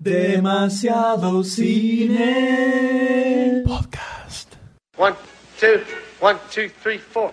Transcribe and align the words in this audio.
Demasiado 0.00 1.42
cine. 1.42 2.14
Podcast. 3.66 4.56
One, 4.96 5.16
two, 5.58 5.82
one, 6.20 6.38
two, 6.52 6.68
three, 6.68 6.98
four. 6.98 7.32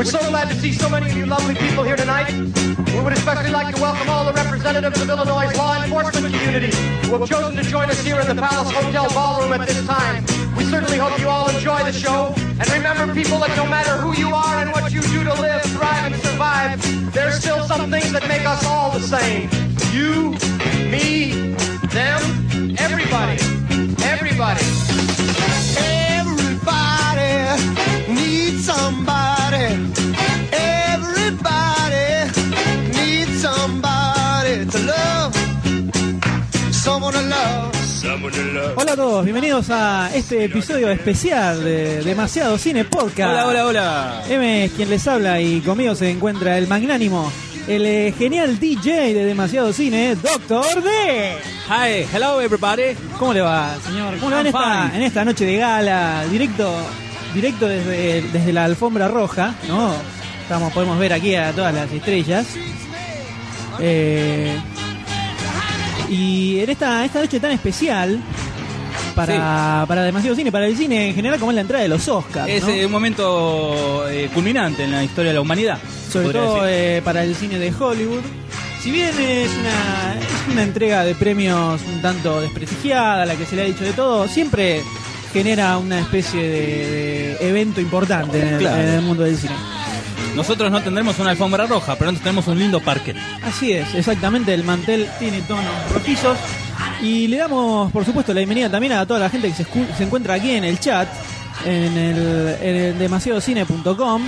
We're 0.00 0.06
so 0.06 0.30
glad 0.30 0.48
to 0.48 0.54
see 0.54 0.72
so 0.72 0.88
many 0.88 1.10
of 1.10 1.14
you 1.14 1.26
lovely 1.26 1.54
people 1.54 1.84
here 1.84 1.94
tonight. 1.94 2.32
We 2.32 3.00
would 3.00 3.12
especially 3.12 3.50
like 3.50 3.74
to 3.74 3.82
welcome 3.82 4.08
all 4.08 4.24
the 4.24 4.32
representatives 4.32 4.98
of 4.98 5.10
Illinois' 5.10 5.54
law 5.58 5.84
enforcement 5.84 6.34
community 6.34 6.74
who 7.06 7.18
have 7.18 7.28
chosen 7.28 7.54
to 7.54 7.62
join 7.62 7.90
us 7.90 8.02
here 8.02 8.18
in 8.18 8.26
the 8.26 8.34
Palace 8.34 8.72
Hotel 8.72 9.10
Ballroom 9.10 9.52
at 9.52 9.68
this 9.68 9.86
time. 9.86 10.24
We 10.56 10.64
certainly 10.64 10.96
hope 10.96 11.20
you 11.20 11.28
all 11.28 11.50
enjoy 11.50 11.84
the 11.84 11.92
show. 11.92 12.32
And 12.38 12.66
remember, 12.70 13.12
people, 13.12 13.40
that 13.40 13.54
no 13.58 13.66
matter 13.66 13.98
who 13.98 14.16
you 14.16 14.34
are 14.34 14.62
and 14.62 14.72
what 14.72 14.90
you 14.90 15.02
do 15.02 15.22
to 15.22 15.34
live, 15.34 15.60
thrive, 15.64 16.10
and 16.10 16.22
survive, 16.22 17.12
there's 17.12 17.34
still 17.34 17.62
some 17.66 17.90
things 17.90 18.10
that 18.12 18.26
make 18.26 18.46
us 18.46 18.64
all 18.64 18.90
the 18.90 19.00
same. 19.00 19.50
You, 19.92 20.30
me, 20.88 21.52
them, 21.92 22.76
everybody. 22.78 23.36
Everybody. 24.02 24.79
Somebody. 28.90 29.66
Everybody 30.52 32.08
needs 32.96 33.42
somebody 33.42 34.66
to 34.66 34.78
love. 34.92 35.32
Someone 36.72 37.12
to 37.12 37.22
love. 37.22 37.74
Someone 37.76 38.32
to 38.32 38.42
love. 38.52 38.74
Hola 38.76 38.92
a 38.92 38.96
todos, 38.96 39.24
bienvenidos 39.24 39.70
a 39.70 40.10
este 40.14 40.44
episodio 40.44 40.90
especial 40.90 41.62
de 41.62 42.02
Demasiado 42.02 42.58
Cine 42.58 42.84
Podcast. 42.84 43.30
Hola, 43.30 43.46
hola, 43.46 43.66
hola. 43.66 44.22
M 44.28 44.64
es 44.64 44.72
quien 44.72 44.90
les 44.90 45.06
habla 45.06 45.40
y 45.40 45.60
conmigo 45.60 45.94
se 45.94 46.10
encuentra 46.10 46.58
el 46.58 46.66
magnánimo, 46.66 47.30
el 47.68 47.86
eh, 47.86 48.14
genial 48.16 48.58
DJ 48.58 49.14
de 49.14 49.24
Demasiado 49.24 49.72
Cine, 49.72 50.16
Doctor 50.16 50.82
D. 50.82 51.36
Hi, 51.68 52.06
hello 52.12 52.40
everybody. 52.40 52.96
¿Cómo 53.18 53.32
le 53.34 53.42
va, 53.42 53.76
señor? 53.86 54.18
¿Cómo 54.18 54.30
le 54.30 54.50
va 54.50 54.86
esta, 54.86 54.96
en 54.96 55.02
esta 55.02 55.24
noche 55.24 55.44
de 55.44 55.56
gala, 55.56 56.24
directo, 56.30 56.74
directo 57.34 57.66
desde, 57.66 58.22
desde 58.22 58.52
la 58.52 58.64
alfombra 58.64 59.08
roja, 59.08 59.54
¿no? 59.68 59.92
Estamos, 60.42 60.72
podemos 60.72 60.98
ver 60.98 61.12
aquí 61.12 61.34
a 61.34 61.52
todas 61.52 61.72
las 61.72 61.90
estrellas. 61.92 62.46
Eh, 63.78 64.56
y 66.10 66.58
en 66.58 66.70
esta, 66.70 67.04
esta 67.04 67.20
noche 67.20 67.38
tan 67.38 67.52
especial 67.52 68.20
para, 69.14 69.84
para 69.86 70.02
demasiado 70.02 70.36
cine, 70.36 70.50
para 70.50 70.66
el 70.66 70.76
cine 70.76 71.08
en 71.08 71.14
general, 71.14 71.38
como 71.38 71.52
es 71.52 71.54
la 71.54 71.60
entrada 71.60 71.82
de 71.82 71.88
los 71.88 72.06
Oscars. 72.08 72.48
Es 72.48 72.64
¿no? 72.64 72.70
eh, 72.70 72.86
un 72.86 72.92
momento 72.92 74.08
eh, 74.08 74.28
culminante 74.32 74.84
en 74.84 74.92
la 74.92 75.04
historia 75.04 75.30
de 75.30 75.34
la 75.34 75.40
humanidad. 75.40 75.78
sobre 76.10 76.32
todo 76.32 76.66
eh, 76.66 77.00
para 77.04 77.22
el 77.22 77.34
cine 77.34 77.58
de 77.58 77.72
Hollywood. 77.72 78.22
Si 78.80 78.90
bien 78.90 79.08
es 79.08 79.50
una, 79.50 80.18
es 80.18 80.52
una 80.52 80.62
entrega 80.62 81.04
de 81.04 81.14
premios 81.14 81.80
un 81.82 82.00
tanto 82.00 82.40
desprestigiada, 82.40 83.26
la 83.26 83.36
que 83.36 83.44
se 83.44 83.54
le 83.54 83.62
ha 83.62 83.64
dicho 83.66 83.84
de 83.84 83.92
todo, 83.92 84.26
siempre 84.26 84.82
genera 85.32 85.78
una 85.78 86.00
especie 86.00 86.40
de, 86.42 87.36
de 87.38 87.48
evento 87.48 87.80
importante 87.80 88.40
en 88.40 88.48
el, 88.48 88.58
Claro. 88.58 88.82
en 88.82 88.88
el 88.88 89.00
mundo 89.02 89.22
del 89.24 89.36
cine. 89.36 89.54
Nosotros 90.34 90.70
no 90.70 90.80
tendremos 90.80 91.18
una 91.18 91.30
alfombra 91.30 91.66
roja, 91.66 91.96
pero 91.96 92.12
tenemos 92.12 92.46
un 92.46 92.58
lindo 92.58 92.80
parque. 92.80 93.14
Así 93.42 93.72
es, 93.72 93.94
exactamente, 93.94 94.54
el 94.54 94.62
mantel 94.64 95.08
tiene 95.18 95.40
tonos 95.42 95.64
rojizos. 95.92 96.38
Y 97.02 97.26
le 97.28 97.38
damos, 97.38 97.90
por 97.92 98.04
supuesto, 98.04 98.32
la 98.32 98.38
bienvenida 98.38 98.70
también 98.70 98.92
a 98.92 99.04
toda 99.06 99.18
la 99.20 99.28
gente 99.30 99.48
que 99.52 99.54
se, 99.54 100.02
encuentra 100.04 100.34
aquí 100.34 100.52
en 100.52 100.64
el 100.64 100.78
chat, 100.78 101.08
en 101.64 101.96
el, 101.96 102.56
en 102.62 102.76
el 102.76 102.98
demasiadocine.com. 102.98 104.22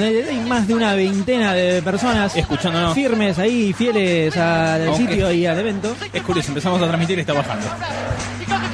Hay 0.00 0.40
más 0.46 0.66
de 0.68 0.74
una 0.74 0.94
veintena 0.94 1.54
de 1.54 1.80
personas 1.82 2.36
Escuchándonos. 2.36 2.92
firmes 2.94 3.38
ahí, 3.38 3.72
fieles 3.72 4.36
al 4.36 4.94
sitio 4.96 5.30
y 5.32 5.46
al 5.46 5.58
evento. 5.58 5.94
Es 6.12 6.22
curioso, 6.22 6.48
empezamos 6.48 6.82
a 6.82 6.86
transmitir 6.86 7.16
y 7.16 7.20
está 7.22 7.32
bajando. 7.32 7.66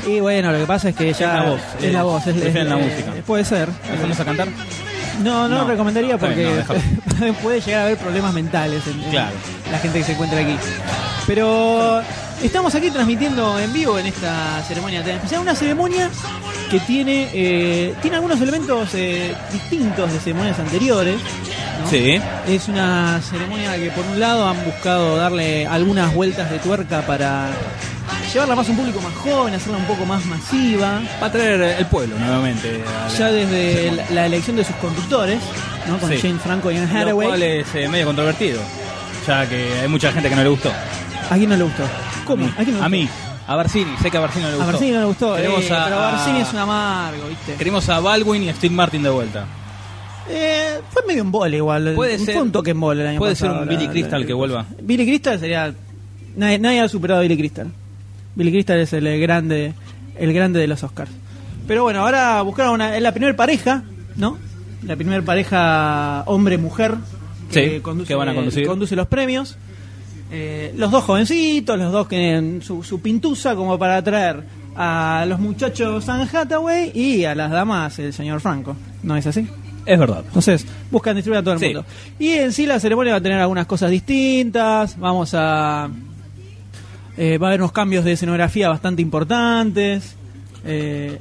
Y 0.07 0.21
bueno, 0.21 0.53
lo 0.53 0.59
que 0.59 0.67
pasa 0.67 0.91
es 0.91 0.97
que 0.97 1.13
ya 1.13 1.35
la 1.35 1.43
voz, 1.51 1.61
es 1.79 1.85
eh, 1.85 1.93
la 1.93 2.03
voz, 2.03 2.27
es, 2.27 2.37
es- 2.37 2.55
la 2.55 2.61
eh, 2.79 2.83
música. 2.83 3.13
Puede 3.27 3.45
ser. 3.45 3.69
¿Empezamos 3.89 4.21
a 4.21 4.25
cantar? 4.25 4.49
No, 5.23 5.49
no, 5.49 5.49
No. 5.49 5.63
lo 5.63 5.69
recomendaría 5.69 6.19
porque 6.19 6.63
no, 7.21 7.33
puede 7.43 7.61
llegar 7.61 7.83
a 7.83 7.85
haber 7.87 7.99
problemas 7.99 8.35
mentales 8.35 8.83
en, 8.87 9.01
en 9.03 9.11
Claro. 9.11 9.33
la 9.71 9.79
gente 9.79 9.99
que 10.01 10.05
se 10.05 10.13
encuentra 10.13 10.41
aquí. 10.41 10.57
Pero 11.27 12.03
estamos 12.47 12.75
aquí 12.75 12.91
transmitiendo 12.91 13.59
en 13.59 13.72
vivo 13.72 13.99
en 13.99 14.06
esta 14.06 14.62
ceremonia 14.66 15.03
tan 15.03 15.12
especial, 15.16 15.41
una 15.43 15.55
ceremonia 15.55 16.10
que 16.71 16.81
tiene 16.81 17.28
eh, 17.32 17.94
tiene 18.03 18.16
algunos 18.16 18.41
elementos 18.41 18.88
eh, 18.94 19.34
distintos 19.53 20.12
de 20.12 20.19
ceremonias 20.19 20.59
anteriores. 20.59 21.16
¿no? 21.82 21.91
Sí. 21.91 22.19
Es 22.47 22.69
una 22.69 23.21
ceremonia 23.22 23.77
que 23.77 23.91
por 23.91 24.05
un 24.06 24.19
lado 24.21 24.49
han 24.49 24.65
buscado 24.65 25.16
darle 25.16 25.66
algunas 25.66 26.15
vueltas 26.15 26.50
de 26.50 26.59
tuerca 26.59 27.03
para 27.03 27.49
llevarla 28.32 28.55
más 28.55 28.66
a 28.69 28.71
un 28.71 28.76
público 28.76 29.00
más 29.00 29.15
joven, 29.15 29.55
hacerla 29.55 29.78
un 29.78 29.84
poco 29.84 30.05
más 30.06 30.25
masiva. 30.26 31.00
Va 31.22 31.26
a 31.26 31.32
traer 31.32 31.61
el 31.78 31.87
pueblo 31.87 32.19
nuevamente. 32.19 32.81
la- 32.84 33.16
Ya 33.16 33.31
desde 33.31 33.91
la, 33.93 34.05
la 34.11 34.26
elección 34.26 34.56
de 34.56 34.65
sus 34.65 34.76
conductores, 34.76 35.38
¿no? 35.88 35.99
con 35.99 36.11
Sí. 36.11 36.19
Jane 36.21 36.38
Franco 36.38 36.71
y 36.71 36.76
Anne 36.76 36.93
Lo 36.93 36.99
Hathaway. 37.00 37.28
cual 37.28 37.43
es 37.43 37.66
eh, 37.75 37.88
medio 37.88 38.06
controvertido. 38.06 38.61
Ya 39.26 39.49
que 39.49 39.81
hay 39.81 39.88
mucha 39.88 40.12
gente 40.12 40.28
que 40.28 40.37
no 40.37 40.43
le 40.43 40.49
gustó. 40.50 40.71
¿A 41.31 41.37
quién 41.37 41.49
no 41.49 41.57
le 41.57 41.65
gustó? 41.65 41.83
¿Cómo? 42.27 42.47
A 42.47 42.57
quién 42.65 42.73
no 42.73 42.79
le 42.81 42.85
A 42.85 42.89
mí. 42.89 43.09
A 43.47 43.57
Barcini. 43.57 43.91
Sé 44.01 44.11
que 44.11 44.17
a 44.17 44.21
Barcini 44.21 44.45
no 44.45 44.49
le 44.51 44.55
A 44.55 44.57
gustó. 44.59 44.73
Barcini 44.73 44.91
no 44.93 45.01
le 45.01 45.07
gustó. 45.07 45.35
Queremos 45.37 45.65
eh, 45.65 45.73
a- 45.75 45.85
pero 45.85 45.97
a- 45.97 46.12
Barcini 46.12 46.41
es 46.41 46.53
un 46.53 46.59
amargo, 46.59 47.29
¿viste? 47.29 47.55
Queremos 47.55 47.89
a 47.89 48.01
Baldwin 48.01 48.43
y 48.45 48.49
a 48.49 48.55
Steve 48.55 48.75
Martin 48.75 49.03
de 49.03 49.11
vuelta. 49.11 49.47
Eh, 50.29 50.81
fue 50.91 51.03
medio 51.07 51.21
en 51.23 51.31
vole 51.31 51.59
igual. 51.59 51.93
Puede 51.95 52.17
un 52.17 52.25
ser- 52.25 52.35
fue 52.35 52.43
un 52.43 52.53
toque 52.53 52.71
en 52.71 52.81
vole 52.81 53.03
el 53.03 53.09
año 53.09 53.19
puede 53.19 53.35
ser 53.37 53.51
un 53.51 53.69
Billy 53.69 53.87
la- 53.87 53.91
Crystal 53.93 54.21
la- 54.23 54.27
que 54.27 54.33
vuelva. 54.33 54.67
Billy 54.83 55.05
Crystal 55.05 55.39
sería. 55.39 55.75
Nadie, 56.37 56.59
nadie 56.59 56.81
ha 56.81 56.89
superado 56.89 57.21
a 57.21 57.23
Billy 57.23 57.37
Crystal. 57.37 57.69
Billy 58.35 58.51
Crystal 58.51 58.79
es 58.79 58.93
el 58.95 59.21
grande, 59.21 59.75
el 60.17 60.33
grande 60.33 60.59
de 60.61 60.67
los 60.67 60.83
Oscars. 60.83 61.11
Pero 61.69 61.83
bueno, 61.83 62.01
ahora 62.01 62.41
buscaron 62.43 62.73
una, 62.75 62.97
es 62.97 63.03
la 63.03 63.12
primera 63.12 63.37
pareja, 63.37 63.83
¿no? 64.17 64.39
La 64.83 64.97
primera 64.97 65.23
pareja 65.23 66.23
hombre-mujer 66.27 66.95
que, 67.51 67.75
Sí, 67.77 67.81
conduce, 67.81 68.09
que 68.09 68.15
van 68.15 68.29
a 68.31 68.35
conducir. 68.35 68.67
conduce 68.67 68.97
los 68.97 69.06
premios. 69.06 69.56
Eh, 70.31 70.73
los 70.77 70.91
dos 70.91 71.05
jovencitos, 71.05 71.79
los 71.79 71.93
dos 71.93 72.09
que 72.09 72.17
tienen 72.17 72.62
su, 72.62 72.83
su 72.83 73.01
pintusa 73.01 73.55
como 73.55 73.79
para 73.79 73.97
atraer 73.99 74.43
a 74.77 75.25
los 75.29 75.39
muchachos 75.39 76.09
Anne 76.09 76.29
Hathaway 76.33 76.91
y 76.95 77.25
a 77.25 77.35
las 77.35 77.51
damas 77.53 77.99
el 78.01 78.12
señor 78.12 78.41
Franco. 78.41 78.77
¿No 79.03 79.17
es 79.17 79.27
así? 79.27 79.47
Es 79.87 79.99
verdad. 79.99 80.25
Entonces, 80.27 80.67
buscan 80.91 81.15
distribuir 81.15 81.41
a 81.41 81.43
todo 81.43 81.55
el 81.55 81.61
Sí. 81.61 81.67
mundo. 81.67 81.85
Y 82.19 82.31
en 82.31 82.53
sí 82.53 82.67
la 82.67 82.81
ceremonia 82.81 83.12
va 83.12 83.19
a 83.19 83.23
tener 83.23 83.39
algunas 83.39 83.67
cosas 83.67 83.91
distintas. 83.91 84.99
Vamos 84.99 85.33
a... 85.35 85.89
eh, 87.17 87.39
va 87.39 87.47
a 87.47 87.51
haber 87.51 87.61
unos 87.61 87.73
cambios 87.73 88.05
de 88.05 88.12
escenografía 88.12 88.69
bastante 88.71 89.03
importantes. 89.03 90.17
Eh, 90.65 91.19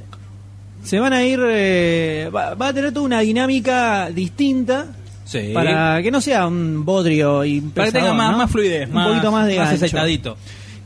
se 0.82 0.98
van 0.98 1.12
a 1.12 1.22
ir... 1.24 1.40
eh, 1.46 2.30
va, 2.34 2.54
va 2.54 2.68
a 2.68 2.72
tener 2.72 2.90
toda 2.92 3.04
una 3.06 3.20
dinámica 3.20 4.08
distinta. 4.10 4.86
Sí. 5.24 5.50
Para 5.54 6.02
que 6.02 6.10
no 6.10 6.20
sea 6.20 6.46
un 6.46 6.84
bodrio 6.84 7.44
y 7.44 7.60
Para 7.60 7.86
que 7.86 7.92
tenga 7.92 8.12
más, 8.12 8.32
¿no? 8.32 8.38
más 8.38 8.50
fluidez, 8.50 8.88
un 8.88 8.94
más, 8.94 9.08
poquito 9.08 9.32
más 9.32 9.46
de 9.46 9.54
gancho. 9.56 9.74
aceitadito. 9.76 10.36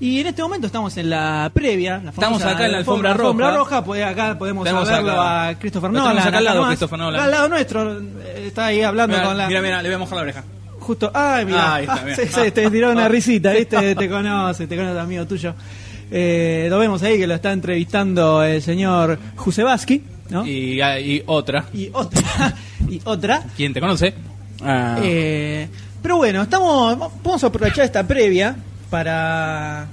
Y 0.00 0.20
en 0.20 0.28
este 0.28 0.42
momento 0.42 0.68
estamos 0.68 0.96
en 0.96 1.10
la 1.10 1.50
previa. 1.52 2.00
la 2.04 2.10
Estamos 2.10 2.40
acá 2.44 2.66
en 2.66 2.72
la 2.72 2.78
alfombra 2.78 3.12
alfombra 3.12 3.48
roja. 3.50 3.58
roja. 3.58 3.84
pues 3.84 4.04
acá 4.04 4.38
podemos 4.38 4.64
verlo 4.64 4.80
acá- 4.82 5.48
a 5.48 5.58
Christopher 5.58 5.90
Nolan. 5.90 6.04
tenemos 6.12 6.26
acá 6.28 6.38
al 6.38 6.44
lado. 6.44 6.66
Christopher 6.68 6.98
Nolan. 7.00 7.14
Acá 7.16 7.24
al 7.24 7.30
lado 7.32 7.48
nuestro. 7.48 7.98
eh, 8.00 8.44
Está 8.46 8.66
ahí 8.66 8.80
hablando 8.82 9.20
con 9.20 9.36
la... 9.36 9.48
mira, 9.48 9.60
mira, 9.60 9.82
le 9.82 9.88
voy 9.88 9.96
a 9.96 9.98
mojar 9.98 10.16
la 10.18 10.22
oreja. 10.22 10.44
Justo, 10.78 11.10
ay, 11.12 11.44
mira, 11.44 11.74
Ah, 11.88 11.98
mira. 12.04 12.16
sí, 12.16 12.22
sí, 12.28 12.50
te 12.52 12.70
tiró 12.70 12.92
una 12.92 13.08
risita, 13.08 13.50
¿viste? 13.52 13.96
te 13.96 14.08
conoce, 14.08 14.68
te 14.68 14.76
conoce, 14.76 15.00
amigo 15.00 15.26
tuyo. 15.26 15.54
Eh, 16.12 16.68
lo 16.70 16.78
vemos 16.78 17.02
ahí 17.02 17.18
que 17.18 17.26
lo 17.26 17.34
está 17.34 17.50
entrevistando 17.52 18.42
el 18.44 18.62
señor 18.62 19.18
Jusevaski, 19.36 20.02
¿no? 20.30 20.46
Y, 20.46 20.74
Y, 20.74 20.80
ah, 20.80 20.98
y 21.00 21.22
otra. 21.26 21.66
otra, 21.92 22.54
y 22.88 23.00
otra. 23.04 23.44
¿Quién 23.56 23.72
te 23.72 23.80
conoce? 23.80 24.14
Ah, 24.62 24.98
Eh, 25.02 25.68
pero 26.02 26.16
bueno, 26.16 26.42
estamos, 26.42 26.98
vamos 27.22 27.44
a 27.44 27.46
aprovechar 27.48 27.84
esta 27.84 28.06
previa 28.06 28.56
para 28.90 29.86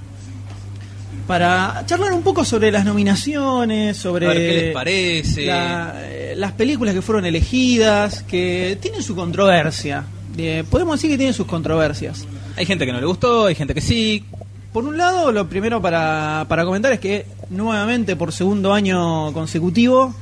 para 1.26 1.82
charlar 1.86 2.12
un 2.12 2.22
poco 2.22 2.44
sobre 2.44 2.70
las 2.70 2.84
nominaciones, 2.84 3.96
sobre 3.96 4.26
A 4.26 4.28
ver 4.28 4.38
qué 4.38 4.60
les 4.66 4.72
parece. 4.74 5.46
la- 5.46 5.94
eh, 6.04 6.34
las 6.36 6.52
películas 6.52 6.94
que 6.94 7.02
fueron 7.02 7.26
elegidas, 7.26 8.22
que 8.22 8.78
tienen 8.80 9.02
su 9.02 9.16
controversia. 9.16 10.04
Eh, 10.38 10.62
podemos 10.70 10.96
decir 10.96 11.10
que 11.10 11.16
tienen 11.16 11.34
sus 11.34 11.46
controversias. 11.46 12.24
hay 12.56 12.64
gente 12.64 12.86
que 12.86 12.92
no 12.92 13.00
le 13.00 13.06
gustó, 13.06 13.46
hay 13.46 13.54
gente 13.54 13.74
que 13.74 13.80
sí. 13.80 14.24
Por 14.72 14.84
un 14.84 14.96
lado, 14.98 15.32
lo 15.32 15.48
primero 15.48 15.80
para, 15.82 16.44
para 16.48 16.64
comentar 16.64 16.92
es 16.92 17.00
que 17.00 17.26
nuevamente 17.50 18.14
por 18.14 18.32
segundo 18.32 18.72
año 18.72 19.32
consecutivo 19.32 20.14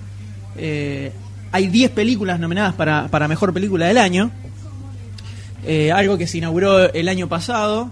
eh, 0.57 1.13
hay 1.53 1.69
10 1.69 1.91
películas 1.93 2.41
nominadas 2.41 2.75
para, 2.75 3.09
para 3.09 3.29
Mejor 3.29 3.53
Película 3.53 3.87
del 3.87 3.99
Año. 3.99 4.31
Eh, 5.67 5.91
algo 5.93 6.19
que 6.19 6.27
se 6.27 6.39
inauguró 6.39 6.93
el 6.93 7.09
año 7.09 7.29
pasado 7.29 7.91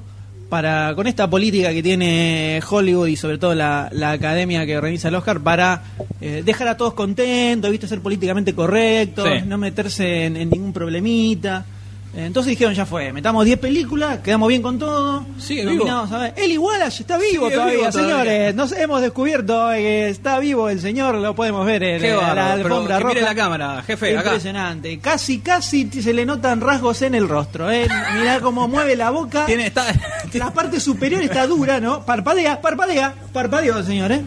para 0.50 0.92
con 0.94 1.06
esta 1.06 1.30
política 1.30 1.72
que 1.72 1.82
tiene 1.82 2.60
Hollywood 2.68 3.06
y 3.06 3.16
sobre 3.16 3.38
todo 3.38 3.54
la, 3.54 3.88
la 3.92 4.10
academia 4.12 4.66
que 4.66 4.76
organiza 4.76 5.08
el 5.08 5.14
Oscar 5.14 5.40
para 5.40 5.82
eh, 6.20 6.42
dejar 6.44 6.68
a 6.68 6.76
todos 6.76 6.92
contentos, 6.92 7.70
viste, 7.70 7.88
ser 7.88 8.00
políticamente 8.00 8.54
correctos, 8.54 9.26
Sí. 9.26 9.46
no 9.46 9.56
meterse 9.56 10.26
en, 10.26 10.36
en 10.36 10.50
ningún 10.50 10.74
problemita. 10.74 11.64
Eh, 12.14 12.26
Entonces 12.26 12.50
dijeron, 12.50 12.74
ya 12.74 12.84
fue, 12.84 13.10
metamos 13.10 13.42
10 13.46 13.58
películas, 13.58 14.18
quedamos 14.18 14.48
bien 14.48 14.60
con 14.60 14.78
todo. 14.78 15.24
Sigue 15.38 15.64
nominados 15.64 16.12
a 16.12 16.18
ver. 16.18 16.34
Eli 16.36 16.58
Wallace 16.58 17.02
está 17.04 17.16
vivo 17.16 17.46
Sigue 17.46 17.54
todavía, 17.56 17.78
vivo 17.78 17.90
todavía. 17.90 18.14
señores. 18.16 18.54
Nos 18.54 18.72
hemos 18.72 19.00
descubierto 19.00 19.70
que 19.70 20.08
está 20.10 20.38
vivo 20.38 20.68
el 20.68 20.78
señor, 20.80 21.14
lo 21.14 21.34
podemos 21.34 21.64
ver 21.64 21.82
en, 21.82 22.00
Qué 22.02 22.10
en 22.10 22.16
la 22.18 22.52
alfombra 22.52 22.98
roja. 22.98 23.14
mire 23.14 23.22
la 23.22 23.34
cámara, 23.34 23.82
jefe, 23.86 24.10
acá. 24.18 24.28
Impresionante. 24.28 24.98
Casi, 24.98 25.38
casi 25.38 25.88
se 25.90 26.12
le 26.12 26.26
notan 26.26 26.60
rasgos 26.60 27.00
en 27.00 27.14
el 27.14 27.26
rostro. 27.28 27.70
¿eh? 27.70 27.88
Mirá 28.18 28.40
cómo 28.40 28.68
mueve 28.68 28.94
la 28.94 29.08
boca. 29.08 29.44
Tiene, 29.46 29.66
está, 29.68 29.86
La 30.34 30.52
parte 30.52 30.80
superior 30.80 31.22
está 31.22 31.46
dura, 31.46 31.80
¿no? 31.80 32.04
Parpadea, 32.04 32.60
parpadea, 32.60 33.14
parpadeó 33.32 33.78
el 33.78 33.86
señor, 33.86 34.12
¿eh? 34.12 34.22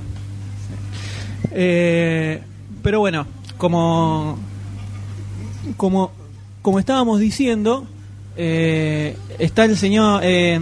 Eh, 1.52 2.42
pero 2.82 3.00
bueno, 3.00 3.28
como, 3.58 4.38
como, 5.78 6.12
como 6.66 6.80
estábamos 6.80 7.20
diciendo, 7.20 7.86
eh, 8.36 9.16
está 9.38 9.66
el 9.66 9.78
señor... 9.78 10.22
eh, 10.24 10.60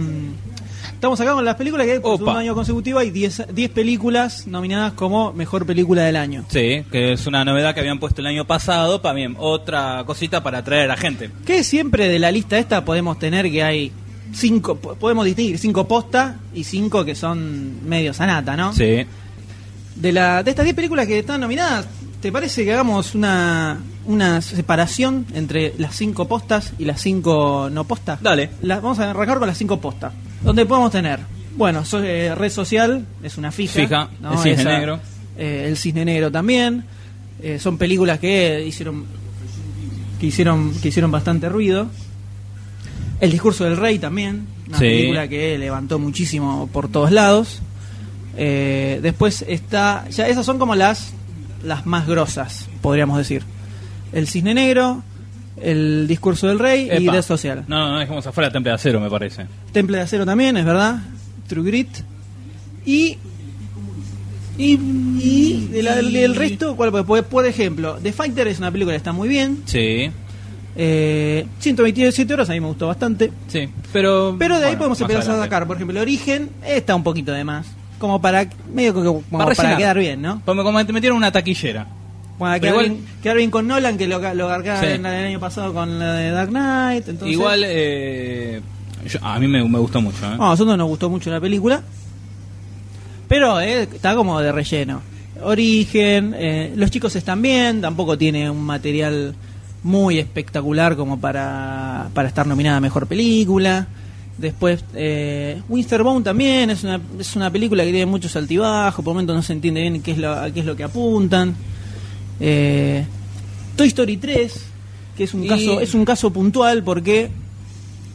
estamos 0.92 1.18
acá 1.18 1.32
con 1.32 1.44
las 1.46 1.54
películas 1.56 1.86
que 1.86 1.98
por 2.00 2.10
Opa. 2.12 2.18
segundo 2.18 2.38
año 2.40 2.54
consecutivo 2.54 2.98
hay 2.98 3.10
10 3.10 3.46
10 3.54 3.70
películas 3.70 4.46
nominadas 4.46 4.92
como 4.92 5.32
Mejor 5.32 5.64
Película 5.64 6.02
del 6.02 6.16
Año. 6.16 6.44
Sí, 6.48 6.84
que 6.92 7.12
es 7.14 7.26
una 7.26 7.42
novedad 7.42 7.72
que 7.74 7.80
habían 7.80 7.98
puesto 7.98 8.20
el 8.20 8.26
año 8.26 8.46
pasado, 8.46 9.00
para 9.00 9.14
bien, 9.14 9.34
otra 9.38 10.04
cosita 10.06 10.42
para 10.42 10.58
atraer 10.58 10.90
a 10.90 10.96
gente. 10.98 11.30
Que 11.46 11.64
siempre 11.64 12.08
de 12.08 12.18
la 12.18 12.30
lista 12.30 12.58
esta 12.58 12.84
podemos 12.84 13.18
tener 13.18 13.50
que 13.50 13.62
hay 13.62 13.92
cinco, 14.34 14.76
po- 14.76 14.94
podemos 14.96 15.24
distinguir 15.24 15.58
cinco 15.58 15.88
postas 15.88 16.36
y 16.54 16.64
cinco 16.64 17.02
que 17.04 17.14
son 17.14 17.86
medio 17.88 18.12
sanata, 18.12 18.56
¿no? 18.58 18.74
Sí. 18.74 19.06
De, 19.96 20.12
la, 20.12 20.42
de 20.42 20.50
estas 20.50 20.64
10 20.64 20.74
películas 20.76 21.06
que 21.06 21.18
están 21.20 21.40
nominadas, 21.40 21.86
¿te 22.24 22.32
parece 22.32 22.64
que 22.64 22.72
hagamos 22.72 23.14
una, 23.14 23.78
una 24.06 24.40
separación 24.40 25.26
entre 25.34 25.74
las 25.76 25.94
cinco 25.94 26.26
postas 26.26 26.72
y 26.78 26.86
las 26.86 27.02
cinco 27.02 27.68
no 27.70 27.84
postas? 27.84 28.22
Dale. 28.22 28.48
La- 28.62 28.76
vamos 28.80 28.98
a 28.98 29.10
arrancar 29.10 29.38
con 29.38 29.46
las 29.46 29.58
cinco 29.58 29.78
postas. 29.78 30.14
Donde 30.42 30.64
podemos 30.64 30.90
tener, 30.90 31.20
bueno, 31.54 31.84
so- 31.84 32.02
eh, 32.02 32.34
red 32.34 32.48
social, 32.50 33.04
es 33.22 33.36
una 33.36 33.52
fija. 33.52 33.74
Fija, 33.78 34.08
¿no? 34.22 34.32
El 34.32 34.38
Cisne 34.38 34.52
Esa- 34.62 34.70
Negro. 34.70 35.00
eh, 35.36 35.66
el 35.68 35.76
Cisne 35.76 36.06
Negro 36.06 36.32
también. 36.32 36.84
Eh, 37.42 37.58
son 37.58 37.76
películas 37.76 38.18
que 38.18 38.64
hicieron, 38.66 39.04
que 40.18 40.24
hicieron, 40.24 40.72
que 40.80 40.88
hicieron 40.88 41.10
bastante 41.10 41.50
ruido. 41.50 41.88
El 43.20 43.32
discurso 43.32 43.64
del 43.64 43.76
rey 43.76 43.98
también, 43.98 44.46
una 44.66 44.78
Sí. 44.78 44.84
película 44.84 45.28
que 45.28 45.58
levantó 45.58 45.98
muchísimo 45.98 46.70
por 46.72 46.88
todos 46.88 47.12
lados. 47.12 47.60
Después 48.34 49.44
está, 49.46 50.08
ya 50.08 50.26
esas 50.26 50.46
son 50.46 50.58
como 50.58 50.74
las 50.74 51.12
las 51.64 51.86
más 51.86 52.06
grosas, 52.06 52.68
podríamos 52.82 53.18
decir. 53.18 53.42
El 54.12 54.28
Cisne 54.28 54.54
Negro, 54.54 55.02
el 55.60 56.06
discurso 56.06 56.46
del 56.48 56.58
rey 56.58 56.88
y. 56.96 57.08
Red 57.08 57.22
Social. 57.22 57.64
No, 57.68 57.90
no, 57.92 57.98
dejemos 57.98 58.26
afuera 58.26 58.50
Temple 58.50 58.70
de 58.70 58.74
Acero, 58.76 59.00
me 59.00 59.10
parece. 59.10 59.46
Temple 59.72 59.96
de 59.98 60.02
Acero 60.04 60.24
también, 60.26 60.56
es 60.56 60.64
verdad. 60.64 60.98
True 61.48 61.64
Grit. 61.64 61.88
Y. 62.86 63.18
Y, 64.56 64.78
y 65.20 65.68
de 65.72 65.82
la- 65.82 65.96
del 65.96 66.36
resto, 66.36 66.76
¿cuál 66.76 66.90
puede- 66.92 67.02
puede- 67.04 67.22
por 67.24 67.44
ejemplo, 67.44 67.98
The 68.00 68.12
Fighter 68.12 68.46
es 68.46 68.58
una 68.60 68.70
película 68.70 68.92
que 68.92 68.98
está 68.98 69.12
muy 69.12 69.28
bien. 69.28 69.62
Sí, 69.66 70.10
Eh, 70.76 71.46
127 71.60 72.34
horas 72.34 72.50
a 72.50 72.52
mí 72.52 72.58
me 72.60 72.66
gustó 72.66 72.88
bastante. 72.88 73.30
sí. 73.46 73.68
Pero, 73.92 74.34
Pero 74.38 74.56
de 74.58 74.64
ahí 74.66 74.70
bueno, 74.72 74.78
podemos 74.78 75.00
empezar 75.00 75.20
a 75.20 75.24
adelante. 75.24 75.46
sacar, 75.46 75.66
por 75.68 75.76
ejemplo, 75.76 75.96
el 75.96 76.02
origen 76.02 76.50
está 76.66 76.96
un 76.96 77.04
poquito 77.04 77.30
de 77.30 77.44
más. 77.44 77.66
Como 77.98 78.20
para 78.20 78.46
medio 78.72 78.92
que- 78.94 79.02
como 79.02 79.22
para, 79.30 79.76
quedar 79.76 79.98
bien, 79.98 80.20
¿no? 80.22 80.42
Como, 80.44 80.62
como 80.64 80.84
te 80.84 80.92
metieron 80.92 81.16
una 81.16 81.30
taquillera. 81.32 81.86
Pero 82.38 82.60
quedar, 82.60 82.74
igual- 82.74 82.88
bien, 82.90 83.06
quedar 83.22 83.36
bien 83.36 83.50
con 83.50 83.66
Nolan, 83.68 83.96
que 83.96 84.06
lo, 84.08 84.18
lo 84.34 84.48
Sí. 84.80 84.86
en 84.86 85.02
del 85.04 85.26
año 85.26 85.40
pasado 85.40 85.72
con 85.72 85.98
la 85.98 86.14
de 86.14 86.30
Dark 86.32 86.50
Knight. 86.50 87.08
Entonces, 87.08 87.32
Igual, 87.32 87.62
eh, 87.64 88.60
yo- 89.06 89.18
a 89.24 89.38
mí 89.38 89.46
me, 89.46 89.62
me 89.68 89.78
gustó 89.78 90.00
mucho. 90.00 90.18
¿eh? 90.26 90.36
No, 90.36 90.46
a 90.46 90.50
nosotros 90.50 90.76
nos 90.76 90.88
gustó 90.88 91.08
mucho 91.08 91.30
la 91.30 91.40
película. 91.40 91.82
Pero 93.28 93.60
eh, 93.60 93.82
está 93.82 94.14
como 94.14 94.40
de 94.40 94.52
relleno. 94.52 95.00
Origen, 95.42 96.34
eh, 96.36 96.72
los 96.76 96.90
chicos 96.90 97.14
están 97.16 97.40
bien, 97.42 97.80
tampoco 97.80 98.16
tiene 98.18 98.50
un 98.50 98.62
material 98.62 99.34
muy 99.82 100.18
espectacular 100.18 100.96
como 100.96 101.20
para, 101.20 102.08
para 102.14 102.28
estar 102.28 102.46
nominada 102.46 102.78
a 102.78 102.80
Mejor 102.80 103.06
Película. 103.06 103.86
Después, 104.36 104.84
eh, 104.94 105.62
Winterbone 105.68 106.24
también 106.24 106.68
es 106.70 106.82
una, 106.82 107.00
es 107.20 107.36
una 107.36 107.50
película 107.50 107.84
que 107.84 107.90
tiene 107.90 108.06
muchos 108.06 108.34
altibajos, 108.34 109.04
por 109.04 109.14
momentos 109.14 109.36
no 109.36 109.42
se 109.42 109.52
entiende 109.52 109.80
bien 109.82 110.02
qué 110.02 110.10
es 110.12 110.18
lo, 110.18 110.32
a 110.32 110.50
qué 110.50 110.60
es 110.60 110.66
lo 110.66 110.74
que 110.74 110.82
apuntan. 110.84 111.54
Eh, 112.40 113.04
Toy 113.76 113.86
Story 113.88 114.16
3, 114.16 114.66
que 115.16 115.24
es 115.24 115.34
un 115.34 115.44
Y- 115.44 115.48
caso 115.48 115.80
es 115.80 115.94
un 115.94 116.04
caso 116.04 116.32
puntual 116.32 116.82
porque 116.82 117.30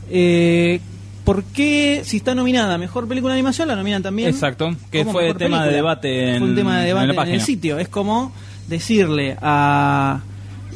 eh, 0.10 0.82
¿por 1.24 1.44
qué 1.46 2.02
si 2.04 2.18
está 2.18 2.36
nominada 2.36 2.78
mejor 2.78 3.08
película 3.08 3.34
de 3.34 3.40
animación 3.40 3.68
la 3.70 3.76
nominan 3.76 4.04
también? 4.04 4.30
Exacto, 4.30 4.76
que 4.92 5.06
fue 5.06 5.34
tema 5.36 5.66
de 5.66 5.74
debate 5.74 6.32
en- 6.36 6.40
Fue 6.40 6.50
un 6.50 6.56
tema 6.56 6.80
de 6.82 6.88
debate 6.88 7.22
en, 7.22 7.30
el 7.36 7.42
sitio, 7.42 7.80
es 7.80 7.88
como 7.88 8.32
decirle 8.68 9.38
a 9.42 10.22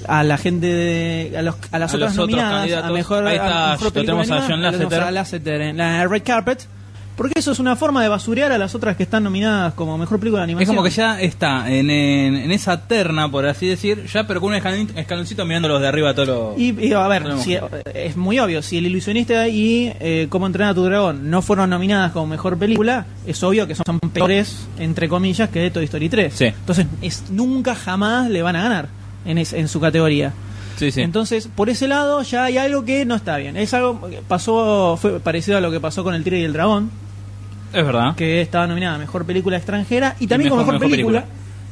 a 0.07 0.23
la 0.23 0.37
gente 0.37 0.67
de, 0.67 1.37
a, 1.37 1.41
los, 1.41 1.55
a 1.71 1.79
las 1.79 1.93
A 1.93 1.95
otras 1.97 2.15
los 2.15 2.23
otros 2.25 2.37
nominadas 2.41 2.83
a 2.83 2.89
mejor, 2.91 3.27
Ahí 3.27 3.37
a 3.37 3.45
está, 3.47 3.71
mejor 3.71 3.83
lo 3.85 3.93
película 3.93 4.21
tenemos 4.23 4.31
a 4.43 4.47
John 4.49 4.61
Lasseter. 4.61 5.01
a 5.01 5.11
Lasseter 5.11 5.61
en 5.61 5.77
la 5.77 6.07
Red 6.07 6.23
Carpet 6.23 6.67
porque 7.15 7.33
eso 7.37 7.51
es 7.51 7.59
una 7.59 7.75
forma 7.75 8.01
de 8.01 8.09
basurear 8.09 8.51
a 8.51 8.57
las 8.57 8.73
otras 8.73 8.97
que 8.97 9.03
están 9.03 9.23
nominadas 9.23 9.75
como 9.75 9.99
mejor 9.99 10.17
película 10.19 10.41
de 10.41 10.45
Es 10.45 10.49
animación 10.49 10.75
como 10.75 10.83
que 10.83 10.89
ya 10.89 11.21
está 11.21 11.71
en, 11.71 11.91
en, 11.91 12.35
en 12.35 12.51
esa 12.51 12.87
terna, 12.87 13.29
por 13.29 13.45
así 13.45 13.67
decir, 13.67 14.07
ya 14.11 14.25
pero 14.25 14.41
con 14.41 14.51
un 14.51 14.59
escalon- 14.59 14.97
escaloncito 14.97 15.45
mirándolos 15.45 15.79
de 15.79 15.87
arriba 15.89 16.09
a 16.09 16.15
todos 16.15 16.27
los... 16.27 16.57
Y, 16.59 16.75
y, 16.87 16.91
a 16.93 17.07
ver, 17.07 17.37
si- 17.37 17.55
es 17.93 18.17
muy 18.17 18.39
obvio, 18.39 18.63
si 18.63 18.79
El 18.79 18.87
Ilusionista 18.87 19.47
y 19.47 19.93
eh, 19.99 20.25
Cómo 20.31 20.47
entrenar 20.47 20.71
a 20.71 20.73
tu 20.73 20.83
dragón 20.85 21.29
no 21.29 21.43
fueron 21.43 21.69
nominadas 21.69 22.13
como 22.13 22.25
mejor 22.25 22.57
película, 22.57 23.05
es 23.27 23.43
obvio 23.43 23.67
que 23.67 23.75
son, 23.75 23.83
son 23.85 23.99
peores, 24.09 24.65
entre 24.79 25.07
comillas, 25.07 25.49
que 25.49 25.69
Toy 25.69 25.83
Story 25.85 26.09
3. 26.09 26.33
Sí. 26.33 26.45
Entonces, 26.45 26.87
es, 27.03 27.25
nunca 27.29 27.75
jamás 27.75 28.27
le 28.31 28.41
van 28.41 28.55
a 28.55 28.63
ganar 28.63 28.87
en, 29.25 29.37
es- 29.37 29.53
en 29.53 29.67
su 29.67 29.79
categoría. 29.79 30.33
Sí, 30.77 30.91
sí. 30.91 31.01
Entonces, 31.01 31.47
por 31.53 31.69
ese 31.69 31.87
lado 31.87 32.21
ya 32.23 32.45
hay 32.45 32.57
algo 32.57 32.83
que 32.83 33.05
no 33.05 33.15
está 33.15 33.37
bien. 33.37 33.55
Es 33.57 33.73
algo 33.73 34.09
que 34.09 34.21
pasó, 34.27 34.97
fue 34.99 35.19
parecido 35.19 35.57
a 35.57 35.61
lo 35.61 35.69
que 35.71 35.79
pasó 35.79 36.03
con 36.03 36.15
El 36.15 36.23
Tigre 36.23 36.39
y 36.39 36.43
el 36.43 36.53
Dragón, 36.53 36.89
es 37.73 37.85
verdad. 37.85 38.15
que 38.15 38.41
estaba 38.41 38.65
nominada 38.67 38.95
a 38.95 38.97
mejor 38.97 39.25
película 39.25 39.57
extranjera 39.57 40.15
y 40.19 40.27
también 40.27 40.49
como 40.49 40.63
mejor, 40.65 40.79
película. 40.79 41.25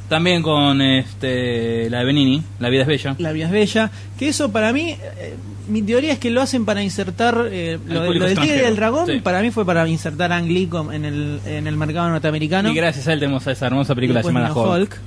También 0.08 0.42
con 0.42 0.80
este 0.82 1.88
la 1.88 2.00
de 2.00 2.04
Benini, 2.04 2.42
La 2.58 2.68
vida 2.68 2.82
es 2.82 2.86
bella. 2.88 3.16
La 3.18 3.32
vida 3.32 3.46
es 3.46 3.50
bella. 3.52 3.90
Que 4.18 4.28
eso 4.28 4.52
para 4.52 4.72
mí, 4.72 4.90
eh, 4.90 5.34
mi 5.68 5.80
teoría 5.82 6.12
es 6.12 6.18
que 6.18 6.30
lo 6.30 6.42
hacen 6.42 6.64
para 6.66 6.82
insertar 6.82 7.48
eh, 7.50 7.78
lo, 7.86 8.02
de- 8.02 8.14
lo 8.18 8.26
del 8.26 8.38
tigre 8.38 8.62
y 8.62 8.66
el 8.66 8.76
dragón. 8.76 9.06
sí. 9.06 9.20
Para 9.20 9.40
mí 9.42 9.50
fue 9.50 9.64
para 9.64 9.88
insertar 9.88 10.30
a 10.32 10.36
Ang 10.36 10.48
Lee 10.48 10.66
com- 10.66 10.92
en 10.92 11.04
el, 11.06 11.40
en 11.46 11.66
el 11.66 11.76
mercado 11.76 12.10
norteamericano. 12.10 12.68
Y 12.70 12.74
gracias 12.74 13.08
a 13.08 13.12
él 13.14 13.20
tenemos 13.20 13.46
esa 13.46 13.66
hermosa 13.66 13.94
película 13.94 14.20
llamada 14.22 14.52
Hulk. 14.52 14.68
Hulk. 14.80 14.98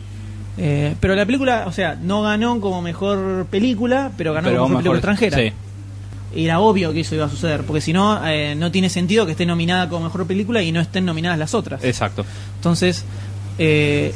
Eh, 0.57 0.95
pero 0.99 1.15
la 1.15 1.25
película, 1.25 1.65
o 1.67 1.71
sea, 1.71 1.97
no 2.01 2.21
ganó 2.21 2.59
como 2.61 2.81
mejor 2.81 3.45
película, 3.49 4.11
pero 4.17 4.33
ganó 4.33 4.47
Pero 4.49 4.61
como 4.61 4.69
mejor 4.79 4.83
película 4.83 5.13
extranjera. 5.13 5.37
Sí. 5.37 5.53
Y 6.39 6.45
era 6.45 6.59
obvio 6.59 6.91
que 6.93 7.01
eso 7.01 7.15
iba 7.15 7.25
a 7.25 7.29
suceder, 7.29 7.63
porque 7.63 7.81
si 7.81 7.93
no, 7.93 8.19
eh, 8.27 8.55
no 8.55 8.71
tiene 8.71 8.89
sentido 8.89 9.25
que 9.25 9.31
esté 9.33 9.45
nominada 9.45 9.87
como 9.89 10.05
mejor 10.05 10.25
película 10.27 10.61
y 10.61 10.71
no 10.71 10.81
estén 10.81 11.05
nominadas 11.05 11.39
las 11.39 11.53
otras. 11.53 11.83
Exacto. 11.83 12.25
Entonces, 12.57 13.05
eh, 13.57 14.13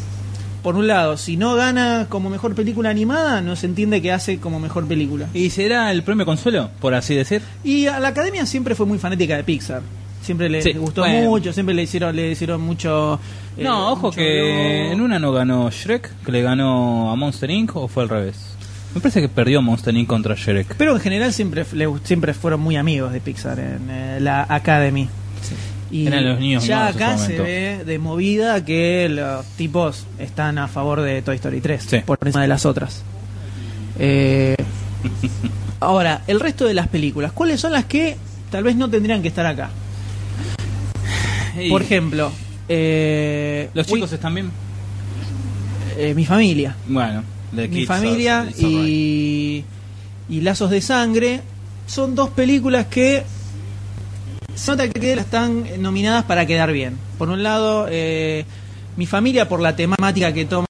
por 0.63 0.75
un 0.75 0.87
lado, 0.87 1.15
si 1.15 1.37
no 1.37 1.55
gana 1.55 2.07
como 2.09 2.29
mejor 2.29 2.55
película 2.55 2.89
animada, 2.89 3.39
no 3.41 3.55
se 3.55 3.67
entiende 3.67 4.01
que 4.01 4.11
hace 4.11 4.39
como 4.39 4.59
mejor 4.59 4.85
película. 4.85 5.27
¿Y 5.33 5.49
será 5.49 5.91
el 5.91 6.03
premio 6.03 6.25
consuelo, 6.25 6.69
por 6.81 6.93
así 6.93 7.15
decir? 7.15 7.41
Y 7.63 7.87
a 7.87 7.99
la 8.01 8.09
academia 8.09 8.45
siempre 8.45 8.75
fue 8.75 8.85
muy 8.85 8.97
fanática 8.99 9.37
de 9.37 9.43
Pixar. 9.45 9.81
Siempre 10.21 10.49
le 10.49 10.61
Sí, 10.61 10.73
gustó 10.73 11.01
bueno. 11.01 11.29
mucho, 11.29 11.53
siempre 11.53 11.73
le 11.73 11.83
hicieron, 11.83 12.13
le 12.13 12.31
hicieron 12.31 12.59
mucho. 12.59 13.17
Eh, 13.59 13.63
no, 13.63 13.91
ojo 13.93 14.11
que 14.11 14.91
en 14.91 15.01
una 15.01 15.19
no 15.19 15.31
ganó 15.31 15.69
Shrek, 15.69 16.23
que 16.25 16.31
le 16.31 16.41
ganó 16.41 17.11
a 17.11 17.15
Monster 17.15 17.49
Inc. 17.51 17.75
o 17.75 17.87
fue 17.87 18.03
al 18.03 18.09
revés. 18.09 18.37
Me 18.95 19.01
parece 19.01 19.21
que 19.21 19.29
perdió 19.29 19.61
Monster 19.61 19.95
Inc. 19.95 20.07
contra 20.07 20.35
Shrek. 20.35 20.75
Pero 20.75 20.93
en 20.95 20.99
general 21.01 21.31
siempre, 21.33 21.65
le- 21.73 21.87
siempre 22.03 22.33
fueron 22.33 22.59
muy 22.61 22.75
amigos 22.75 23.11
de 23.13 23.21
Pixar 23.21 23.59
en 23.59 23.89
eh, 23.89 24.17
la 24.19 24.45
Academy. 24.49 25.07
Y 25.91 26.05
Eran 26.05 26.23
los 26.27 26.39
niños 26.39 26.65
ya 26.67 26.89
en 26.89 26.95
acá 26.95 27.17
se 27.17 27.39
ve 27.39 27.83
de 27.83 27.97
movida 27.97 28.63
que 28.63 29.09
los 29.09 29.43
tipos 29.57 30.05
están 30.19 30.59
a 30.59 30.67
favor 30.67 31.01
de 31.01 31.21
Toy 31.23 31.35
Story 31.37 31.61
3 31.61 31.83
Sí. 31.83 31.97
por 32.05 32.19
encima 32.21 32.43
de 32.43 32.47
las 32.47 32.65
otras. 32.67 33.01
Eh, 33.97 34.55
ahora, 35.79 36.21
el 36.27 36.39
resto 36.39 36.65
de 36.65 36.73
las 36.75 36.87
películas, 36.89 37.31
¿cuáles 37.31 37.59
son 37.59 37.71
las 37.71 37.85
que 37.85 38.17
tal 38.51 38.63
vez 38.63 38.75
no 38.75 38.87
tendrían 38.89 39.21
que 39.23 39.29
estar 39.29 39.45
acá? 39.47 39.71
Por 41.69 41.81
ejemplo, 41.81 42.31
eh, 42.69 43.69
¿Los 43.73 43.87
chicos 43.87 44.11
están 44.13 44.33
bien? 44.35 44.51
eh, 45.97 46.13
mi 46.13 46.25
familia. 46.25 46.75
Bueno, 46.87 47.23
de 47.51 47.67
mi 47.67 47.85
familia 47.85 48.41
Are- 48.41 48.53
y, 48.57 49.63
y 50.29 50.41
Lazos 50.41 50.69
de 50.69 50.81
Sangre 50.81 51.41
son 51.87 52.15
dos 52.15 52.29
películas 52.29 52.85
que 52.87 53.23
se 54.55 54.71
nota 54.71 54.87
que 54.89 55.13
están 55.13 55.63
nominadas 55.79 56.23
para 56.25 56.45
quedar 56.45 56.71
bien. 56.71 56.97
Por 57.17 57.29
un 57.29 57.41
lado, 57.43 57.87
eh, 57.89 58.45
mi 58.97 59.05
familia 59.05 59.47
por 59.49 59.61
la 59.61 59.75
temática 59.75 60.33
que 60.33 60.45
toma, 60.45 60.65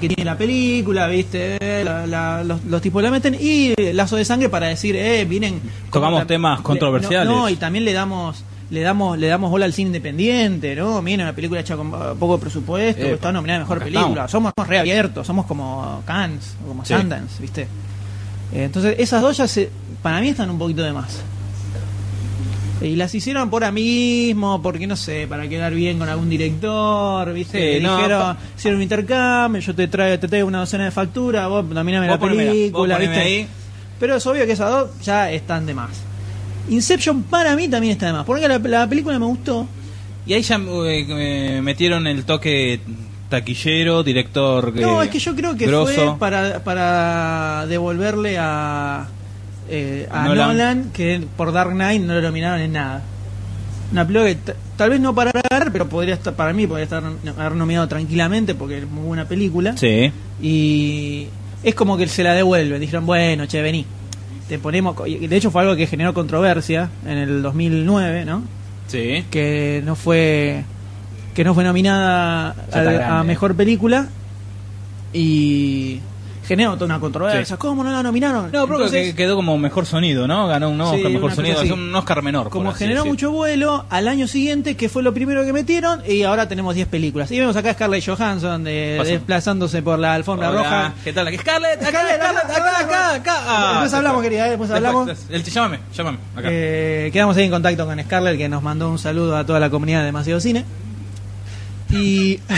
que 0.00 0.08
tiene 0.08 0.24
la 0.24 0.36
película, 0.36 1.06
viste, 1.08 1.56
La- 1.84 2.06
la- 2.06 2.44
los, 2.44 2.64
los 2.64 2.82
tipos 2.82 3.02
la 3.02 3.10
meten 3.10 3.36
y 3.40 3.74
Lazo 3.92 4.16
de 4.16 4.24
Sangre 4.24 4.48
para 4.48 4.66
decir, 4.68 4.96
eh, 4.96 5.24
vienen. 5.24 5.60
Tocamos 5.92 6.26
temas 6.26 6.58
le- 6.58 6.64
controversiales. 6.64 7.28
No, 7.28 7.42
no, 7.42 7.48
y 7.48 7.56
también 7.56 7.84
le 7.84 7.92
damos 7.92 8.44
le 8.70 8.80
damos 8.82 9.16
le 9.18 9.26
damos 9.28 9.50
bola 9.50 9.64
al 9.64 9.72
cine 9.72 9.88
independiente, 9.88 10.76
¿no? 10.76 11.00
Miren, 11.02 11.22
una 11.26 11.34
película 11.34 11.60
hecha 11.60 11.76
con 11.76 11.88
uh, 11.88 12.16
poco 12.18 12.38
presupuesto, 12.38 13.02
Eh, 13.02 13.12
está 13.14 13.32
nominada 13.32 13.60
a 13.60 13.62
mejor 13.62 13.78
película. 13.78 14.00
estamos. 14.26 14.30
Somos, 14.30 14.52
somos 14.56 14.68
reabiertos, 14.68 15.26
somos 15.26 15.46
como 15.46 16.02
Cannes, 16.04 16.56
o 16.64 16.68
como 16.68 16.84
Sí. 16.84 16.94
Sundance, 16.94 17.40
¿viste? 17.40 17.62
Eh, 18.52 18.64
Entonces, 18.64 18.96
esas 18.98 19.22
dos 19.22 19.36
ya 19.36 19.46
se, 19.48 19.70
para 20.02 20.20
mí 20.20 20.28
están 20.28 20.50
un 20.50 20.58
poquito 20.58 20.82
de 20.82 20.92
más. 20.92 21.20
Y 22.80 22.94
las 22.94 23.12
hicieron 23.12 23.50
por 23.50 23.64
amiguismo, 23.64 24.62
porque 24.62 24.86
no 24.86 24.94
sé, 24.94 25.26
para 25.26 25.48
quedar 25.48 25.74
bien 25.74 25.98
con 25.98 26.08
algún 26.08 26.28
director, 26.28 27.32
¿viste? 27.32 27.78
Sí, 27.78 27.82
no, 27.82 27.96
Dijeron, 27.96 28.36
hicieron 28.56 28.76
un 28.76 28.82
intercambio, 28.84 29.60
yo 29.60 29.74
te 29.74 29.88
traigo, 29.88 30.16
te 30.20 30.28
traigo 30.28 30.46
una 30.46 30.60
docena 30.60 30.84
de 30.84 30.92
facturas, 30.92 31.48
vos 31.48 31.64
nominame 31.64 32.06
la 32.06 32.16
Vos 32.16 32.28
vos 32.28 32.38
película, 32.38 32.98
¿viste? 32.98 33.18
ahí. 33.18 33.48
Pero 33.98 34.14
es 34.14 34.24
obvio 34.28 34.46
que 34.46 34.52
esas 34.52 34.70
dos 34.70 34.90
ya 35.02 35.28
están 35.32 35.66
de 35.66 35.74
más. 35.74 35.90
Inception 36.68 37.22
para 37.24 37.56
mí 37.56 37.68
también 37.68 37.92
está 37.92 38.06
de 38.06 38.12
más, 38.12 38.24
porque 38.24 38.46
la, 38.46 38.58
la 38.58 38.88
película 38.88 39.18
me 39.18 39.26
gustó. 39.26 39.66
Y 40.26 40.34
ahí 40.34 40.42
ya 40.42 40.60
eh, 40.60 41.60
metieron 41.62 42.06
el 42.06 42.24
toque 42.24 42.80
taquillero, 43.28 44.02
director. 44.02 44.74
No, 44.74 45.02
eh, 45.02 45.06
es 45.06 45.10
que 45.10 45.18
yo 45.18 45.34
creo 45.34 45.56
que 45.56 45.66
grosso. 45.66 45.94
fue 45.94 46.18
para, 46.18 46.62
para 46.62 47.66
devolverle 47.66 48.36
a, 48.38 49.08
eh, 49.68 50.06
a 50.10 50.24
Nolan. 50.24 50.48
Nolan. 50.48 50.90
que 50.92 51.22
por 51.36 51.52
Dark 51.52 51.70
Knight 51.72 52.02
no 52.02 52.14
lo 52.14 52.22
nominaron 52.22 52.60
en 52.60 52.72
nada. 52.72 53.02
Una 53.90 54.06
película 54.06 54.34
que 54.34 54.54
tal 54.76 54.90
vez 54.90 55.00
no 55.00 55.14
para 55.14 55.32
ganar, 55.32 55.72
pero 55.72 55.88
podría 55.88 56.14
estar, 56.14 56.34
para 56.34 56.52
mí 56.52 56.66
podría 56.66 56.84
estar 56.84 57.02
haber 57.38 57.52
nominado 57.52 57.88
tranquilamente 57.88 58.54
porque 58.54 58.78
es 58.78 58.88
muy 58.88 59.04
buena 59.04 59.26
película. 59.26 59.76
Sí. 59.76 60.12
Y 60.42 61.26
es 61.62 61.74
como 61.74 61.96
que 61.96 62.06
se 62.06 62.22
la 62.22 62.34
devuelven. 62.34 62.80
Dijeron, 62.80 63.06
bueno, 63.06 63.46
che, 63.46 63.62
vení. 63.62 63.86
Te 64.48 64.58
ponemos. 64.58 64.96
De 65.04 65.36
hecho, 65.36 65.50
fue 65.50 65.62
algo 65.62 65.76
que 65.76 65.86
generó 65.86 66.14
controversia 66.14 66.90
en 67.06 67.18
el 67.18 67.42
2009, 67.42 68.24
¿no? 68.24 68.42
Sí. 68.86 69.24
que 69.30 69.82
no 69.84 69.94
fue 69.94 70.64
que 71.34 71.44
no 71.44 71.54
fue 71.54 71.62
nominada 71.62 72.56
a, 72.72 73.22
mejor 73.22 73.54
película 73.54 74.08
y 75.12 76.00
generó 76.48 76.74
toda 76.74 76.86
una 76.86 76.98
controversia 76.98 77.44
Sí. 77.44 77.60
cómo 77.60 77.84
no 77.84 77.90
la 77.92 78.02
nominaron 78.02 78.46
No, 78.50 78.64
pero 78.66 78.76
Entonces, 78.78 79.08
que 79.10 79.14
quedó 79.14 79.36
como 79.36 79.56
mejor 79.58 79.84
sonido, 79.86 80.26
¿no? 80.26 80.48
Ganó 80.48 80.70
un 80.70 80.80
Oscar, 80.80 81.10
mejor 81.10 81.34
sonido, 81.34 81.60
así. 81.60 81.70
un 81.70 81.94
Oscar 81.94 82.22
menor. 82.22 82.48
como 82.48 82.72
generó 82.72 83.02
decir. 83.02 83.12
mucho 83.12 83.30
vuelo 83.30 83.84
al 83.90 84.08
año 84.08 84.26
siguiente 84.26 84.76
que 84.76 84.88
fue 84.88 85.02
lo 85.02 85.12
primero 85.14 85.44
que 85.44 85.52
metieron 85.52 86.02
y 86.08 86.22
ahora 86.22 86.48
tenemos 86.48 86.74
10 86.74 86.88
películas 86.88 87.30
y 87.30 87.38
vemos 87.38 87.54
acá 87.56 87.70
a 87.70 87.74
Scarlett 87.74 88.04
Johansson 88.04 88.64
de- 88.64 89.00
desplazándose 89.04 89.82
por 89.82 89.98
la 89.98 90.14
alfombra 90.14 90.50
Hola, 90.50 90.58
roja 90.62 90.94
¿Qué 91.04 91.12
tal? 91.12 91.26
Scarlett, 91.38 91.82
acá, 91.82 91.90
Scarlett, 91.90 92.18
Scarlett, 92.18 92.44
acá, 92.44 92.56
acá, 92.56 92.80
acá, 92.80 92.80
acá. 92.80 93.14
acá. 93.14 93.34
Ah, 93.46 93.70
Después 93.74 93.94
hablamos, 93.94 94.22
querida, 94.22 94.46
eh, 94.46 94.50
después 94.50 94.70
hablamos. 94.70 95.10
El, 95.30 95.44
llámame, 95.44 95.80
llámame. 95.94 96.18
Acá. 96.36 96.48
Eh, 96.50 97.10
quedamos 97.12 97.36
ahí 97.36 97.44
en 97.44 97.50
contacto 97.50 97.84
con 97.86 98.00
Scarlett 98.02 98.38
que 98.38 98.48
nos 98.48 98.62
mandó 98.62 98.90
un 98.90 98.98
saludo 98.98 99.36
a 99.36 99.44
toda 99.44 99.60
la 99.60 99.68
comunidad 99.70 100.00
de 100.00 100.06
Demasiado 100.06 100.40
Cine. 100.40 100.64
Y. 101.90 102.38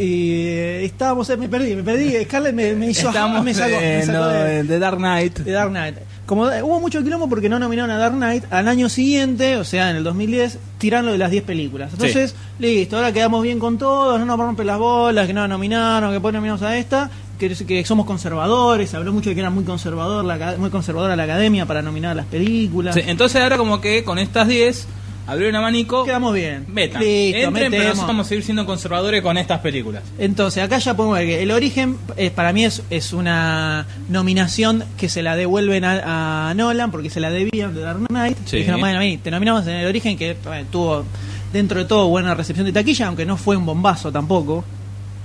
y 0.00 0.32
eh, 0.32 0.84
estábamos, 0.86 1.28
eh, 1.28 1.36
me 1.36 1.48
perdí, 1.48 1.76
me 1.76 1.82
perdí. 1.82 2.24
Scarlett 2.24 2.54
me, 2.54 2.74
me 2.74 2.88
hizo. 2.88 3.08
Estamos 3.08 3.44
me 3.44 3.52
sacó, 3.52 3.76
me 3.76 4.00
en 4.00 4.06
sacó 4.06 4.18
lo 4.18 4.28
de, 4.28 4.64
de 4.64 4.78
Dark 4.78 4.96
Knight. 4.96 5.40
de 5.40 5.52
Dark 5.52 5.70
Knight. 5.70 5.96
Como 6.24 6.50
eh, 6.50 6.62
hubo 6.62 6.80
mucho 6.80 7.02
quilombo 7.02 7.28
porque 7.28 7.50
no 7.50 7.58
nominaron 7.58 7.90
a 7.90 7.98
Dark 7.98 8.14
Knight, 8.14 8.44
al 8.50 8.66
año 8.68 8.88
siguiente, 8.88 9.56
o 9.56 9.64
sea, 9.64 9.90
en 9.90 9.96
el 9.96 10.04
2010, 10.04 10.58
tirando 10.78 11.12
de 11.12 11.18
las 11.18 11.30
10 11.30 11.44
películas. 11.44 11.92
Entonces, 11.92 12.34
listo, 12.58 12.96
ahora 12.96 13.12
quedamos 13.12 13.42
bien 13.42 13.58
con 13.58 13.76
todos, 13.76 14.18
no 14.18 14.24
nos 14.24 14.38
rompen 14.38 14.66
las 14.66 14.78
bolas, 14.78 15.26
que 15.26 15.34
no 15.34 15.46
nominaron, 15.46 16.14
que 16.14 16.20
pues 16.20 16.32
nominamos 16.32 16.62
a 16.62 16.78
esta, 16.78 17.10
que, 17.38 17.50
que 17.66 17.84
somos 17.84 18.06
conservadores, 18.06 18.88
se 18.88 18.96
habló 18.96 19.12
mucho 19.12 19.28
de 19.28 19.34
que 19.34 19.40
era 19.40 19.50
muy 19.50 19.64
conservador, 19.64 20.24
la, 20.24 20.54
muy 20.56 20.70
conservadora 20.70 21.14
la 21.14 21.24
academia 21.24 21.66
para 21.66 21.82
nominar 21.82 22.16
las 22.16 22.26
películas. 22.26 22.94
Sí, 22.94 23.02
entonces 23.04 23.42
ahora 23.42 23.58
como 23.58 23.80
que 23.82 24.02
con 24.04 24.18
estas 24.18 24.48
10 24.48 24.86
abrieron 25.26 25.56
abanico. 25.56 26.04
Quedamos 26.04 26.34
bien. 26.34 26.64
Metan. 26.68 27.00
Listo, 27.02 27.38
Entren, 27.48 27.70
pero 27.70 27.84
nosotros 27.84 28.06
vamos 28.08 28.26
a 28.26 28.28
seguir 28.28 28.44
siendo 28.44 28.66
conservadores 28.66 29.22
con 29.22 29.36
estas 29.38 29.60
películas. 29.60 30.02
Entonces, 30.18 30.62
acá 30.62 30.78
ya 30.78 30.94
podemos 30.94 31.18
ver 31.18 31.26
que 31.28 31.42
el 31.42 31.50
origen 31.50 31.96
eh, 32.16 32.30
para 32.30 32.52
mí 32.52 32.64
es, 32.64 32.82
es 32.90 33.12
una 33.12 33.86
nominación 34.08 34.84
que 34.98 35.08
se 35.08 35.22
la 35.22 35.36
devuelven 35.36 35.84
a, 35.84 36.50
a 36.50 36.54
Nolan 36.54 36.90
porque 36.90 37.10
se 37.10 37.20
la 37.20 37.30
debían 37.30 37.74
de 37.74 37.80
Dark 37.82 38.06
Knight. 38.08 38.38
Sí. 38.46 38.58
Dijeron, 38.58 38.80
bueno, 38.80 38.98
vení, 38.98 39.18
te 39.18 39.30
nominamos 39.30 39.66
en 39.66 39.74
el 39.76 39.86
origen 39.86 40.16
que 40.18 40.30
eh, 40.32 40.64
tuvo 40.70 41.04
dentro 41.52 41.78
de 41.78 41.84
todo 41.84 42.08
buena 42.08 42.34
recepción 42.34 42.66
de 42.66 42.72
taquilla, 42.72 43.06
aunque 43.08 43.24
no 43.26 43.36
fue 43.36 43.56
un 43.56 43.66
bombazo 43.66 44.10
tampoco. 44.12 44.64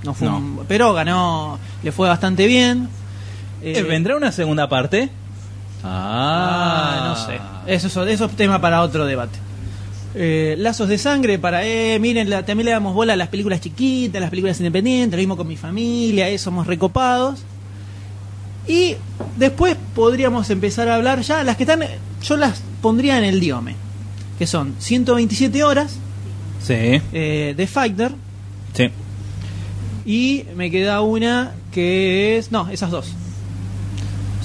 No 0.04 0.14
fue 0.14 0.28
No. 0.28 0.36
un- 0.36 0.60
pero 0.68 0.92
ganó, 0.92 1.58
le 1.82 1.90
fue 1.90 2.08
bastante 2.08 2.46
bien. 2.46 2.88
Eh, 3.62 3.72
Eh, 3.78 3.82
¿Vendrá 3.82 4.16
una 4.16 4.30
segunda 4.30 4.68
parte? 4.68 5.08
Ah, 5.82 7.14
no 7.16 7.26
sé. 7.26 7.40
Eso, 7.66 7.86
es- 8.04 8.14
eso 8.14 8.24
es 8.26 8.32
tema 8.36 8.60
para 8.60 8.82
otro 8.82 9.04
debate. 9.06 9.38
Eh, 10.18 10.56
lazos 10.58 10.88
de 10.88 10.96
sangre 10.96 11.38
para, 11.38 11.66
eh, 11.66 11.98
miren, 12.00 12.30
la- 12.30 12.44
también 12.46 12.64
le 12.64 12.70
damos 12.72 12.94
bola 12.94 13.12
a 13.12 13.16
las 13.16 13.28
películas 13.28 13.60
chiquitas, 13.60 14.18
las 14.18 14.30
películas 14.30 14.58
independientes, 14.58 15.12
lo 15.16 15.20
mismo 15.20 15.36
con 15.36 15.46
mi 15.46 15.56
familia, 15.56 16.28
eh, 16.30 16.38
somos 16.38 16.66
recopados. 16.66 17.40
Y 18.66 18.96
después 19.36 19.76
podríamos 19.94 20.48
empezar 20.50 20.88
a 20.88 20.94
hablar 20.96 21.20
ya, 21.20 21.44
las 21.44 21.56
que 21.56 21.64
están, 21.64 21.80
yo 22.22 22.36
las 22.38 22.62
pondría 22.80 23.18
en 23.18 23.24
el 23.24 23.40
diome, 23.40 23.74
que 24.38 24.46
son 24.46 24.74
127 24.78 25.62
horas 25.64 25.96
Sí, 26.62 26.74
eh, 27.12 27.54
de 27.56 27.66
Fighter 27.66 28.12
sí. 28.74 28.88
y 30.06 30.44
me 30.56 30.70
queda 30.70 31.00
una 31.02 31.52
que 31.70 32.38
es, 32.38 32.50
no, 32.50 32.68
esas 32.70 32.90
dos. 32.90 33.12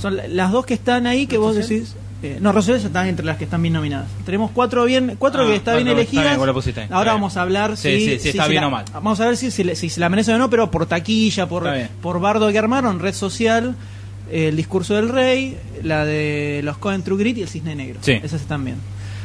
Son 0.02 0.18
la- 0.18 0.28
las 0.28 0.52
dos 0.52 0.66
que 0.66 0.74
están 0.74 1.08
ahí 1.08 1.28
que 1.28 1.38
vos 1.38 1.56
decís. 1.56 1.96
Eh, 2.24 2.38
no, 2.40 2.52
Rosales 2.52 2.84
están 2.84 3.08
entre 3.08 3.26
las 3.26 3.38
que 3.38 3.46
están 3.46 3.62
bien 3.62 3.74
nominadas. 3.74 4.08
Tenemos 4.26 4.52
cuatro 4.52 4.86
bien, 4.86 5.16
cuatro 5.18 5.42
Ah, 5.44 5.48
que 5.48 5.56
están 5.56 5.76
bien 5.78 5.88
cuatro, 5.88 6.02
está 6.02 6.12
elegidas. 6.22 6.38
bien, 6.40 6.54
pusiste 6.54 6.82
está 6.84 6.96
Ahora 6.96 7.12
bien. 7.14 7.22
vamos 7.22 7.38
a 7.38 7.42
hablar 7.42 7.78
Sí, 7.78 8.00
si, 8.00 8.20
sí, 8.20 8.30
está 8.30 8.48
bien 8.48 8.62
la- 8.62 8.68
o 8.68 8.72
mal. 8.72 8.86
Vamos 8.94 9.20
a 9.20 9.26
ver 9.26 9.38
si, 9.38 9.50
si, 9.50 9.90
se 9.90 10.00
la 10.00 10.08
merece 10.10 10.32
o 10.34 10.38
no, 10.38 10.50
pero 10.50 10.70
por 10.70 10.86
taquilla, 10.86 11.48
por, 11.50 11.66
Está 11.68 11.90
por 12.02 12.20
bardo 12.20 12.52
que 12.52 12.60
armaron, 12.60 13.00
red 13.00 13.14
social, 13.16 13.76
eh, 14.32 14.50
el 14.50 14.56
discurso 14.56 14.94
del 14.96 15.10
rey, 15.10 15.58
la 15.84 16.06
de 16.06 16.62
los 16.64 16.78
Cohen 16.78 17.02
True 17.02 17.18
Grit 17.18 17.38
y 17.38 17.42
el 17.42 17.48
cisne 17.48 17.76
negro. 17.76 18.00
Esas 18.06 18.42
están 18.42 18.64
bien. 18.66 18.76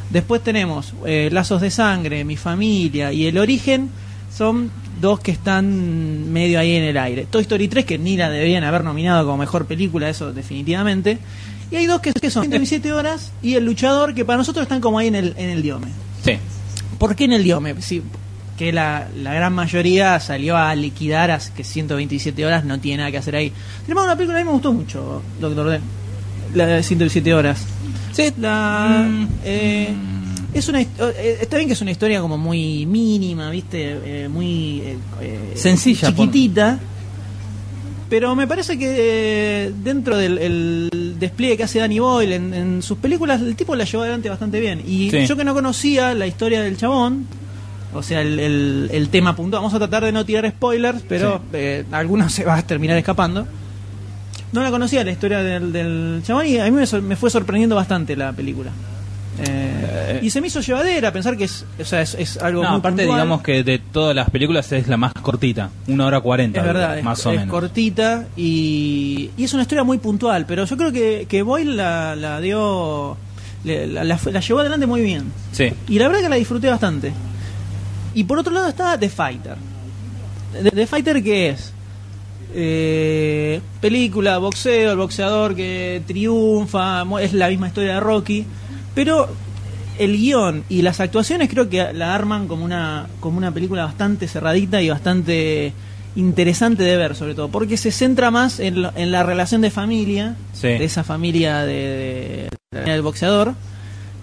Después 0.08 0.42
tenemos 0.42 0.94
eh, 1.04 1.28
Lazos 1.32 1.60
de 1.60 1.70
Sangre, 1.70 2.24
Mi 2.24 2.36
Familia 2.36 3.12
y 3.12 3.26
El 3.26 3.36
Origen. 3.38 3.90
Son 4.34 4.70
dos 5.00 5.20
que 5.20 5.32
están 5.32 6.32
medio 6.32 6.58
ahí 6.60 6.76
en 6.76 6.84
el 6.84 6.96
aire. 6.96 7.26
Toy 7.28 7.42
Story 7.42 7.68
3, 7.68 7.84
que 7.84 7.98
ni 7.98 8.16
la 8.16 8.30
debían 8.30 8.64
haber 8.64 8.84
nominado 8.84 9.24
como 9.24 9.36
mejor 9.38 9.66
película, 9.66 10.08
eso 10.08 10.32
definitivamente. 10.32 11.18
Y 11.70 11.76
hay 11.76 11.86
dos 11.86 12.00
que, 12.00 12.12
que 12.12 12.30
son 12.30 12.42
127 12.44 12.92
horas 12.92 13.32
y 13.42 13.54
El 13.54 13.64
Luchador, 13.64 14.14
que 14.14 14.24
para 14.24 14.36
nosotros 14.38 14.62
están 14.62 14.80
como 14.80 14.98
ahí 14.98 15.08
en 15.08 15.16
el, 15.16 15.34
en 15.36 15.50
el 15.50 15.62
diome. 15.62 15.88
Sí. 16.24 16.32
¿Por 16.98 17.14
qué 17.16 17.24
en 17.24 17.32
el 17.32 17.42
diome? 17.44 17.74
Sí, 17.82 18.02
que 18.56 18.72
la, 18.72 19.08
la 19.16 19.34
gran 19.34 19.52
mayoría 19.52 20.18
salió 20.20 20.56
a 20.56 20.74
liquidar 20.74 21.30
a 21.30 21.38
que 21.54 21.64
127 21.64 22.46
horas 22.46 22.64
no 22.64 22.78
tiene 22.80 22.98
nada 22.98 23.10
que 23.10 23.18
hacer 23.18 23.36
ahí. 23.36 23.52
Tenemos 23.82 24.04
una 24.04 24.14
película 24.16 24.38
a 24.38 24.40
mí 24.42 24.46
me 24.46 24.52
gustó 24.52 24.72
mucho, 24.72 25.22
Doctor 25.40 25.70
D. 25.70 25.80
La 26.54 26.66
de 26.66 26.82
127 26.82 27.34
horas. 27.34 27.60
Sí. 28.12 28.32
La, 28.40 29.04
Mm. 29.06 29.28
eh, 29.44 29.94
es 30.54 30.68
una 30.68 30.80
hist- 30.80 30.88
eh, 31.16 31.38
está 31.42 31.56
bien 31.58 31.68
que 31.68 31.74
es 31.74 31.80
una 31.82 31.90
historia 31.90 32.20
como 32.20 32.38
muy 32.38 32.86
mínima, 32.86 33.50
¿viste? 33.50 34.24
Eh, 34.24 34.28
muy 34.28 34.80
eh, 34.80 34.96
eh, 35.20 35.52
Sencilla, 35.56 36.08
chiquitita. 36.08 36.78
Pero 38.08 38.36
me 38.36 38.46
parece 38.46 38.78
que 38.78 38.94
eh, 39.66 39.72
dentro 39.82 40.16
del 40.16 40.38
el 40.38 41.16
despliegue 41.18 41.56
que 41.56 41.64
hace 41.64 41.80
Danny 41.80 41.98
Boyle 41.98 42.32
en, 42.34 42.54
en 42.54 42.82
sus 42.82 42.98
películas, 42.98 43.40
el 43.40 43.56
tipo 43.56 43.74
la 43.74 43.84
llevó 43.84 44.02
adelante 44.04 44.28
bastante 44.28 44.60
bien. 44.60 44.80
Y 44.86 45.10
Sí. 45.10 45.26
yo 45.26 45.36
que 45.36 45.42
no 45.44 45.54
conocía 45.54 46.14
la 46.14 46.26
historia 46.26 46.62
del 46.62 46.76
chabón, 46.76 47.26
o 47.92 48.02
sea, 48.04 48.20
el, 48.20 48.38
el- 48.38 48.90
el 48.92 49.08
tema 49.08 49.34
puntual, 49.34 49.60
vamos 49.62 49.74
a 49.74 49.78
tratar 49.78 50.04
de 50.04 50.12
no 50.12 50.24
tirar 50.24 50.48
spoilers, 50.48 51.02
pero 51.08 51.40
eh, 51.52 51.84
algunos 51.90 52.32
se 52.32 52.44
va 52.44 52.56
a 52.56 52.62
terminar 52.66 52.96
escapando. 52.96 53.46
No 54.52 54.62
la 54.62 54.70
conocía 54.70 55.02
la 55.02 55.10
historia 55.10 55.38
del, 55.42 55.72
del 55.72 56.22
chabón 56.24 56.46
y 56.46 56.58
a 56.58 56.64
mí 56.66 56.70
me, 56.70 57.00
me 57.00 57.16
fue 57.16 57.28
sorprendiendo 57.30 57.74
bastante 57.74 58.14
la 58.14 58.32
película. 58.32 58.70
Eh, 59.38 60.20
y 60.22 60.30
se 60.30 60.40
me 60.40 60.46
hizo 60.46 60.60
llevadera 60.60 61.12
pensar 61.12 61.36
que 61.36 61.44
es, 61.44 61.64
o 61.78 61.84
sea, 61.84 62.00
es, 62.00 62.14
es 62.14 62.38
algo 62.38 62.62
No, 62.62 62.70
muy 62.70 62.78
aparte 62.78 63.02
puntual. 63.02 63.18
digamos 63.18 63.42
que 63.42 63.62
de 63.62 63.78
todas 63.78 64.16
las 64.16 64.30
películas 64.30 64.70
es 64.72 64.88
la 64.88 64.96
más 64.96 65.12
cortita, 65.12 65.68
una 65.88 66.06
hora 66.06 66.20
cuarenta, 66.20 66.60
Es 66.60 66.66
verdad, 66.66 67.02
más 67.02 67.18
es, 67.20 67.26
o 67.26 67.30
es 67.32 67.40
menos. 67.40 67.52
cortita 67.52 68.26
y, 68.36 69.30
y 69.36 69.44
es 69.44 69.52
una 69.52 69.62
historia 69.62 69.84
muy 69.84 69.98
puntual, 69.98 70.46
pero 70.46 70.64
yo 70.64 70.76
creo 70.78 70.90
que, 70.90 71.26
que 71.28 71.42
Boyle 71.42 71.76
la, 71.76 72.16
la 72.16 72.40
dio, 72.40 73.16
le- 73.64 73.86
la, 73.88 74.04
la- 74.04 74.18
la 74.32 74.40
llevó 74.40 74.60
adelante 74.60 74.86
muy 74.86 75.02
bien. 75.02 75.24
Sí. 75.52 75.70
Y 75.88 75.98
la 75.98 76.08
verdad 76.08 76.22
que 76.22 76.28
la 76.30 76.36
disfruté 76.36 76.70
bastante. 76.70 77.12
Y 78.14 78.24
por 78.24 78.38
otro 78.38 78.54
lado 78.54 78.68
está 78.68 78.98
The 78.98 79.10
Fighter. 79.10 79.56
The, 80.62 80.70
The 80.70 80.86
Fighter, 80.86 81.22
¿qué 81.22 81.50
es? 81.50 81.72
Eh, 82.54 83.60
película, 83.82 84.38
boxeo, 84.38 84.92
el 84.92 84.96
boxeador 84.96 85.54
que 85.54 86.00
triunfa, 86.06 87.04
es 87.20 87.34
la 87.34 87.48
misma 87.48 87.66
historia 87.68 87.94
de 87.94 88.00
Rocky, 88.00 88.46
Pero 88.96 89.28
el 89.98 90.16
guion 90.16 90.64
y 90.68 90.82
las 90.82 90.98
actuaciones 90.98 91.48
creo 91.48 91.68
que 91.68 91.92
la 91.92 92.14
arman 92.16 92.48
como 92.48 92.64
una, 92.64 93.06
como 93.20 93.38
una 93.38 93.52
película 93.52 93.84
bastante 93.84 94.26
cerradita 94.26 94.82
y 94.82 94.88
bastante 94.90 95.72
interesante 96.16 96.82
de 96.82 96.96
ver, 96.96 97.14
sobre 97.14 97.34
todo, 97.34 97.48
porque 97.50 97.76
se 97.76 97.90
centra 97.92 98.30
más 98.30 98.58
en, 98.58 98.82
lo- 98.82 98.92
en 98.96 99.12
la 99.12 99.22
relación 99.22 99.60
de 99.60 99.70
familia, 99.70 100.34
Sí. 100.54 100.68
de 100.68 100.84
esa 100.84 101.04
familia 101.04 101.60
de, 101.60 102.48
de- 102.72 102.80
del 102.80 103.02
boxeador, 103.02 103.54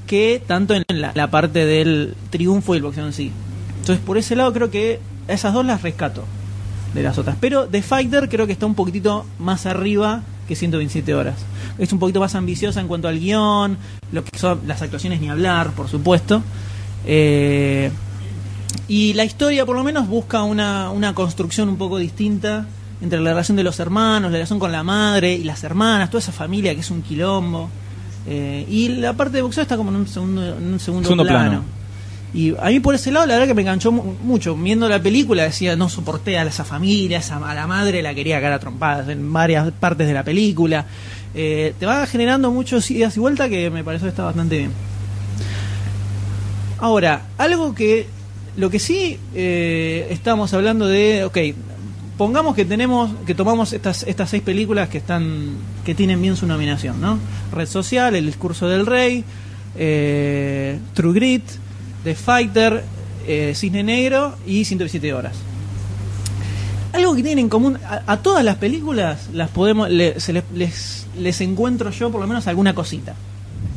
que 0.08 0.42
tanto 0.46 0.74
en 0.74 0.84
la, 0.90 1.12
la 1.16 1.30
parte 1.32 1.66
del 1.66 2.16
triunfo 2.30 2.74
y 2.74 2.78
el 2.78 2.84
boxeo 2.84 3.06
en 3.06 3.14
sí. 3.14 3.32
Entonces, 3.80 4.04
por 4.04 4.18
ese 4.18 4.36
lado, 4.36 4.52
creo 4.54 4.70
que 4.72 5.00
esas 5.28 5.54
dos 5.54 5.66
las 5.66 5.82
rescato 5.84 6.24
de 6.94 7.04
las 7.04 7.18
otras. 7.18 7.38
Pero 7.40 7.68
The 7.68 7.82
Fighter 7.82 8.28
creo 8.30 8.48
que 8.48 8.54
está 8.54 8.66
un 8.66 8.76
poquitito 8.76 9.26
más 9.40 9.66
arriba 9.66 10.24
que 10.48 10.56
127 10.56 11.14
horas. 11.14 11.36
Es 11.78 11.92
un 11.94 12.00
poquito 12.00 12.20
más 12.20 12.36
ambiciosa 12.36 12.82
en 12.82 12.88
cuanto 12.88 13.08
al 13.08 13.20
guion, 13.20 13.78
lo 14.12 14.24
que 14.24 14.38
son 14.38 14.62
las 14.68 14.82
actuaciones 14.82 15.22
ni 15.22 15.30
hablar, 15.30 15.72
por 15.72 15.88
supuesto. 15.90 16.42
Eh, 17.06 17.92
y 18.88 19.14
la 19.14 19.24
historia, 19.24 19.66
por 19.66 19.76
lo 19.76 19.84
menos, 19.84 20.08
busca 20.08 20.44
una, 20.44 20.90
una 20.90 21.14
construcción 21.16 21.70
un 21.70 21.78
poco 21.78 21.98
distinta 21.98 22.66
entre 23.02 23.20
la 23.20 23.32
relación 23.32 23.58
de 23.58 23.64
los 23.64 23.80
hermanos, 23.80 24.32
la 24.32 24.38
relación 24.38 24.60
con 24.60 24.72
la 24.72 24.84
madre 24.84 25.34
y 25.34 25.44
las 25.44 25.64
hermanas, 25.64 26.10
toda 26.10 26.20
esa 26.20 26.32
familia 26.32 26.74
que 26.74 26.82
es 26.82 26.92
un 26.92 27.02
quilombo. 27.02 27.70
Eh, 28.26 28.66
y 28.70 28.88
la 28.90 29.14
parte 29.14 29.38
de 29.38 29.42
boxeo 29.42 29.64
está 29.64 29.76
como 29.76 29.90
en 29.90 29.98
un 29.98 30.08
segundo, 30.08 30.42
en 30.58 30.74
un 30.74 30.80
segundo, 30.80 31.08
Segundo 31.08 31.24
plano. 31.26 31.50
plano. 31.50 31.64
Y 32.34 32.56
a 32.60 32.66
mí 32.70 32.80
por 32.80 32.96
ese 32.96 33.12
lado 33.12 33.26
la 33.28 33.34
verdad 33.36 33.48
que 33.48 33.54
me 33.54 33.62
enganchó 33.62 33.92
mu- 33.92 34.16
mucho. 34.24 34.56
Viendo 34.56 34.90
la 34.90 35.02
película 35.02 35.44
decía, 35.44 35.76
no 35.76 35.88
soporté 35.90 36.38
a 36.38 36.44
esa 36.44 36.64
familia, 36.66 37.22
a 37.44 37.54
la 37.54 37.68
madre 37.68 38.02
la 38.02 38.16
quería 38.16 38.38
cagar 38.38 38.54
a 38.54 38.60
trompadas 38.60 39.08
en 39.10 39.32
varias 39.32 39.72
partes 39.74 40.08
de 40.08 40.14
la 40.14 40.24
película. 40.24 40.86
Eh, 41.36 41.74
te 41.80 41.86
va 41.86 42.06
generando 42.08 42.52
muchos 42.52 42.90
idas 42.92 43.16
y 43.18 43.20
vueltas 43.20 43.50
que 43.50 43.70
me 43.70 43.84
pareció 43.84 44.06
que 44.08 44.10
está 44.10 44.24
bastante 44.24 44.58
bien. 44.58 44.72
Ahora, 46.80 47.24
algo 47.38 47.74
que... 47.74 48.08
Lo 48.56 48.70
que 48.70 48.78
sí 48.78 49.18
eh, 49.34 50.08
estamos 50.12 50.54
hablando 50.54 50.86
de... 50.88 51.24
Ok, 51.24 51.38
pongamos 52.18 52.56
que 52.56 52.66
tenemos 52.66 53.10
que 53.26 53.34
tomamos 53.34 53.74
estas 53.74 54.04
estas 54.04 54.30
seis 54.30 54.44
películas 54.44 54.88
que 54.88 55.00
están 55.00 55.56
que 55.84 55.96
tienen 55.96 56.22
bien 56.22 56.36
su 56.36 56.46
nominación 56.46 57.02
no 57.02 57.18
red 57.52 57.66
social 57.68 58.16
el 58.16 58.28
discurso 58.28 58.70
del 58.70 58.86
rey 58.86 59.24
eh, 59.76 60.78
True 60.94 61.12
Grit 61.16 61.42
The 62.04 62.16
Fighter 62.16 62.84
eh, 63.28 63.54
Cisne 63.56 63.84
Negro 63.84 64.36
y 64.46 64.66
107 64.66 65.14
horas 65.14 65.34
algo 66.92 67.16
que 67.16 67.24
tienen 67.24 67.46
en 67.46 67.50
común 67.50 67.78
a, 67.88 68.04
a 68.06 68.18
todas 68.18 68.44
las 68.44 68.58
películas 68.58 69.30
las 69.34 69.50
podemos 69.50 69.90
le- 69.90 70.20
se 70.20 70.34
les, 70.34 70.44
les 70.54 71.08
les 71.18 71.42
encuentro 71.42 71.90
yo 71.92 72.12
por 72.12 72.22
lo 72.22 72.28
menos 72.28 72.46
alguna 72.48 72.76
cosita 72.76 73.16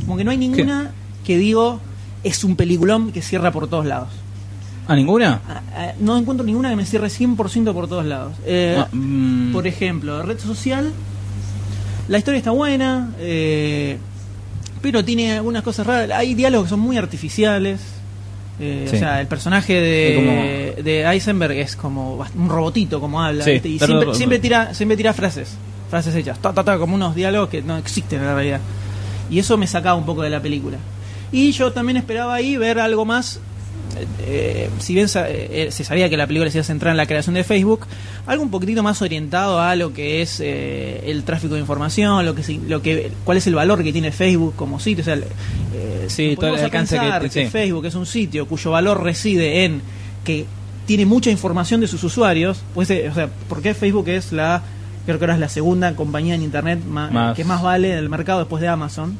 como 0.04 0.16
que 0.16 0.24
no 0.24 0.30
hay 0.30 0.38
ninguna 0.38 0.90
que 1.24 1.38
digo 1.38 1.80
es 2.24 2.44
un 2.44 2.56
peliculón 2.56 3.12
que 3.12 3.22
cierra 3.22 3.52
por 3.52 3.68
todos 3.68 3.86
lados 3.86 4.08
¿A 4.88 4.94
ninguna? 4.94 5.40
No 5.98 6.16
encuentro 6.16 6.46
ninguna 6.46 6.70
que 6.70 6.76
me 6.76 6.86
cierre 6.86 7.08
100% 7.08 7.72
por 7.72 7.88
todos 7.88 8.04
lados. 8.04 8.34
Eh, 8.46 8.76
Ah, 8.78 8.86
mm. 8.92 9.52
Por 9.52 9.66
ejemplo, 9.66 10.22
red 10.22 10.38
social, 10.38 10.92
la 12.06 12.18
historia 12.18 12.38
está 12.38 12.52
buena, 12.52 13.10
eh, 13.18 13.98
pero 14.82 15.04
tiene 15.04 15.32
algunas 15.38 15.64
cosas 15.64 15.88
raras. 15.88 16.10
Hay 16.16 16.34
diálogos 16.36 16.66
que 16.66 16.70
son 16.70 16.78
muy 16.78 16.96
artificiales. 16.98 17.80
Eh, 18.58 18.86
Sí. 18.90 18.96
O 18.96 18.98
sea, 18.98 19.20
el 19.20 19.26
personaje 19.26 19.74
de, 19.80 20.82
de 20.82 21.02
Eisenberg 21.04 21.52
es 21.58 21.76
como 21.76 22.24
un 22.36 22.48
robotito, 22.48 23.00
como 23.00 23.22
habla. 23.22 23.44
Y 23.56 23.78
pero- 23.78 23.86
siempre, 23.86 24.14
siempre 24.14 24.38
tira 24.38 24.74
siempre 24.74 24.96
tira 24.96 25.12
frases, 25.12 25.50
frases 25.90 26.14
hechas, 26.14 26.38
ta, 26.40 26.52
ta, 26.52 26.64
ta, 26.64 26.78
como 26.78 26.94
unos 26.94 27.14
diálogos 27.14 27.48
que 27.50 27.62
no 27.62 27.76
existen 27.76 28.20
en 28.20 28.26
la 28.26 28.34
realidad. 28.34 28.60
Y 29.30 29.38
eso 29.38 29.56
me 29.58 29.66
sacaba 29.66 29.96
un 29.96 30.06
poco 30.06 30.22
de 30.22 30.30
la 30.30 30.40
película. 30.40 30.78
Y 31.32 31.50
yo 31.52 31.72
también 31.72 31.96
esperaba 31.96 32.34
ahí 32.34 32.56
ver 32.56 32.78
algo 32.78 33.04
más 33.04 33.40
eh, 34.20 34.68
si 34.78 34.94
bien 34.94 35.08
sa- 35.08 35.28
eh, 35.28 35.68
se 35.70 35.84
sabía 35.84 36.08
que 36.08 36.16
la 36.16 36.26
película 36.26 36.50
se 36.50 36.58
iba 36.58 36.62
a 36.62 36.64
centrar 36.66 36.90
en 36.92 36.96
la 36.96 37.06
creación 37.06 37.34
de 37.34 37.44
Facebook, 37.44 37.86
algo 38.26 38.42
un 38.42 38.50
poquitito 38.50 38.82
más 38.82 39.00
orientado 39.02 39.60
a 39.60 39.74
lo 39.76 39.92
que 39.92 40.22
es 40.22 40.40
eh, 40.40 41.02
el 41.10 41.24
tráfico 41.24 41.54
de 41.54 41.60
información, 41.60 42.24
lo 42.24 42.34
que, 42.34 42.60
lo 42.68 42.82
que 42.82 43.10
cuál 43.24 43.38
es 43.38 43.46
el 43.46 43.54
valor 43.54 43.82
que 43.82 43.92
tiene 43.92 44.12
Facebook 44.12 44.54
como 44.56 44.78
sitio. 44.80 45.02
O 45.02 45.04
sea, 45.04 45.14
eh, 45.16 46.06
Sí, 46.08 46.34
todo 46.36 46.50
el 46.54 46.64
alcance 46.64 46.96
que- 46.98 47.44
sí. 47.44 47.50
Facebook 47.50 47.86
es 47.86 47.94
un 47.94 48.06
sitio 48.06 48.46
cuyo 48.46 48.70
valor 48.70 49.02
reside 49.02 49.64
en 49.64 49.80
que 50.24 50.44
tiene 50.86 51.04
mucha 51.06 51.30
información 51.30 51.80
de 51.80 51.88
sus 51.88 52.02
usuarios. 52.04 52.62
Pues, 52.74 52.90
eh, 52.90 53.08
o 53.10 53.14
sea, 53.14 53.28
porque 53.48 53.74
Facebook 53.74 54.08
es 54.08 54.32
la 54.32 54.62
creo 55.04 55.18
que 55.18 55.24
ahora 55.24 55.34
es 55.34 55.40
la 55.40 55.48
segunda 55.48 55.94
compañía 55.94 56.34
en 56.34 56.42
internet 56.42 56.80
Más. 56.84 57.36
que 57.36 57.44
más 57.44 57.62
vale 57.62 57.88
del 57.94 58.08
mercado 58.08 58.40
después 58.40 58.60
de 58.60 58.66
Amazon. 58.68 59.16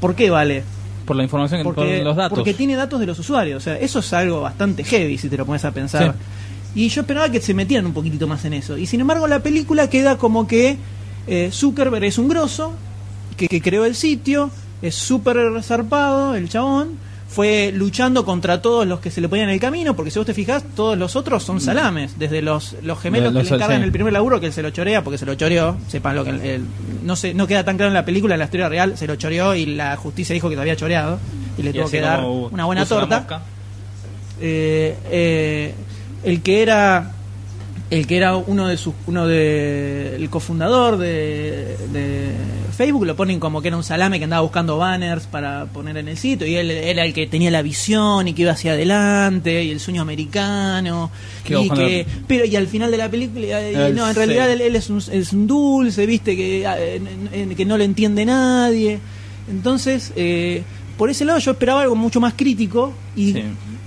¿Por 0.00 0.14
qué 0.14 0.30
vale? 0.30 0.62
Por 1.04 1.16
la 1.16 1.22
información, 1.22 1.62
por 1.62 1.74
porque, 1.74 2.02
los 2.02 2.16
datos. 2.16 2.38
porque 2.38 2.54
tiene 2.54 2.76
datos 2.76 2.98
de 3.00 3.06
los 3.06 3.18
usuarios. 3.18 3.58
O 3.58 3.64
sea, 3.64 3.78
eso 3.78 3.98
es 3.98 4.12
algo 4.12 4.40
bastante 4.40 4.84
heavy 4.84 5.18
si 5.18 5.28
te 5.28 5.36
lo 5.36 5.44
pones 5.44 5.64
a 5.64 5.72
pensar. 5.72 6.14
Y 6.74 6.88
yo 6.88 7.02
esperaba 7.02 7.28
que 7.30 7.40
se 7.40 7.54
metieran 7.54 7.86
un 7.86 7.92
poquitito 7.92 8.26
más 8.26 8.44
en 8.44 8.54
eso. 8.54 8.76
Y 8.76 8.86
sin 8.86 9.00
embargo, 9.00 9.28
la 9.28 9.40
película 9.40 9.88
queda 9.88 10.18
como 10.18 10.46
que 10.46 10.76
eh, 11.26 11.50
Zuckerberg 11.52 12.04
es 12.04 12.18
un 12.18 12.28
grosso, 12.28 12.72
que, 13.36 13.48
que 13.48 13.60
creó 13.60 13.84
el 13.84 13.94
sitio, 13.94 14.50
es 14.82 14.94
súper 14.94 15.62
zarpado 15.62 16.34
el 16.34 16.48
chabón. 16.48 16.98
Fue 17.34 17.72
luchando 17.74 18.24
contra 18.24 18.62
todos 18.62 18.86
los 18.86 19.00
que 19.00 19.10
se 19.10 19.20
le 19.20 19.28
ponían 19.28 19.48
en 19.48 19.54
el 19.54 19.60
camino, 19.60 19.96
porque 19.96 20.12
si 20.12 20.20
vos 20.20 20.26
te 20.26 20.34
fijas, 20.34 20.62
todos 20.76 20.96
los 20.96 21.16
otros 21.16 21.42
son 21.42 21.60
salames. 21.60 22.16
Desde 22.18 22.42
los, 22.42 22.76
los 22.82 23.00
gemelos 23.00 23.32
Los- 23.32 23.42
que 23.42 23.50
le 23.50 23.56
encargan 23.56 23.78
sí. 23.80 23.84
el 23.84 23.90
primer 23.92 24.12
laburo, 24.12 24.38
que 24.38 24.46
él 24.46 24.52
se 24.52 24.62
lo 24.62 24.70
chorea, 24.70 25.02
porque 25.02 25.18
se 25.18 25.26
lo 25.26 25.34
choreó. 25.34 25.76
Sepan 25.88 26.14
lo 26.14 26.22
que. 26.22 26.30
el- 26.30 26.40
el- 26.40 26.64
no, 27.02 27.16
se, 27.16 27.34
no 27.34 27.46
queda 27.48 27.64
tan 27.64 27.76
claro 27.76 27.88
en 27.90 27.94
la 27.94 28.04
película, 28.04 28.34
en 28.36 28.38
la 28.38 28.44
historia 28.44 28.68
real, 28.68 28.96
se 28.96 29.06
lo 29.08 29.16
choreó 29.16 29.54
y 29.56 29.66
la 29.66 29.96
justicia 29.96 30.32
dijo 30.32 30.48
que 30.48 30.54
lo 30.54 30.60
había 30.60 30.76
choreado. 30.76 31.18
Y 31.58 31.62
le 31.62 31.70
Y 31.70 31.72
tuvo 31.72 31.90
que 31.90 32.00
dar 32.00 32.24
una 32.24 32.64
buena 32.66 32.86
torta 32.86 33.26
eh, 34.40 34.96
eh, 35.10 35.74
el 36.24 36.40
que 36.42 36.62
era 36.62 37.12
el 37.90 38.06
que 38.06 38.16
era 38.16 38.36
uno 38.36 38.66
de 38.66 38.76
sus 38.76 38.94
uno 39.06 39.26
de 39.26 40.16
el 40.16 40.30
cofundador 40.30 40.96
de, 40.96 41.76
de 41.92 42.30
Facebook 42.76 43.04
lo 43.06 43.14
ponen 43.14 43.38
como 43.38 43.60
que 43.62 43.68
era 43.68 43.76
un 43.76 43.84
salame 43.84 44.18
que 44.18 44.24
andaba 44.24 44.42
buscando 44.42 44.78
banners 44.78 45.26
para 45.26 45.66
poner 45.66 45.96
en 45.98 46.08
el 46.08 46.16
sitio 46.16 46.46
y 46.46 46.56
él 46.56 46.70
era 46.70 47.04
el 47.04 47.12
que 47.12 47.26
tenía 47.26 47.50
la 47.50 47.62
visión 47.62 48.26
y 48.26 48.32
que 48.32 48.42
iba 48.42 48.52
hacia 48.52 48.72
adelante 48.72 49.62
y 49.62 49.70
el 49.70 49.80
sueño 49.80 50.02
americano 50.02 51.10
y 51.46 51.68
que 51.70 52.06
pero 52.26 52.44
y 52.46 52.56
al 52.56 52.66
final 52.68 52.90
de 52.90 52.96
la 52.96 53.08
película 53.10 53.60
eh, 53.60 53.88
El- 53.88 53.94
no 53.94 54.08
en 54.08 54.14
realidad 54.16 54.46
sí. 54.46 54.52
él, 54.54 54.60
él 54.62 54.76
es, 54.76 54.88
un, 54.90 54.98
es 55.12 55.32
un 55.32 55.46
dulce 55.46 56.06
viste 56.06 56.34
que 56.36 56.62
eh, 56.64 56.96
en- 56.96 57.28
en- 57.50 57.54
que 57.54 57.64
no 57.66 57.76
le 57.76 57.84
entiende 57.84 58.24
nadie 58.24 58.98
entonces 59.48 60.12
eh, 60.16 60.62
por 60.96 61.10
ese 61.10 61.24
lado 61.26 61.38
yo 61.38 61.50
esperaba 61.52 61.82
algo 61.82 61.94
mucho 61.96 62.18
más 62.20 62.32
crítico 62.34 62.92
y 63.14 63.32
Sí. 63.34 63.42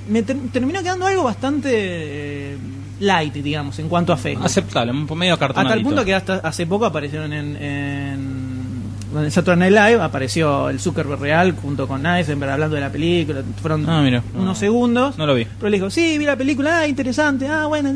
me 0.09 0.21
ter- 0.23 0.37
terminó 0.53 0.81
quedando 0.83 1.05
algo 1.07 1.23
bastante 1.23 1.69
eh, 1.73 2.57
light, 2.99 3.33
digamos, 3.33 3.77
en 3.79 3.89
cuanto 3.89 4.13
a 4.13 4.17
fe. 4.17 4.37
Aceptable, 4.41 4.91
un 4.91 5.17
medio 5.17 5.33
Hasta 5.33 5.47
cartonadito. 5.47 5.77
el 5.77 5.83
punto 5.83 6.05
que 6.05 6.13
hasta 6.15 6.35
hace 6.35 6.65
poco 6.65 6.85
aparecieron 6.85 7.31
en, 7.33 7.55
en, 7.55 9.31
Saturday 9.31 9.69
Night 9.71 9.71
Live, 9.91 10.01
apareció 10.03 10.69
el 10.69 10.79
Zuckerberg 10.79 11.19
real 11.21 11.55
junto 11.61 11.87
con 11.87 12.05
Eisenberg 12.05 12.51
hablando 12.51 12.75
de 12.75 12.81
la 12.81 12.89
película. 12.91 13.41
Fueron 13.61 13.89
Ah, 13.89 14.01
mira. 14.01 14.21
unos 14.33 14.45
No. 14.45 14.55
segundos. 14.55 15.17
No 15.17 15.25
lo 15.25 15.33
vi. 15.33 15.45
Pero 15.45 15.69
le 15.69 15.77
dijo, 15.77 15.89
sí, 15.89 16.17
vi 16.17 16.25
la 16.25 16.35
película, 16.35 16.79
ah, 16.79 16.87
interesante, 16.87 17.47
ah, 17.47 17.65
bueno, 17.67 17.91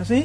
así. 0.00 0.24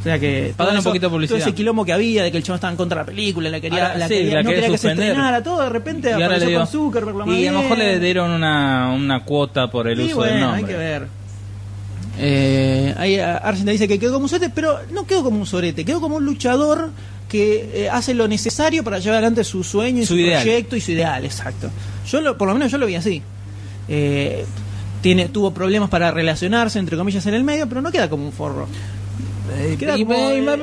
O 0.00 0.02
sea 0.04 0.16
que. 0.18 0.54
Para 0.56 0.68
darle 0.68 0.78
un 0.78 0.84
poquito 0.84 1.06
de 1.06 1.10
publicidad. 1.10 1.38
Todo 1.40 1.48
ese 1.48 1.54
quilombo 1.56 1.84
que 1.84 1.92
había 1.92 2.22
de 2.22 2.30
que 2.30 2.36
el 2.38 2.44
chabón 2.44 2.54
estaba 2.58 2.70
en 2.70 2.76
contra 2.76 2.98
de 2.98 3.02
la 3.02 3.06
película, 3.06 3.50
la 3.50 3.60
quería, 3.60 3.86
Ahora, 3.88 3.98
la 3.98 4.06
sí, 4.08 4.14
quería- 4.14 4.34
la 4.34 4.42
no 4.44 4.48
quería 4.50 4.62
quería 4.62 4.72
que 4.74 4.78
se 4.78 4.90
estrenara, 4.92 5.42
todo 5.42 5.60
de 5.62 5.68
repente 5.70 6.10
Y 6.10 6.12
apareció 6.22 6.48
dio- 6.48 6.58
con 6.60 6.66
Zuckerberg, 6.68 7.16
lo 7.16 7.34
y 7.34 7.46
a 7.48 7.52
lo 7.52 7.62
mejor 7.62 7.78
le 7.78 7.98
dieron 7.98 8.30
una, 8.30 8.92
una 8.94 9.24
cuota 9.24 9.68
por 9.68 9.88
el 9.88 9.98
Y 10.00 10.04
uso 10.04 10.16
bueno, 10.18 10.32
del 10.32 10.40
nombre. 10.40 10.60
hay 10.60 10.64
que 10.70 10.76
ver. 10.78 11.08
Eh, 12.18 12.94
ahí 12.96 13.18
Argentina 13.18 13.72
dice 13.72 13.86
que 13.88 13.98
quedó 13.98 14.14
como 14.14 14.24
un 14.24 14.28
sorete, 14.28 14.50
pero 14.54 14.78
no 14.92 15.06
quedó 15.06 15.22
como 15.22 15.38
un 15.38 15.46
sorete, 15.46 15.84
quedó 15.84 16.00
como 16.00 16.16
un 16.16 16.24
luchador 16.24 16.90
que 17.28 17.84
eh, 17.84 17.88
hace 17.90 18.14
lo 18.14 18.26
necesario 18.26 18.82
para 18.82 18.98
llevar 18.98 19.18
adelante 19.18 19.44
su 19.44 19.62
sueño 19.62 20.02
y 20.02 20.06
Su 20.06 20.14
proyecto 20.42 20.76
y 20.76 20.80
su 20.80 20.92
ideal, 20.92 21.24
exacto. 21.24 21.70
Yo 22.10 22.20
lo, 22.20 22.36
por 22.38 22.48
lo 22.48 22.54
menos 22.54 22.72
yo 22.72 22.78
lo 22.78 22.86
vi 22.86 22.94
así. 22.96 23.22
Eh, 23.88 24.44
tiene, 25.02 25.28
tuvo 25.28 25.52
problemas 25.52 25.90
para 25.90 26.10
relacionarse, 26.10 26.78
entre 26.78 26.96
comillas, 26.96 27.24
en 27.26 27.34
el 27.34 27.44
medio, 27.44 27.68
pero 27.68 27.80
no 27.82 27.92
queda 27.92 28.08
como 28.10 28.24
un 28.26 28.32
forro. 28.32 28.66
Eh, 29.58 29.76
queda 29.78 29.96
y 29.96 30.04
como, 30.04 30.14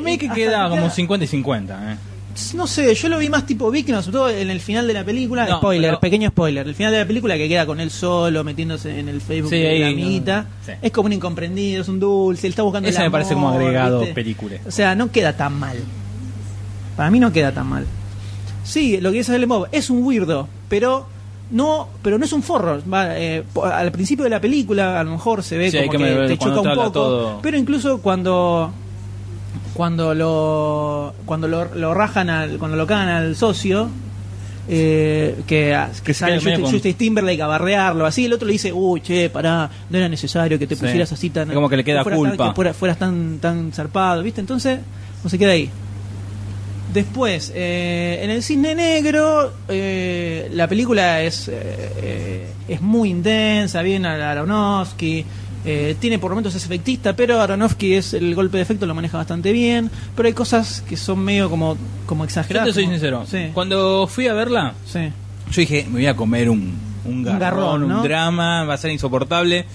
y 0.10 0.18
que 0.18 0.30
queda 0.30 0.64
que 0.66 0.70
como 0.70 0.82
queda- 0.84 0.90
50 0.92 1.26
y 1.26 1.28
50. 1.28 1.94
Eh. 1.94 1.98
No 2.54 2.68
sé, 2.68 2.94
yo 2.96 3.10
lo 3.10 3.18
vi 3.18 3.30
más 3.30 3.46
tipo 3.46 3.72
víctima, 3.72 4.02
sobre 4.02 4.18
todo 4.18 4.30
en 4.30 4.50
el 4.50 4.60
final 4.60 4.88
de 4.88 4.94
la 4.94 5.04
película. 5.04 5.46
No, 5.46 5.58
spoiler, 5.58 5.92
pero- 5.92 6.00
pequeño 6.00 6.30
spoiler. 6.30 6.68
El 6.68 6.76
final 6.76 6.92
de 6.92 7.00
la 7.00 7.06
película 7.08 7.38
que 7.38 7.48
queda 7.48 7.66
con 7.66 7.80
él 7.80 7.90
solo, 7.92 8.44
metiéndose 8.44 9.00
en 9.00 9.08
el 9.10 9.22
Facebook 9.22 9.50
Sí, 9.52 9.58
de 9.60 9.68
ahí, 9.70 9.80
la 9.80 9.86
no, 9.88 9.92
amiguita. 9.94 10.46
sí. 10.66 10.72
Es 10.82 10.92
como 10.92 11.08
un 11.08 11.14
incomprendido, 11.14 11.82
es 11.82 11.88
un 11.88 12.00
dulce, 12.00 12.48
él 12.48 12.52
está 12.52 12.64
buscando 12.64 12.90
Ese 12.90 13.00
el 13.00 13.06
me 13.06 13.12
parece 13.12 13.34
como 13.36 13.50
agregado 13.50 14.00
¿viste? 14.00 14.14
película. 14.14 14.56
O 14.68 14.72
sea, 14.72 14.96
no 14.96 15.12
queda 15.12 15.34
tan 15.34 15.58
mal. 15.60 15.78
Para 16.96 17.10
mí 17.12 17.20
no 17.20 17.32
queda 17.32 17.52
tan 17.52 17.68
mal. 17.68 17.86
Sí, 18.64 19.00
lo 19.00 19.12
que 19.12 19.18
dice 19.20 19.36
el 19.36 19.48
Mob 19.48 19.68
es 19.72 19.90
un 19.90 20.04
weirdo, 20.04 20.48
pero 20.70 21.08
no 21.52 21.88
pero 22.02 22.18
no 22.18 22.26
es 22.26 22.34
un 22.34 22.42
forro. 22.42 22.82
Va, 22.92 23.18
eh, 23.18 23.44
po- 23.54 23.66
al 23.66 23.92
principio 23.92 24.24
de 24.24 24.30
la 24.32 24.42
película 24.42 25.00
a 25.00 25.04
lo 25.04 25.12
mejor 25.12 25.44
se 25.44 25.58
ve 25.58 25.70
Sí, 25.70 25.78
como 25.86 26.00
que, 26.00 26.26
te 26.28 26.38
choca 26.38 26.62
un 26.62 26.76
poco, 26.76 26.92
todo. 26.92 27.40
pero 27.42 27.58
incluso 27.58 28.00
cuando 28.02 28.72
cuando 29.76 30.16
lo 30.16 31.14
cuando 31.28 31.48
lo, 31.48 31.76
lo 31.76 31.94
rajan 31.94 32.30
al, 32.32 32.58
cuando 32.58 32.76
lo 32.78 32.88
cagan 32.88 33.10
al 33.10 33.36
socio 33.36 33.90
eh, 34.68 35.36
que, 35.46 35.78
que 36.04 36.14
sale 36.16 36.38
Justin, 36.38 36.62
Justin 36.66 36.94
Timberlake 36.96 37.40
a 37.42 37.46
barrearlo 37.46 38.04
así, 38.08 38.26
el 38.26 38.34
otro 38.34 38.48
le 38.48 38.54
dice, 38.54 38.74
uy, 38.74 39.00
che, 39.02 39.30
pará, 39.30 39.70
no 39.92 39.98
era 39.98 40.10
necesario 40.10 40.58
que 40.58 40.66
te 40.66 40.76
Sí. 40.76 40.82
pusieras 40.82 41.12
así 41.12 41.30
tan... 41.30 41.54
Como 41.54 41.70
que 41.70 41.78
le 41.78 41.84
queda 41.84 42.02
fueras 42.02 42.20
tan- 42.20 42.30
culpa. 42.30 42.50
que 42.50 42.56
fuera- 42.56 42.74
fueras 42.74 42.98
tan, 42.98 43.38
tan 43.40 43.72
zarpado, 43.74 44.24
¿viste? 44.24 44.42
Entonces, 44.42 44.80
no 45.24 45.30
se 45.30 45.38
queda 45.38 45.52
ahí. 45.52 45.70
Después, 46.94 47.52
eh, 47.54 48.22
en 48.24 48.30
el 48.30 48.42
Cisne 48.42 48.74
Negro, 48.74 49.52
eh, 49.68 50.50
la 50.54 50.68
película 50.68 51.22
es, 51.22 51.48
eh, 51.50 51.54
eh, 51.98 52.48
es 52.70 52.82
muy 52.82 53.10
intensa, 53.10 53.82
bien 53.82 54.06
a 54.06 54.32
Aronofsky, 54.32 55.26
eh, 55.66 55.96
tiene 56.00 56.20
por 56.20 56.32
momentos 56.32 56.54
es 56.56 56.64
efectista, 56.66 57.16
pero 57.16 57.40
Aronofsky 57.42 57.94
es 57.94 58.14
el 58.14 58.36
golpe 58.36 58.58
de 58.58 58.64
efecto 58.64 58.86
lo 58.86 58.94
maneja 58.96 59.18
bastante 59.18 59.52
bien, 59.52 59.90
pero 60.16 60.28
hay 60.28 60.34
cosas 60.34 60.82
que 60.88 60.96
son 60.98 61.20
medio 61.20 61.50
como, 61.50 61.78
como 62.06 62.24
Yo 62.24 62.26
exageradas. 62.26 62.68
te 62.70 62.74
soy 62.74 62.84
como- 62.84 62.94
sincero. 62.96 63.26
Sí, 63.30 63.50
Cuando 63.54 64.08
fui 64.08 64.28
a 64.28 64.34
verla, 64.34 64.74
sí. 64.86 65.00
yo 65.52 65.62
dije, 65.62 65.86
me 65.88 65.94
voy 65.94 66.06
a 66.08 66.16
comer 66.16 66.50
un, 66.50 66.74
un 67.06 67.24
garrón, 67.24 67.40
garrón, 67.40 67.84
un 67.92 68.04
drama, 68.04 68.64
va 68.66 68.74
a 68.76 68.78
ser 68.78 68.92
insoportable. 68.92 69.66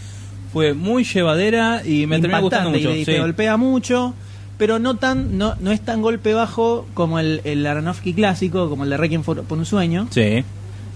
Fue 0.53 0.75
muy 0.75 1.05
llevadera 1.05 1.83
y 1.87 2.07
me 2.07 2.19
terminó 2.19 2.41
gustando 2.43 2.71
impactante 2.71 2.89
mucho. 2.89 2.99
y, 2.99 3.03
y 3.03 3.05
sí. 3.05 3.13
te 3.13 3.21
golpea 3.21 3.57
mucho 3.57 4.15
pero 4.59 4.79
no 4.79 4.97
tan 4.97 5.39
no, 5.39 5.55
no 5.59 5.71
es 5.73 5.81
tan 5.81 6.03
golpe 6.03 6.35
bajo 6.35 6.87
como 6.93 7.19
el, 7.19 7.41
el 7.45 7.67
Aronofsky 7.67 8.13
clásico 8.13 8.69
como 8.69 8.85
el 8.85 8.91
de 8.91 8.99
Requiem 8.99 9.23
for- 9.23 9.43
por 9.45 9.57
un 9.57 9.65
sueño 9.65 10.07
Sí. 10.11 10.45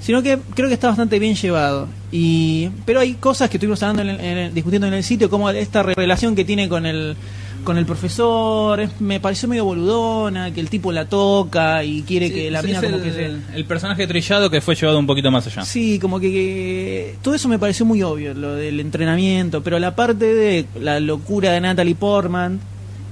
Sino 0.00 0.22
que 0.22 0.38
creo 0.54 0.68
que 0.68 0.74
está 0.74 0.88
bastante 0.88 1.18
bien 1.18 1.34
llevado 1.34 1.88
y 2.12 2.68
pero 2.84 3.00
hay 3.00 3.14
cosas 3.14 3.48
que 3.50 3.56
estuvimos 3.56 3.82
hablando 3.82 4.02
en 4.02 4.08
el- 4.10 4.20
en 4.20 4.38
el- 4.38 4.54
discutiendo 4.54 4.86
en 4.86 4.94
el 4.94 5.02
sitio 5.04 5.30
como 5.30 5.48
esta 5.50 5.82
re- 5.82 5.94
relación 5.94 6.34
que 6.36 6.44
tiene 6.44 6.68
con 6.68 6.84
el 6.86 7.16
con 7.64 7.78
el 7.78 7.86
profesor 7.86 8.78
es- 8.80 9.00
me 9.00 9.20
pareció 9.20 9.48
medio 9.48 9.64
boludona 9.64 10.52
que 10.52 10.60
el 10.60 10.68
tipo 10.68 10.92
la 10.92 11.06
toca 11.06 11.82
y 11.82 12.02
quiere 12.02 12.28
Sí, 12.28 12.34
que 12.34 12.50
la 12.50 12.60
mina 12.60 12.82
como 12.82 12.96
el, 12.96 13.02
que 13.02 13.12
se 13.12 13.32
el 13.56 13.64
personaje 13.64 14.06
trillado 14.06 14.50
que 14.50 14.60
fue 14.60 14.74
llevado 14.74 14.98
un 14.98 15.06
poquito 15.06 15.30
más 15.30 15.46
allá. 15.46 15.64
Sí, 15.64 15.98
como 15.98 16.20
que, 16.20 16.30
que- 16.30 17.14
todo 17.22 17.34
eso 17.34 17.48
me 17.48 17.58
pareció 17.58 17.86
muy 17.86 18.02
obvio, 18.02 18.34
lo 18.34 18.54
del 18.54 18.80
entrenamiento, 18.80 19.62
pero 19.62 19.78
la 19.78 19.96
parte 19.96 20.26
de 20.34 20.66
la 20.78 21.00
locura 21.00 21.52
de 21.52 21.60
Natalie 21.62 21.94
Portman 21.94 22.60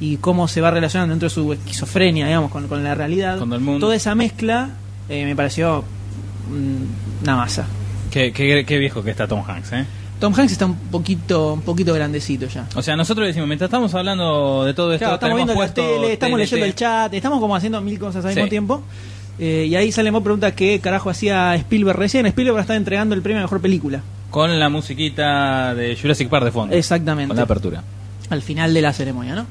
y 0.00 0.16
cómo 0.18 0.46
se 0.48 0.60
va 0.60 0.70
relacionando 0.70 1.14
dentro 1.14 1.30
de 1.30 1.34
su 1.34 1.50
esquizofrenia, 1.54 2.26
digamos, 2.26 2.50
con, 2.50 2.68
con 2.68 2.84
la 2.84 2.94
realidad, 2.94 3.38
Con 3.38 3.54
el 3.54 3.60
mundo. 3.60 3.80
toda 3.86 3.96
esa 3.96 4.14
mezcla 4.14 4.68
eh, 5.08 5.24
me 5.24 5.34
pareció 5.34 5.82
una 6.50 7.36
masa. 7.36 7.66
Qué, 8.10 8.32
qué- 8.32 8.64
qué 8.66 8.78
viejo 8.78 9.02
que 9.02 9.10
está 9.10 9.26
Tom 9.26 9.42
Hanks, 9.46 9.72
¿eh? 9.72 9.86
Tom 10.20 10.32
Hanks 10.38 10.52
está 10.52 10.66
un 10.66 10.76
poquito, 10.76 11.54
un 11.54 11.62
poquito 11.62 11.92
grandecito 11.94 12.46
ya. 12.46 12.66
O 12.76 12.82
sea, 12.82 12.94
nosotros 12.94 13.26
decimos, 13.26 13.48
mientras 13.48 13.68
estamos 13.68 13.92
hablando 13.94 14.64
de 14.64 14.72
todo 14.74 14.92
esto, 14.92 15.04
Claro, 15.04 15.14
estamos 15.14 15.36
viendo 15.36 15.54
la 15.54 15.74
tele, 15.74 16.12
estamos 16.12 16.36
TNT. 16.38 16.38
leyendo 16.44 16.66
el 16.66 16.74
chat, 16.74 17.14
estamos 17.14 17.40
como 17.40 17.56
haciendo 17.56 17.80
mil 17.80 17.98
cosas 17.98 18.24
al 18.24 18.32
Sí. 18.32 18.36
mismo 18.36 18.48
tiempo. 18.50 18.82
Eh, 19.38 19.66
y 19.68 19.74
ahí 19.74 19.90
Salemo 19.90 20.22
pregunta 20.22 20.54
qué 20.54 20.78
carajo 20.80 21.10
hacía 21.10 21.54
Spielberg 21.56 21.98
recién. 21.98 22.26
Spielberg 22.26 22.60
está 22.60 22.76
entregando 22.76 23.14
el 23.14 23.22
premio 23.22 23.40
a 23.40 23.42
mejor 23.42 23.60
película. 23.60 24.02
Con 24.30 24.58
la 24.60 24.68
musiquita 24.68 25.74
de 25.74 25.96
Jurassic 26.00 26.28
Park 26.28 26.44
de 26.44 26.52
fondo. 26.52 26.74
Exactamente. 26.76 27.28
Con 27.28 27.36
la 27.36 27.42
apertura. 27.42 27.82
al 28.30 28.40
final 28.42 28.72
de 28.72 28.80
la 28.80 28.92
ceremonia, 28.94 29.34
¿no? 29.34 29.46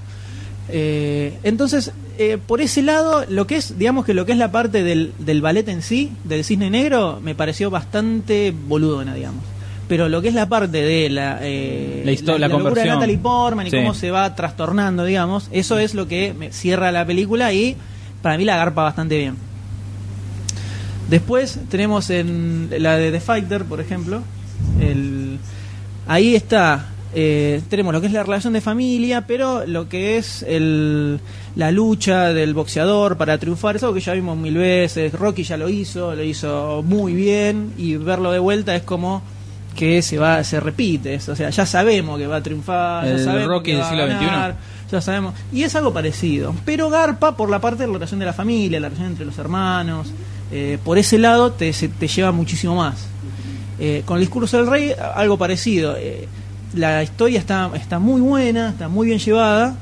Eh, 0.74 1.38
entonces, 1.44 1.92
eh, 2.18 2.38
por 2.46 2.62
ese 2.62 2.82
lado, 2.82 3.26
lo 3.30 3.46
que 3.48 3.58
es, 3.58 3.78
digamos 3.78 4.06
que 4.06 4.14
lo 4.14 4.26
que 4.26 4.32
es 4.32 4.38
la 4.38 4.52
parte 4.52 4.84
del, 4.84 5.14
del 5.20 5.42
ballet 5.42 5.68
en 5.68 5.82
sí, 5.82 6.12
del 6.24 6.44
cisne 6.44 6.70
negro, 6.70 7.20
me 7.22 7.36
pareció 7.36 7.70
bastante 7.70 8.54
boludona, 8.68 9.14
digamos. 9.14 9.44
Pero 9.88 10.08
lo 10.08 10.22
que 10.22 10.30
es 10.30 10.34
la 10.34 10.48
parte 10.48 10.82
de 10.82 11.10
la, 11.10 11.40
eh, 11.42 12.04
La 12.06 12.12
histo- 12.14 12.38
la 12.38 12.48
locura 12.48 12.82
de. 12.84 12.88
Natalie 12.90 13.18
Portman 13.18 13.68
y 13.68 13.72
Sí. 13.72 13.78
cómo 13.78 13.94
se 13.94 14.10
va 14.12 14.34
trastornando, 14.36 15.04
digamos, 15.04 15.50
eso 15.52 15.78
es 15.80 15.94
lo 15.94 16.08
que 16.08 16.34
me 16.34 16.54
cierra 16.54 16.92
la 16.94 17.06
película 17.06 17.52
y 17.52 17.76
para 18.22 18.38
mí 18.38 18.46
la 18.46 18.54
agarpa 18.54 18.84
bastante 18.84 19.18
bien. 19.18 19.36
Después 21.10 21.60
tenemos 21.70 22.10
en 22.10 22.70
la 22.80 22.96
de 22.96 23.12
The 23.12 23.20
Fighter, 23.20 23.66
por 23.66 23.82
ejemplo. 23.82 24.22
El, 24.80 25.40
ahí 26.08 26.36
está. 26.36 26.86
Eh, 27.14 27.62
tenemos 27.70 27.94
lo 27.94 28.00
que 28.02 28.08
es 28.08 28.14
la 28.14 28.24
relación 28.24 28.54
de 28.54 28.62
familia, 28.62 29.26
pero 29.28 29.66
lo 29.66 29.90
que 29.90 30.18
es 30.18 30.44
el, 30.44 31.20
la 31.56 31.72
lucha 31.72 32.34
del 32.34 32.54
boxeador 32.54 33.18
para 33.18 33.38
triunfar, 33.38 33.76
es 33.76 33.84
algo 33.84 33.96
que 33.96 34.02
ya 34.02 34.14
vimos 34.14 34.38
mil 34.38 34.56
veces. 34.58 35.12
Rocky 35.14 35.44
ya 35.44 35.58
lo 35.58 35.68
hizo, 35.70 36.16
lo 36.16 36.24
hizo 36.24 36.84
muy 36.86 37.14
bien, 37.14 37.74
y 37.78 37.96
verlo 37.98 38.32
de 38.32 38.40
vuelta 38.40 38.76
es 38.76 38.84
como 38.84 39.22
que 39.76 40.02
se 40.02 40.18
va 40.18 40.44
se 40.44 40.60
repite. 40.60 41.18
O 41.28 41.36
sea, 41.36 41.50
ya 41.50 41.66
sabemos 41.66 42.18
que 42.18 42.28
va 42.28 42.38
a 42.38 42.44
triunfar, 42.44 43.06
ya 43.08 43.18
sabemos 43.24 43.48
Rocky 43.48 43.72
que 43.72 43.78
del 43.78 43.82
va 43.82 43.88
a 43.88 44.50
XXI. 44.52 44.58
ya 44.92 45.02
sabemos. 45.02 45.34
Y 45.54 45.64
es 45.64 45.76
algo 45.76 45.94
parecido. 45.94 46.54
Pero 46.66 46.90
Garpa 46.90 47.36
por 47.36 47.50
la 47.50 47.60
parte 47.60 47.84
de 47.84 47.88
la 47.88 47.94
relación 47.94 48.20
de 48.20 48.26
la 48.26 48.34
familia, 48.34 48.80
la 48.80 48.88
relación 48.90 49.12
entre 49.12 49.26
los 49.26 49.38
hermanos. 49.38 50.08
eh, 50.54 50.78
por 50.84 50.98
ese 50.98 51.18
lado 51.18 51.54
te, 51.54 51.72
se- 51.72 51.88
te 51.88 52.08
lleva 52.10 52.32
muchísimo 52.34 52.76
más. 52.76 53.08
Eh, 53.80 54.04
con 54.06 54.18
el 54.18 54.22
discurso 54.24 54.58
del 54.58 54.68
rey, 54.68 54.92
algo 55.16 55.38
parecido. 55.38 55.96
Eh, 55.98 56.28
la 56.76 57.04
historia 57.04 57.40
está, 57.40 57.70
está 57.76 58.00
muy 58.00 58.22
buena, 58.22 58.70
está 58.70 58.88
muy 58.88 59.08
bien 59.08 59.20
llevada. 59.20 59.76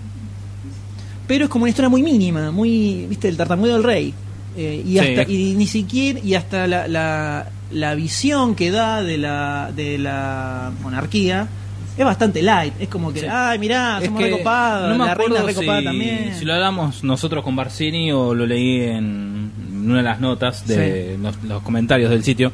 Pero 1.28 1.46
es 1.46 1.50
como 1.50 1.64
una 1.64 1.70
historia 1.70 1.90
muy 1.90 2.02
mínima, 2.02 2.52
muy, 2.52 3.06
viste, 3.08 3.30
el 3.30 3.38
tartamudo 3.38 3.74
del 3.74 3.84
rey. 3.84 4.14
Eh, 4.58 4.84
y, 4.86 4.94
Sí. 4.94 5.00
hasta, 5.00 5.32
y 5.32 5.54
ni 5.56 5.68
siquiera, 5.68 6.20
y 6.24 6.34
hasta 6.34 6.66
la, 6.68 6.88
la, 6.88 7.48
la 7.72 7.94
visión 7.96 8.56
que 8.56 8.72
da 8.72 9.04
de 9.04 9.18
la, 9.20 9.72
de 9.76 10.00
la 10.00 10.72
monarquía 10.82 11.48
es 11.96 12.04
bastante 12.04 12.42
light. 12.42 12.74
Es 12.80 12.88
como 12.90 13.14
que, 13.14 13.20
Sí. 13.22 13.26
ay, 13.30 13.60
mirá, 13.60 14.00
Es 14.00 14.06
somos 14.06 14.22
que 14.24 14.30
recopados, 14.32 14.98
no 14.98 15.06
la 15.06 15.14
reina 15.14 15.42
recopada 15.44 15.80
si, 15.80 15.86
también. 15.86 16.34
si 16.38 16.46
lo 16.46 16.54
hablamos 16.56 17.04
nosotros 17.04 17.44
con 17.44 17.56
Barcini 17.56 18.12
o 18.12 18.34
lo 18.34 18.46
leí 18.48 18.82
en 18.82 19.52
una 19.86 19.98
de 19.98 20.04
las 20.04 20.20
notas 20.20 20.66
de 20.68 21.18
los, 21.22 21.42
los 21.44 21.62
comentarios 21.62 22.10
del 22.10 22.24
sitio. 22.24 22.52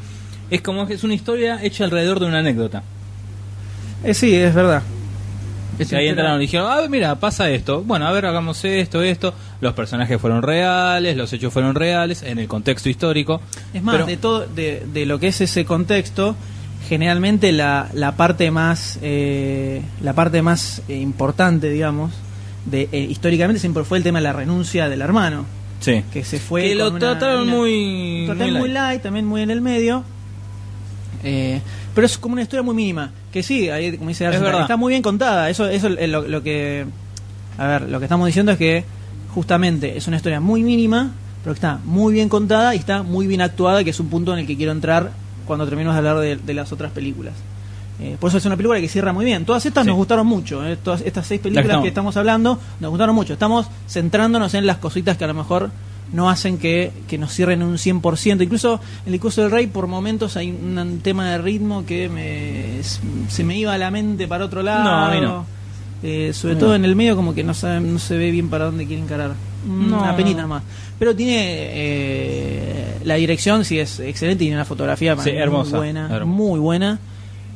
Es 0.51 0.61
como 0.61 0.85
que 0.85 0.95
es 0.95 1.03
una 1.05 1.13
historia 1.13 1.63
hecha 1.63 1.85
alrededor 1.85 2.19
de 2.19 2.25
una 2.25 2.39
anécdota. 2.39 2.83
Eh, 4.05 4.13
sí, 4.13 4.33
es 4.35 4.53
verdad. 4.53 4.81
Es 5.77 5.89
Que 5.89 5.97
ahí 5.97 6.07
entraron 6.07 6.37
y 6.37 6.45
dijeron, 6.45 6.71
a 6.71 6.77
ver, 6.77 6.89
mira, 6.89 7.15
pasa 7.15 7.49
esto. 7.49 7.83
Bueno, 7.83 8.07
a 8.07 8.11
ver, 8.13 8.25
hagamos 8.25 8.63
esto, 8.63 9.01
esto. 9.03 9.33
Los 9.59 9.73
personajes 9.73 10.21
fueron 10.21 10.41
reales, 10.41 11.17
los 11.17 11.33
hechos 11.33 11.51
fueron 11.51 11.75
reales, 11.75 12.23
en 12.23 12.39
el 12.39 12.47
contexto 12.47 12.87
histórico. 12.87 13.41
Es 13.73 13.83
más, 13.83 13.95
Pero- 13.95 14.05
de 14.05 14.15
todo, 14.17 14.45
de, 14.47 14.85
de 14.93 15.05
lo 15.05 15.19
que 15.19 15.27
es 15.27 15.41
ese 15.41 15.65
contexto, 15.65 16.37
generalmente 16.87 17.51
la, 17.51 17.89
la 17.93 18.15
parte 18.15 18.51
más, 18.51 18.99
eh, 19.01 19.81
la 20.01 20.13
parte 20.13 20.41
más 20.41 20.81
importante, 20.87 21.69
digamos, 21.69 22.13
de 22.65 22.87
eh, 22.93 22.99
históricamente 22.99 23.59
siempre 23.59 23.83
fue 23.83 23.97
el 23.97 24.03
tema 24.05 24.19
de 24.19 24.23
la 24.23 24.33
renuncia 24.33 24.87
del 24.87 25.01
hermano, 25.01 25.45
Sí. 25.81 26.03
que 26.13 26.23
se 26.23 26.39
fue. 26.39 26.69
Que 26.69 26.75
lo 26.75 26.93
trataron 26.93 27.43
una- 27.43 27.51
muy, 27.51 28.23
trataron 28.27 28.53
muy 28.53 28.59
muy 28.61 28.69
light. 28.69 28.91
light, 28.91 29.01
también 29.03 29.25
muy 29.25 29.41
en 29.41 29.51
el 29.51 29.59
medio. 29.59 30.03
Eh, 31.23 31.59
pero 31.95 32.05
es 32.05 32.17
como 32.19 32.33
una 32.33 32.43
historia 32.43 32.61
muy 32.61 32.75
mínima. 32.75 33.09
Que 33.31 33.41
sí, 33.41 33.69
ahí, 33.69 33.97
como 33.97 34.09
dice 34.09 34.27
está 34.29 34.77
muy 34.77 34.91
bien 34.91 35.01
contada. 35.01 35.49
Eso, 35.49 35.67
eso 35.67 35.87
es 35.87 36.09
lo, 36.09 36.27
lo 36.27 36.43
que. 36.43 36.85
A 37.57 37.65
ver, 37.67 37.89
lo 37.89 37.97
que 37.99 38.05
estamos 38.05 38.27
diciendo 38.27 38.51
es 38.51 38.57
que 38.59 38.83
justamente 39.33 39.97
es 39.97 40.07
una 40.07 40.17
historia 40.17 40.39
muy 40.39 40.61
mínima, 40.61 41.11
pero 41.43 41.53
que 41.53 41.57
está 41.57 41.79
muy 41.83 42.13
bien 42.13 42.29
contada 42.29 42.75
y 42.75 42.77
está 42.79 43.01
muy 43.03 43.27
bien 43.27 43.41
actuada, 43.41 43.83
que 43.83 43.89
es 43.89 43.99
un 43.99 44.07
punto 44.09 44.33
en 44.33 44.39
el 44.39 44.47
que 44.47 44.55
quiero 44.57 44.71
entrar 44.71 45.11
cuando 45.47 45.65
terminemos 45.65 45.95
de 45.95 45.97
hablar 45.99 46.17
de, 46.19 46.35
de 46.37 46.53
las 46.53 46.71
otras 46.71 46.91
películas. 46.91 47.33
Eh, 48.01 48.17
por 48.19 48.27
eso 48.27 48.37
es 48.39 48.45
una 48.45 48.57
película 48.57 48.79
que 48.81 48.89
cierra 48.89 49.13
muy 49.13 49.23
bien. 49.23 49.45
Todas 49.45 49.65
estas 49.65 49.83
Sí. 49.85 49.87
nos 49.87 49.95
gustaron 49.95 50.27
mucho. 50.27 50.65
eh, 50.67 50.75
Todas 50.75 51.01
estas 51.01 51.25
seis 51.27 51.39
películas 51.39 51.81
que 51.81 51.87
estamos 51.87 52.17
hablando 52.17 52.59
nos 52.81 52.89
gustaron 52.89 53.15
mucho. 53.15 53.31
Estamos 53.33 53.67
centrándonos 53.87 54.53
en 54.53 54.65
las 54.65 54.77
cositas 54.77 55.15
que 55.17 55.23
a 55.23 55.27
lo 55.27 55.33
mejor 55.33 55.71
no 56.13 56.29
hacen 56.29 56.57
que, 56.57 56.91
que 57.07 57.17
nos 57.17 57.33
cierren 57.33 57.61
un 57.63 57.75
100%. 57.77 58.41
Incluso 58.43 58.75
en 59.01 59.07
el 59.07 59.11
discurso 59.13 59.41
del 59.41 59.51
rey, 59.51 59.67
por 59.67 59.87
momentos 59.87 60.37
hay 60.37 60.51
un, 60.51 60.77
un 60.77 60.99
tema 60.99 61.29
de 61.31 61.37
ritmo 61.39 61.85
que 61.85 62.07
me, 62.09 62.81
se 63.29 63.43
me 63.43 63.57
iba 63.57 63.73
a 63.73 63.77
la 63.77 63.91
mente 63.91 64.27
para 64.27 64.45
otro 64.45 64.61
lado. 64.63 64.83
No, 64.83 65.05
a 65.05 65.11
mí 65.13 65.21
no. 65.21 65.45
Eh, 66.03 66.31
sobre 66.33 66.53
No. 66.55 66.59
todo 66.59 66.75
en 66.75 66.85
el 66.85 66.95
medio, 66.95 67.15
como 67.15 67.33
que 67.33 67.43
no, 67.43 67.53
sabe- 67.53 67.79
no 67.81 67.97
se 67.99 68.17
ve 68.17 68.29
bien 68.31 68.49
para 68.49 68.65
dónde 68.65 68.85
quiere 68.85 69.01
encarar. 69.01 69.33
No. 69.67 69.99
Una 70.01 70.15
penita 70.15 70.45
más. 70.45 70.61
Pero 70.99 71.15
tiene. 71.15 71.35
eh, 71.39 72.97
la 73.03 73.15
dirección 73.15 73.65
sí 73.65 73.79
es 73.79 73.99
excelente. 73.99 74.39
Tiene 74.43 74.55
una 74.55 74.65
fotografía 74.65 75.15
Sí, 75.17 75.29
hermosa, 75.31 75.71
muy 75.71 75.79
buena. 75.79 76.05
hermosa. 76.15 76.25
Muy 76.25 76.59
buena. 76.59 76.99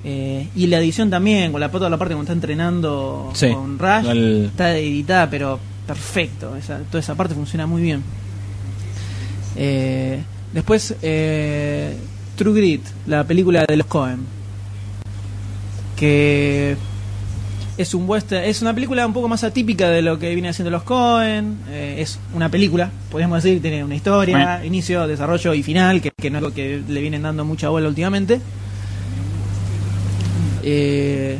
Eh, 0.03 0.47
y 0.55 0.67
la 0.67 0.79
edición 0.79 1.09
también, 1.09 1.51
con 1.51 1.59
la 1.61 1.69
toda 1.69 1.89
la 1.89 1.97
parte 1.97 2.13
cuando 2.15 2.23
está 2.23 2.33
entrenando 2.33 3.31
Sí, 3.33 3.49
con 3.51 3.77
Rush, 3.77 4.07
el- 4.09 4.45
está 4.45 4.75
editada, 4.77 5.29
pero 5.29 5.59
perfecto. 5.85 6.55
Esa, 6.55 6.79
toda 6.89 6.99
esa 7.01 7.15
parte 7.15 7.35
funciona 7.35 7.67
muy 7.67 7.81
bien. 7.81 8.01
Eh, 9.61 10.21
después, 10.53 10.95
eh, 11.01 11.95
True 12.37 12.53
Grit, 12.53 12.81
la 13.07 13.25
película 13.25 13.65
de 13.65 13.75
los 13.75 13.85
Cohen. 13.87 14.19
Que 15.97 16.77
es 17.77 17.93
un 17.93 18.09
western, 18.09 18.43
es 18.45 18.61
una 18.61 18.73
película 18.73 19.05
un 19.05 19.11
poco 19.13 19.27
más 19.27 19.43
atípica 19.43 19.89
de 19.89 20.01
lo 20.01 20.17
que 20.17 20.33
viene 20.33 20.47
haciendo 20.49 20.71
los 20.71 20.83
Cohen. 20.83 21.57
Eh, 21.69 21.97
es 21.99 22.19
una 22.33 22.49
película, 22.49 22.89
podríamos 23.11 23.43
decir, 23.43 23.61
tiene 23.61 23.83
una 23.83 23.95
historia, 23.95 24.37
Bueno. 24.37 24.65
inicio, 24.65 25.05
desarrollo 25.07 25.53
y 25.53 25.61
final, 25.61 26.01
que, 26.01 26.11
que 26.11 26.29
no 26.29 26.37
es 26.37 26.43
lo 26.43 26.53
que 26.53 26.81
le 26.87 27.01
vienen 27.01 27.21
dando 27.23 27.43
mucha 27.43 27.67
bola 27.67 27.89
últimamente. 27.89 28.39
Eh, 30.63 31.37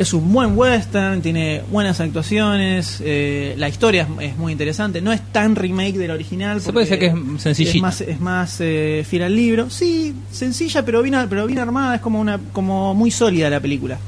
es 0.00 0.14
un 0.14 0.32
buen 0.32 0.56
western, 0.56 1.20
tiene 1.20 1.60
buenas 1.70 2.00
actuaciones, 2.00 3.02
eh, 3.04 3.54
la 3.58 3.68
historia 3.68 4.08
es, 4.18 4.30
es 4.30 4.36
muy 4.38 4.50
interesante, 4.52 5.02
no 5.02 5.12
es 5.12 5.20
tan 5.30 5.54
remake 5.56 5.98
del 5.98 6.10
original. 6.10 6.60
Se 6.62 6.72
puede 6.72 6.86
decir 6.86 6.98
que 6.98 7.06
es 7.08 7.42
sencillita. 7.42 7.76
Es 7.76 7.82
más, 7.82 8.00
es 8.00 8.18
más 8.20 8.56
eh, 8.60 9.04
fiel 9.06 9.24
al 9.24 9.36
libro. 9.36 9.68
Sí, 9.68 10.14
sencilla, 10.32 10.84
pero 10.84 11.02
bien, 11.02 11.14
pero 11.28 11.46
bien 11.46 11.58
armada, 11.58 11.96
es 11.96 12.00
como, 12.00 12.18
una, 12.18 12.38
como 12.52 12.94
muy 12.94 13.10
sólida 13.10 13.50
la 13.50 13.60
película. 13.60 13.98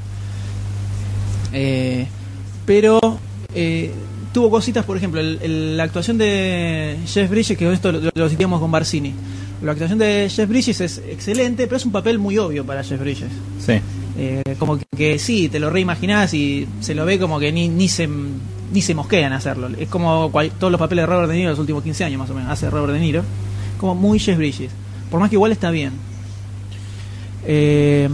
Eh, 1.53 2.07
pero 2.65 2.99
eh, 3.53 3.91
tuvo 4.33 4.49
cositas, 4.49 4.85
por 4.85 4.97
ejemplo, 4.97 5.19
el- 5.21 5.37
el- 5.43 5.77
la 5.77 5.83
actuación 5.83 6.17
de 6.17 6.97
Jeff 7.05 7.29
Bridges, 7.29 7.57
que 7.57 7.71
esto 7.71 7.91
lo, 7.91 8.09
lo 8.13 8.29
citamos 8.29 8.59
con 8.59 8.71
Barcini. 8.71 9.13
La 9.61 9.73
actuación 9.73 9.99
de 9.99 10.27
Jeff 10.29 10.49
Bridges 10.49 10.81
es 10.81 10.97
excelente, 11.07 11.65
pero 11.67 11.77
es 11.77 11.85
un 11.85 11.91
papel 11.91 12.17
muy 12.19 12.37
obvio 12.37 12.65
para 12.65 12.83
Jeff 12.83 12.99
Bridges. 12.99 13.29
Sí. 13.63 13.73
Eh, 14.17 14.43
como 14.59 14.77
que, 14.77 14.85
que 14.95 15.17
sí, 15.19 15.49
te 15.49 15.59
lo 15.59 15.69
reimaginás 15.69 16.33
y 16.33 16.67
se 16.81 16.93
lo 16.93 17.05
ve 17.05 17.17
como 17.19 17.39
que 17.39 17.51
ni, 17.51 17.67
ni 17.69 17.87
se 17.87 18.07
ni 18.71 18.81
se 18.81 18.95
mosquean 18.95 19.33
hacerlo. 19.33 19.69
Es 19.77 19.87
como 19.87 20.31
cual- 20.31 20.51
todos 20.59 20.71
los 20.71 20.79
papeles 20.79 21.03
de 21.03 21.05
Robert 21.07 21.29
De 21.29 21.35
Niro 21.35 21.49
de 21.49 21.53
los 21.53 21.59
últimos 21.59 21.83
15 21.83 22.03
años 22.05 22.19
más 22.19 22.29
o 22.29 22.33
menos, 22.33 22.49
hace 22.51 22.69
Robert 22.69 22.93
De 22.93 22.99
Niro. 22.99 23.23
Como 23.79 23.93
muy 23.95 24.17
Jeff 24.19 24.37
Bridges. 24.37 24.71
Por 25.11 25.19
más 25.19 25.29
que 25.29 25.35
igual 25.35 25.51
está 25.51 25.69
bien. 25.69 25.91
Eh, 27.45 28.09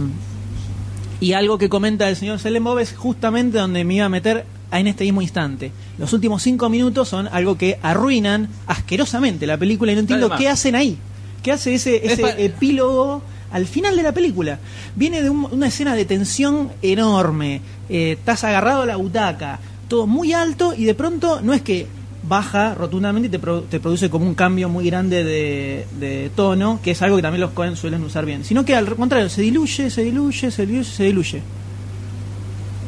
y 1.20 1.32
algo 1.34 1.58
que 1.58 1.68
comenta 1.68 2.08
el 2.08 2.16
señor 2.16 2.38
Selenbov 2.38 2.78
es 2.78 2.94
justamente 2.94 3.58
donde 3.58 3.84
me 3.84 3.94
iba 3.94 4.06
a 4.06 4.08
meter 4.08 4.44
en 4.72 4.86
este 4.86 5.04
mismo 5.04 5.22
instante. 5.22 5.72
Los 5.98 6.12
últimos 6.12 6.42
cinco 6.42 6.68
minutos 6.68 7.08
son 7.08 7.28
algo 7.28 7.56
que 7.58 7.78
arruinan 7.82 8.48
asquerosamente 8.66 9.46
la 9.46 9.56
película 9.58 9.92
y 9.92 9.94
no 9.96 10.00
entiendo 10.00 10.30
qué 10.36 10.48
hacen 10.48 10.74
ahí. 10.74 10.96
¿Qué 11.42 11.52
hace 11.52 11.74
ese, 11.74 12.04
Es 12.06 12.12
ese 12.18 12.44
epílogo 12.44 13.22
al 13.52 13.66
final 13.66 13.96
de 13.96 14.02
la 14.02 14.12
película? 14.12 14.58
Viene 14.96 15.22
de 15.22 15.30
un- 15.30 15.48
una 15.50 15.66
escena 15.68 15.94
de 15.94 16.04
tensión 16.04 16.70
enorme. 16.82 17.60
eh, 17.92 18.12
estás 18.12 18.44
agarrado 18.44 18.82
a 18.82 18.86
la 18.86 18.94
butaca, 18.96 19.58
todo 19.88 20.06
muy 20.06 20.32
alto 20.32 20.72
y 20.76 20.84
de 20.84 20.94
pronto 20.94 21.40
no 21.40 21.52
es 21.52 21.60
que 21.62 21.88
baja 22.22 22.74
rotundamente 22.74 23.26
y 23.26 23.30
te, 23.30 23.38
pro- 23.40 23.62
te 23.62 23.80
produce 23.80 24.08
como 24.08 24.26
un 24.26 24.34
cambio 24.36 24.68
muy 24.68 24.84
grande 24.86 25.24
de, 25.24 25.86
de 25.98 26.30
tono, 26.36 26.78
que 26.84 26.92
es 26.92 27.02
algo 27.02 27.16
que 27.16 27.22
también 27.22 27.40
los 27.40 27.50
Coen 27.50 27.74
suelen 27.74 28.04
usar 28.04 28.24
bien, 28.26 28.44
sino 28.44 28.64
que 28.64 28.76
al 28.76 28.94
contrario, 28.94 29.28
se 29.28 29.42
diluye, 29.42 29.90
se 29.90 30.04
diluye, 30.04 30.50
se 30.52 30.66
diluye, 30.66 30.84
se 30.84 31.02
diluye. 31.04 31.42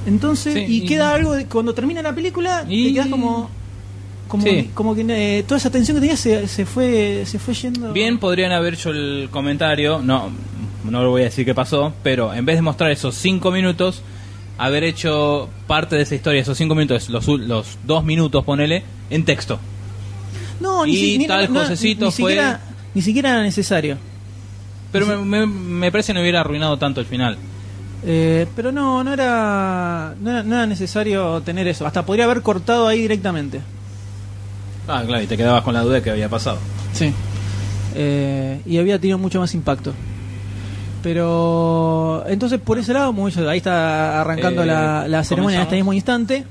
Entonces, 0.07 0.55
Sí, 0.55 0.61
y, 0.68 0.77
y- 0.83 0.87
queda 0.87 1.12
algo, 1.14 1.33
de- 1.33 1.46
cuando 1.46 1.75
termina 1.75 2.03
la 2.03 2.14
película, 2.14 2.64
Y- 2.68 2.88
te 2.88 2.94
quedas 2.94 3.07
como... 3.09 3.51
Como, 4.29 4.44
Sí. 4.44 4.70
como 4.72 4.94
que 4.94 5.05
eh, 5.11 5.42
toda 5.42 5.59
esa 5.59 5.68
tensión 5.70 5.96
que 5.96 6.01
tenías 6.01 6.18
se, 6.18 6.48
se 6.48 6.64
fue 6.64 7.25
se 7.27 7.38
fue 7.38 7.53
yendo 7.53 7.92
Bien 7.92 8.18
podrían 8.18 8.51
haber 8.53 8.72
hecho 8.75 8.88
el 8.88 9.29
comentario, 9.31 10.01
no, 10.01 10.31
no 10.84 11.02
lo 11.02 11.10
voy 11.10 11.22
a 11.22 11.24
decir 11.24 11.44
qué 11.44 11.54
pasó, 11.54 11.92
pero 12.02 12.32
en 12.34 12.44
vez 12.44 12.56
de 12.56 12.62
mostrar 12.62 12.90
esos 12.90 13.14
cinco 13.14 13.50
minutos, 13.50 14.02
haber 14.58 14.84
hecho 14.84 15.48
parte 15.66 15.96
de 15.96 16.02
esa 16.02 16.14
historia, 16.14 16.40
esos 16.42 16.58
cinco 16.58 16.74
minutos, 16.74 17.08
los, 17.08 17.26
los 17.26 17.78
dos 17.84 18.04
minutos, 18.04 18.44
ponele, 18.44 18.82
en 19.10 19.24
texto. 19.24 19.58
no 20.60 20.84
ni, 20.86 20.92
y 20.92 20.96
si- 20.96 21.18
ni- 21.18 21.26
tal 21.26 21.52
no, 21.52 21.60
Josecito 21.60 22.06
ni 22.06 22.10
fue- 22.12 22.32
siquiera 22.32 22.60
ni 22.94 23.00
siquiera 23.02 23.30
era 23.30 23.42
necesario 23.42 23.96
Pero 24.92 25.06
me, 25.06 25.16
me, 25.16 25.46
me 25.46 25.90
parece 25.90 26.08
que 26.08 26.14
no 26.14 26.20
hubiera 26.20 26.40
arruinado 26.40 26.76
tanto 26.78 27.00
el 27.00 27.06
final. 27.06 27.36
Eh, 28.04 28.46
pero 28.56 28.72
no 28.72 29.02
no 29.04 29.12
era, 29.12 30.14
no 30.20 30.30
era 30.30 30.42
no 30.42 30.54
era 30.56 30.66
necesario 30.66 31.40
tener 31.42 31.66
eso 31.68 31.86
hasta 31.86 32.04
podría 32.04 32.24
haber 32.26 32.42
cortado 32.42 32.86
ahí 32.88 33.00
directamente 33.00 33.60
Ah, 34.88 35.02
claro, 35.06 35.22
y 35.22 35.26
te 35.28 35.36
quedabas 35.36 35.62
con 35.62 35.72
la 35.74 35.80
duda 35.82 35.94
de 35.94 36.02
que 36.02 36.10
había 36.10 36.28
pasado. 36.28 36.58
Sí. 36.92 37.12
Eh, 37.94 38.60
y 38.66 38.78
había 38.78 38.98
tenido 38.98 39.16
mucho 39.18 39.38
más 39.38 39.54
impacto. 39.54 39.92
Pero 41.02 42.24
entonces 42.28 42.60
por 42.60 42.78
ese 42.78 42.92
lado, 42.92 43.12
muy- 43.12 43.32
ahí 43.48 43.58
está 43.58 44.20
arrancando 44.20 44.62
Eh, 44.62 44.66
la, 44.66 45.06
la 45.08 45.24
ceremonia 45.24 45.56
en 45.58 45.62
este 45.64 45.76
mismo 45.76 45.92
instante. 45.92 46.44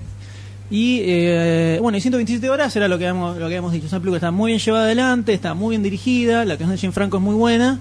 Y 0.69 1.01
eh, 1.03 1.79
bueno, 1.81 1.97
y 1.97 2.01
127 2.01 2.49
horas 2.49 2.73
era 2.77 2.87
lo 2.87 2.97
que 2.97 3.05
habíamos, 3.07 3.33
lo 3.33 3.39
que 3.39 3.45
habíamos 3.45 3.73
dicho. 3.73 3.87
Esa 3.87 3.97
película 3.99 4.17
está 4.17 4.31
muy 4.31 4.51
bien 4.51 4.59
llevada 4.59 4.85
adelante, 4.85 5.33
está 5.33 5.53
muy 5.53 5.71
bien 5.71 5.83
dirigida, 5.83 6.45
la 6.45 6.53
canción 6.55 6.71
de 6.71 6.77
Jim 6.77 6.91
Franco 6.93 7.17
es 7.17 7.23
muy 7.23 7.35
buena, 7.35 7.79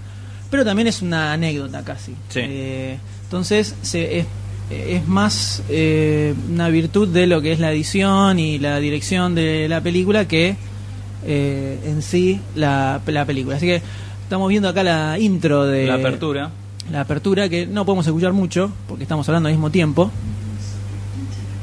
pero 0.51 0.65
también 0.65 0.89
es 0.89 1.01
una 1.01 1.33
anécdota 1.33 1.83
casi. 1.85 2.13
Sí. 2.31 2.41
Eh, 2.43 2.99
entonces 3.25 3.77
se, 3.83 4.19
es, 4.19 4.27
es 4.71 5.07
más 5.07 5.63
eh, 5.69 6.35
una 6.53 6.69
virtud 6.69 7.07
de 7.09 7.29
lo 7.29 7.41
que 7.41 7.53
es 7.53 7.61
la 7.61 7.71
edición 7.71 8.41
y 8.41 8.59
la 8.59 8.81
dirección 8.81 9.37
de 9.37 9.69
la 9.69 9.81
película 9.81 10.27
que 10.27 10.57
eh, 11.25 11.79
en 11.87 12.03
sí 12.03 12.41
la, 12.57 13.01
la 13.07 13.25
película. 13.25 13.55
Así 13.57 13.67
que 13.67 13.83
estamos 14.25 14.49
viendo 14.49 14.69
acá 14.69 14.83
la 14.83 15.17
intro 15.21 15.65
de 15.65 15.87
la 15.87 15.95
apertura. 15.95 16.51
La 16.91 17.03
apertura 17.03 17.49
que 17.49 17.67
no 17.67 17.85
podemos 17.85 18.07
escuchar 18.07 18.33
mucho 18.33 18.73
porque 18.89 19.05
estamos 19.05 19.29
hablando 19.29 19.49
al 19.49 19.55
mismo 19.55 19.71
tiempo. 19.71 20.11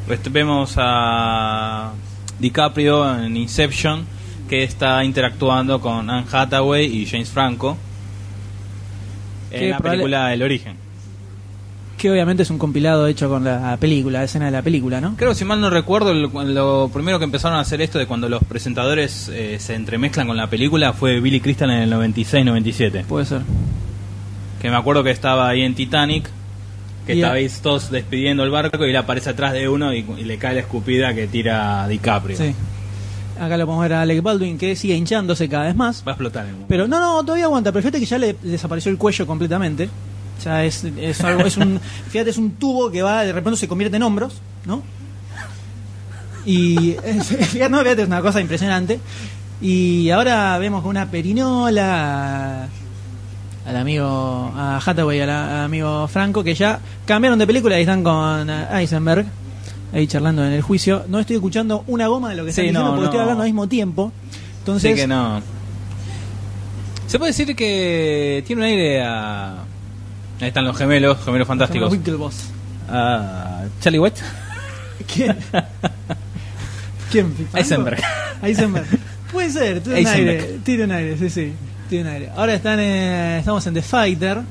Este, 0.10 0.30
Vemos 0.30 0.76
a 0.78 1.92
DiCaprio 2.40 3.20
en 3.20 3.36
Inception, 3.36 4.06
que 4.48 4.64
está 4.64 5.04
interactuando 5.04 5.82
con 5.82 6.10
Anne 6.10 6.26
Hathaway 6.32 6.86
y 6.86 7.06
James 7.06 7.30
Franco 7.30 7.78
en 9.52 9.60
Que 9.60 9.70
la 9.70 9.80
película 9.80 10.34
El 10.34 10.44
Origen. 10.44 10.76
Que 11.98 12.12
obviamente 12.12 12.44
es 12.44 12.52
un 12.52 12.60
compilado 12.60 13.08
hecho 13.08 13.28
con 13.28 13.44
la 13.44 13.76
película, 13.78 14.20
la 14.20 14.26
escena 14.26 14.46
de 14.46 14.52
la 14.52 14.62
película, 14.62 15.02
¿no? 15.02 15.16
Creo, 15.18 15.34
si 15.34 15.46
mal 15.46 15.60
no 15.60 15.70
recuerdo, 15.72 16.14
lo, 16.14 16.30
lo 16.44 16.92
primero 16.94 17.18
que 17.18 17.26
empezaron 17.26 17.58
a 17.58 17.62
hacer 17.62 17.82
esto 17.82 17.98
de 17.98 18.06
cuando 18.06 18.30
los 18.30 18.44
presentadores 18.44 19.30
eh, 19.30 19.58
se 19.60 19.74
entremezclan 19.74 20.28
con 20.28 20.38
la 20.38 20.48
película 20.48 20.94
fue 20.94 21.20
Billy 21.20 21.42
Crystal 21.42 21.72
en 21.72 21.82
el 21.82 21.92
96-97. 21.92 23.04
Puede 23.06 23.26
ser. 23.26 23.42
Que 24.62 24.70
me 24.70 24.76
acuerdo 24.78 25.04
que 25.04 25.12
estaba 25.12 25.48
ahí 25.50 25.62
en 25.62 25.76
Titanic, 25.76 26.30
que 27.06 27.16
Y 27.16 27.20
estabais 27.20 27.60
todos 27.62 27.90
despidiendo 27.92 28.44
el 28.44 28.50
barco 28.52 28.86
y 28.86 28.90
él 28.90 28.96
aparece 28.98 29.30
atrás 29.30 29.54
de 29.54 29.70
uno 29.70 29.94
y, 29.94 30.06
y 30.18 30.24
le 30.24 30.38
cae 30.38 30.56
la 30.56 30.62
escupida 30.62 31.14
que 31.14 31.28
tira 31.28 31.88
DiCaprio. 31.88 32.38
Sí. 32.38 32.54
Acá 33.40 33.56
lo 33.56 33.66
podemos 33.68 33.84
ver 33.84 33.94
a 33.94 34.02
Alec 34.02 34.24
Baldwin 34.24 34.58
que 34.58 34.76
sigue 34.76 34.96
hinchándose 34.96 35.48
cada 35.48 35.66
vez 35.66 35.76
más. 35.76 36.02
Va 36.06 36.12
a 36.12 36.16
explotar 36.16 36.44
en 36.44 36.50
el 36.50 36.54
momento. 36.56 36.70
Pero 36.70 36.88
no, 36.88 37.00
no, 37.00 37.24
todavía 37.24 37.46
aguanta. 37.46 37.72
Pero 37.72 37.84
fíjate 37.84 38.00
que 38.00 38.06
ya 38.08 38.18
le 38.18 38.36
desapareció 38.42 38.92
el 38.92 38.98
cuello 38.98 39.28
completamente. 39.28 39.90
Ya 40.44 40.64
es, 40.66 40.84
es 40.84 41.22
algo, 41.24 41.46
es 41.46 41.56
un, 41.58 41.80
fíjate, 42.10 42.32
es 42.32 42.38
un 42.38 42.52
tubo 42.52 42.90
que 42.92 43.02
va, 43.04 43.24
de 43.24 43.32
repente 43.34 43.58
se 43.60 43.68
convierte 43.68 43.98
en 43.98 44.04
hombros, 44.04 44.42
¿no? 44.66 44.82
Y 46.46 46.92
es- 47.04 47.28
fíjate, 47.28 47.70
no, 47.70 47.80
fíjate, 47.82 48.02
es 48.02 48.08
una 48.08 48.22
cosa 48.22 48.42
impresionante. 48.42 49.00
Y 49.62 50.10
ahora 50.10 50.58
vemos 50.58 50.82
con 50.82 50.90
una 50.92 51.10
perinola 51.10 52.68
al 53.68 53.76
amigo, 53.76 54.06
a 54.56 54.80
Hathaway, 54.84 55.20
al, 55.22 55.30
al 55.30 55.66
amigo 55.66 56.08
Franco, 56.08 56.44
que 56.44 56.56
ya 56.56 56.80
cambiaron 57.06 57.38
de 57.38 57.46
película 57.46 57.78
y 57.78 57.82
están 57.82 58.04
con 58.04 58.50
eh, 58.50 58.66
Eisenberg, 58.72 59.26
ahí 59.94 60.08
charlando 60.08 60.46
en 60.46 60.54
el 60.54 60.62
juicio. 60.62 61.04
No 61.10 61.20
estoy 61.20 61.36
escuchando 61.36 61.84
una 61.88 62.08
goma 62.08 62.30
de 62.30 62.38
lo 62.38 62.44
que 62.44 62.52
están 62.52 62.64
Sí, 62.64 62.70
diciendo 62.70 62.90
no, 62.90 62.92
porque 62.96 63.06
estoy 63.06 63.20
hablando 63.20 63.44
al 63.44 63.50
mismo 63.50 63.68
tiempo. 63.68 64.12
Entonces, 64.60 64.94
Así 64.94 65.02
que 65.02 65.08
no. 65.08 65.42
Se 67.08 67.20
puede 67.20 67.32
decir 67.32 67.56
que 67.56 68.44
tiene 68.46 68.62
un 68.62 68.68
aire 68.68 69.02
a. 69.04 69.64
Ahí 70.40 70.48
están 70.50 70.66
los 70.66 70.78
gemelos, 70.78 71.18
gemelos 71.24 71.48
fantásticos. 71.48 71.92
Winklevoss. 71.92 72.36
Charlie 73.82 74.00
White. 74.00 74.22
¿Quién? 75.14 75.38
¿Quién? 77.12 77.34
Eisenberg. 77.54 78.02
Eisenberg. 78.42 78.88
Puede 79.32 79.50
ser, 79.50 79.82
tiene 79.82 80.02
un 80.02 80.08
aire, 80.08 80.60
tiene 80.64 80.84
un 80.86 80.92
aire, 80.92 81.18
sí, 81.18 81.30
sí, 81.30 81.54
tiene 81.88 82.10
un 82.10 82.16
aire. 82.16 82.30
Ahora 82.36 82.54
están, 82.54 82.80
eh, 82.80 83.40
estamos 83.40 83.66
en 83.68 83.74
The 83.74 83.82
Fighter. 83.82 84.42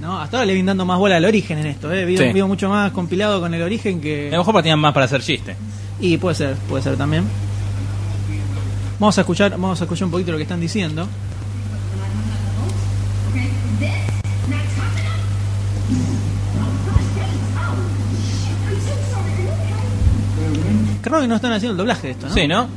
No, 0.00 0.20
hasta 0.20 0.36
ahora 0.36 0.46
le 0.46 0.52
vienen 0.52 0.66
dando 0.66 0.84
más 0.84 0.98
bola 0.98 1.16
al 1.16 1.24
origen 1.24 1.58
en 1.58 1.66
esto, 1.66 1.92
eh. 1.92 2.06
Sí. 2.16 2.32
vio 2.32 2.46
mucho 2.46 2.68
más 2.68 2.92
compilado 2.92 3.40
con 3.40 3.52
el 3.52 3.62
origen 3.62 3.98
A 3.98 4.00
que. 4.00 4.28
lo 4.30 4.38
mejor 4.38 4.54
tenían 4.62 4.78
más 4.78 4.92
para 4.94 5.06
hacer 5.06 5.20
chiste. 5.22 5.56
Y 6.00 6.16
puede 6.18 6.36
ser, 6.36 6.54
puede 6.68 6.82
ser 6.84 6.96
también. 6.96 7.24
Vamos 9.00 9.18
a 9.18 9.22
escuchar, 9.22 9.50
vamos 9.52 9.80
a 9.80 9.84
escuchar 9.84 10.04
un 10.06 10.10
poquito 10.12 10.30
lo 10.32 10.36
que 10.38 10.44
están 10.44 10.60
diciendo. 10.60 11.08
Creo 21.02 21.20
que 21.20 21.28
no 21.28 21.36
están 21.36 21.52
haciendo 21.52 21.72
el 21.72 21.78
doblaje 21.78 22.08
de 22.08 22.12
esto, 22.12 22.28
¿no? 22.28 22.34
Sí, 22.34 22.46
¿no? 22.46 22.68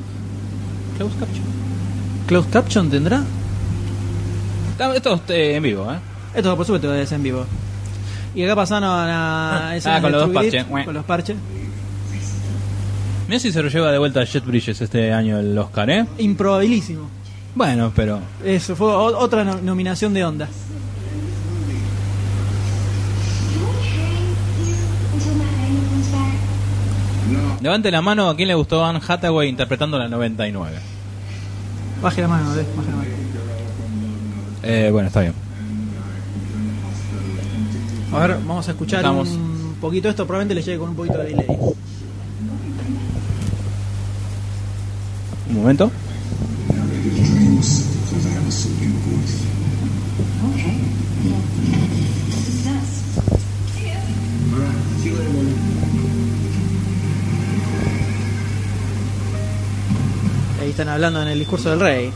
Close 0.98 1.16
caption. 1.20 1.46
Closed 2.28 2.50
Caption 2.52 2.90
tendrá. 2.90 3.24
Ah, 4.80 4.92
Esto 4.96 5.14
es 5.16 5.22
eh, 5.30 5.56
en 5.56 5.64
vivo, 5.64 5.92
¿eh? 5.92 5.98
Esto 6.34 6.56
por 6.56 6.66
supuesto 6.66 6.94
es 6.94 7.12
en 7.12 7.24
vivo. 7.24 7.46
Y 8.34 8.44
acá 8.44 8.56
pasaron 8.56 8.90
a 8.90 9.74
escenas 9.76 10.00
Ah, 10.00 10.02
con 10.02 10.12
los 10.12 10.22
dos 10.22 10.32
parches. 10.32 10.66
Con 10.66 10.94
los 10.94 11.06
parches. 11.06 11.36
Mira 13.28 13.40
si 13.40 13.52
se 13.52 13.62
lo 13.62 13.70
lleva 13.70 13.92
de 13.92 13.98
vuelta 13.98 14.24
Jet 14.24 14.46
Bridges 14.46 14.82
este 14.82 15.14
año 15.14 15.40
el 15.40 15.58
Oscar, 15.58 15.90
¿eh? 15.90 16.06
Improbabilísimo. 16.18 17.10
Bueno, 17.56 17.92
pero. 17.96 18.20
Eso 18.44 18.76
fue 18.76 18.88
otra 18.94 19.44
no- 19.44 19.60
nominación 19.62 20.14
de 20.14 20.24
onda. 20.26 20.48
Levante 27.62 27.92
la 27.92 28.02
mano 28.02 28.30
a 28.30 28.36
quién 28.36 28.48
le 28.48 28.56
gustó 28.56 28.84
Anne 28.84 29.00
Hathaway 29.08 29.48
interpretando 29.48 29.98
la 30.00 30.08
99. 30.08 30.78
Baje 32.02 32.22
la 32.22 32.28
mano, 32.28 32.56
eh, 32.56 32.66
baje 32.76 32.90
la 32.90 32.96
mano. 32.98 33.10
Eh, 34.64 34.90
bueno, 34.92 35.08
está 35.08 35.22
bien. 35.22 35.34
A 38.14 38.20
ver, 38.20 38.38
vamos 38.46 38.68
a 38.68 38.72
escuchar 38.72 39.10
un 39.10 39.76
poquito 39.80 40.10
esto, 40.10 40.28
probablemente 40.28 40.56
les 40.56 40.66
llegue 40.66 40.80
con 40.80 40.90
un 40.90 40.96
poquito 40.96 41.18
de 41.18 41.24
delay. 41.26 41.48
Un 45.50 45.56
momento. 45.56 45.92
Ahí 60.62 60.70
están 60.70 60.90
hablando 60.90 61.22
en 61.22 61.30
el 61.30 61.40
discurso 61.40 61.70
del 61.72 61.80
rey. 61.80 62.12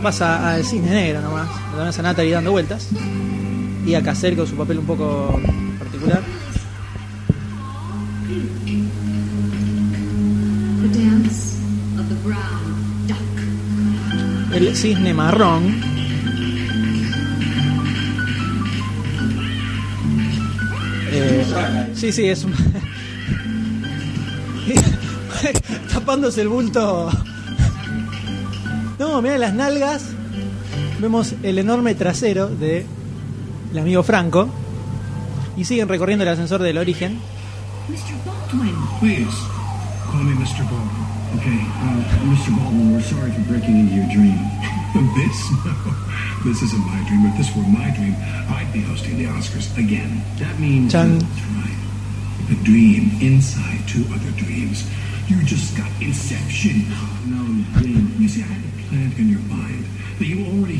Pasa 0.00 0.54
al 0.54 0.64
cisne 0.64 0.90
negro 0.90 1.20
nomás. 1.20 1.48
Lo 1.72 1.78
ven 1.78 1.88
a 1.88 2.02
Natalie 2.02 2.32
dando 2.32 2.52
vueltas. 2.52 2.88
Y 3.84 3.94
a 3.94 4.02
Cacer 4.02 4.36
con 4.36 4.46
su 4.46 4.54
papel 4.54 4.78
un 4.78 4.86
poco 4.86 5.40
particular. 5.78 6.22
El 14.54 14.76
cisne 14.76 15.14
marrón. 15.14 15.98
Eh, 21.10 21.90
sí, 21.94 22.12
sí, 22.12 22.28
es 22.28 22.44
un... 22.44 22.52
Tapándose 25.92 26.42
el 26.42 26.48
bulto. 26.48 27.10
No, 29.18 29.22
mira 29.22 29.36
las 29.36 29.52
nalgas. 29.52 30.10
Vemos 31.00 31.34
el 31.42 31.58
enorme 31.58 31.96
trasero 31.96 32.46
de 32.46 32.86
el 33.72 33.78
amigo 33.80 34.04
Franco. 34.04 34.48
Y 35.56 35.64
siguen 35.64 35.88
recorriendo 35.88 36.22
el 36.22 36.28
ascensor 36.28 36.62
del 36.62 36.78
origen. 36.78 37.18
Mr. 37.88 38.14
Baldwin. 38.24 38.76
Please, 39.00 39.36
call 40.06 40.22
me 40.22 40.34
Mr. 40.34 40.62
Baldwin. 40.70 41.02
Okay, 41.34 41.58
uh, 41.58 42.30
Mr. 42.30 42.54
Baldwin, 42.62 42.94
we're 42.94 43.02
sorry 43.02 43.32
for 43.32 43.40
breaking 43.50 43.80
into 43.80 43.96
your 43.96 44.06
dream. 44.06 44.38
this? 45.18 45.50
No, 45.66 45.74
this 46.44 46.62
isn't 46.62 46.86
my 46.86 47.02
dream. 47.08 47.26
If 47.26 47.38
this 47.38 47.50
were 47.56 47.66
my 47.66 47.90
dream, 47.90 48.14
I'd 48.54 48.70
be 48.72 48.82
hosting 48.82 49.18
the 49.18 49.24
Oscars 49.24 49.66
again. 49.76 50.22
That 50.38 50.60
means 50.60 50.92
Chan. 50.92 51.18
that's 51.18 51.42
right. 51.58 52.54
A 52.54 52.62
dream 52.62 53.10
inside 53.20 53.82
two 53.88 54.04
other 54.14 54.30
dreams. 54.38 54.88
You 55.26 55.42
just 55.42 55.76
got 55.76 55.90
inception. 56.00 56.86
No, 57.26 57.80
dream. 57.82 58.07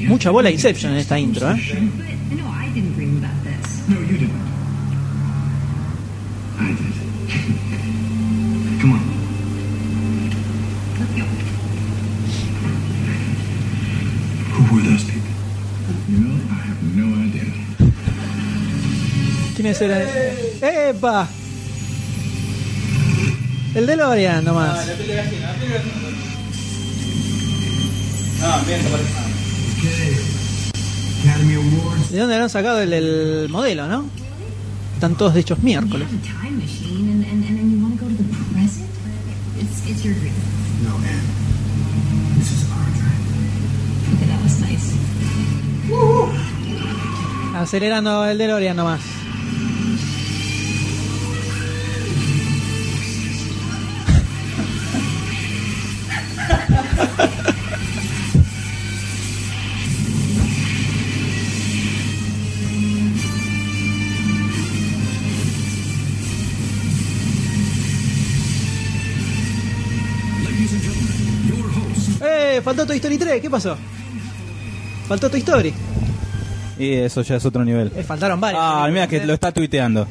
Mucha 0.08 0.30
bola 0.30 0.50
Inception 0.50 0.92
en 0.92 0.98
esta 0.98 1.18
intro, 1.18 1.50
¿eh? 1.50 1.56
No. 16.08 16.28
No, 16.94 17.06
no 17.06 17.24
idea. 17.26 17.44
¿Quiénes 19.54 19.80
eran? 19.80 20.02
¡Epa! 20.62 21.28
El 23.74 23.86
DeLorean 23.86 24.44
nomás. 24.44 24.88
Okay. 24.88 24.98
Academy 25.48 25.74
Awards. 25.74 26.17
¿De 32.10 32.18
dónde 32.18 32.34
habrán 32.34 32.50
sacado 32.50 32.80
el, 32.80 32.92
el 32.92 33.48
modelo, 33.48 33.88
no? 33.88 34.04
Están 34.94 35.16
todos 35.16 35.34
de 35.34 35.40
hechos 35.40 35.58
miércoles. 35.60 36.08
have 36.08 36.20
a 36.20 36.24
time 36.24 36.58
machine 36.58 36.88
Faltó 72.68 72.84
Toy 72.84 72.96
Story 72.96 73.16
3, 73.16 73.40
¿qué 73.40 73.48
pasó? 73.48 73.78
Faltó 75.08 75.30
Toy 75.30 75.40
Story. 75.40 75.72
Y 76.78 76.92
eso 76.92 77.22
ya 77.22 77.36
es 77.36 77.46
otro 77.46 77.64
nivel. 77.64 77.90
Eh, 77.96 78.02
faltaron 78.02 78.38
varios. 78.38 78.60
Ah, 78.62 78.86
mira 78.92 79.06
que 79.06 79.24
lo 79.24 79.32
está 79.32 79.50
tuiteando. 79.52 80.06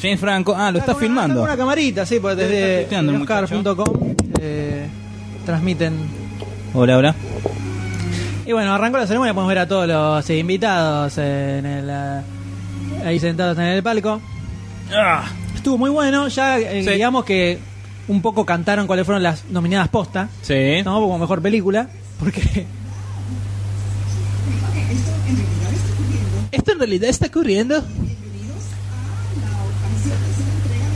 James 0.00 0.20
Franco, 0.20 0.54
ah, 0.56 0.70
lo 0.70 0.78
está 0.78 0.94
filmando. 0.94 1.42
Una 1.42 1.56
camarita, 1.56 2.06
sí, 2.06 2.14
Está 2.14 2.36
desde 2.36 2.86
oscar.com 3.20 4.14
eh, 4.40 4.86
transmiten. 5.44 5.94
Hola, 6.72 6.98
hola. 6.98 7.14
Y 8.46 8.52
bueno, 8.52 8.72
arrancó 8.72 8.98
la 8.98 9.08
ceremonia, 9.08 9.34
podemos 9.34 9.48
ver 9.48 9.58
a 9.58 9.66
todos 9.66 9.88
los 9.88 10.30
eh, 10.30 10.38
invitados 10.38 11.18
en 11.18 11.66
el, 11.66 11.90
eh, 11.90 12.20
ahí 13.04 13.18
sentados 13.18 13.58
en 13.58 13.64
el 13.64 13.82
palco. 13.82 14.20
Ah, 14.94 15.24
Estuvo 15.52 15.78
muy 15.78 15.90
bueno, 15.90 16.28
ya 16.28 16.58
Sí. 16.58 16.88
digamos 16.88 17.24
que 17.24 17.58
un 18.08 18.22
poco 18.22 18.44
cantaron 18.46 18.86
cuáles 18.86 19.04
fueron 19.06 19.22
las 19.22 19.44
nominadas 19.50 19.88
posta, 19.88 20.28
sí. 20.42 20.82
¿no? 20.84 21.00
Como 21.00 21.18
mejor 21.18 21.42
película, 21.42 21.88
porque 22.20 22.66
¿Esto 26.52 26.72
en 26.72 26.78
realidad 26.78 27.10
está 27.10 27.26
ocurriendo? 27.26 27.82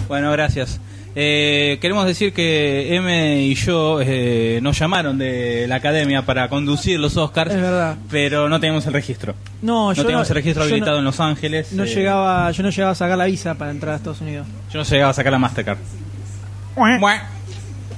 Bueno, 0.09 0.31
gracias. 0.33 0.81
Eh, 1.17 1.79
queremos 1.81 2.07
decir 2.07 2.33
que 2.33 2.95
M 2.95 3.43
y 3.43 3.55
yo 3.57 4.01
eh, 4.01 4.61
nos 4.63 4.79
llamaron 4.79 5.19
de 5.19 5.67
la 5.69 5.77
academia 5.77 6.23
para 6.25 6.49
conducir 6.49 7.01
los 7.01 7.17
Oscars, 7.17 7.53
Es 7.53 7.61
verdad. 7.61 7.97
pero 8.11 8.49
no 8.49 8.61
teníamos 8.61 8.87
el 8.87 8.93
registro. 8.93 9.35
no, 9.61 9.89
No 9.89 9.93
yo 9.93 10.03
teníamos 10.03 10.29
el 10.31 10.37
registro 10.37 10.63
habilitado 10.63 10.93
no, 10.93 10.99
en 11.01 11.05
Los 11.07 11.19
Ángeles. 11.19 11.73
no 11.73 11.83
eh, 11.83 11.87
llegaba, 11.95 12.51
yo 12.53 12.63
no 12.63 12.71
llegaba 12.71 12.93
a 12.93 12.95
sacar 12.95 13.19
la 13.19 13.25
visa 13.25 13.55
para 13.57 13.73
entrar 13.73 13.95
a 13.95 13.97
Estados 13.97 14.21
Unidos. 14.21 14.47
Yo 14.73 14.79
no 14.79 14.85
llegaba 14.85 15.11
a 15.11 15.15
sacar 15.15 15.33
la 15.33 15.39
Mastercard. 15.41 15.79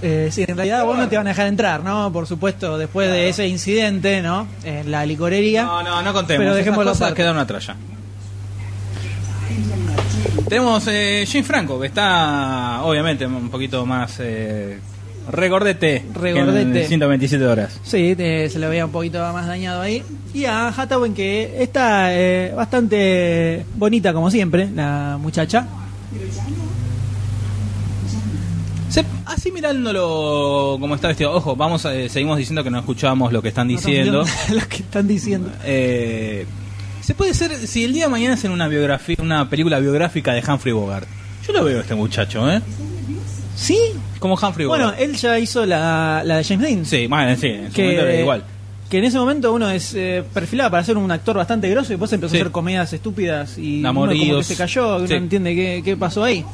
Eh, 0.05 0.31
sí, 0.33 0.45
en 0.49 0.57
realidad 0.57 0.85
vos 0.85 0.99
no 0.99 1.09
te 1.09 1.16
van 1.16 1.27
a 1.29 1.31
dejar 1.31 1.47
entrar, 1.47 1.85
¿no? 1.85 2.12
Por 2.12 2.27
supuesto, 2.27 2.77
después 2.77 3.09
de 3.11 3.29
ese 3.29 3.47
incidente, 3.47 4.21
¿no? 4.21 4.49
En 4.64 4.90
la 4.90 5.07
licorería. 5.07 5.62
No, 5.64 5.83
no, 5.83 6.03
no 6.03 6.12
contemos. 6.12 6.40
Pero 6.40 6.51
Esas 6.51 6.57
dejémoslo 6.64 6.90
cosas 6.90 7.12
quedaron 7.14 7.38
atrás 7.38 7.66
ya. 7.68 7.77
Tenemos 10.49 10.87
eh, 10.88 11.25
James 11.31 11.47
Franco, 11.47 11.81
que 11.81 11.87
está 11.87 12.81
obviamente 12.83 13.27
un 13.27 13.49
poquito 13.49 13.87
más 13.87 14.16
eh, 14.18 14.79
regordete, 15.31 16.05
Regordete. 16.12 16.73
que 16.73 16.83
en 16.83 16.88
127 16.88 17.47
horas. 17.47 17.79
Sí, 17.83 18.14
te- 18.16 18.51
se 18.51 18.59
lo 18.59 18.68
veía 18.68 18.85
un 18.85 18.92
poquito 18.92 19.18
más 19.33 19.47
dañado 19.47 19.81
ahí. 19.83 20.03
Y 20.35 20.45
a 20.47 20.68
Hathaway 20.68 21.12
que 21.12 21.62
está 21.62 22.12
eh, 22.14 22.53
bastante 22.57 23.64
bonita 23.77 24.12
como 24.12 24.31
siempre, 24.31 24.68
la 24.75 25.16
muchacha. 25.21 25.66
Se- 28.93 29.05
así 29.27 29.51
mirándolo 29.51 30.77
como 30.81 30.95
está 30.95 31.09
vestido. 31.09 31.33
Ojo, 31.33 31.57
vamos 31.57 31.85
eh, 31.87 32.09
seguimos 32.11 32.37
diciendo 32.37 32.63
que 32.63 32.71
no 32.71 32.79
escuchamos 32.79 33.33
lo 33.33 33.41
que 33.41 33.49
están 33.49 33.69
diciendo. 33.69 34.25
Lo 34.53 34.69
que 34.69 34.77
están 34.77 35.09
diciendo. 35.09 35.51
Eh, 35.65 36.47
se 37.01 37.15
puede 37.15 37.33
ser, 37.35 37.57
si 37.67 37.85
el 37.85 37.93
día 37.95 38.05
de 38.05 38.11
mañana 38.11 38.35
hacen 38.35 38.51
una 38.53 38.69
biografía, 38.69 39.17
una 39.21 39.49
película 39.49 39.79
biográfica 39.81 40.33
de 40.35 40.43
Humphrey 40.47 40.73
Bogart. 40.75 41.09
Yo 41.47 41.53
lo 41.53 41.65
veo 41.65 41.81
este 41.81 41.95
muchacho, 41.95 42.49
¿eh? 42.51 42.61
¿Sí? 43.57 43.79
Como 44.19 44.35
Humphrey 44.35 44.67
Bueno, 44.67 44.85
Bogart. 44.85 45.01
él 45.03 45.17
ya 45.17 45.38
hizo 45.38 45.65
la, 45.67 46.23
la 46.25 46.37
de 46.37 46.45
James 46.45 46.69
Dean. 46.69 46.85
Sí, 46.87 47.07
bueno, 47.07 47.35
sí, 47.37 47.47
en 47.49 47.73
su 47.73 47.81
momento 47.81 48.03
era 48.03 48.13
que, 48.13 48.21
igual. 48.21 48.45
que 48.90 48.99
en 48.99 49.05
ese 49.05 49.19
momento 49.19 49.53
uno 49.53 49.69
es 49.71 49.95
eh, 49.95 50.23
perfilado 50.35 50.71
para 50.71 50.85
ser 50.85 50.97
un 50.99 51.11
actor 51.11 51.37
bastante 51.37 51.69
grosso 51.71 51.88
y 51.93 51.95
después 51.95 52.13
empezó 52.13 52.33
Sí. 52.33 52.38
a 52.38 52.40
hacer 52.43 52.53
comedias 52.53 52.93
estúpidas 52.93 53.57
y 53.59 53.81
uno 53.81 53.95
como 53.95 54.07
que 54.38 54.45
se 54.45 54.55
cayó, 54.57 55.01
que 55.01 55.07
Sí. 55.09 55.13
no 55.15 55.19
entiende 55.19 55.55
qué, 55.55 55.83
qué 55.85 55.97
pasó 55.97 56.23
ahí. 56.25 56.45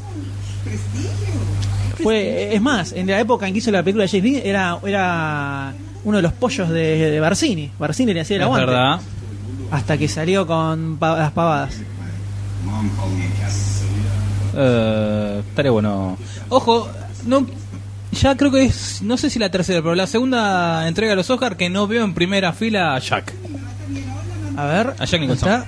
Fue, 2.03 2.55
es 2.55 2.61
más, 2.62 2.92
en 2.92 3.07
la 3.07 3.18
época 3.20 3.46
en 3.46 3.53
que 3.53 3.59
hizo 3.59 3.70
la 3.70 3.82
película 3.82 4.05
de 4.05 4.09
James 4.09 4.22
Dean 4.32 4.46
era, 4.46 4.78
era 4.86 5.74
uno 6.05 6.16
de 6.18 6.22
los 6.22 6.32
pollos 6.32 6.68
de, 6.68 7.11
de 7.11 7.20
Barcini. 7.20 7.70
Barcini 7.78 8.14
le 8.14 8.20
hacía 8.20 8.36
el 8.36 8.42
aguante. 8.42 8.66
verdad. 8.66 9.01
Hasta 9.70 9.99
que 9.99 10.09
salió 10.09 10.46
con 10.46 10.96
pa- 10.99 11.18
las 11.18 11.32
pavadas. 11.32 11.74
Eh, 14.57 15.42
estaría 15.49 15.70
bueno. 15.70 16.16
Ojo, 16.49 16.88
no, 17.26 17.46
ya 18.12 18.36
creo 18.36 18.51
que 18.51 18.64
es, 18.64 19.03
no 19.03 19.16
sé 19.16 19.30
si 19.30 19.38
la 19.38 19.51
tercera, 19.51 19.82
pero 19.82 19.94
la 19.94 20.07
segunda 20.07 20.88
entrega 20.88 21.11
de 21.12 21.16
los 21.16 21.28
Oscars 21.30 21.57
que 21.57 21.68
no 21.68 21.86
veo 21.86 22.05
en 22.05 22.14
primera 22.14 22.53
fila 22.53 22.94
a 22.94 22.99
Jack. 22.99 23.32
A 24.57 24.64
ver. 24.66 24.94
A 24.99 25.05
Jack 25.05 25.20
Nicholson. 25.20 25.49
¿está? 25.49 25.66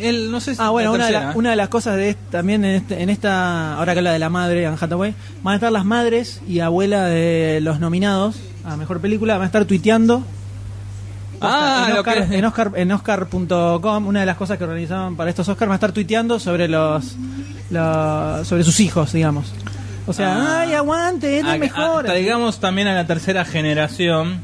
Él, 0.00 0.30
no 0.30 0.40
sé 0.40 0.54
si 0.54 0.60
Ah, 0.62 0.70
bueno, 0.70 0.92
una 0.92 1.06
de, 1.06 1.12
tercera, 1.12 1.32
la- 1.32 1.38
una 1.38 1.50
de 1.50 1.56
las 1.56 1.68
cosas 1.68 1.96
de 1.96 2.14
también 2.30 2.64
en, 2.64 2.74
este- 2.76 3.02
en 3.02 3.10
esta, 3.10 3.76
ahora 3.76 3.92
que 3.92 3.98
habla 4.00 4.12
de 4.12 4.18
la 4.18 4.28
madre, 4.30 4.66
Anne 4.66 4.76
Hathaway, 4.80 5.14
van 5.42 5.52
a 5.52 5.56
estar 5.56 5.72
las 5.72 5.84
madres 5.84 6.40
y 6.46 6.60
abuela 6.60 7.04
de 7.06 7.60
los 7.62 7.80
nominados 7.80 8.36
a 8.64 8.76
mejor 8.76 9.00
película, 9.00 9.34
van 9.34 9.42
a 9.42 9.46
estar 9.46 9.64
tuiteando. 9.64 10.22
Ah, 11.40 11.84
en 11.88 11.94
lo 11.94 12.00
Oscar, 12.00 12.28
que- 12.28 12.38
en 12.38 12.44
Oscar 12.44 12.72
en 12.76 12.92
Oscar.com, 12.92 14.06
una 14.06 14.20
de 14.20 14.26
las 14.26 14.36
cosas 14.36 14.56
que 14.58 14.64
organizaban 14.64 15.16
para 15.16 15.30
estos 15.30 15.48
Oscars, 15.48 15.68
van 15.68 15.74
a 15.74 15.76
estar 15.76 15.92
tuiteando 15.92 16.38
sobre 16.40 16.66
los, 16.68 17.14
los- 17.70 18.46
sobre 18.48 18.64
sus 18.64 18.80
hijos, 18.80 19.12
digamos. 19.12 19.52
O 20.06 20.12
sea, 20.12 20.36
Ah. 20.36 20.60
ay, 20.62 20.72
aguante, 20.74 21.40
es 21.40 21.44
el 21.46 21.58
mejor. 21.58 22.06
hasta 22.06 22.14
digamos 22.14 22.58
también 22.60 22.88
a 22.88 22.94
la 22.94 23.06
tercera 23.06 23.44
generación 23.44 24.40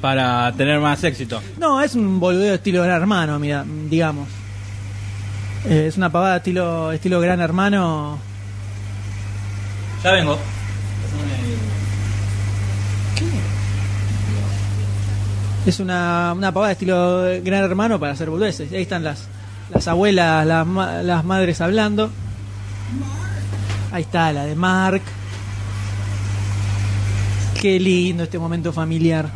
para 0.00 0.52
tener 0.52 0.78
más 0.80 1.02
éxito. 1.02 1.40
No, 1.58 1.80
es 1.80 1.94
un 1.96 2.20
boludeo 2.20 2.54
estilo 2.54 2.82
Gran 2.84 3.00
Hermano, 3.00 3.38
mira, 3.38 3.64
digamos. 3.90 4.28
Eh, 5.66 5.86
es 5.88 5.96
una 5.96 6.10
pavada 6.10 6.36
estilo 6.36 6.92
estilo 6.92 7.20
Gran 7.20 7.40
Hermano. 7.40 8.18
Ya 10.04 10.12
vengo. 10.12 10.38
Es 15.66 15.80
una, 15.80 16.32
una 16.34 16.52
pavada 16.52 16.72
estilo 16.72 17.24
Gran 17.42 17.64
Hermano 17.64 17.98
para 17.98 18.12
hacer 18.12 18.30
boludeces. 18.30 18.72
Ahí 18.72 18.82
están 18.82 19.04
las, 19.04 19.28
las 19.70 19.88
abuelas, 19.88 20.46
las, 20.46 20.66
las 21.04 21.24
madres 21.24 21.60
hablando. 21.60 22.10
Ahí 23.92 24.02
está 24.02 24.32
la 24.32 24.44
de 24.44 24.54
Mark. 24.54 25.02
Qué 27.60 27.80
lindo 27.80 28.22
este 28.22 28.38
momento 28.38 28.72
familiar. 28.72 29.28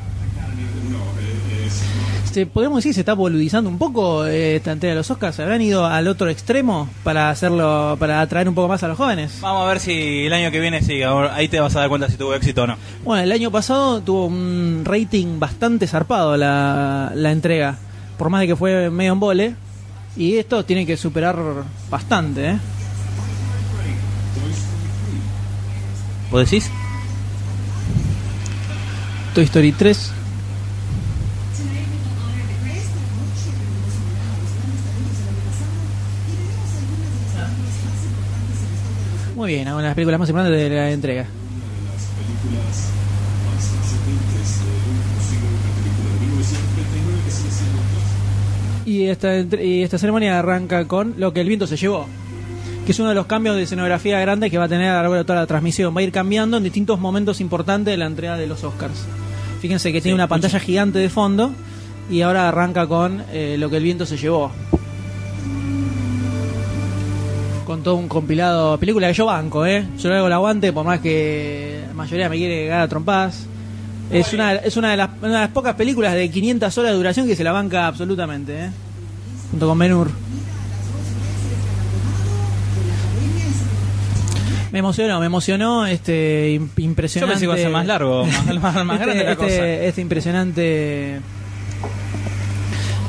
Este, 2.33 2.47
Podemos 2.47 2.79
decir 2.79 2.91
que 2.93 2.95
se 2.95 3.01
está 3.01 3.13
boludizando 3.13 3.69
un 3.69 3.77
poco 3.77 4.25
eh, 4.25 4.57
esta 4.57 4.73
entrega 4.73 4.95
de 4.95 5.01
los 5.01 5.11
Oscars. 5.11 5.37
¿Se 5.37 5.43
habrán 5.43 5.61
ido 5.61 5.85
al 5.85 6.09
otro 6.09 6.31
extremo 6.31 6.89
para 7.05 7.29
hacerlo, 7.29 7.95
para 8.01 8.23
atraer 8.23 8.49
un 8.49 8.55
poco 8.55 8.69
más 8.69 8.83
a 8.83 8.89
los 8.89 8.97
jóvenes? 8.97 9.39
Vamos 9.43 9.65
a 9.65 9.69
ver 9.69 9.81
si 9.81 10.25
el 10.25 10.33
año 10.33 10.51
que 10.51 10.59
viene 10.59 10.81
ahora- 11.05 11.35
ahí 11.35 11.49
te 11.49 11.61
vas 11.61 11.77
a 11.77 11.81
dar 11.81 11.91
cuenta 11.91 12.09
si 12.09 12.17
tuvo 12.17 12.35
éxito 12.35 12.63
o 12.63 12.67
no. 12.67 12.77
Bueno, 13.05 13.23
el 13.23 13.33
año 13.33 13.51
pasado 13.51 14.01
tuvo 14.01 14.25
un 14.27 14.81
rating 14.83 15.39
bastante 15.39 15.87
zarpado 15.87 16.39
la, 16.39 17.13
la 17.15 17.33
entrega, 17.33 17.77
por 18.17 18.31
más 18.31 18.41
de 18.41 18.47
que 18.47 18.57
fue 18.57 18.89
medio 18.89 19.13
en 19.13 19.21
vole. 19.21 19.55
Y 20.17 20.37
esto 20.37 20.65
tiene 20.65 20.87
que 20.87 20.97
superar 20.97 21.37
bastante, 21.91 22.49
¿eh? 22.53 22.59
¿Vos 26.31 26.51
decís? 26.51 26.71
Toy 29.35 29.45
Story 29.45 29.73
3. 29.73 30.13
Muy 39.43 39.55
bien, 39.55 39.67
una 39.67 39.79
de 39.79 39.83
las 39.83 39.95
películas 39.97 40.21
más 40.21 40.29
importantes 40.29 40.57
de 40.57 40.71
la 40.71 40.93
entrega. 40.93 41.27
Y 48.87 49.07
esta, 49.07 49.37
y 49.41 49.83
esta 49.83 49.99
ceremonia 49.99 50.39
arranca 50.39 50.87
con 50.87 51.15
lo 51.17 51.33
que 51.33 51.41
el 51.41 51.49
viento 51.49 51.67
se 51.67 51.77
llevó, 51.77 52.07
que 52.87 52.93
es 52.93 52.99
uno 53.01 53.09
de 53.09 53.17
los 53.17 53.27
cambios 53.27 53.57
de 53.57 53.65
escenografía 53.65 54.21
grande 54.21 54.49
que 54.49 54.59
va 54.59 54.67
a 54.67 54.69
tener 54.69 54.91
a 54.91 54.93
lo 54.93 55.01
largo 55.01 55.15
de 55.17 55.25
toda 55.25 55.41
la 55.41 55.47
transmisión. 55.49 55.93
Va 55.97 56.03
a 56.03 56.05
ir 56.05 56.13
cambiando 56.13 56.59
en 56.59 56.63
distintos 56.63 57.01
momentos 57.01 57.41
importantes 57.41 57.91
de 57.91 57.97
la 57.97 58.07
entrega 58.07 58.37
de 58.37 58.47
los 58.47 58.63
Oscars. 58.63 59.09
Fíjense 59.61 59.93
que 59.93 60.01
tiene 60.01 60.15
una 60.15 60.29
pantalla 60.29 60.61
gigante 60.61 61.01
de 61.01 61.09
fondo 61.09 61.51
y 62.09 62.21
ahora 62.21 62.49
arranca 62.49 62.87
con 62.87 63.25
eh, 63.33 63.57
lo 63.59 63.69
que 63.71 63.79
el 63.79 63.83
viento 63.83 64.07
se 64.07 64.17
llevó. 64.17 64.53
Con 67.73 67.83
todo 67.83 67.95
un 67.95 68.07
compilado, 68.07 68.77
película 68.79 69.09
que 69.09 69.15
yo 69.15 69.25
banco, 69.25 69.65
¿eh? 69.65 69.87
Yo 69.99 70.11
le 70.11 70.17
hago 70.19 70.27
el 70.27 70.33
aguante, 70.35 70.75
por 70.75 70.85
más 70.85 71.01
que 71.01 71.81
la 71.89 71.95
mayoría 71.95 72.29
me 72.29 72.37
quiere 72.37 72.67
ganar 72.67 72.83
a 72.83 72.89
trompadas. 72.89 73.47
Es 74.11 74.31
una, 74.35 74.57
es 74.57 74.77
una 74.77 74.91
de, 74.91 74.99
las, 74.99 75.09
una 75.23 75.29
de 75.33 75.39
las 75.41 75.49
pocas 75.53 75.75
películas 75.75 76.13
de 76.13 76.31
500 76.31 76.77
horas 76.77 76.91
de 76.91 76.97
duración 76.99 77.27
que 77.27 77.35
se 77.35 77.43
la 77.43 77.51
banca 77.53 77.87
absolutamente, 77.87 78.67
¿eh? 78.67 78.71
Junto 79.53 79.67
con 79.69 79.79
Ben 79.79 79.95
Hur. 79.95 80.11
Me 84.71 84.79
emocionó, 84.81 85.19
me 85.19 85.25
emocionó 85.27 85.87
este 85.87 86.55
im- 86.55 86.69
Yo 86.77 86.83
impresionante. 86.85 87.33
pensé 87.33 87.41
que 87.41 87.45
iba 87.47 87.55
a 87.55 87.57
ser 87.57 87.71
más 87.71 87.87
largo, 87.87 88.27
más, 88.27 88.45
más- 88.61 88.85
más 88.85 89.01
este, 89.01 89.05
grande 89.07 89.25
la 89.25 89.33
este- 89.33 89.45
cosa. 89.47 89.67
este 89.69 90.01
impresionante 90.03 91.21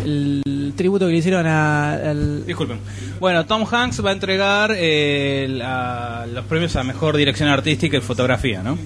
el 0.03 0.73
tributo 0.75 1.05
que 1.07 1.11
le 1.13 1.17
hicieron 1.19 1.45
a- 1.47 1.93
al 1.93 2.45
Disculpen. 2.45 2.77
Bueno, 3.19 3.45
Tom 3.45 3.65
Hanks 3.69 4.03
va 4.05 4.09
a 4.09 4.13
entregar 4.13 4.73
eh, 4.75 5.47
la- 5.49 6.25
los 6.31 6.45
premios 6.45 6.75
a 6.75 6.83
mejor 6.83 7.15
dirección 7.17 7.49
artística 7.49 7.97
y 7.97 8.01
fotografía, 8.01 8.61
¿no? 8.63 8.77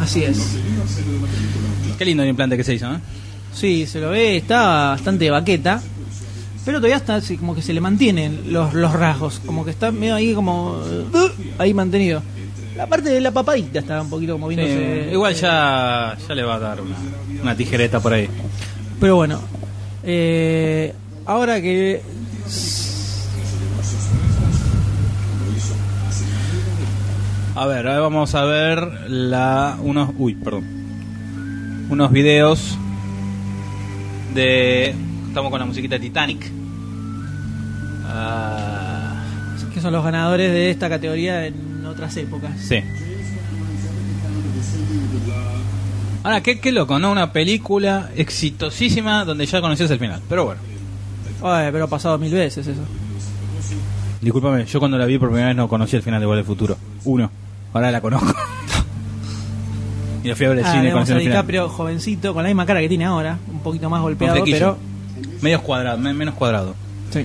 así 0.00 0.24
es 0.24 0.56
Qué 1.98 2.04
lindo 2.04 2.22
el 2.22 2.30
implante 2.30 2.56
que 2.56 2.64
se 2.64 2.74
hizo, 2.74 2.90
¿eh? 2.92 2.98
sí 3.52 3.86
se 3.86 4.00
lo 4.00 4.10
ve 4.10 4.36
está 4.36 4.90
bastante 4.92 5.28
baqueta 5.30 5.82
pero 6.64 6.78
todavía 6.78 6.96
está 6.98 7.16
así, 7.16 7.36
como 7.36 7.54
que 7.54 7.62
se 7.62 7.72
le 7.72 7.80
mantienen 7.80 8.52
los, 8.52 8.72
los 8.74 8.92
rasgos 8.92 9.40
como 9.44 9.64
que 9.64 9.70
está 9.72 9.90
medio 9.90 10.14
ahí 10.14 10.32
como 10.34 10.72
uh, 10.78 11.28
ahí 11.58 11.74
mantenido 11.74 12.22
la 12.76 12.86
parte 12.86 13.10
de 13.10 13.20
la 13.20 13.30
papadita 13.32 13.80
está 13.80 14.00
un 14.00 14.08
poquito 14.08 14.34
como 14.34 14.48
viéndose 14.48 15.04
Sí, 15.08 15.10
igual 15.12 15.34
ya, 15.34 16.16
ya 16.26 16.34
le 16.34 16.42
va 16.44 16.54
a 16.54 16.58
dar 16.60 16.80
una, 16.80 16.96
una 17.42 17.54
tijereta 17.56 18.00
por 18.00 18.14
ahí. 18.14 18.28
Pero 19.00 19.16
bueno, 19.16 19.40
eh, 20.04 20.94
ahora 21.24 21.60
que 21.62 22.02
A 27.56 27.66
ver, 27.66 27.86
ahora 27.86 28.00
vamos 28.00 28.34
a 28.34 28.44
ver 28.44 29.10
la 29.10 29.76
unos 29.82 30.10
uy, 30.16 30.34
perdón. 30.34 30.64
Unos 31.90 32.12
videos 32.12 32.78
de 34.34 34.94
estamos 35.28 35.50
con 35.50 35.60
la 35.60 35.66
musiquita 35.66 35.98
Titanic. 35.98 36.50
Ah, 38.06 39.24
que 39.74 39.80
son 39.80 39.92
los 39.92 40.04
ganadores 40.04 40.52
de 40.52 40.70
esta 40.70 40.88
categoría 40.88 41.46
en 41.46 41.84
otras 41.86 42.16
épocas. 42.16 42.58
sí. 42.60 42.82
Ahora, 46.22 46.42
qué, 46.42 46.60
qué 46.60 46.70
loco, 46.72 46.98
¿no? 46.98 47.10
Una 47.12 47.32
película 47.32 48.10
exitosísima 48.14 49.24
donde 49.24 49.46
ya 49.46 49.60
conocías 49.60 49.90
el 49.90 49.98
final. 49.98 50.20
Pero 50.28 50.44
bueno, 50.44 50.60
Ay, 51.42 51.70
pero 51.72 51.84
ha 51.84 51.88
pasado 51.88 52.18
mil 52.18 52.32
veces 52.32 52.66
eso. 52.66 52.82
discúlpame, 54.20 54.66
yo 54.66 54.78
cuando 54.78 54.98
la 54.98 55.06
vi 55.06 55.18
por 55.18 55.28
primera 55.28 55.48
vez 55.48 55.56
no 55.56 55.66
conocía 55.68 55.96
el 55.96 56.02
final 56.02 56.20
de 56.20 56.26
Volver 56.26 56.40
al 56.40 56.46
Futuro. 56.46 56.76
Uno. 57.04 57.30
Ahora 57.72 57.90
la 57.90 58.00
conozco. 58.02 58.34
y 60.24 60.28
la 60.28 60.36
fui 60.36 60.44
a 60.44 60.48
ver 60.50 60.58
al 60.58 60.64
Ah, 60.66 60.72
cine 60.72 60.92
conociendo 60.92 61.20
el 61.20 61.26
final. 61.28 61.38
DiCaprio 61.38 61.68
jovencito, 61.70 62.34
con 62.34 62.42
la 62.42 62.48
misma 62.50 62.66
cara 62.66 62.80
que 62.80 62.88
tiene 62.88 63.06
ahora, 63.06 63.38
un 63.50 63.60
poquito 63.60 63.88
más 63.88 64.02
golpeado, 64.02 64.40
Con 64.40 64.50
pero 64.50 64.76
Medio 65.40 65.62
cuadrado, 65.62 65.96
me- 65.98 66.12
menos 66.12 66.34
cuadrado. 66.34 66.74
sí. 67.10 67.24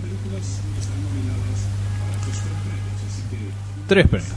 Tres 3.87 4.07
premios. 4.07 4.31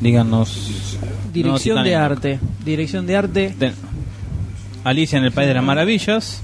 Díganos. 0.00 0.96
Dirección 1.32 1.76
No, 1.78 1.82
de 1.84 1.94
arte. 1.96 2.40
Dirección 2.64 3.06
de 3.06 3.16
arte. 3.16 3.54
Ten- 3.58 3.74
Alicia 4.84 5.18
en 5.18 5.24
el 5.24 5.32
País 5.32 5.48
de 5.48 5.54
las 5.54 5.64
Maravillas. 5.64 6.42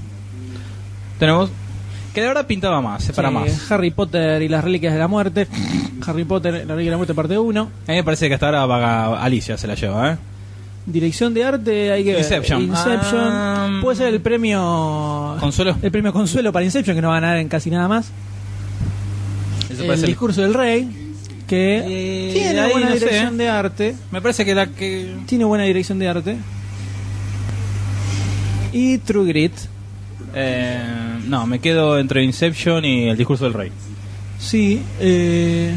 Tenemos. 1.19 1.49
Que 2.13 2.21
de 2.21 2.27
verdad 2.27 2.47
pintaba 2.47 2.79
más, 2.81 3.09
eh, 3.09 3.13
para 3.13 3.27
Sí, 3.29 3.33
más. 3.33 3.71
Harry 3.71 3.91
Potter 3.91 4.41
y 4.41 4.47
las 4.47 4.63
Reliquias 4.63 4.93
de 4.93 4.99
la 4.99 5.07
Muerte. 5.07 5.47
Harry 6.07 6.23
Potter, 6.23 6.53
la 6.53 6.59
Reliquia 6.75 6.85
de 6.85 6.91
la 6.91 6.97
Muerte, 6.97 7.13
parte 7.13 7.37
1. 7.37 7.61
A 7.61 7.91
mí 7.91 7.95
me 7.97 8.03
parece 8.03 8.27
que 8.27 8.35
hasta 8.35 8.45
ahora 8.47 8.65
vaga- 8.65 9.21
Alicia 9.21 9.57
se 9.57 9.67
la 9.67 9.75
lleva, 9.75 10.13
¿eh? 10.13 10.17
Dirección 10.85 11.33
de 11.33 11.43
arte, 11.43 11.91
hay 11.91 12.03
que 12.03 12.11
ver. 12.11 12.19
Inception. 12.19 12.61
Inception. 12.61 13.21
Ah, 13.23 13.79
Puede 13.81 13.97
ser 13.97 14.13
el 14.13 14.21
premio. 14.21 15.35
¿Consuelo? 15.39 15.75
El 15.81 15.91
premio 15.91 16.13
Consuelo 16.13 16.53
para 16.53 16.63
Inception, 16.63 16.95
que 16.95 17.01
no 17.01 17.09
va 17.09 17.17
a 17.17 17.21
ganar 17.21 17.37
en 17.37 17.49
casi 17.49 17.71
nada 17.71 17.87
más. 17.87 18.11
El 19.69 20.01
discurso 20.03 20.41
del 20.43 20.53
rey, 20.53 21.04
que 21.47 21.83
Eh, 21.85 22.33
tiene 22.33 22.59
ahí 22.59 22.71
buena 22.71 22.89
no 22.89 22.93
dirección 22.95 23.37
de 23.37 23.49
arte. 23.49 23.95
Me 24.11 24.21
parece 24.21 24.43
que 24.45 24.55
la 24.55 24.67
que. 24.67 25.15
Tiene 25.25 25.45
buena 25.45 25.63
dirección 25.65 25.99
de 25.99 26.07
arte. 26.07 26.37
Y 28.71 28.97
True 28.99 29.25
Grit. 29.27 29.53
eh, 30.33 30.83
no, 31.27 31.47
me 31.47 31.59
quedo 31.59 31.97
entre 31.97 32.23
Inception 32.23 32.83
y 32.85 33.07
el 33.09 33.17
discurso 33.17 33.45
del 33.45 33.53
rey. 33.53 33.71
Sí, 34.39 34.81
eh, 34.99 35.73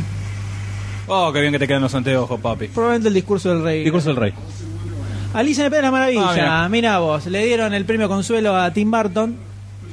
Oh, 1.07 1.33
qué 1.33 1.41
bien 1.41 1.53
que 1.53 1.59
te 1.59 1.67
quedan 1.67 1.81
los 1.83 1.95
anteojos, 1.95 2.39
papi. 2.41 2.69
probablemente 2.69 3.09
el 3.09 3.15
discurso 3.15 3.49
del 3.51 3.63
rey. 3.63 3.83
Discurso 3.83 4.09
del 4.09 4.17
rey. 4.17 4.33
Alicia 5.33 5.63
en 5.63 5.67
el 5.67 5.71
País 5.71 5.79
de 5.79 5.83
la 5.87 5.91
Maravilla, 5.91 6.65
Ah, 6.65 6.69
mira 6.69 6.99
vos, 6.99 7.27
le 7.27 7.47
dieron 7.47 7.73
el 7.73 7.85
premio 7.85 8.09
consuelo 8.09 8.55
a 8.57 8.71
Tim 8.73 8.91
Burton. 8.91 9.37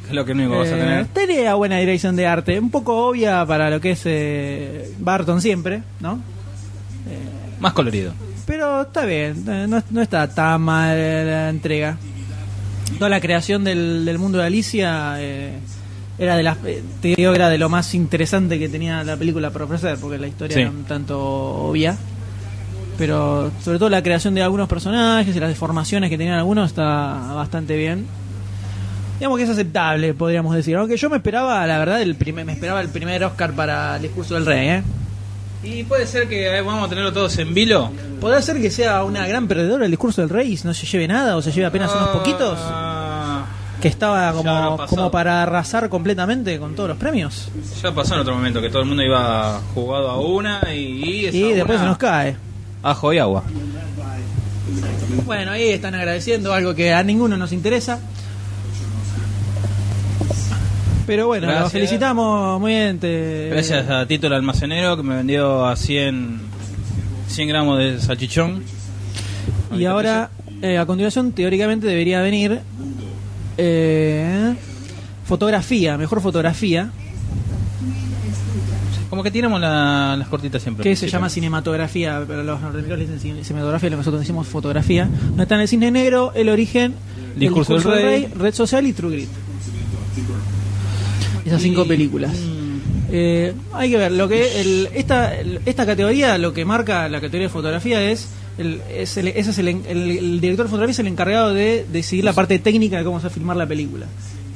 Lo 0.12 0.26
que 0.26 0.32
único 0.34 0.58
vas 0.58 0.70
a 0.70 0.76
Eh, 0.76 0.80
tener. 0.80 1.06
tenía 1.08 1.54
buena 1.56 1.78
dirección 1.78 2.16
de 2.16 2.28
arte, 2.28 2.60
un 2.60 2.70
poco 2.72 3.08
obvia 3.08 3.46
para 3.46 3.70
lo 3.70 3.80
que 3.82 3.92
es 3.92 4.02
eh, 4.06 4.92
Burton 5.00 5.42
siempre, 5.42 5.82
¿no? 6.00 6.20
Más 7.60 7.74
colorido. 7.74 8.14
Pero 8.46 8.82
está 8.84 9.06
bien, 9.06 9.44
eh, 9.48 9.66
no, 9.68 9.82
no 9.90 10.02
está 10.02 10.28
tan 10.34 10.62
mal 10.62 10.96
la 10.98 11.50
entrega. 11.50 11.98
Toda 13.00 13.10
la 13.10 13.20
creación 13.20 13.64
del, 13.64 14.06
del 14.06 14.20
mundo 14.20 14.38
de 14.38 14.46
Alicia 14.46 15.16
eh, 15.18 15.54
era 16.20 16.36
de 16.38 16.44
las, 16.44 16.58
eh, 16.66 16.84
te 17.02 17.16
digo 17.16 17.34
era 17.34 17.50
de 17.50 17.58
lo 17.58 17.70
más 17.70 17.96
interesante 17.96 18.60
que 18.60 18.70
tenía 18.70 19.04
la 19.04 19.18
película 19.18 19.50
para 19.50 19.66
ofrecer, 19.66 19.98
porque 20.00 20.18
la 20.20 20.28
historia 20.28 20.54
Sí. 20.56 20.62
era 20.62 20.70
un 20.70 20.84
tanto 20.84 21.20
obvia. 21.20 21.98
Pero 22.98 23.52
sobre 23.64 23.78
todo 23.80 23.90
la 23.90 24.04
creación 24.04 24.36
de 24.36 24.44
algunos 24.44 24.70
personajes 24.70 25.36
y 25.36 25.40
las 25.40 25.50
deformaciones 25.50 26.10
que 26.10 26.18
tenían 26.18 26.38
algunos 26.38 26.70
está 26.70 27.34
bastante 27.34 27.76
bien. 27.76 28.06
Digamos 29.20 29.38
que 29.38 29.44
es 29.46 29.50
aceptable, 29.50 30.14
podríamos 30.14 30.56
decir. 30.56 30.76
Aunque 30.76 30.98
yo 30.98 31.10
me 31.10 31.18
esperaba, 31.18 31.66
la 31.66 31.78
verdad, 31.80 32.02
el 32.02 32.16
primer, 32.16 32.46
me 32.46 32.54
esperaba 32.54 32.82
el 32.82 32.90
primer 32.90 33.24
Oscar 33.24 33.54
para 33.54 33.96
el 33.96 34.02
discurso 34.02 34.34
del 34.36 34.46
rey, 34.46 34.68
¿eh? 34.68 34.84
Y 35.64 35.84
puede 35.84 36.06
ser 36.06 36.28
que 36.28 36.58
eh, 36.58 36.62
vamos 36.62 36.86
a 36.86 36.90
tenerlo 36.90 37.12
todos 37.12 37.38
en 37.40 37.54
vilo. 37.54 37.90
¿Podrá 38.22 38.42
ser 38.42 38.62
que 38.62 38.70
sea 38.70 39.04
una 39.04 39.26
gran 39.26 39.48
perdedora 39.48 39.86
el 39.86 39.92
discurso 39.92 40.22
del 40.22 40.30
rey 40.30 40.54
y 40.54 40.68
no 40.68 40.74
se 40.74 40.86
lleve 40.86 41.08
nada 41.08 41.36
o 41.38 41.42
se 41.42 41.52
lleve 41.52 41.66
apenas 41.66 41.92
unos 41.96 42.10
poquitos? 42.10 42.60
Ah, 42.62 43.46
Que 43.82 43.88
estaba 43.88 44.32
como, 44.34 45.10
para 45.12 45.42
arrasar 45.44 45.90
completamente 45.90 46.60
con 46.60 46.76
todos 46.76 46.90
los 46.90 46.98
premios. 46.98 47.50
Ya 47.82 47.92
pasó 47.94 48.14
en 48.16 48.20
otro 48.20 48.36
momento 48.36 48.62
que 48.62 48.70
todo 48.70 48.82
el 48.84 48.88
mundo 48.88 49.02
iba 49.02 49.60
jugado 49.74 50.10
a 50.12 50.20
una 50.20 50.62
y, 50.72 51.04
y 51.04 51.28
Y 51.28 51.54
después 51.54 51.80
se 51.80 51.86
nos 51.86 51.98
cae. 51.98 52.36
Ajo 52.84 53.14
y 53.14 53.18
agua. 53.18 53.44
Bueno, 55.26 55.52
ahí 55.52 55.70
están 55.70 55.96
agradeciendo 55.96 56.54
algo 56.54 56.76
que 56.76 56.94
a 56.94 57.02
ninguno 57.02 57.38
nos 57.38 57.52
interesa. 57.52 58.00
Pero 61.06 61.28
bueno, 61.28 61.48
Gracias. 61.48 61.72
felicitamos 61.72 62.60
muy 62.60 62.72
bien. 62.72 63.00
te- 63.00 63.50
Gracias 63.52 63.90
a 63.90 64.06
Tito 64.08 64.28
el 64.28 64.34
almacenero 64.34 64.98
que 64.98 65.04
me 65.04 65.16
vendió 65.16 65.66
a 65.66 65.76
100, 65.76 66.40
100 67.28 67.48
gramos 67.48 67.78
de 67.78 68.00
salchichón. 68.00 68.64
Y 69.78 69.86
ahora, 69.86 70.30
eh, 70.62 70.78
a 70.78 70.86
continuación, 70.86 71.32
teóricamente 71.32 71.86
debería 71.88 72.22
venir 72.22 72.60
eh, 73.58 74.56
fotografía, 75.26 75.98
mejor 75.98 76.22
fotografía, 76.22 76.92
Como 79.10 79.22
que 79.24 79.32
tiramos 79.32 79.62
la- 79.62 80.16
las 80.18 80.28
cortitas 80.28 80.62
siempre. 80.62 80.84
que 80.84 80.96
se 80.96 81.08
llama 81.08 81.30
cinematografía, 81.30 82.24
pero 82.28 82.44
los 82.44 82.60
norteamericanos 82.60 83.00
dicen 83.08 83.20
cine- 83.20 83.44
cinematografía, 83.44 83.90
lo 83.92 83.96
que 83.96 84.00
nosotros 84.00 84.22
decimos 84.22 84.48
fotografía. 84.48 85.08
No 85.36 85.44
está 85.44 85.56
en 85.56 85.62
el 85.62 85.68
cine 85.68 85.92
negro, 85.92 86.32
el 86.36 86.50
origen, 86.50 86.96
el 87.36 87.40
Discurso 87.40 87.76
del 87.76 87.84
Rey. 87.84 88.28
Red 88.36 88.54
Social 88.54 88.86
y 88.88 88.94
True 88.94 89.12
Grit. 89.12 89.30
Esas 91.46 91.62
cinco 91.62 91.86
películas. 91.86 92.32
Eh, 93.12 93.54
hay 93.72 93.90
que 93.92 93.98
ver, 93.98 94.12
lo 94.12 94.28
que 94.28 94.60
el- 94.62 94.90
esta, 94.96 95.34
esta 95.66 95.86
categoría, 95.86 96.38
lo 96.38 96.54
que 96.54 96.66
marca 96.66 97.08
la 97.08 97.20
categoría 97.22 97.48
de 97.48 97.54
fotografía 97.54 98.02
es, 98.10 98.28
el, 98.58 98.82
es 98.92 99.16
el, 99.18 99.28
ese 99.28 99.52
es 99.52 99.58
el, 99.60 100.42
director 100.42 100.66
de 100.66 100.70
fotografía 100.72 100.92
es 100.92 101.00
el 101.00 101.08
encargado 101.08 101.54
de 101.54 101.86
decidir 101.92 102.26
la 102.26 102.34
parte 102.34 102.58
técnica 102.60 102.98
de 102.98 103.04
cómo 103.04 103.20
se 103.20 103.24
va 103.26 103.28
a 103.28 103.34
filmar 103.34 103.58
la 103.58 103.68
película. 103.68 104.08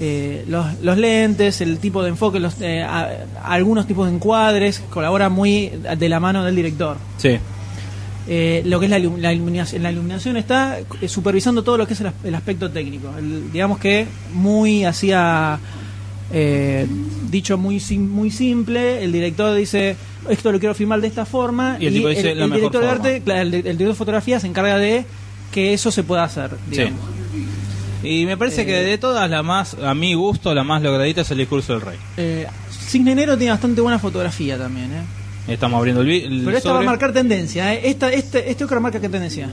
Eh, 0.02 0.46
los, 0.48 0.66
los 0.82 0.98
lentes, 0.98 1.62
el 1.62 1.78
tipo 1.78 2.02
de 2.02 2.10
enfoque, 2.10 2.40
los, 2.40 2.56
eh, 2.62 2.82
a- 2.82 3.10
algunos 3.44 3.86
tipos 3.86 4.08
de 4.10 4.16
encuadres, 4.16 4.82
colabora 4.90 5.30
muy 5.30 5.72
de 5.98 6.10
la 6.10 6.20
mano 6.20 6.44
del 6.44 6.56
director. 6.56 6.98
Sí. 7.18 7.38
Eh, 8.28 8.62
lo 8.66 8.80
que 8.80 8.86
es 8.86 8.90
la, 8.92 9.00
la 9.00 9.34
iluminación, 9.34 9.82
la 9.84 9.92
iluminación 9.92 10.38
está 10.38 10.80
eh, 11.02 11.08
supervisando 11.08 11.64
todo 11.64 11.78
lo 11.78 11.88
que 11.88 11.94
es 11.94 12.02
el, 12.02 12.08
as- 12.08 12.14
el 12.24 12.36
aspecto 12.36 12.70
técnico. 12.72 13.12
Digamos 13.52 13.80
que 13.80 14.06
muy 14.34 14.86
hacía 14.86 15.60
eh, 16.32 16.86
dicho 17.30 17.58
muy 17.58 17.80
sim- 17.80 18.10
muy 18.10 18.32
simple, 18.32 19.04
el 19.04 19.12
director 19.12 19.56
dice 19.56 19.96
esto 20.30 20.52
lo 20.52 20.60
quiero 20.60 20.76
filmar 20.76 21.02
de 21.02 21.08
esta 21.08 21.26
forma 21.26 21.78
Y 21.80 21.88
el 21.88 21.94
tipo 21.94 22.08
dice, 22.10 22.32
el, 22.32 22.38
"La 22.40 22.44
el 22.46 22.50
mejor 22.52 22.72
director 22.72 22.82
de 22.82 22.88
forma". 22.88 23.04
arte, 23.08 23.22
claro, 23.24 23.42
el, 23.42 23.52
director 23.52 23.88
de 23.88 23.94
fotografía 23.96 24.40
se 24.40 24.48
encarga 24.48 24.78
de 24.78 25.06
que 25.52 25.74
eso 25.74 25.92
se 25.92 26.04
pueda 26.04 26.24
hacer. 26.24 26.52
digamos. 26.70 27.00
Y 28.04 28.26
me 28.26 28.38
parece 28.38 28.66
que 28.66 28.74
de 28.74 28.98
todas, 28.98 29.30
la 29.30 29.44
más, 29.44 29.74
a 29.84 29.94
mi 29.94 30.14
gusto, 30.14 30.54
la 30.54 30.64
más 30.64 30.82
logradita 30.82 31.22
es 31.22 31.32
el 31.32 31.38
discurso 31.40 31.74
del 31.74 31.82
rey. 31.82 31.98
Eh, 32.18 32.48
Cisne 32.88 33.14
Negro 33.16 33.38
tiene 33.38 33.52
bastante 33.52 33.82
buena 33.82 34.00
fotografía 34.00 34.58
también, 34.58 34.92
¿eh? 34.94 35.04
Estamos 35.54 35.78
abriendo 35.80 36.02
el, 36.04 36.10
el 36.12 36.42
Pero 36.46 36.58
esta 36.58 36.72
va 36.74 36.80
a 36.80 36.84
marcar 36.84 37.12
tendencia, 37.12 37.74
¿eh? 37.74 37.82
Esta, 37.86 38.12
este, 38.12 38.50
este 38.52 38.64
Oscar 38.64 38.80
marca 38.80 39.02
qué 39.02 39.10
tendencia. 39.10 39.50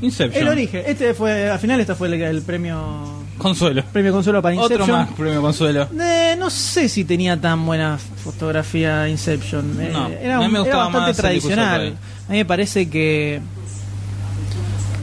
Inception. 0.00 0.42
El 0.42 0.48
origen. 0.48 0.82
Este 0.86 1.14
fue, 1.14 1.48
al 1.50 1.58
final, 1.58 1.80
este 1.80 1.94
fue 1.94 2.08
el, 2.08 2.14
el 2.14 2.42
premio 2.42 3.24
Consuelo. 3.38 3.82
premio 3.92 4.12
consuelo 4.12 4.40
para 4.42 4.54
Inception. 4.54 4.82
Otro 4.82 4.94
más 4.96 5.08
premio 5.12 5.42
consuelo. 5.42 5.88
Eh, 6.00 6.36
no 6.38 6.48
sé 6.50 6.88
si 6.88 7.04
tenía 7.04 7.38
tan 7.40 7.64
buena 7.66 7.98
fotografía 7.98 9.08
Inception. 9.08 9.76
Eh, 9.80 9.90
No, 9.92 10.08
era, 10.08 10.48
me 10.48 10.60
era 10.66 10.76
bastante 10.76 10.98
más 11.08 11.16
tradicional. 11.16 11.96
A 12.28 12.32
mí 12.32 12.38
me 12.38 12.44
parece 12.44 12.88
que 12.88 13.40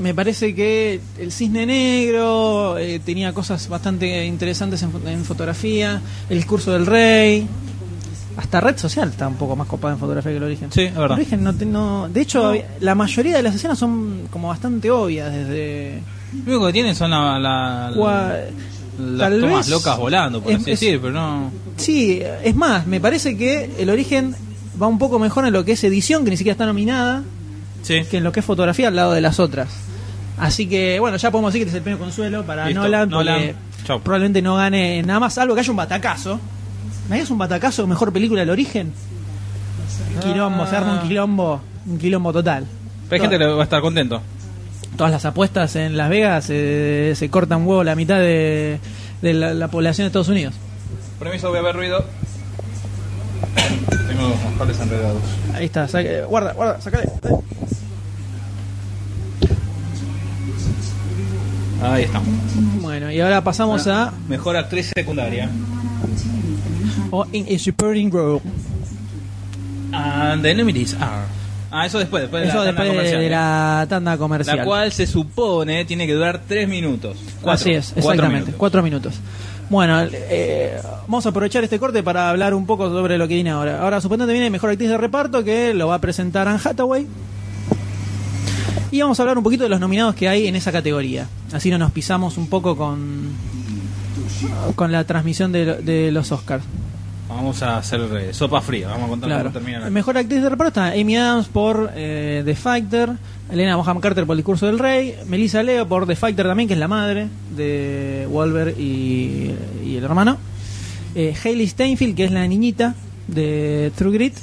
me 0.02 0.14
parece 0.14 0.54
que 0.54 1.00
el 1.20 1.32
cisne 1.32 1.66
negro 1.66 2.78
eh, 2.78 3.00
tenía 3.06 3.32
cosas 3.34 3.70
bastante 3.70 4.26
interesantes 4.26 4.82
en, 4.84 4.92
fo- 4.92 5.08
en 5.08 5.24
fotografía. 5.24 6.02
El 6.30 6.38
discurso 6.38 6.72
del 6.74 6.86
rey. 6.86 7.48
Hasta 8.38 8.60
red 8.62 8.78
social 8.78 9.10
está 9.10 9.28
un 9.28 9.36
poco 9.36 9.56
más 9.56 9.68
copada 9.68 9.94
en 9.94 10.00
fotografía 10.00 10.32
que 10.32 10.38
el 10.38 10.44
origen. 10.44 10.72
Sí, 10.72 10.82
es 10.82 10.94
verdad. 10.96 11.18
El 11.18 11.22
origen 11.22 11.44
no, 11.44 11.54
te- 11.54 11.66
no- 11.66 12.10
de 12.10 12.22
hecho, 12.22 12.54
la 12.80 12.96
mayoría 12.96 13.38
de 13.38 13.44
las 13.44 13.54
escenas 13.56 13.78
son 13.78 14.28
como 14.32 14.48
bastante 14.48 14.90
obvias 14.90 15.32
desde 15.32 16.02
Lo 16.46 16.52
único 16.54 16.66
que 16.68 16.74
tienen 16.74 16.96
son 16.96 17.12
la, 17.12 17.38
la- 17.38 17.92
Gua- 17.96 18.40
las 19.00 19.30
tal 19.30 19.40
tomas 19.42 19.70
locas 19.70 19.98
volando, 19.98 20.42
por 20.42 20.52
es- 20.52 20.62
así 20.62 20.72
es- 20.72 20.80
decir, 20.80 21.00
pero 21.00 21.14
no. 21.14 21.52
Sí, 21.78 22.22
es 22.44 22.56
más, 22.56 22.88
me 22.88 23.00
parece 23.00 23.38
que 23.38 23.70
el 23.78 23.90
origen 23.90 24.36
va 24.82 24.88
un 24.88 24.98
poco 24.98 25.20
mejor 25.20 25.46
en 25.46 25.54
lo 25.54 25.64
que 25.64 25.74
es 25.74 25.84
edición, 25.84 26.24
que 26.24 26.32
ni 26.32 26.38
siquiera 26.38 26.54
está 26.54 26.66
nominada, 26.66 27.22
Sí. 27.84 28.02
que 28.10 28.18
en 28.18 28.24
lo 28.24 28.32
que 28.32 28.40
es 28.40 28.46
fotografía 28.46 28.88
al 28.88 28.96
lado 28.96 29.12
de 29.14 29.22
las 29.22 29.40
otras. 29.40 29.70
Así 30.38 30.66
que, 30.68 31.00
bueno, 31.00 31.18
ya 31.18 31.30
podemos 31.30 31.54
decir 31.54 31.66
que 31.66 31.70
es 31.70 31.76
el 31.76 31.84
premio 31.84 32.00
consuelo 32.00 32.44
para 32.44 32.66
Listo, 32.66 32.82
Nolan, 32.82 33.10
porque 33.10 33.30
Nolan, 33.30 33.56
chau. 33.86 34.02
probablemente 34.02 34.42
no 34.42 34.56
gane 34.56 35.04
nada 35.04 35.20
más, 35.20 35.34
salvo 35.36 35.54
que 35.54 35.60
haya 35.62 35.70
un 35.72 35.78
batacazo. 35.78 36.40
¿Me 37.10 37.16
hagas 37.18 37.30
un 37.32 37.38
batacazo 37.38 37.86
mejor 37.88 38.14
película 38.14 38.42
del 38.42 38.50
origen? 38.50 38.94
Un 40.16 40.22
quilombo, 40.22 40.66
se 40.68 40.76
arma 40.76 41.02
un 41.02 41.08
quilombo, 41.08 41.62
un 41.86 41.98
quilombo 41.98 42.32
total. 42.34 42.66
Pero 43.10 43.24
hay 43.24 43.30
gente 43.30 43.44
que 43.44 43.52
va 43.52 43.62
a 43.62 43.64
estar 43.64 43.82
contento. 43.82 44.22
Todas 44.98 45.12
las 45.12 45.26
apuestas 45.26 45.76
en 45.76 45.98
Las 45.98 46.10
Vegas 46.10 46.46
eh, 46.50 47.14
se 47.16 47.30
cortan 47.30 47.66
huevo 47.68 47.84
la 47.84 47.96
mitad 47.96 48.20
de, 48.20 48.80
de 49.22 49.34
la, 49.34 49.54
la 49.54 49.68
población 49.68 50.06
de 50.06 50.08
Estados 50.08 50.30
Unidos. 50.30 50.54
Permiso, 51.20 51.50
voy 51.50 51.60
a 51.60 51.62
ver 51.64 51.76
ruido. 51.76 52.06
Tengo 54.08 54.30
los 54.30 54.38
cables 54.58 54.80
enredados. 54.80 55.22
Ahí 55.56 55.66
está, 55.66 55.88
saca- 55.88 56.26
guarda, 56.28 56.54
guarda, 56.54 56.80
sacale. 56.82 57.10
Ahí 61.82 62.04
estamos. 62.04 62.28
Bueno, 62.82 63.12
y 63.12 63.20
ahora 63.20 63.44
pasamos 63.44 63.88
a 63.88 64.14
Mejor 64.30 64.56
actriz 64.56 64.92
secundaria. 64.96 65.50
O 67.14 67.28
in 67.32 67.46
a 67.48 67.60
supporting 67.60 68.12
role. 68.12 68.42
And 69.92 70.42
the 70.42 70.56
nominees 70.56 70.96
are. 70.96 71.26
Ah, 71.70 71.86
eso 71.86 72.00
después, 72.00 72.24
después 72.24 72.44
de 72.44 72.50
Eso 72.50 72.58
la 72.58 72.66
tanda 72.66 72.84
después 72.84 72.88
de, 72.88 72.96
comercial. 72.96 73.22
de 73.22 73.30
la 73.30 73.86
tanda 73.88 74.18
comercial. 74.18 74.58
La 74.58 74.66
cual 74.66 74.92
se 74.92 75.06
supone 75.06 75.86
tiene 75.86 76.08
que 76.08 76.14
durar 76.14 76.42
3 76.48 76.68
minutos. 76.68 77.18
Cuatro. 77.42 77.52
Así 77.52 77.72
es, 77.72 77.94
exactamente, 77.96 78.38
minutos. 78.38 78.56
cuatro 78.58 78.84
minutos. 78.84 79.16
Bueno, 79.70 80.02
eh, 80.12 80.80
vamos 81.08 81.26
a 81.26 81.30
aprovechar 81.30 81.64
este 81.64 81.80
corte 81.80 82.04
para 82.04 82.30
hablar 82.30 82.54
un 82.54 82.66
poco 82.66 82.90
sobre 82.90 83.18
lo 83.18 83.28
que 83.28 83.36
viene 83.36 83.52
ahora. 83.52 83.82
Ahora, 83.82 84.02
supuestamente 84.02 84.34
viene 84.34 84.50
Mejor 84.50 84.72
Actriz 84.72 84.90
de 84.90 84.98
Reparto, 84.98 85.44
que 85.44 85.74
lo 85.74 85.88
va 85.88 85.96
a 85.96 86.02
presentar 86.02 86.48
Anne 86.48 86.60
Hathaway. 86.64 87.08
Y 88.92 89.02
vamos 89.02 89.20
a 89.20 89.24
hablar 89.24 89.38
un 89.38 89.44
poquito 89.44 89.64
de 89.64 89.70
los 89.70 89.80
nominados 89.80 90.14
que 90.14 90.30
hay 90.30 90.48
en 90.48 90.56
esa 90.56 90.72
categoría. 90.72 91.28
Así 91.52 91.72
no 91.72 91.80
nos 91.80 91.92
pisamos 91.92 92.38
un 92.38 92.50
poco 92.50 92.76
con, 92.76 93.30
con 94.76 94.92
la 94.92 95.04
transmisión 95.06 95.52
de 95.52 96.12
los 96.12 96.32
Oscars. 96.32 96.64
Vamos 97.30 97.64
a 97.64 97.78
hacer 97.78 98.02
eh, 98.18 98.34
sopa 98.34 98.62
fría. 98.62 98.90
Vamos 98.90 99.06
a 99.06 99.10
contar 99.10 99.30
Claro. 99.30 99.44
cómo 99.46 99.54
termina 99.54 99.80
la 99.80 99.90
Mejor 99.90 100.18
actriz 100.18 100.42
de 100.42 100.50
reparto 100.50 100.82
está 100.82 101.00
Amy 101.00 101.16
Adams 101.16 101.48
por 101.48 101.92
eh, 101.96 102.42
The 102.46 102.56
Fighter, 102.56 103.12
Elena 103.52 103.76
Bonham 103.76 104.00
Carter 104.00 104.26
por 104.26 104.34
El 104.36 104.40
discurso 104.40 104.66
del 104.68 104.78
rey, 104.80 105.16
Melissa 105.28 105.64
Leo 105.64 105.88
por 105.88 106.06
The 106.06 106.16
Fighter 106.16 106.46
también, 106.46 106.68
que 106.68 106.74
es 106.74 106.80
la 106.80 106.88
madre 106.88 107.28
de 107.56 108.28
Wolver 108.30 108.76
y, 108.78 109.52
y 109.86 109.96
el 109.98 110.04
hermano, 110.04 110.38
eh, 111.16 111.34
Hailey 111.44 111.68
Steinfeld, 111.68 112.16
que 112.16 112.26
es 112.26 112.32
la 112.32 112.46
niñita 112.48 112.94
de 113.28 113.92
True 113.96 114.12
Grit, 114.14 114.36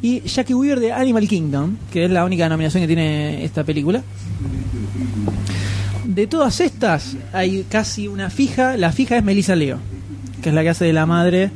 y 0.00 0.20
Jackie 0.20 0.54
Weaver 0.54 0.78
de 0.80 0.92
Animal 0.92 1.26
Kingdom, 1.26 1.76
que 1.92 2.04
es 2.04 2.10
la 2.10 2.24
única 2.24 2.48
nominación 2.48 2.82
que 2.82 2.86
tiene 2.86 3.44
esta 3.44 3.64
película. 3.64 4.02
De 6.04 6.26
todas 6.26 6.60
estas, 6.60 7.16
hay 7.32 7.64
casi 7.68 8.08
una 8.08 8.30
fija. 8.30 8.76
La 8.76 8.92
fija 8.92 9.16
es 9.18 9.24
Melissa 9.24 9.54
Leo, 9.56 9.78
que 10.42 10.48
es 10.50 10.54
la 10.54 10.62
que 10.62 10.68
hace 10.70 10.84
de 10.84 10.92
la 10.92 11.04
madre 11.06 11.50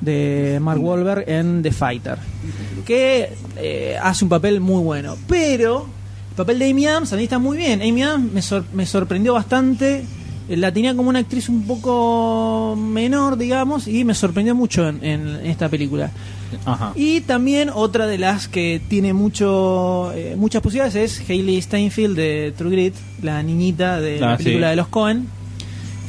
de 0.00 0.58
Mark 0.60 0.82
Wahlberg 0.82 1.24
en 1.28 1.62
The 1.62 1.72
Fighter, 1.72 2.18
que 2.86 3.30
eh, 3.56 3.96
hace 4.02 4.24
un 4.24 4.28
papel 4.28 4.60
muy 4.60 4.82
bueno. 4.82 5.16
Pero 5.28 5.86
el 6.30 6.36
papel 6.36 6.58
de 6.58 6.70
Amy 6.70 6.86
Adams 6.86 7.12
a 7.12 7.16
mí 7.16 7.24
está 7.24 7.38
muy 7.38 7.56
bien. 7.56 7.82
Amy 7.82 8.02
Adams 8.02 8.32
me, 8.32 8.42
sor- 8.42 8.64
me 8.72 8.86
sorprendió 8.86 9.34
bastante. 9.34 10.04
Eh, 10.48 10.56
La 10.56 10.72
tenía 10.72 10.94
como 10.96 11.08
una 11.10 11.18
actriz 11.20 11.48
un 11.48 11.62
poco 11.66 12.76
menor, 12.76 13.36
digamos, 13.36 13.86
y 13.86 14.04
me 14.04 14.14
sorprendió 14.14 14.54
mucho 14.54 14.88
en, 14.88 15.04
en 15.04 15.46
esta 15.46 15.68
película. 15.68 16.10
Ajá. 16.64 16.92
Y 16.96 17.20
también 17.20 17.70
otra 17.72 18.08
de 18.08 18.18
las 18.18 18.48
que 18.48 18.80
tiene 18.88 19.12
mucho 19.12 20.10
eh, 20.14 20.34
muchas 20.36 20.60
posibilidades 20.62 20.96
es 21.20 21.30
Hailey 21.30 21.62
Steinfeld 21.62 22.16
de 22.16 22.52
True 22.58 22.70
Grit, 22.72 22.94
la 23.22 23.40
niñita 23.42 24.00
de 24.00 24.18
la 24.18 24.32
Ah, 24.32 24.36
película 24.36 24.66
sí. 24.66 24.70
de 24.70 24.76
los 24.76 24.88
Cohen, 24.88 25.28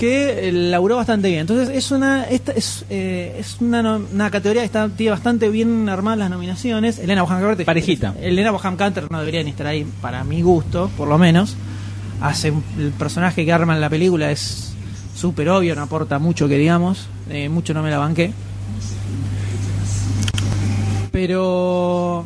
que 0.02 0.48
eh, 0.48 0.52
laburó 0.52 0.96
bastante 0.96 1.28
bien. 1.28 1.42
Entonces 1.42 1.70
es 1.70 1.92
una 1.92 2.24
esta 2.24 2.54
es, 2.54 2.86
eh, 2.90 3.36
es 3.38 3.58
una, 3.62 3.98
una 3.98 4.32
categoría 4.32 4.64
que 4.64 4.66
está, 4.66 4.90
tiene 4.90 5.12
bastante 5.12 5.48
bien 5.50 5.88
armadas 5.90 6.18
las 6.18 6.30
nominaciones. 6.32 6.98
Elena 6.98 7.22
Bonham 7.22 7.40
Carter 7.40 7.66
Parejita. 7.68 8.16
Elena 8.20 8.50
Bonham 8.50 8.78
Carter 8.78 9.12
no 9.12 9.20
debería 9.20 9.44
ni 9.44 9.52
estar 9.52 9.68
ahí 9.68 9.86
para 10.02 10.24
mi 10.24 10.42
gusto, 10.42 10.90
por 10.98 11.08
lo 11.08 11.20
menos. 11.20 11.56
Hace 12.20 12.50
un- 12.50 12.64
el 12.80 12.90
personaje 12.94 13.46
que 13.46 13.54
arma 13.54 13.76
en 13.76 13.82
la 13.82 13.92
película 13.92 14.32
es 14.32 14.74
súper 15.16 15.50
obvio, 15.50 15.76
no 15.76 15.84
aporta 15.84 16.18
mucho 16.18 16.48
que 16.48 16.58
digamos, 16.58 17.08
eh, 17.30 17.48
mucho 17.48 17.76
no 17.76 17.84
me 17.84 17.92
la 17.92 18.00
banqué. 18.00 18.34
Pero 21.12 22.26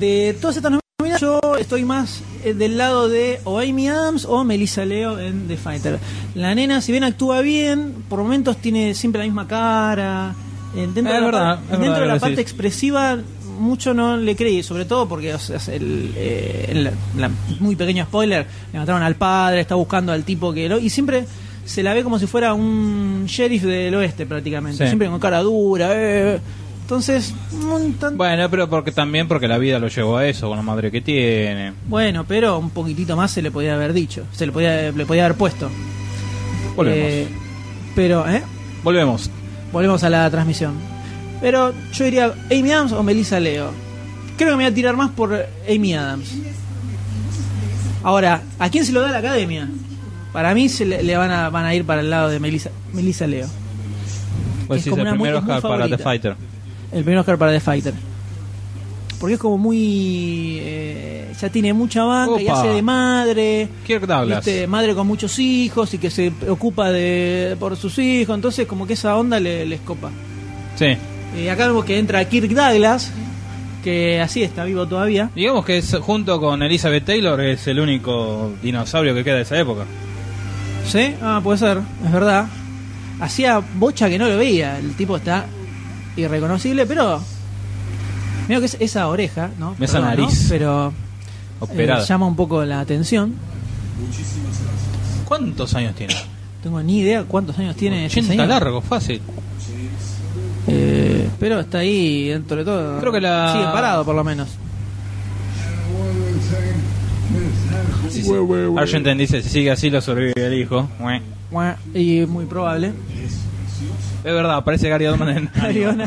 de 0.00 0.36
todas 0.40 0.56
estas 0.56 0.79
yo 1.20 1.40
estoy 1.58 1.84
más 1.84 2.22
eh, 2.44 2.54
del 2.54 2.76
lado 2.78 3.08
de 3.08 3.40
o 3.44 3.58
Amy 3.58 3.88
Adams 3.88 4.24
o 4.24 4.44
Melissa 4.44 4.84
Leo 4.84 5.18
en 5.18 5.46
The 5.48 5.56
Fighter. 5.56 5.98
La 6.34 6.54
nena, 6.54 6.80
si 6.80 6.92
bien 6.92 7.04
actúa 7.04 7.40
bien, 7.40 7.94
por 8.08 8.20
momentos 8.20 8.56
tiene 8.58 8.94
siempre 8.94 9.20
la 9.20 9.24
misma 9.26 9.46
cara. 9.46 10.34
eh, 10.76 10.88
dentro 10.92 11.00
Es 11.02 11.04
de 11.04 11.20
la, 11.20 11.20
verdad, 11.26 11.58
dentro 11.58 11.80
verdad 11.80 12.00
de 12.00 12.06
la 12.06 12.12
parte 12.18 12.36
decís. 12.36 12.42
expresiva, 12.50 13.18
mucho 13.58 13.92
no 13.92 14.16
le 14.16 14.36
creí, 14.36 14.62
sobre 14.62 14.84
todo 14.86 15.06
porque 15.08 15.34
o 15.34 15.38
sea, 15.38 15.58
el, 15.74 16.12
eh, 16.16 16.66
el- 16.70 16.90
la- 17.20 17.30
muy 17.60 17.76
pequeño 17.76 18.04
spoiler, 18.04 18.46
le 18.72 18.78
mataron 18.78 19.02
al 19.02 19.16
padre, 19.16 19.60
está 19.60 19.74
buscando 19.74 20.12
al 20.12 20.24
tipo 20.24 20.52
que 20.52 20.68
lo. 20.68 20.78
Y 20.78 20.88
siempre 20.90 21.26
se 21.64 21.82
la 21.82 21.92
ve 21.92 22.02
como 22.02 22.18
si 22.18 22.26
fuera 22.26 22.54
un 22.54 23.24
sheriff 23.26 23.62
del 23.64 23.94
oeste 23.94 24.24
prácticamente, 24.26 24.84
Sí. 24.84 24.88
siempre 24.88 25.08
con 25.08 25.18
cara 25.20 25.40
dura. 25.42 25.90
eh. 25.92 26.40
Entonces, 26.90 27.32
un 27.52 27.92
tan- 28.00 28.16
Bueno, 28.18 28.50
pero 28.50 28.68
porque 28.68 28.90
también 28.90 29.28
porque 29.28 29.46
la 29.46 29.58
vida 29.58 29.78
lo 29.78 29.86
llevó 29.86 30.16
a 30.16 30.26
eso, 30.26 30.48
con 30.48 30.56
la 30.56 30.62
madre 30.64 30.90
que 30.90 31.00
tiene. 31.00 31.72
Bueno, 31.86 32.24
pero 32.26 32.58
un 32.58 32.70
poquitito 32.70 33.14
más 33.16 33.30
se 33.30 33.42
le 33.42 33.52
podía 33.52 33.76
haber 33.76 33.92
dicho, 33.92 34.24
se 34.32 34.44
le 34.44 34.50
podía, 34.50 34.90
le 34.90 35.06
podía 35.06 35.26
haber 35.26 35.36
puesto. 35.36 35.70
Volvemos. 36.74 36.98
Eh, 37.00 37.28
pero, 37.94 38.28
¿eh? 38.28 38.42
Volvemos. 38.82 39.30
Volvemos 39.72 40.02
a 40.02 40.10
la 40.10 40.28
transmisión. 40.32 40.74
Pero 41.40 41.72
yo 41.92 42.04
diría 42.06 42.34
Amy 42.50 42.72
Adams 42.72 42.90
o 42.90 43.04
Melissa 43.04 43.38
Leo. 43.38 43.70
Creo 44.36 44.48
que 44.50 44.56
me 44.56 44.64
voy 44.64 44.72
a 44.72 44.74
tirar 44.74 44.96
más 44.96 45.10
por 45.12 45.46
Amy 45.72 45.94
Adams. 45.94 46.28
Ahora, 48.02 48.42
¿a 48.58 48.68
quién 48.68 48.84
se 48.84 48.90
lo 48.90 49.00
da 49.02 49.12
la 49.12 49.18
academia? 49.18 49.68
Para 50.32 50.54
mí 50.54 50.68
se 50.68 50.84
le, 50.84 51.04
le 51.04 51.16
van, 51.16 51.30
a, 51.30 51.50
van 51.50 51.66
a 51.66 51.72
ir 51.72 51.84
para 51.84 52.00
el 52.00 52.10
lado 52.10 52.30
de 52.30 52.40
Melissa, 52.40 52.70
Melissa 52.92 53.28
Leo. 53.28 53.46
Pues 54.66 54.78
es 54.78 54.84
sí, 54.84 54.90
como 54.90 55.02
el 55.02 55.08
una 55.08 55.16
muy- 55.16 55.28
primer 55.30 55.56
es 55.56 55.62
para 55.62 55.88
The. 55.88 55.98
Fighter. 55.98 56.49
El 56.92 57.04
primer 57.04 57.18
Oscar 57.18 57.38
para 57.38 57.52
The 57.52 57.60
Fighter. 57.60 57.94
Porque 59.18 59.34
es 59.34 59.40
como 59.40 59.58
muy. 59.58 60.58
eh, 60.60 61.32
ya 61.38 61.48
tiene 61.50 61.72
mucha 61.72 62.04
banca 62.04 62.40
y 62.40 62.46
Opa. 62.46 62.58
hace 62.60 62.68
de 62.68 62.82
madre. 62.82 63.68
Kirk 63.86 64.06
Douglas. 64.06 64.44
¿viste? 64.44 64.66
Madre 64.66 64.94
con 64.94 65.06
muchos 65.06 65.38
hijos 65.38 65.92
y 65.94 65.98
que 65.98 66.10
se 66.10 66.32
ocupa 66.48 66.90
de 66.90 67.56
por 67.60 67.76
sus 67.76 67.98
hijos. 67.98 68.34
Entonces, 68.34 68.66
como 68.66 68.86
que 68.86 68.94
esa 68.94 69.16
onda 69.16 69.38
le, 69.38 69.66
les 69.66 69.80
copa. 69.80 70.10
Sí. 70.76 70.96
Y 71.38 71.48
acá 71.48 71.66
vemos 71.66 71.84
que 71.84 71.98
entra 71.98 72.24
Kirk 72.24 72.48
Douglas, 72.50 73.12
que 73.84 74.20
así 74.20 74.42
está 74.42 74.64
vivo 74.64 74.86
todavía. 74.86 75.30
Digamos 75.34 75.64
que 75.66 75.78
es, 75.78 75.94
junto 76.00 76.40
con 76.40 76.62
Elizabeth 76.62 77.04
Taylor 77.04 77.40
es 77.42 77.66
el 77.66 77.78
único 77.78 78.50
dinosaurio 78.62 79.14
que 79.14 79.22
queda 79.22 79.36
de 79.36 79.42
esa 79.42 79.58
época. 79.58 79.84
¿Sí? 80.86 81.14
Ah, 81.22 81.40
puede 81.44 81.58
ser, 81.58 81.78
es 82.04 82.10
verdad. 82.12 82.46
Hacía 83.20 83.60
bocha 83.74 84.08
que 84.08 84.18
no 84.18 84.28
lo 84.28 84.38
veía. 84.38 84.78
El 84.78 84.94
tipo 84.94 85.16
está 85.18 85.44
irreconocible, 86.16 86.86
pero. 86.86 87.20
Mira 88.48 88.60
que 88.60 88.66
es 88.66 88.76
esa 88.80 89.06
oreja, 89.08 89.50
¿no? 89.58 89.72
Esa 89.80 89.98
Perdón, 89.98 90.00
¿no? 90.02 90.06
nariz. 90.24 90.46
Pero. 90.48 90.88
eh, 90.88 90.92
Operada. 91.60 92.04
llama 92.04 92.26
un 92.26 92.36
poco 92.36 92.64
la 92.64 92.80
atención. 92.80 93.34
¿Cuántos 95.26 95.74
años 95.74 95.94
tiene? 95.94 96.14
Tengo 96.62 96.82
ni 96.82 96.98
idea 97.00 97.24
cuántos 97.24 97.58
años 97.58 97.76
tiene 97.76 98.06
ese 98.06 98.20
80 98.20 98.32
señor. 98.32 98.48
largo, 98.48 98.80
fácil. 98.82 99.20
Eh, 100.66 101.28
pero 101.38 101.60
está 101.60 101.78
ahí 101.78 102.28
dentro 102.28 102.56
de 102.58 102.64
todo. 102.64 103.00
Creo 103.00 103.12
que 103.12 103.20
la- 103.20 103.52
Sigue 103.52 103.64
parado, 103.66 104.04
por 104.04 104.14
lo 104.14 104.24
menos. 104.24 104.48
Sí, 108.10 108.22
sí. 108.22 108.30
Argentine 108.76 109.14
dice, 109.16 109.40
si 109.42 109.48
sigue 109.48 109.70
así 109.70 109.88
lo 109.90 110.00
sobrevive 110.00 110.46
el 110.46 110.54
hijo. 110.60 110.88
Y 111.94 112.20
muy 112.26 112.44
probable. 112.46 112.92
Es 114.22 114.32
verdad, 114.32 114.56
aparece 114.56 114.88
Gary 114.88 115.06
Oldman 115.06 115.28
en... 115.30 115.50
Ariona, 115.60 116.06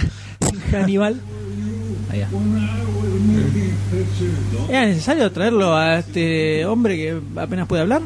Hannibal. 0.72 1.20
Allá. 2.12 2.28
¿Era 4.70 4.86
necesario 4.86 5.32
traerlo 5.32 5.76
a 5.76 5.98
este 6.00 6.66
hombre 6.66 6.96
que 6.96 7.20
apenas 7.40 7.68
puede 7.68 7.82
hablar? 7.82 8.02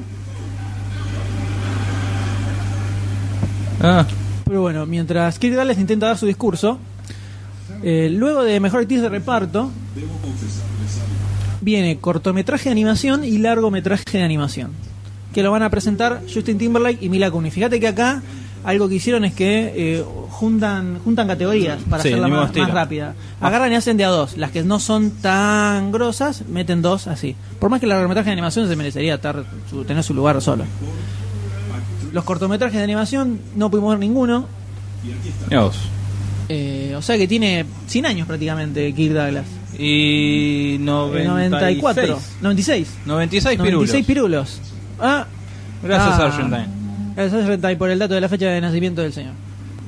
Ah, 3.82 4.06
Pero 4.46 4.62
bueno, 4.62 4.86
mientras 4.86 5.38
Kirk 5.40 5.56
Douglas 5.56 5.78
intenta 5.78 6.08
dar 6.08 6.18
su 6.18 6.26
discurso, 6.26 6.80
eh, 7.84 8.10
luego 8.12 8.44
de 8.44 8.60
mejor 8.60 8.82
actriz 8.82 9.02
de 9.02 9.10
reparto, 9.10 9.72
viene 11.62 11.98
cortometraje 11.98 12.66
de 12.66 12.72
animación 12.72 13.24
y 13.24 13.38
largometraje 13.38 14.18
de 14.18 14.24
animación. 14.24 14.72
Que 15.34 15.44
lo 15.44 15.52
van 15.52 15.64
a 15.64 15.70
presentar 15.70 16.22
Justin 16.34 16.58
Timberlake 16.58 17.04
y 17.04 17.10
Mila 17.10 17.30
Kunis. 17.30 17.54
Fíjate 17.54 17.80
que 17.80 17.88
acá 17.88 18.24
algo 18.68 18.88
que 18.90 18.96
hicieron 18.96 19.26
es 19.26 19.34
que 19.34 19.74
eh, 19.76 20.04
juntan 20.30 21.00
juntan 21.04 21.28
categorías 21.28 21.80
para 21.90 22.04
Sí, 22.04 22.10
hacerla 22.10 22.28
más, 22.28 22.56
más 22.56 22.72
rápida. 22.72 23.16
Agarran 23.42 23.72
y 23.72 23.76
hacen 23.76 23.98
de 23.98 24.06
a 24.06 24.10
dos. 24.10 24.38
Las 24.38 24.52
que 24.52 24.62
no 24.64 24.80
son 24.80 25.12
tan 25.12 25.92
grosas, 25.92 26.44
meten 26.48 26.82
dos 26.82 27.08
así. 27.08 27.36
Por 27.60 27.70
más 27.70 27.80
que 27.80 27.86
el 27.86 27.90
largometraje 27.90 28.28
de 28.30 28.34
animación 28.34 28.68
se 28.68 28.76
merecería 28.76 29.16
estar, 29.16 29.44
su- 29.70 29.84
tener 29.86 30.04
su 30.04 30.14
lugar 30.14 30.42
solo. 30.42 30.66
Los 32.12 32.24
cortometrajes 32.24 32.78
de 32.78 32.84
animación 32.84 33.40
no 33.56 33.70
pudimos 33.72 33.92
ver 33.92 34.00
ninguno. 34.00 34.46
mirá 35.50 35.62
vos. 35.64 35.78
Eh, 36.50 36.94
o 36.98 37.02
sea 37.02 37.18
que 37.18 37.28
tiene 37.28 37.66
100 37.88 38.06
años 38.06 38.28
prácticamente 38.28 38.94
Kirk 38.94 39.14
Douglas. 39.14 39.46
Y 39.78 40.76
Eh, 40.76 40.80
96. 40.80 41.52
94. 41.52 42.20
96. 42.42 42.88
96 43.06 43.58
pirulos. 43.58 43.74
96 43.74 44.06
pirulos. 44.06 44.62
Ah, 45.00 45.26
Gracias, 45.84 46.20
ah, 46.20 46.26
Argentine. 46.26 46.68
Gracias, 47.18 47.46
Argentine, 47.46 47.76
por 47.78 47.90
el 47.90 47.98
dato 47.98 48.14
de 48.14 48.22
la 48.22 48.30
fecha 48.30 48.46
de 48.46 48.62
nacimiento 48.62 49.02
del 49.02 49.12
señor. 49.12 49.34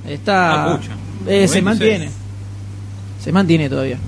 Está. 0.08 0.74
Ah, 0.74 0.80
eh, 1.28 1.48
se 1.48 1.62
96. 1.62 1.64
mantiene. 1.64 2.10
Se 3.24 3.32
mantiene 3.32 3.70
todavía. 3.70 4.00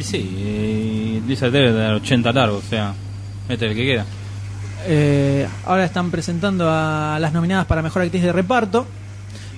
Sí, 0.00 0.36
eh, 0.38 1.22
Lisa 1.24 1.52
Taylor 1.52 1.72
de 1.72 1.86
80 1.94 2.32
largo, 2.32 2.56
o 2.56 2.62
sea, 2.62 2.94
este 3.48 3.66
es 3.66 3.70
el 3.70 3.76
que 3.76 3.84
queda. 3.86 4.04
Eh, 4.88 5.46
ahora 5.66 5.84
están 5.84 6.10
presentando 6.10 6.68
a 6.68 7.18
las 7.20 7.32
nominadas 7.32 7.66
para 7.66 7.80
mejor 7.80 8.02
actriz 8.02 8.24
de 8.24 8.32
reparto. 8.32 8.88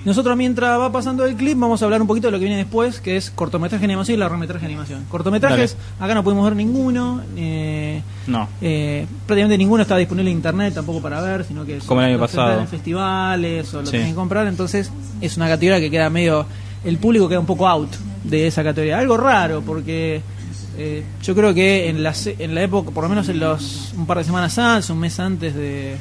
Nosotros, 0.03 0.35
mientras 0.35 0.79
va 0.79 0.91
pasando 0.91 1.25
el 1.25 1.35
clip, 1.35 1.57
vamos 1.59 1.81
a 1.81 1.85
hablar 1.85 2.01
un 2.01 2.07
poquito 2.07 2.27
de 2.27 2.31
lo 2.31 2.39
que 2.39 2.45
viene 2.45 2.57
después, 2.57 2.99
que 2.99 3.17
es 3.17 3.29
cortometraje 3.29 3.81
de 3.85 3.85
animación 3.93 4.15
y 4.15 4.19
largometraje 4.19 4.61
de 4.61 4.71
animación. 4.73 5.05
Cortometrajes, 5.09 5.77
acá 5.99 6.15
no 6.15 6.23
pudimos 6.23 6.43
ver 6.45 6.55
ninguno. 6.55 7.21
eh, 7.37 8.01
No. 8.25 8.47
eh, 8.61 9.05
prácticamente 9.27 9.57
ninguno 9.59 9.83
está 9.83 9.95
disponible 9.97 10.31
en 10.31 10.37
internet 10.37 10.73
tampoco 10.73 11.01
para 11.01 11.21
ver, 11.21 11.43
sino 11.45 11.65
que 11.65 11.77
Como 11.79 12.01
el 12.01 12.07
año 12.07 12.19
pasado. 12.19 12.61
en 12.61 12.67
festivales 12.67 13.71
o 13.75 13.81
lo 13.81 13.85
Sí. 13.85 13.91
tienen 13.91 14.09
que 14.09 14.15
comprar. 14.15 14.47
Entonces, 14.47 14.91
es 15.21 15.37
una 15.37 15.47
categoría 15.47 15.79
que 15.79 15.91
queda 15.91 16.09
medio. 16.09 16.45
El 16.83 16.97
público 16.97 17.29
queda 17.29 17.39
un 17.39 17.45
poco 17.45 17.67
out 17.67 17.91
de 18.23 18.47
esa 18.47 18.63
categoría. 18.63 18.97
Algo 18.97 19.17
raro, 19.17 19.61
porque 19.61 20.21
eh, 20.79 21.03
yo 21.21 21.35
creo 21.35 21.53
que 21.53 21.89
en 21.89 22.01
la, 22.01 22.13
en 22.39 22.55
la 22.55 22.63
época, 22.63 22.89
por 22.89 23.03
lo 23.03 23.09
menos 23.09 23.29
en 23.29 23.39
los 23.39 23.93
un 23.95 24.07
par 24.07 24.17
de 24.17 24.23
semanas 24.23 24.57
antes, 24.57 24.89
un 24.89 24.97
mes 24.99 25.19
antes 25.19 25.53
de 25.53 25.95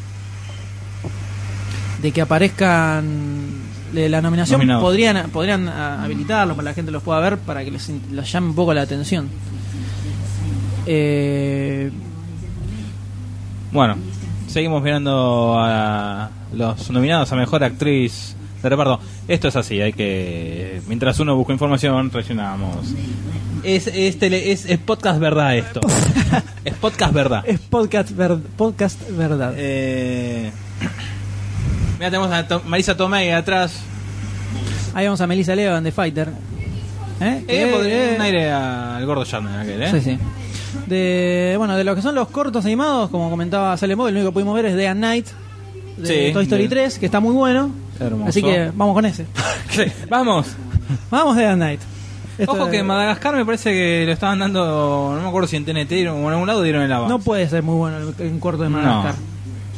de 2.01 2.13
que 2.13 2.23
aparezcan 2.23 3.05
de 3.93 4.09
la 4.09 4.21
nominación, 4.23 4.59
Nominados. 4.59 4.83
podrían 4.83 5.31
podrían 5.31 5.69
ah, 5.69 6.03
habilitarlos 6.05 6.57
para 6.57 6.65
que 6.67 6.71
la 6.71 6.75
gente 6.75 6.91
los 6.93 7.03
pueda 7.03 7.19
ver, 7.21 7.39
para 7.39 7.65
que 7.65 7.71
les, 7.71 7.91
llame 8.33 8.47
un 8.49 8.55
poco 8.55 8.73
la 8.75 8.83
atención. 8.83 9.29
Eh, 10.87 11.91
Bueno, 13.73 13.97
seguimos 14.49 14.83
mirando 14.83 15.55
a 15.59 16.31
los 16.53 16.91
nominados 16.91 17.31
a 17.33 17.37
mejor 17.37 17.63
actriz 17.65 18.35
de 18.63 18.69
reparto. 18.69 19.01
Esto 19.29 19.49
es 19.49 19.57
así, 19.57 19.81
hay 19.81 19.93
que. 19.93 20.81
Mientras 20.89 21.19
uno 21.21 21.37
busca 21.37 21.53
información, 21.53 22.11
rellenamos. 22.11 22.77
Es, 23.63 23.87
es, 23.89 24.19
tele- 24.19 24.51
es, 24.53 24.65
es 24.67 24.79
podcast 24.79 25.21
verdad 25.21 25.57
esto. 25.57 25.81
es 26.65 26.75
podcast 26.75 27.13
verdad. 27.13 27.43
es 27.47 27.61
podcast, 27.61 28.11
ver- 28.17 28.39
podcast 28.57 28.99
verdad. 29.11 29.55
Eh, 29.57 30.51
mira, 32.01 32.11
tenemos 32.11 32.33
a 32.33 32.49
To- 32.49 32.63
Marisa 32.67 32.97
Tomei 32.97 33.31
atrás. 33.31 33.75
Ahí 34.95 35.05
vamos 35.07 35.21
a 35.21 35.27
Melissa 35.29 35.55
Leo 35.55 35.77
en 35.77 35.85
The 35.85 35.93
Fighter. 35.93 36.29
¿Eh? 37.21 37.45
Eh, 37.47 37.71
podría- 37.73 38.15
un 38.17 38.23
aire 38.23 38.51
al 38.51 39.05
gordo 39.07 39.25
Shatner 39.25 39.61
aquel, 39.61 39.83
¿eh? 39.83 39.91
Sí, 39.93 40.01
sí. 40.01 40.19
De, 40.87 41.55
bueno, 41.59 41.77
de 41.77 41.85
lo 41.85 41.95
que 41.95 42.03
son 42.03 42.15
los 42.15 42.29
cortos 42.29 42.65
animados, 42.65 43.11
como 43.11 43.29
comentaba 43.31 43.77
Salem 43.77 43.99
Boy, 43.99 44.09
el 44.11 44.17
único 44.17 44.31
que 44.31 44.35
pudimos 44.35 44.55
ver 44.57 44.65
es 44.67 44.75
Day 44.77 44.87
and 44.87 45.01
Night 45.01 45.27
de 45.99 46.07
Sí, 46.29 46.33
Toy 46.33 46.45
Story 46.45 46.63
de- 46.65 46.69
3, 46.71 46.99
que 46.99 47.07
está 47.07 47.21
muy 47.21 47.35
bueno. 47.35 47.71
Hermoso. 48.01 48.31
Así 48.31 48.43
que 48.43 48.71
vamos 48.75 48.95
con 48.95 49.05
ese. 49.05 49.27
Sí, 49.71 49.83
Vamos. 50.09 50.47
Vamos 51.11 51.37
Day 51.37 51.45
and 51.45 51.59
Night. 51.63 51.81
Esto 52.39 52.53
Ojo 52.53 52.65
de- 52.67 52.71
que 52.73 52.83
Madagascar 52.83 53.37
me 53.37 53.45
parece 53.45 53.71
que 53.73 54.05
lo 54.07 54.13
estaban 54.13 54.39
dando, 54.39 55.13
no 55.15 55.21
me 55.23 55.29
acuerdo 55.29 55.47
si 55.47 55.57
en 55.57 55.65
TNT 55.67 55.93
o 56.09 56.17
en 56.17 56.29
algún 56.29 56.47
lado 56.47 56.63
dieron 56.63 56.83
el 56.83 56.91
avance. 56.93 57.13
no 57.13 57.19
puede 57.21 57.47
ser 57.49 57.63
muy 57.63 57.77
bueno 57.77 57.99
el, 57.99 58.15
el 58.27 58.39
corto 58.41 58.63
de 58.63 58.71
Madagascar. 58.71 59.15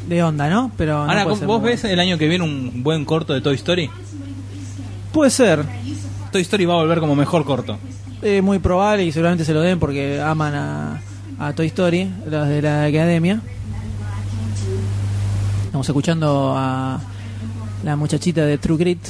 De 0.09 0.23
onda, 0.23 0.49
¿no? 0.51 0.71
Pero 0.77 0.95
no 1.05 1.11
Ahora, 1.11 1.25
puede 1.25 1.37
ser 1.39 1.47
¿vos 1.47 1.61
muy 1.61 1.71
ves 1.71 1.85
el 1.85 2.01
año 2.01 2.19
que 2.19 2.29
viene 2.29 2.45
un 2.45 2.83
buen 2.83 3.05
corto 3.05 3.33
de 3.35 3.41
Toy 3.41 3.55
Story? 3.55 3.89
Puede 5.13 5.31
ser. 5.31 5.65
Toy 6.33 6.43
Story 6.43 6.65
va 6.65 6.75
a 6.75 6.77
volver 6.79 6.99
como 7.01 7.15
mejor 7.15 7.45
corto. 7.45 7.79
Eh, 8.23 8.41
muy 8.43 8.59
probable 8.59 9.05
y 9.05 9.13
seguramente 9.13 9.45
se 9.45 9.53
lo 9.55 9.61
den 9.61 9.79
porque 9.79 10.21
aman 10.21 10.55
a, 10.55 11.01
a 11.39 11.53
Toy 11.53 11.67
Story, 11.69 12.11
los 12.29 12.49
de 12.49 12.63
la 12.63 12.85
academia. 12.85 13.41
Estamos 15.67 15.89
escuchando 15.89 16.55
a 16.57 17.01
la 17.85 17.97
muchachita 17.97 18.45
de 18.45 18.59
True 18.59 18.79
Grit. 18.79 19.01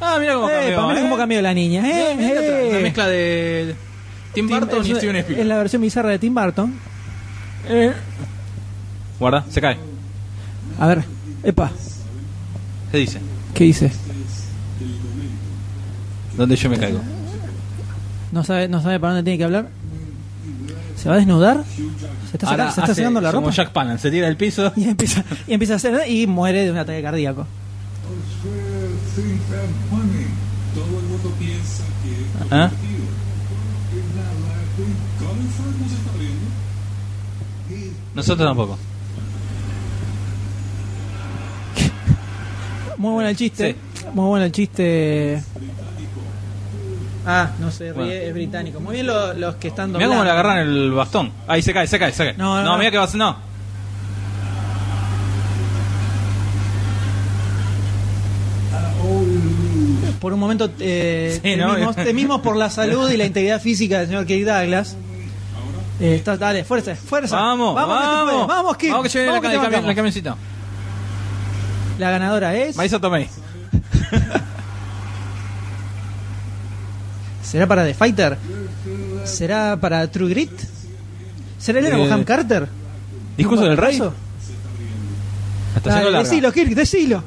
Ah, 0.00 0.16
mira 0.20 0.34
cómo 0.34 0.48
Eh, 0.48 0.52
cambió. 0.74 0.88
mira 0.88 1.00
¿eh? 1.00 1.02
cómo 1.02 1.16
cambió 1.16 1.42
la 1.42 1.54
niña. 1.54 1.82
Eh, 1.88 2.16
eh. 2.18 2.68
Una 2.70 2.80
mezcla 2.80 3.06
de 3.08 3.74
Tim 4.34 4.48
Burton 4.48 4.82
es, 4.82 4.88
y 4.88 4.94
Steven 4.94 5.16
es 5.16 5.22
Spielberg. 5.22 5.48
la 5.48 5.58
versión 5.58 5.82
bizarra 5.82 6.10
de 6.10 6.18
Tim 6.18 6.34
Burton. 6.34 6.74
Guarda, 9.18 9.44
se 9.50 9.60
cae. 9.60 9.76
A 10.78 10.86
ver, 10.86 11.04
epa, 11.42 11.70
¿Qué 12.92 12.98
dice? 12.98 13.20
¿qué 13.54 13.64
dice? 13.64 13.90
¿Dónde 16.36 16.56
yo 16.56 16.68
me 16.70 16.78
caigo? 16.78 17.00
¿No 18.32 18.44
sabe, 18.44 18.68
no 18.68 18.82
sabe 18.82 19.00
para 19.00 19.14
dónde 19.14 19.24
tiene 19.24 19.38
que 19.38 19.44
hablar? 19.44 19.68
¿Se 20.96 21.08
va 21.08 21.14
a 21.14 21.18
desnudar? 21.18 21.64
¿Se 22.30 22.36
está, 22.36 22.46
saca- 22.46 22.50
Ahora 22.50 22.64
se 22.72 22.80
está 22.80 22.92
hace 22.92 22.94
sacando 23.02 23.20
la 23.20 23.30
como 23.32 23.46
ropa? 23.46 23.56
Jack 23.56 23.70
Palance, 23.70 24.02
se 24.02 24.10
tira 24.10 24.26
del 24.26 24.36
piso. 24.36 24.72
Y 24.76 24.84
empieza, 24.84 25.24
y 25.46 25.52
empieza 25.54 25.74
a 25.74 25.76
hacer 25.76 26.08
y 26.10 26.26
muere 26.26 26.64
de 26.64 26.70
un 26.70 26.76
ataque 26.76 27.00
cardíaco. 27.02 27.46
think 29.14 29.40
that 29.48 29.68
funny. 29.90 30.26
Todo 30.74 30.98
el 31.00 31.06
mundo 31.06 31.30
piensa 31.38 31.84
que 32.02 32.10
es 32.12 32.52
¿Ah? 32.52 32.70
divertido. 32.70 33.06
Es 33.96 34.14
nada, 34.14 34.60
que 34.76 35.24
Colin 35.24 35.48
Firth 35.48 35.76
no 35.80 35.88
se 35.88 35.94
está 35.94 36.12
riendo. 36.18 37.94
Nosotros 38.14 38.46
tampoco. 38.48 38.78
Muy 42.98 43.12
bueno 43.12 43.28
el 43.28 43.36
chiste. 43.36 43.76
Muy 44.14 44.26
bueno 44.26 44.44
el 44.46 44.52
chiste. 44.52 45.42
Ah, 47.26 47.50
no 47.58 47.70
se 47.72 47.84
ríe, 47.86 47.92
Bueno. 47.92 48.12
es 48.12 48.34
británico. 48.34 48.80
Muy 48.80 48.94
bien 48.94 49.06
lo- 49.08 49.34
los 49.34 49.56
que 49.56 49.68
están 49.68 49.88
Mira 49.88 50.06
doblando. 50.06 50.14
cómo 50.14 50.24
le 50.24 50.30
agarran 50.30 50.58
el 50.58 50.92
bastón. 50.92 51.32
Ahí 51.48 51.60
se 51.60 51.72
cae, 51.72 51.86
se 51.86 51.98
cae, 51.98 52.12
se 52.12 52.24
cae. 52.24 52.34
No, 52.34 52.56
no, 52.56 52.62
no, 52.62 52.72
no. 52.72 52.78
mira 52.78 52.90
que 52.90 52.98
va 52.98 53.04
a. 53.04 53.16
No. 53.16 53.36
Por 60.20 60.32
un 60.32 60.40
momento 60.40 60.70
eh, 60.80 61.38
Sí, 61.42 61.56
¿no? 61.56 61.72
temimos, 61.74 61.96
temimos 61.96 62.40
por 62.40 62.56
la 62.56 62.70
salud 62.70 63.10
y 63.10 63.16
la 63.16 63.24
integridad 63.24 63.60
física 63.60 63.98
del 63.98 64.08
señor 64.08 64.26
Kirk 64.26 64.46
Douglas. 64.46 64.96
Eh, 66.00 66.16
está- 66.16 66.36
dale, 66.36 66.64
fuerza, 66.64 66.94
fuerza. 66.94 67.36
Vamos, 67.36 67.74
vamos, 67.74 67.96
que 67.98 68.04
tú 68.04 68.10
puedes. 68.10 68.26
vamos. 68.26 68.46
vamos, 68.48 68.76
Kirk. 68.76 68.92
Vamos 68.92 69.06
que 69.06 69.12
lleve 69.18 69.26
la, 69.26 69.32
Vamos 69.32 69.42
que 69.50 69.56
cami- 69.56 69.62
bancamos. 69.62 69.86
la 69.86 69.94
camioncita. 69.94 70.36
La 71.98 72.10
ganadora 72.10 72.54
es. 72.56 72.76
Maíz 72.76 72.92
Tomei. 73.00 73.28
¿Será 77.42 77.66
para 77.66 77.84
The 77.84 77.94
Fighter? 77.94 78.36
¿Será 79.24 79.76
para 79.80 80.10
True 80.10 80.28
Grit? 80.30 80.50
¿Será 81.58 81.78
Elena 81.78 81.96
Eh, 81.96 82.00
Bonham 82.00 82.24
Carter? 82.24 82.68
Discurso 83.36 83.64
del 83.64 83.76
rey. 83.76 84.00
Hasta 85.74 85.90
Dale, 85.90 86.04
larga. 86.10 86.28
decilo, 86.28 86.52
Kirk, 86.52 86.74
decilo. 86.74 87.22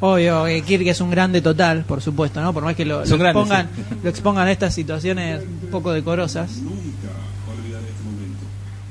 Obvio, 0.00 0.44
que 0.44 0.62
Kirk 0.62 0.86
es 0.86 1.00
un 1.00 1.10
grande 1.10 1.40
total, 1.40 1.84
por 1.84 2.00
supuesto, 2.00 2.40
¿no? 2.40 2.52
Por 2.52 2.62
más 2.62 2.76
que 2.76 2.84
lo, 2.84 3.00
expongan, 3.02 3.68
sí. 3.74 3.82
lo 4.04 4.10
expongan 4.10 4.46
a 4.46 4.52
estas 4.52 4.74
situaciones 4.74 5.42
un 5.42 5.70
poco 5.70 5.90
decorosas. 5.92 6.50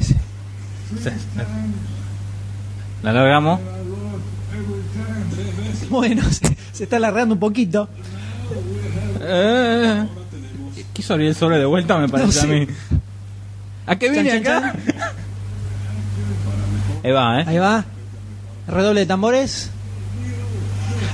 Sí. 0.02 1.10
La 3.04 3.14
largamos. 3.14 3.60
Bueno, 5.90 6.24
se, 6.32 6.56
se 6.74 6.84
está 6.84 6.98
alargando 6.98 7.34
un 7.36 7.40
poquito. 7.40 7.88
Eh, 9.22 10.06
quiso 10.94 11.14
abrir 11.14 11.30
el 11.30 11.36
sobre 11.36 11.58
de 11.58 11.66
vuelta, 11.66 11.98
me 11.98 12.08
parece 12.10 12.46
No 12.48 12.54
a 12.54 12.56
mí. 12.56 12.68
¿A 13.86 13.96
qué 13.96 14.10
viene 14.10 14.30
Chan, 14.30 14.44
chan, 14.44 14.64
acá? 14.66 14.76
Ahí 17.04 17.12
va, 17.12 17.40
¿eh? 17.42 17.46
Ahí 17.48 17.58
va. 17.58 17.86
Redoble 18.68 19.02
de 19.02 19.06
tambores. 19.06 19.70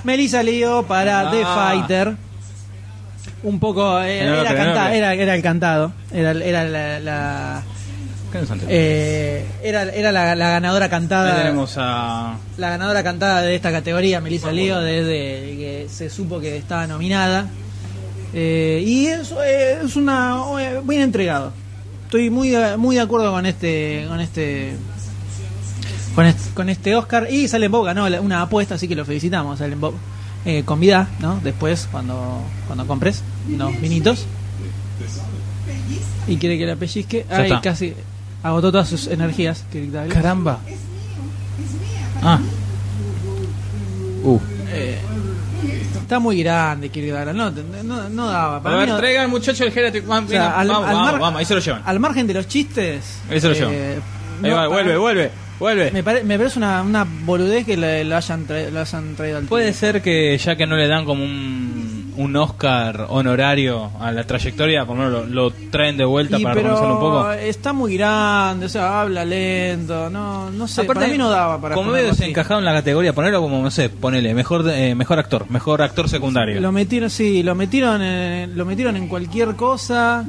Melissa 0.03 0.41
Lío 0.43 0.84
para 0.84 1.21
Ah. 1.28 1.32
The 1.32 1.43
Fighter. 1.45 2.15
Un 3.43 3.59
poco. 3.59 3.99
eh, 4.01 4.26
No, 4.26 4.34
era, 4.41 4.55
canta- 4.55 4.95
el 5.36 5.41
cantado. 5.43 5.93
Era, 6.11 6.32
era 6.32 6.63
la. 6.65 6.99
la- 6.99 7.63
¿Qué 8.34 8.39
nos 8.39 8.51
antes? 8.51 8.67
eh, 8.69 9.45
era 9.63 9.84
era 9.84 10.11
la, 10.11 10.36
la 10.36 10.49
ganadora 10.49 10.86
Ahí 10.86 10.91
cantada. 10.91 11.38
tenemos 11.38 11.75
a. 11.77 12.36
La 12.57 12.69
ganadora 12.71 13.01
cantada 13.03 13.41
de 13.43 13.55
esta 13.55 13.71
categoría, 13.71 14.19
Melissa 14.19 14.51
Lío, 14.51 14.79
desde 14.81 15.55
que 15.55 15.88
se 15.89 16.09
supo 16.09 16.39
que 16.41 16.57
estaba 16.57 16.86
nominada. 16.88 17.47
Eh, 18.34 18.84
y 18.86 19.05
es, 19.05 19.31
eh, 19.45 19.77
es 19.86 19.95
una. 19.95 20.41
eh, 20.59 20.81
bien 20.84 21.01
entregado. 21.03 21.53
Estoy 22.05 22.29
muy, 22.29 22.49
de- 22.49 22.75
muy 22.77 22.95
de 22.95 23.01
acuerdo 23.01 23.31
con 23.31 23.45
este. 23.45 24.05
con 24.09 24.19
este. 24.19 24.73
con 26.15 26.25
este, 26.25 26.49
con 26.55 26.69
este 26.69 26.95
Oscar. 26.95 27.27
Y 27.31 27.47
Salem 27.47 27.71
Bob 27.71 27.86
ganó 27.86 28.05
una 28.21 28.41
apuesta, 28.41 28.75
así 28.75 28.88
que 28.88 28.95
lo 28.95 29.05
felicitamos, 29.05 29.59
Salem 29.59 29.79
Bob. 29.79 29.93
Eh, 30.45 30.63
con 30.65 30.77
vida, 30.79 31.07
¿no? 31.19 31.39
Después, 31.41 31.88
cuando, 31.89 32.41
cuando 32.67 32.86
compres 32.86 33.21
unos 33.47 33.79
vinitos. 33.79 34.25
Y 36.27 36.38
quiere 36.38 36.57
que 36.57 36.65
la 36.65 36.75
pellizque. 36.75 37.25
Ay, 37.29 37.51
casi 37.61 37.93
agotó 38.44 38.72
todas 38.72 38.88
sus 38.89 39.08
energías. 39.08 39.64
Kirk 39.72 39.86
Douglas. 39.88 40.14
Caramba. 40.14 40.60
Ah. 42.22 42.39
Uh. 44.24 44.39
Está 46.02 46.20
muy 46.20 46.44
grande, 46.44 46.89
Kirk 46.89 47.08
Douglas. 47.12 47.36
No, 47.36 47.52
no, 47.84 48.10
no 48.10 48.28
daba. 48.28 48.58
A 48.58 48.64
Para 48.64 48.76
mí 48.76 48.80
ver, 48.82 48.89
no- 48.89 48.98
traiga 48.98 49.22
al 49.24 49.30
muchacho 49.30 49.64
el 49.64 49.72
Geriatric. 49.72 50.06
Vamos, 50.06 50.30
o 50.30 50.34
sea, 50.34 50.60
al- 50.60 50.68
vamos, 50.68 50.88
al 50.88 50.94
vamos, 50.96 51.12
mar- 51.12 51.22
vamos, 51.22 51.39
ahí 51.39 51.46
se 51.46 51.54
lo 51.56 51.60
llevan. 51.62 51.82
Al 51.86 52.00
margen 52.00 52.28
de 52.28 52.34
los 52.34 52.48
chistes. 52.48 53.20
Ahí 53.30 53.39
se 53.41 53.48
lo 53.48 53.54
eh, 53.54 53.58
llevan. 53.58 53.74
Ahí 54.44 54.50
no, 54.50 54.50
va, 54.50 54.56
para- 54.56 54.68
vuelve, 54.68 54.98
vuelve, 54.98 55.32
vuelve. 55.60 55.91
Me, 55.91 56.04
pare- 56.04 56.24
me 56.24 56.38
parece 56.38 56.60
una, 56.60 56.82
una 56.82 57.06
boludez 57.06 57.66
que 57.66 57.78
le- 57.78 58.04
lo, 58.04 58.16
hayan 58.18 58.46
tra- 58.48 58.70
lo 58.70 58.80
hayan 58.82 59.16
traído 59.16 59.38
al 59.38 59.46
Puede 59.46 59.74
ser 59.74 60.02
que 60.02 60.38
ya 60.38 60.56
que 60.56 60.68
no 60.68 60.76
le 60.76 60.88
dan 60.88 61.06
como 61.06 61.24
un, 61.24 61.82
un 62.18 62.36
Oscar 62.36 63.07
honorario 63.09 63.91
a 63.99 64.11
la 64.11 64.24
trayectoria, 64.26 64.86
por 64.86 64.97
lo 64.97 65.03
menos 65.03 65.30
lo, 65.30 65.51
traen 65.72 65.97
de 65.97 66.05
vuelta 66.05 66.38
Y 66.38 66.43
para 66.43 66.55
pero 66.55 66.70
reconocerlo 66.70 66.95
un 66.95 67.01
poco. 67.01 67.32
está 67.32 67.74
muy 67.74 67.97
grande, 67.97 68.66
o 68.66 68.70
sea, 68.70 69.01
habla 69.01 69.26
lento, 69.26 70.09
no, 70.09 70.49
no 70.49 70.68
sé, 70.68 70.84
para 70.84 71.07
mí 71.07 71.18
no 71.18 71.30
daba 71.30 71.59
para 71.59 71.76
como 71.76 71.91
medio 71.91 72.07
desencajado 72.07 72.59
en 72.59 72.66
la 72.66 72.74
categoría, 72.74 73.14
ponerlo 73.14 73.41
como, 73.41 73.61
no 73.61 73.72
sé, 73.72 73.89
ponele, 73.89 74.34
mejor, 74.34 74.68
eh, 74.70 74.95
mejor 74.95 75.20
actor, 75.20 75.49
mejor 75.49 75.82
actor 75.82 76.09
secundario. 76.09 76.59
Lo 76.61 76.72
metieron, 76.72 77.09
sí, 77.09 77.43
lo 77.43 77.55
metieron, 77.55 78.01
en, 78.01 78.57
lo 78.57 78.66
metieron 78.66 78.95
en 78.95 79.07
cualquier 79.07 79.55
cosa 79.55 80.26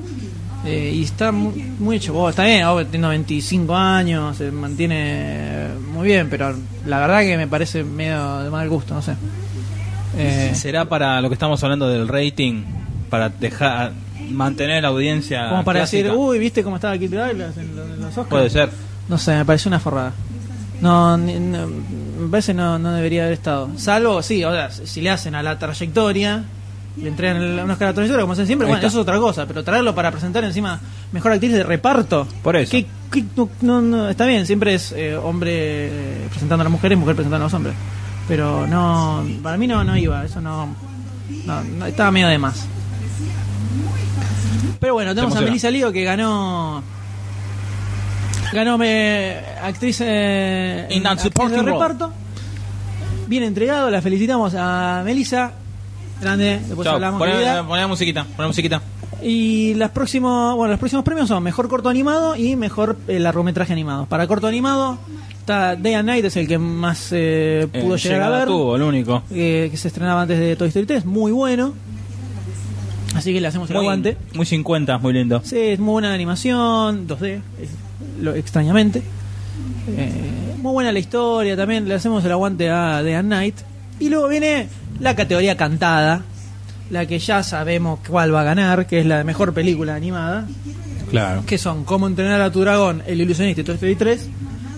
eh, 0.64 0.92
y 0.94 1.02
está 1.02 1.30
muy, 1.30 1.54
muy 1.78 1.96
hecho. 1.96 2.12
bola. 2.14 2.30
está 2.30 2.44
bien, 2.44 2.64
oh, 2.64 2.84
tiene 2.86 3.06
95 3.06 3.74
años, 3.74 4.36
se 4.36 4.50
mantiene 4.50 5.68
muy 5.92 6.06
bien, 6.06 6.28
pero 6.30 6.54
la 6.86 7.00
verdad 7.00 7.20
que 7.20 7.36
me 7.36 7.46
parece 7.46 7.84
medio 7.84 8.40
de 8.40 8.50
mal 8.50 8.68
gusto, 8.68 8.94
no 8.94 9.02
sé. 9.02 9.14
Eh, 10.16 10.52
¿Será 10.54 10.84
para 10.86 11.20
lo 11.20 11.28
que 11.28 11.34
estamos 11.34 11.62
hablando 11.62 11.88
del 11.88 12.08
rating? 12.08 12.62
Para 13.10 13.28
dejar 13.28 13.92
mantener 14.30 14.82
la 14.82 14.88
audiencia 14.88 15.48
como 15.50 15.64
para 15.64 15.80
clásica? 15.80 16.04
decir, 16.04 16.18
uy, 16.18 16.38
¿viste 16.38 16.62
cómo 16.64 16.76
estaba 16.76 16.96
Kirk 16.98 17.12
Douglas 17.12 17.56
en, 17.56 17.76
lo- 17.76 17.84
en 17.84 17.96
los 18.00 18.08
Oscars? 18.10 18.28
Puede 18.28 18.50
ser. 18.50 18.70
No 19.08 19.18
sé, 19.18 19.34
me 19.36 19.44
pareció 19.44 19.68
una 19.68 19.80
forrada. 19.80 20.12
No, 20.80 21.16
ni- 21.16 21.38
no, 21.38 21.66
me 21.66 22.28
parece 22.30 22.54
no, 22.54 22.78
no 22.78 22.92
debería 22.92 23.22
haber 23.22 23.34
estado. 23.34 23.70
Salvo, 23.76 24.22
sí, 24.22 24.44
o 24.44 24.50
sea, 24.52 24.70
si 24.70 25.00
le 25.00 25.10
hacen 25.10 25.34
a 25.34 25.42
la 25.42 25.58
trayectoria, 25.58 26.42
le 27.00 27.08
entregan 27.08 27.36
el- 27.36 27.58
un 27.60 27.70
Oscar 27.70 27.88
a 27.88 27.90
la 27.90 27.94
trayectoria, 27.94 28.22
como 28.22 28.32
hacen 28.32 28.46
siempre, 28.46 28.66
Ahí 28.66 28.70
bueno, 28.72 28.78
está. 28.78 28.88
eso 28.88 28.98
es 28.98 29.02
otra 29.02 29.18
cosa, 29.18 29.46
pero 29.46 29.62
traerlo 29.62 29.94
para 29.94 30.10
presentar 30.10 30.42
encima 30.44 30.80
mejor 31.12 31.32
actriz 31.32 31.52
de 31.52 31.62
reparto. 31.62 32.26
Por 32.42 32.56
eso. 32.56 32.72
¿Qué- 32.72 32.86
qué- 33.12 33.24
no, 33.36 33.48
no- 33.62 33.80
no, 33.82 34.08
está 34.08 34.26
bien, 34.26 34.46
siempre 34.46 34.74
es 34.74 34.92
eh, 34.92 35.16
hombre 35.16 35.52
eh, 35.52 36.26
presentando 36.30 36.62
a 36.62 36.64
las 36.64 36.72
mujeres, 36.72 36.98
mujer 36.98 37.14
presentando 37.14 37.44
a 37.44 37.46
los 37.46 37.54
hombres. 37.54 37.74
Pero 38.26 38.66
no, 38.66 39.24
para 39.42 39.56
mí 39.56 39.66
no, 39.66 39.84
no 39.84 39.96
iba, 39.96 40.24
eso 40.24 40.40
no, 40.40 40.74
no, 41.44 41.64
no, 41.64 41.86
estaba 41.86 42.10
medio 42.10 42.28
de 42.28 42.38
más. 42.38 42.66
Pero 44.80 44.94
bueno, 44.94 45.14
tenemos 45.14 45.36
a. 45.36 45.40
Melissa 45.40 45.70
Lío 45.70 45.92
que 45.92 46.04
ganó. 46.04 46.82
Ganó 48.52 48.78
me, 48.78 49.36
actriz, 49.62 49.98
eh, 50.00 50.86
In 50.90 51.06
actriz 51.06 51.32
de 51.50 51.62
reparto. 51.62 52.12
Bien 53.26 53.42
entregado, 53.42 53.90
la 53.90 54.00
felicitamos 54.00 54.54
a 54.56 55.02
Melissa. 55.04 55.52
Grande, 56.20 56.60
después 56.66 56.86
hablamos. 56.86 57.18
poné, 57.18 57.32
querida. 57.32 57.66
poné 57.66 57.80
la 57.80 57.88
musiquita, 57.88 58.24
poné 58.36 58.48
musiquita. 58.48 58.80
Y 59.22 59.74
las 59.74 59.90
próximos, 59.90 60.54
bueno, 60.56 60.72
los 60.72 60.78
próximos 60.78 61.04
premios 61.04 61.28
son 61.28 61.42
mejor 61.42 61.68
corto 61.68 61.88
animado 61.88 62.36
y 62.36 62.56
mejor 62.56 62.96
eh, 63.08 63.18
largometraje 63.18 63.72
animado. 63.72 64.06
Para 64.06 64.26
corto 64.26 64.46
animado 64.46 64.98
está 65.44 65.76
Day 65.76 65.92
and 65.94 66.08
Night, 66.08 66.24
es 66.24 66.36
el 66.36 66.48
que 66.48 66.56
más 66.58 67.08
eh, 67.12 67.68
pudo 67.70 67.96
Eh, 67.96 67.98
llegar 67.98 68.22
a 68.32 68.38
ver, 68.38 68.46
tuvo, 68.48 68.76
el 68.76 68.82
único. 68.82 69.22
eh, 69.30 69.68
que 69.70 69.76
se 69.76 69.88
estrenaba 69.88 70.22
antes 70.22 70.38
de 70.38 70.56
Toy 70.56 70.68
Story 70.68 70.86
3, 70.86 71.04
muy 71.04 71.32
bueno. 71.32 71.74
Así 73.14 73.32
que 73.32 73.40
le 73.40 73.46
hacemos 73.48 73.68
el 73.70 73.76
Muy, 73.76 73.84
aguante. 73.84 74.16
muy 74.34 74.46
50, 74.46 74.98
muy 74.98 75.12
lindo. 75.12 75.40
Sí, 75.44 75.56
es 75.58 75.78
muy 75.78 75.92
buena 75.92 76.12
animación, 76.12 77.06
2D, 77.06 77.26
eh, 77.28 77.40
lo, 78.20 78.34
extrañamente. 78.34 79.02
Eh, 79.88 80.54
muy 80.60 80.72
buena 80.72 80.90
la 80.90 80.98
historia 80.98 81.56
también, 81.56 81.86
le 81.88 81.94
hacemos 81.94 82.24
el 82.24 82.32
aguante 82.32 82.70
a 82.70 83.02
Day 83.02 83.14
and 83.14 83.28
Night. 83.28 83.54
Y 84.00 84.08
luego 84.08 84.28
viene 84.28 84.66
la 84.98 85.14
categoría 85.14 85.56
cantada, 85.56 86.22
la 86.90 87.06
que 87.06 87.18
ya 87.18 87.42
sabemos 87.42 88.00
cuál 88.08 88.34
va 88.34 88.40
a 88.40 88.44
ganar, 88.44 88.86
que 88.86 89.00
es 89.00 89.06
la 89.06 89.18
de 89.18 89.24
mejor 89.24 89.52
película 89.54 89.94
animada, 89.94 90.46
Claro. 91.10 91.44
que 91.46 91.58
son 91.58 91.84
Cómo 91.84 92.08
entrenar 92.08 92.40
a 92.40 92.50
tu 92.50 92.62
dragón, 92.62 93.02
El 93.06 93.20
ilusionista 93.20 93.60
y 93.60 93.64
Toy 93.64 93.74
Story 93.76 93.94
3. 93.94 94.28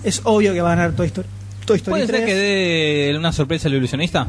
Es 0.03 0.21
obvio 0.23 0.53
que 0.53 0.61
va 0.61 0.73
a 0.73 0.75
ganar 0.75 0.91
Toy 0.93 1.07
Story, 1.07 1.27
Toy 1.65 1.77
Story 1.77 1.91
¿Puede 1.91 2.07
3. 2.07 2.19
ser 2.19 2.27
que 2.27 2.35
dé 2.35 3.17
una 3.17 3.31
sorpresa 3.33 3.67
al 3.67 3.73
ilusionista? 3.75 4.27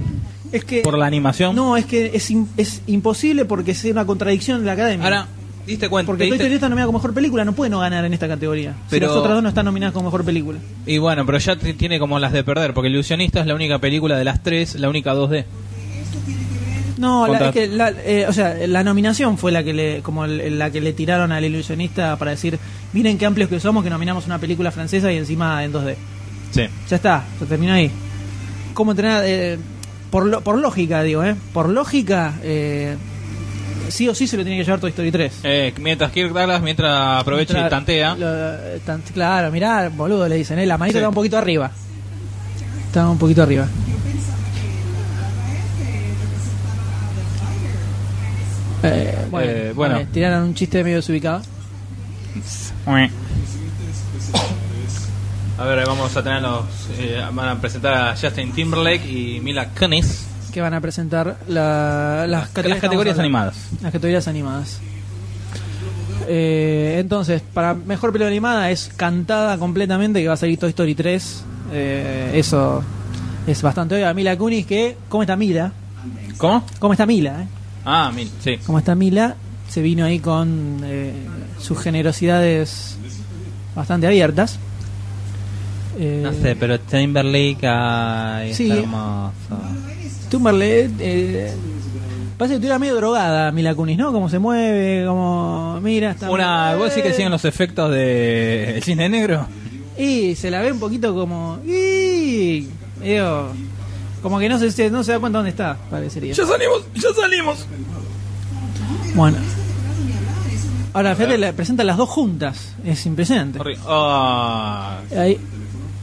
es 0.53 0.65
que, 0.65 0.81
Por 0.81 0.97
la 0.99 1.07
animación. 1.07 1.55
No, 1.55 1.77
es 1.77 1.85
que 1.85 2.11
es, 2.15 2.31
es 2.57 2.83
imposible 2.87 3.45
porque 3.45 3.73
es 3.73 3.85
una 3.85 4.07
contradicción 4.07 4.61
de 4.61 4.67
la 4.67 4.73
academia. 4.73 5.05
Ahora, 5.05 5.27
¿diste 5.67 5.89
cuenta? 5.89 6.07
Porque 6.07 6.27
Toy 6.27 6.37
Story 6.37 6.55
está 6.55 6.69
nominada 6.69 6.87
como 6.87 6.99
mejor 6.99 7.13
película, 7.15 7.45
no 7.45 7.53
puede 7.53 7.71
no 7.71 7.81
ganar 7.81 8.05
en 8.05 8.15
esta 8.15 8.27
categoría. 8.29 8.75
Pero- 8.91 9.07
Si 9.09 9.11
las 9.11 9.17
otras 9.21 9.35
dos 9.35 9.43
no 9.43 9.49
están 9.51 9.67
nominadas 9.67 9.93
como 9.93 10.07
mejor 10.07 10.25
película. 10.25 10.59
Y 10.87 10.99
bueno, 10.99 11.25
pero 11.27 11.39
ya 11.39 11.57
tiene 11.57 11.99
como 11.99 12.19
las 12.19 12.33
de 12.33 12.43
perder, 12.45 12.73
porque 12.75 12.89
el 12.89 12.95
ilusionista 12.95 13.41
es 13.41 13.47
la 13.47 13.55
única 13.55 13.79
película 13.79 14.17
de 14.17 14.25
las 14.25 14.43
tres, 14.43 14.75
la 14.77 14.89
única 14.89 15.15
2D. 15.15 15.45
No, 16.99 17.27
la, 17.29 17.47
es 17.47 17.53
que 17.53 17.67
la, 17.69 17.91
eh, 17.91 18.27
o 18.29 18.33
sea, 18.33 18.55
la 18.67 18.83
nominación 18.85 19.39
fue 19.39 19.53
la 19.53 19.63
que 19.63 19.73
le 19.73 20.03
como 20.03 20.25
el- 20.25 20.59
la 20.59 20.71
que 20.71 20.81
le 20.81 20.93
tiraron 20.93 21.31
al 21.33 21.45
ilusionista 21.45 22.17
para 22.17 22.33
decir, 22.33 22.59
miren 22.93 23.17
qué 23.19 23.25
amplios 23.27 23.49
que 23.49 23.61
somos 23.61 23.85
que 23.85 23.91
nominamos 23.91 24.27
una 24.27 24.39
película 24.39 24.71
francesa 24.71 25.13
y 25.13 25.17
encima 25.17 25.65
en 25.65 25.73
2D. 25.73 25.95
Sí. 26.51 26.63
Ya 26.91 26.97
está, 26.97 27.25
se 27.39 27.47
terminó 27.47 27.73
ahí. 27.75 27.91
¿Cómo 28.75 28.91
entrenar? 28.93 29.23
eh, 29.27 29.59
por, 30.11 30.27
lo- 30.27 30.41
por 30.41 30.59
lógica, 30.59 31.03
digo, 31.03 31.23
¿eh? 31.23 31.35
Por 31.53 31.69
lógica, 31.69 32.35
eh, 32.43 32.97
sí 33.89 34.09
o 34.09 34.15
sí 34.15 34.27
se 34.27 34.37
lo 34.37 34.43
tiene 34.43 34.59
que 34.59 34.65
llevar 34.65 34.81
Toy 34.81 34.91
Story 34.91 35.11
3. 35.13 35.33
Eh, 35.45 35.75
mientras 35.81 36.11
Kirk 36.11 36.33
Douglas, 36.33 36.63
mientras 36.63 37.21
aprovecha 37.21 37.67
y 37.67 37.71
tantea. 37.71 38.15
lo- 38.17 38.77
tant- 38.87 39.13
claro, 39.13 39.51
mirá, 39.53 39.89
boludo, 39.89 40.27
le 40.29 40.37
dicen, 40.37 40.59
¿eh? 40.59 40.67
La 40.67 40.79
manita 40.79 40.95
Sí. 40.95 40.99
está 40.99 41.09
un 41.11 41.15
poquito 41.15 41.39
arriba. 41.39 41.71
Está 42.87 43.09
un 43.09 43.19
poquito 43.19 43.43
arriba. 43.43 43.67
Eh, 48.83 49.27
bueno, 49.31 49.51
Eh, 49.51 49.73
bueno. 49.75 49.95
vale, 49.95 50.07
tiraron 50.07 50.45
un 50.49 50.55
chiste 50.55 50.83
medio 50.85 50.97
desubicado. 50.97 51.43
A 55.59 55.65
ver, 55.65 55.85
vamos 55.87 56.17
a 56.17 56.23
tener 56.23 56.41
los. 56.43 56.65
eh, 56.99 57.21
van 57.33 57.49
a 57.49 57.61
presentar 57.61 57.95
a 57.95 58.17
Justin 58.17 58.53
Timberlake 58.53 59.05
y 59.11 59.41
Mila 59.41 59.69
Kunis. 59.71 60.27
Que 60.53 60.61
van 60.61 60.73
a 60.75 60.81
presentar 60.81 61.37
la- 61.49 62.27
las 62.29 62.49
categorías, 62.51 63.17
Las 63.17 63.19
animadas. 63.19 63.57
Las 63.83 63.93
categorías 63.93 64.29
animadas. 64.29 64.79
Eh, 66.29 66.97
entonces, 67.01 67.43
para 67.55 67.75
mejor 67.75 68.13
película 68.13 68.29
animada 68.31 68.71
es 68.71 68.91
cantada 68.97 69.59
completamente 69.59 70.21
que 70.23 70.29
va 70.29 70.35
a 70.35 70.39
salir 70.39 70.59
Toy 70.59 70.71
Story 70.71 70.95
3. 70.95 71.45
Eh, 71.73 72.31
eso 72.35 72.83
es 73.47 73.61
bastante 73.63 73.95
obvio. 73.97 74.15
Mila 74.15 74.37
Kunis 74.39 74.65
que... 74.67 74.97
¿Cómo 75.09 75.23
está 75.23 75.37
Mila? 75.37 75.73
¿Cómo? 76.39 76.65
¿Cómo 76.79 76.93
está 76.93 77.05
Mila? 77.07 77.47
Ah, 77.91 78.13
Mil, 78.15 78.31
sí. 78.45 78.59
¿Cómo 78.67 78.79
está 78.79 78.95
Mila? 78.95 79.37
Se 79.69 79.81
vino 79.83 80.05
ahí 80.05 80.19
con 80.19 80.81
eh, 80.85 81.13
sus 81.59 81.79
generosidades 81.81 82.97
bastante 83.75 84.07
abiertas. 84.07 84.59
Eh, 85.99 86.21
No 86.23 86.33
sé, 86.33 86.55
pero 86.57 86.79
Timberlake 86.79 87.67
ay, 87.67 88.53
Sí. 88.55 88.65
está 88.65 88.81
hermoso. 88.81 89.33
Timberlake, 90.31 90.91
eh, 91.01 91.53
parece 92.37 92.53
que 92.53 92.57
estuviera 92.57 92.79
medio 92.79 92.97
drogada 92.97 93.51
Mila 93.53 93.75
Kunis, 93.75 93.97
¿no? 93.97 94.13
Cómo 94.13 94.29
se 94.29 94.39
mueve, 94.39 95.07
como... 95.07 95.81
Mira, 95.83 96.11
está... 96.11 96.31
Una, 96.31 96.75
¿Vos 96.77 96.91
decís 96.91 97.03
que 97.03 97.15
siguen 97.15 97.31
los 97.33 97.45
efectos 97.47 97.91
de 97.91 98.77
el 98.77 98.83
cine 98.83 99.09
negro? 99.09 99.47
Y 99.99 100.35
se 100.35 100.51
la 100.51 100.61
ve 100.61 100.73
un 100.73 100.79
poquito 100.79 101.15
como... 101.15 101.59
Y, 101.67 102.69
digo, 103.03 103.49
como 104.23 104.39
que 104.39 104.49
no 104.49 104.59
se, 104.59 104.91
no 104.91 105.03
se 105.05 105.13
da 105.13 105.19
cuenta 105.21 105.39
dónde 105.39 105.51
está, 105.51 105.77
parecería. 105.91 106.35
salimos! 106.35 106.83
¡Ya 106.95 107.09
salimos! 107.15 107.67
Bueno. 109.15 109.39
Ahora, 110.95 111.15
fíjate, 111.15 111.39
la- 111.39 111.53
presentan 111.53 111.87
las 111.87 111.97
dos 111.97 112.09
juntas. 112.09 112.75
Es 112.85 113.05
impresionante. 113.07 113.59
Ah, 113.87 114.99
Ahí, 115.17 115.39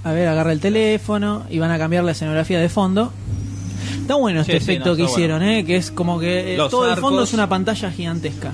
a 0.03 0.11
ver, 0.11 0.27
agarra 0.27 0.51
el 0.51 0.59
teléfono 0.59 1.43
y 1.49 1.59
van 1.59 1.71
a 1.71 1.77
cambiar 1.77 2.03
la 2.03 2.11
escenografía 2.11 2.59
de 2.59 2.69
fondo. 2.69 3.11
Está 4.01 4.15
bueno 4.15 4.41
este 4.41 4.53
Sí, 4.59 4.65
sí, 4.65 4.71
efecto 4.71 4.91
no, 4.91 4.95
que 4.95 5.03
hicieron, 5.03 5.41
¿eh? 5.43 5.65
que 5.65 5.77
es 5.77 5.89
como 5.91 6.19
que 6.19 6.53
eh, 6.53 6.57
todo 6.69 6.87
el 6.89 6.95
fondo 6.97 7.17
arcos. 7.19 7.29
es 7.29 7.33
una 7.33 7.49
pantalla 7.49 7.91
gigantesca. 7.91 8.51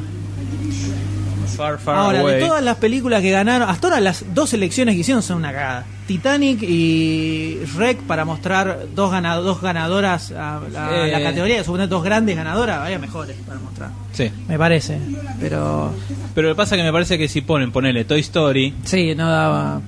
far, 1.57 1.77
far 1.77 1.95
Ahora, 1.95 2.21
away. 2.21 2.35
de 2.39 2.47
todas 2.47 2.63
las 2.63 2.77
películas 2.77 3.21
que 3.21 3.31
ganaron, 3.31 3.69
hasta 3.69 3.87
ahora 3.87 3.99
las 3.99 4.23
dos 4.33 4.49
selecciones 4.51 4.95
que 4.95 5.01
hicieron 5.01 5.21
son 5.21 5.37
una 5.37 5.51
cagada. 5.51 5.85
Titanic 6.11 6.61
y 6.63 7.57
Rec 7.77 7.99
para 8.01 8.25
mostrar 8.25 8.87
dos, 8.93 9.11
gana- 9.11 9.37
dos 9.37 9.61
ganadoras 9.61 10.31
a, 10.33 10.57
a 10.57 11.05
Eh. 11.07 11.11
la 11.11 11.21
categoría, 11.23 11.63
suponer 11.63 11.87
dos 11.87 12.03
grandes 12.03 12.35
ganadoras, 12.35 12.79
vaya 12.79 12.99
mejores 12.99 13.37
para 13.47 13.59
mostrar. 13.59 13.91
Sí. 14.11 14.29
Me 14.49 14.57
parece, 14.57 14.97
pero 15.39 15.93
Pero 16.35 16.49
lo 16.49 16.53
que 16.53 16.57
pasa 16.57 16.75
es 16.75 16.79
que 16.79 16.83
me 16.85 16.91
parece 16.91 17.17
que 17.17 17.29
si 17.29 17.39
ponen, 17.41 17.71
ponele 17.71 18.03
Toy 18.03 18.19
Story. 18.19 18.73
sí, 18.83 19.15
no 19.15 19.29
daba, 19.29 19.79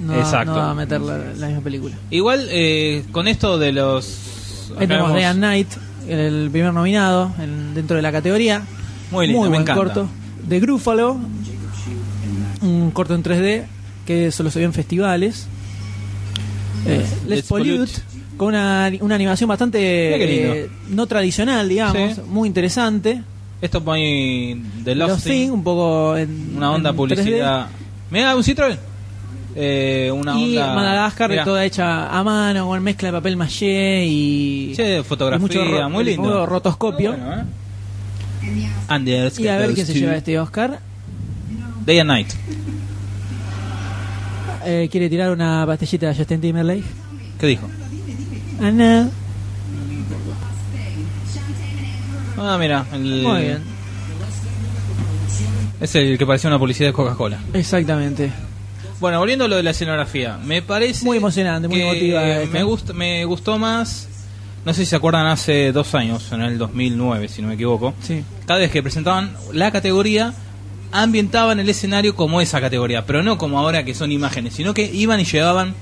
no, 0.00 0.12
daba- 0.12 0.22
Exacto. 0.22 0.50
no 0.52 0.58
daba 0.58 0.70
a 0.72 0.74
meter 0.74 1.00
la, 1.00 1.18
la 1.38 1.46
misma 1.46 1.62
película. 1.62 1.94
Igual 2.10 2.46
eh, 2.50 3.04
con 3.10 3.26
esto 3.26 3.58
de 3.58 3.72
los. 3.72 4.70
Ahí 4.78 4.86
tenemos 4.86 5.12
Day 5.12 5.20
vemos- 5.22 5.30
and 5.30 5.40
Night, 5.40 5.68
el 6.08 6.50
primer 6.50 6.74
nominado 6.74 7.32
en- 7.38 7.72
dentro 7.74 7.96
de 7.96 8.02
la 8.02 8.12
categoría. 8.12 8.62
Muy 9.10 9.28
lindo, 9.28 9.48
buen 9.48 9.62
encanta. 9.62 9.74
corto. 9.74 10.08
De 10.46 10.60
Grúfalo, 10.60 11.16
un 12.60 12.90
corto 12.90 13.14
en 13.14 13.22
3D 13.22 13.64
que 14.06 14.30
solo 14.30 14.50
se 14.50 14.58
vio 14.58 14.66
en 14.66 14.74
festivales. 14.74 15.46
Eh, 16.86 16.98
Let's 16.98 17.26
Let's 17.26 17.48
Pollute, 17.48 17.76
Pollute. 17.78 18.02
con 18.36 18.48
una, 18.48 18.90
una 19.00 19.14
animación 19.14 19.48
bastante 19.48 19.78
eh, 20.62 20.70
no 20.90 21.06
tradicional, 21.06 21.68
digamos, 21.68 22.14
Sí. 22.16 22.20
muy 22.28 22.46
interesante. 22.48 23.22
Esto 23.60 23.78
es 23.78 23.84
muy. 23.84 24.62
The 24.84 24.94
Lost, 24.94 25.10
Lost 25.10 25.24
Thing, 25.24 25.32
Thing, 25.46 25.50
un 25.52 25.64
poco 25.64 26.16
en 26.16 26.54
Una 26.56 26.72
onda 26.72 26.90
en 26.90 26.96
3D. 26.96 26.98
publicidad. 26.98 27.66
Mira, 28.10 28.36
un 28.36 28.42
Citroën. 28.42 28.76
Eh, 29.56 30.10
una 30.12 30.38
y 30.38 30.56
onda. 30.58 30.74
Madagascar 30.74 31.30
Mirá. 31.30 31.44
toda 31.44 31.64
hecha 31.64 32.08
a 32.08 32.24
mano 32.24 32.66
con 32.66 32.82
mezcla 32.82 33.08
de 33.08 33.12
papel 33.12 33.36
maché 33.36 34.04
y, 34.04 34.72
Che, 34.74 35.02
fotografía, 35.04 35.38
y 35.38 35.40
mucho 35.40 35.88
muy 35.90 36.04
lindo. 36.04 36.44
rotoscopio. 36.44 37.12
Bueno, 37.12 37.32
¿eh? 37.40 37.44
Y 39.38 39.46
a 39.48 39.56
ver 39.58 39.72
quién 39.74 39.86
se 39.86 39.94
lleva 39.94 40.16
este 40.16 40.38
Oscar. 40.38 40.80
Day 41.86 41.98
and 42.00 42.08
Night. 42.10 42.28
Eh, 44.66 44.88
¿Quiere 44.90 45.08
tirar 45.08 45.30
una 45.30 45.64
pastillita 45.66 46.08
de 46.08 46.14
Justin 46.14 46.40
Timberlake? 46.40 46.84
¿Qué 47.38 47.46
dijo? 47.46 47.68
Ah, 48.60 48.70
no. 48.70 49.10
Ah, 52.36 52.56
mira. 52.58 52.86
El, 52.92 53.22
Muy 53.22 53.42
bien. 53.42 53.62
Es 55.80 55.94
el 55.94 56.16
que 56.16 56.26
parecía 56.26 56.48
una 56.48 56.58
publicidad 56.58 56.88
de 56.88 56.92
Coca-Cola. 56.92 57.38
Exactamente. 57.52 58.32
Bueno, 59.00 59.18
volviendo 59.18 59.44
a 59.44 59.48
lo 59.48 59.56
de 59.56 59.62
la 59.62 59.70
escenografía, 59.70 60.38
me 60.38 60.62
parece 60.62 61.04
Muy 61.04 61.18
emocionante, 61.18 61.68
muy 61.68 61.80
emotiva 61.80 62.26
esta. 62.26 62.52
Me 62.52 62.62
gusta, 62.62 62.92
me 62.92 63.24
gustó 63.24 63.58
más. 63.58 64.08
No 64.64 64.72
sé 64.72 64.84
si 64.84 64.86
se 64.86 64.96
acuerdan 64.96 65.26
hace 65.26 65.72
dos 65.72 65.94
años, 65.94 66.32
en 66.32 66.40
el 66.40 66.56
2009, 66.56 67.28
si 67.28 67.42
no 67.42 67.48
me 67.48 67.54
equivoco. 67.54 67.92
Sí. 68.00 68.24
Cada 68.46 68.60
vez 68.60 68.70
que 68.70 68.82
presentaban 68.82 69.36
la 69.52 69.70
categoría, 69.70 70.32
ambientaban 71.02 71.58
el 71.60 71.68
escenario 71.68 72.14
como 72.14 72.40
esa 72.40 72.60
categoría, 72.60 73.04
pero 73.04 73.22
no 73.22 73.36
como 73.36 73.58
ahora 73.58 73.84
que 73.84 73.94
son 73.94 74.12
imágenes, 74.12 74.54
sino 74.54 74.72
que 74.72 74.84
iban 74.84 75.20
y 75.20 75.24
llevaban 75.24 75.74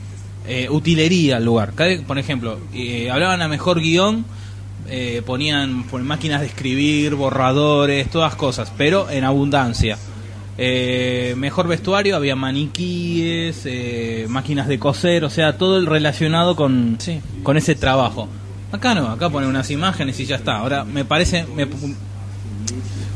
eh, 0.48 0.68
utilería 0.70 1.36
al 1.36 1.44
lugar. 1.44 1.72
Por 2.06 2.18
ejemplo, 2.18 2.58
eh, 2.74 3.10
hablaban 3.10 3.42
a 3.42 3.48
mejor 3.48 3.80
guion, 3.80 4.24
eh, 4.88 5.22
ponían 5.24 5.84
por 5.84 6.02
máquinas 6.02 6.40
de 6.40 6.46
escribir, 6.46 7.14
borradores, 7.14 8.10
todas 8.10 8.34
cosas, 8.34 8.72
pero 8.76 9.08
en 9.10 9.24
abundancia. 9.24 9.98
Eh, 10.58 11.34
mejor 11.36 11.68
vestuario, 11.68 12.16
había 12.16 12.36
maniquíes, 12.36 13.62
eh, 13.64 14.26
máquinas 14.28 14.66
de 14.68 14.78
coser, 14.78 15.24
o 15.24 15.30
sea, 15.30 15.56
todo 15.56 15.78
el 15.78 15.86
relacionado 15.86 16.56
con, 16.56 16.96
Sí. 16.98 17.20
con 17.42 17.56
ese 17.56 17.74
trabajo. 17.74 18.28
Acá 18.72 18.94
no, 18.94 19.08
acá 19.08 19.28
ponen 19.30 19.48
unas 19.50 19.70
imágenes 19.70 20.18
y 20.20 20.24
ya 20.26 20.36
está. 20.36 20.56
Ahora, 20.56 20.84
me 20.84 21.04
parece, 21.04 21.44
me, 21.54 21.66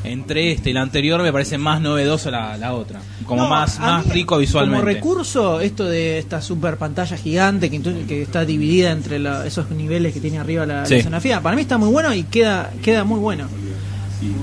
entre 0.06 0.52
este 0.52 0.70
y 0.70 0.72
la 0.72 0.82
anterior 0.82 1.22
me 1.22 1.32
parece 1.32 1.58
más 1.58 1.80
novedosa 1.80 2.30
la, 2.30 2.56
la 2.56 2.72
otra. 2.74 3.00
Como 3.24 3.42
No, 3.42 3.48
más, 3.48 3.78
más 3.80 4.06
mí, 4.06 4.12
rico 4.12 4.38
visualmente. 4.38 4.80
Como 4.82 4.92
recurso, 4.94 5.60
esto 5.60 5.84
de 5.84 6.18
esta 6.18 6.40
super 6.40 6.76
pantalla 6.76 7.16
gigante 7.16 7.68
que, 7.70 8.22
está 8.22 8.44
dividida 8.44 8.90
entre 8.92 9.18
la- 9.18 9.46
esos 9.46 9.70
niveles 9.70 10.14
que 10.14 10.20
tiene 10.20 10.38
arriba 10.38 10.64
la, 10.66 10.80
la 10.80 10.86
Sí. 10.86 10.94
escenografía, 10.94 11.40
para 11.40 11.56
mí 11.56 11.62
está 11.62 11.76
muy 11.78 11.88
bueno 11.90 12.12
y 12.14 12.22
queda, 12.24 12.70
queda 12.82 13.04
muy 13.04 13.18
bueno. 13.20 13.46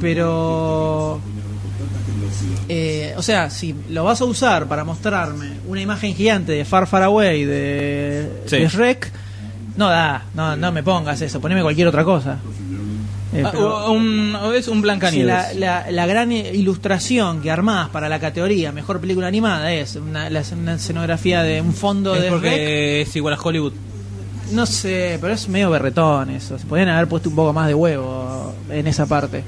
Pero. 0.02 1.20
eh, 2.70 3.14
o 3.18 3.22
sea, 3.22 3.50
si 3.50 3.76
lo 3.90 4.04
vas 4.04 4.22
a 4.22 4.26
usar 4.26 4.68
para 4.68 4.84
mostrarme 4.84 5.52
una 5.68 5.82
imagen 5.82 6.14
gigante 6.16 6.52
de 6.52 6.66
Far 6.66 6.88
Far 6.88 7.04
Away 7.04 7.44
de, 7.46 8.30
Sí. 8.46 8.58
de 8.58 8.68
Shrek, 8.68 9.12
no 9.78 9.88
da, 9.90 10.26
no, 10.36 10.56
no 10.56 10.72
me 10.72 10.84
pongas 10.84 11.22
eso, 11.22 11.40
poneme 11.42 11.62
cualquier 11.62 11.88
otra 11.88 12.04
cosa. 12.04 12.38
Eh, 13.34 13.44
Ah, 13.46 13.50
pero- 13.52 13.92
un, 13.92 14.38
es 14.56 14.68
un 14.68 14.76
Sí, 14.78 14.82
Blancanieves. 14.82 15.26
la, 15.26 15.54
la, 15.86 15.92
la 15.92 16.06
gran 16.06 16.32
ilustración 16.32 17.42
que 17.42 17.50
armás 17.52 17.90
para 17.90 18.10
la 18.10 18.20
categoría 18.20 18.72
mejor 18.72 19.00
película 19.00 19.28
animada 19.28 19.74
es 19.74 19.96
una, 19.96 20.30
la- 20.30 20.44
una 20.60 20.76
escenografía 20.76 21.42
de 21.44 21.62
un 21.62 21.74
fondo 21.74 22.14
es 22.16 22.22
de 22.22 22.30
Rec. 22.30 22.40
porque 22.40 23.02
es 23.02 23.16
igual 23.16 23.34
a 23.34 23.42
Hollywood. 23.42 23.74
No 24.52 24.66
sé, 24.66 25.18
pero 25.20 25.34
es 25.34 25.48
medio 25.50 25.70
berretón 25.72 26.30
eso. 26.30 26.60
Se 26.60 26.66
podrían 26.66 26.90
haber 26.90 27.08
puesto 27.08 27.30
un 27.30 27.36
poco 27.36 27.54
más 27.54 27.68
de 27.68 27.74
huevo 27.74 28.54
en 28.70 28.86
esa 28.88 29.06
parte. 29.08 29.44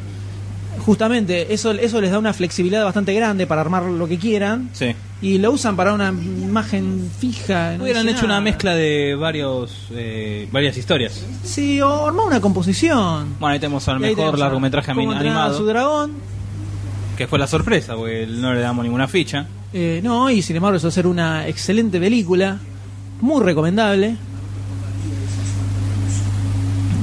Justamente, 0.86 1.52
eso, 1.52 1.72
eso 1.72 2.00
les 2.00 2.12
da 2.12 2.20
una 2.20 2.32
flexibilidad 2.32 2.84
bastante 2.84 3.12
grande 3.16 3.48
para 3.48 3.62
armar 3.62 3.84
lo 3.86 4.08
que 4.08 4.20
quieran. 4.20 4.70
Sí. 4.72 4.94
Y 5.20 5.40
lo 5.40 5.52
usan 5.52 5.76
para 5.76 5.96
una 5.96 6.10
imagen 6.10 7.10
fija. 7.18 7.76
no 7.76 7.86
Hubieran 7.86 8.08
hecho 8.08 8.24
una 8.24 8.40
mezcla 8.40 8.76
de 8.76 9.16
varios 9.16 9.88
eh, 9.96 10.48
varias 10.52 10.78
historias. 10.78 11.26
Sí, 11.44 11.82
o 11.82 12.06
armar 12.06 12.28
una 12.28 12.40
composición. 12.40 13.36
Bueno, 13.40 13.54
ahí 13.54 13.60
tenemos 13.60 13.88
al 13.88 14.00
mejor 14.00 14.16
tenemos 14.16 14.36
a 14.36 14.38
largometraje 14.38 14.92
a 14.92 14.94
animado, 14.94 15.58
su 15.58 15.66
dragón. 15.66 16.14
que 17.18 17.26
fue 17.26 17.40
la 17.40 17.48
sorpresa, 17.48 17.96
porque 17.96 18.28
no 18.28 18.54
le 18.54 18.60
damos 18.60 18.84
ninguna 18.84 19.08
ficha. 19.08 19.48
Eh, 19.74 20.02
no, 20.04 20.30
y 20.30 20.44
sin 20.44 20.56
embargo, 20.56 20.78
eso 20.78 20.90
hacer 20.90 21.08
una 21.08 21.48
excelente 21.48 22.00
película, 22.00 22.60
muy 23.22 23.44
recomendable. 23.44 24.18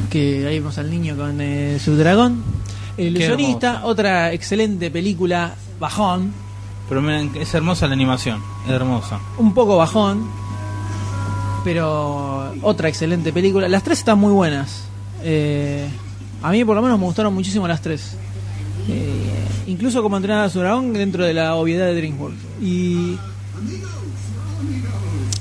Que 0.08 0.46
ahí 0.46 0.60
vemos 0.60 0.78
al 0.78 0.88
niño 0.88 1.16
con 1.16 1.40
eh, 1.40 1.80
su 1.84 1.96
dragón. 1.96 2.61
El 2.96 3.14
Qué 3.14 3.24
ilusionista, 3.24 3.68
hermosa. 3.68 3.86
otra 3.86 4.32
excelente 4.32 4.90
película, 4.90 5.54
bajón, 5.80 6.32
Pero 6.88 7.00
miren, 7.00 7.30
es 7.40 7.54
hermosa 7.54 7.86
la 7.86 7.94
animación, 7.94 8.40
es 8.66 8.70
hermosa. 8.72 9.18
un 9.38 9.54
poco 9.54 9.76
bajón, 9.78 10.26
pero 11.64 12.52
otra 12.62 12.88
excelente 12.88 13.32
película. 13.32 13.68
Las 13.68 13.82
tres 13.82 13.98
están 14.00 14.18
muy 14.18 14.32
buenas. 14.32 14.84
Eh, 15.22 15.88
a 16.42 16.50
mí 16.50 16.64
por 16.64 16.74
lo 16.76 16.82
menos 16.82 16.98
me 16.98 17.04
gustaron 17.06 17.32
muchísimo 17.34 17.66
las 17.68 17.80
tres. 17.80 18.16
Eh, 18.88 19.44
incluso 19.68 20.02
como 20.02 20.16
entrenar 20.16 20.44
a 20.44 20.50
su 20.50 20.58
dragón 20.58 20.92
dentro 20.92 21.24
de 21.24 21.34
la 21.34 21.54
obviedad 21.54 21.86
de 21.86 21.94
DreamWorks. 21.94 22.36
Y 22.60 23.16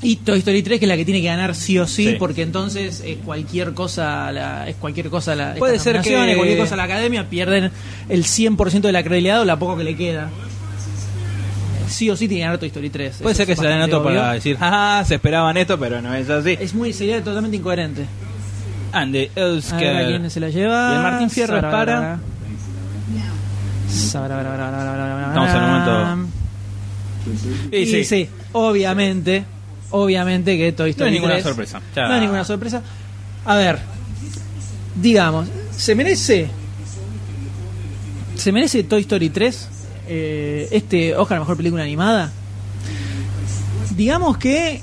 y 0.03 0.15
Toy 0.17 0.39
Story 0.39 0.63
3 0.63 0.79
que 0.79 0.85
es 0.85 0.89
la 0.89 0.97
que 0.97 1.05
tiene 1.05 1.21
que 1.21 1.27
ganar 1.27 1.53
sí 1.53 1.77
o 1.77 1.85
sí, 1.87 2.11
Sí. 2.11 2.15
porque 2.17 2.41
entonces 2.41 3.03
es 3.05 3.17
cualquier 3.17 3.73
cosa 3.73 4.31
la, 4.31 4.67
es 4.67 4.75
cualquier 4.77 5.09
cosa 5.09 5.35
la 5.35 5.53
Puede 5.55 5.77
ser 5.79 6.01
que- 6.01 6.35
cualquier 6.35 6.57
cosa 6.59 6.75
la 6.75 6.83
academia 6.83 7.29
pierden 7.29 7.71
el 8.09 8.23
100% 8.25 8.81
de 8.87 8.91
la 8.91 9.03
credibilidad 9.03 9.41
o 9.41 9.45
la 9.45 9.57
poco 9.59 9.77
que 9.77 9.83
le 9.83 9.95
queda. 9.95 10.29
Sí 11.87 12.09
o 12.09 12.15
sí 12.15 12.27
tiene 12.27 12.39
que 12.41 12.45
ganar 12.45 12.57
Toy 12.59 12.67
Story 12.69 12.89
3. 12.89 13.15
Puede 13.17 13.31
Eso 13.33 13.37
ser 13.37 13.47
que 13.47 13.55
se 13.55 13.63
la 13.63 13.69
den 13.71 13.81
otro 13.81 14.01
para 14.03 14.33
decir, 14.33 14.57
jaja, 14.57 15.03
se 15.05 15.15
esperaban 15.15 15.57
esto, 15.57 15.77
pero 15.77 16.01
no 16.01 16.13
es 16.15 16.29
así. 16.29 16.57
Es 16.59 16.73
muy 16.73 16.93
sería 16.93 17.21
totalmente 17.23 17.57
incoherente. 17.57 18.05
Andy 18.93 19.29
A 19.35 19.41
ver 19.45 19.95
a 19.97 20.07
quién 20.07 20.29
se 20.31 20.39
la 20.39 20.49
lleva. 20.49 20.91
Y 20.91 20.95
el 20.95 21.01
Martín 21.01 21.29
Fierro 21.29 21.57
es 21.57 21.63
para- 21.63 22.19
Estamos 25.29 25.49
en 25.49 25.55
el 25.55 25.61
momento- 25.61 26.27
Y 27.71 27.77
Y 27.77 27.85
sí, 27.85 28.03
sí, 28.05 28.29
obviamente, 28.53 29.43
obviamente 29.91 30.57
que 30.57 30.71
Toy 30.71 30.89
no 30.89 30.91
Story 30.91 31.09
hay 31.09 31.13
ninguna 31.15 31.33
3 31.35 31.43
sorpresa. 31.43 31.81
Ya. 31.95 32.07
No 32.07 32.13
hay 32.15 32.21
ninguna 32.21 32.43
sorpresa. 32.43 32.81
A 33.45 33.55
ver, 33.55 33.79
digamos, 34.95 35.47
¿se 35.75 35.95
merece 35.95 36.49
se 38.35 38.51
merece 38.51 38.83
Toy 38.83 39.01
Story 39.01 39.29
3 39.29 39.67
eh, 40.07 40.67
este 40.71 41.15
Oscar 41.15 41.39
mejor 41.39 41.57
película 41.57 41.83
animada? 41.83 42.31
Digamos 43.95 44.37
que 44.37 44.81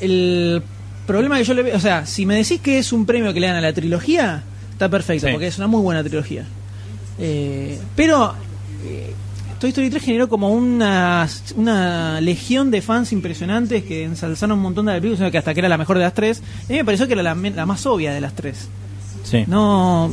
el 0.00 0.62
problema 1.06 1.38
que 1.38 1.44
yo 1.44 1.54
le 1.54 1.62
veo, 1.62 1.76
o 1.76 1.80
sea, 1.80 2.06
si 2.06 2.24
me 2.26 2.36
decís 2.36 2.60
que 2.60 2.78
es 2.78 2.92
un 2.92 3.04
premio 3.04 3.32
que 3.34 3.40
le 3.40 3.46
dan 3.48 3.56
a 3.56 3.60
la 3.60 3.72
trilogía, 3.72 4.42
está 4.72 4.88
perfecto, 4.88 5.26
Sí. 5.26 5.32
porque 5.32 5.48
es 5.48 5.58
una 5.58 5.66
muy 5.66 5.80
buena 5.82 6.02
trilogía. 6.02 6.44
Eh, 7.18 7.78
pero 7.96 8.34
eh, 8.84 9.12
Toy 9.58 9.70
Story 9.70 9.90
3 9.90 10.02
generó 10.02 10.28
como 10.28 10.52
una, 10.52 11.28
una 11.56 12.20
legión 12.20 12.70
de 12.70 12.80
fans 12.80 13.12
impresionantes 13.12 13.82
que 13.82 14.04
ensalzaron 14.04 14.56
un 14.58 14.62
montón 14.62 14.86
de 14.86 14.92
la 14.92 15.00
película, 15.00 15.30
que 15.30 15.38
hasta 15.38 15.52
que 15.52 15.60
era 15.60 15.68
la 15.68 15.78
mejor 15.78 15.98
de 15.98 16.04
las 16.04 16.14
tres. 16.14 16.40
A 16.40 16.72
mí 16.72 16.76
me 16.76 16.84
pareció 16.84 17.06
que 17.08 17.14
era 17.14 17.22
la, 17.22 17.34
más 17.34 17.86
obvia 17.86 18.12
de 18.12 18.20
las 18.20 18.34
tres. 18.34 18.68
Sí. 19.24 19.44
No, 19.48 20.12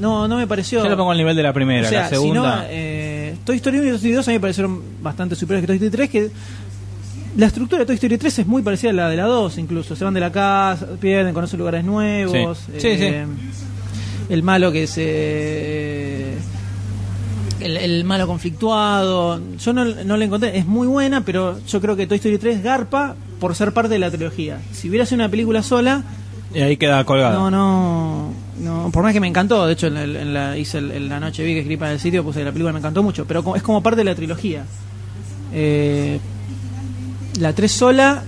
no, 0.00 0.28
no 0.28 0.36
me 0.36 0.46
pareció. 0.46 0.82
Yo 0.82 0.90
lo 0.90 0.96
pongo 0.98 1.12
al 1.12 1.18
nivel 1.18 1.34
de 1.34 1.42
la 1.42 1.52
primera, 1.54 1.86
O 1.86 1.90
sea, 1.90 2.02
la 2.02 2.08
segunda. 2.10 2.56
si 2.56 2.58
no, 2.58 2.66
eh, 2.68 3.36
Toy 3.44 3.56
Story 3.56 3.78
1 3.78 3.86
y 3.86 3.88
Toy 3.88 3.96
Story 3.96 4.12
2 4.12 4.28
a 4.28 4.30
mí 4.30 4.34
me 4.36 4.40
parecieron 4.40 4.82
bastante 5.02 5.34
superiores 5.34 5.62
que 5.62 5.66
Toy 5.66 5.86
Story 5.86 6.08
3, 6.08 6.10
que 6.10 6.30
la 7.36 7.46
estructura 7.46 7.80
de 7.80 7.86
Toy 7.86 7.94
Story 7.94 8.18
3 8.18 8.38
es 8.40 8.46
muy 8.46 8.62
parecida 8.62 8.90
a 8.90 8.92
la 8.92 9.08
de 9.08 9.16
la 9.16 9.24
2, 9.24 9.58
incluso. 9.58 9.96
Se 9.96 10.04
van 10.04 10.14
de 10.14 10.20
la 10.20 10.30
casa, 10.30 10.86
pierden, 11.00 11.32
conocen 11.32 11.58
lugares 11.58 11.84
nuevos. 11.84 12.58
Sí. 12.58 12.80
Sí, 12.80 12.88
eh, 12.90 13.26
El 14.28 14.42
malo 14.42 14.70
que 14.70 14.86
se... 14.86 16.03
El, 17.60 17.76
el 17.76 18.04
malo 18.04 18.26
conflictuado. 18.26 19.40
Yo 19.58 19.72
no, 19.72 19.84
no 19.84 20.16
le 20.16 20.24
encontré. 20.24 20.58
Es 20.58 20.66
muy 20.66 20.86
buena, 20.86 21.22
pero 21.22 21.58
yo 21.66 21.80
creo 21.80 21.96
que 21.96 22.06
Toy 22.06 22.16
Story 22.16 22.38
3 22.38 22.62
garpa 22.62 23.14
por 23.40 23.54
ser 23.54 23.72
parte 23.72 23.90
de 23.94 23.98
la 23.98 24.10
trilogía. 24.10 24.60
Si 24.72 24.88
hubiera 24.88 25.06
sido 25.06 25.16
una 25.16 25.28
película 25.30 25.62
sola, 25.62 26.02
Y 26.54 26.60
ahí 26.60 26.76
queda 26.76 27.04
colgado. 27.04 27.38
no, 27.38 27.50
no, 27.50 28.32
no. 28.60 28.90
Por 28.90 29.02
más 29.02 29.12
que 29.12 29.20
me 29.20 29.28
encantó, 29.28 29.66
de 29.66 29.72
hecho, 29.74 29.86
en, 29.86 29.96
el- 29.96 30.16
en 30.16 30.34
la, 30.34 30.56
hice 30.58 30.78
el- 30.78 30.90
en 30.92 31.08
la 31.08 31.20
noche 31.20 31.42
vi 31.44 31.52
que 31.54 31.60
escribí 31.60 31.76
para 31.78 31.92
el 31.92 32.00
sitio, 32.00 32.22
puse 32.24 32.44
la 32.44 32.50
película, 32.52 32.72
me 32.72 32.78
encantó 32.80 33.02
mucho, 33.02 33.24
pero 33.24 33.54
es 33.56 33.62
como 33.62 33.82
parte 33.82 33.98
de 33.98 34.04
la 34.04 34.14
trilogía. 34.14 34.64
Eh, 35.52 36.18
la 37.38 37.52
3 37.52 37.70
sola, 37.72 38.22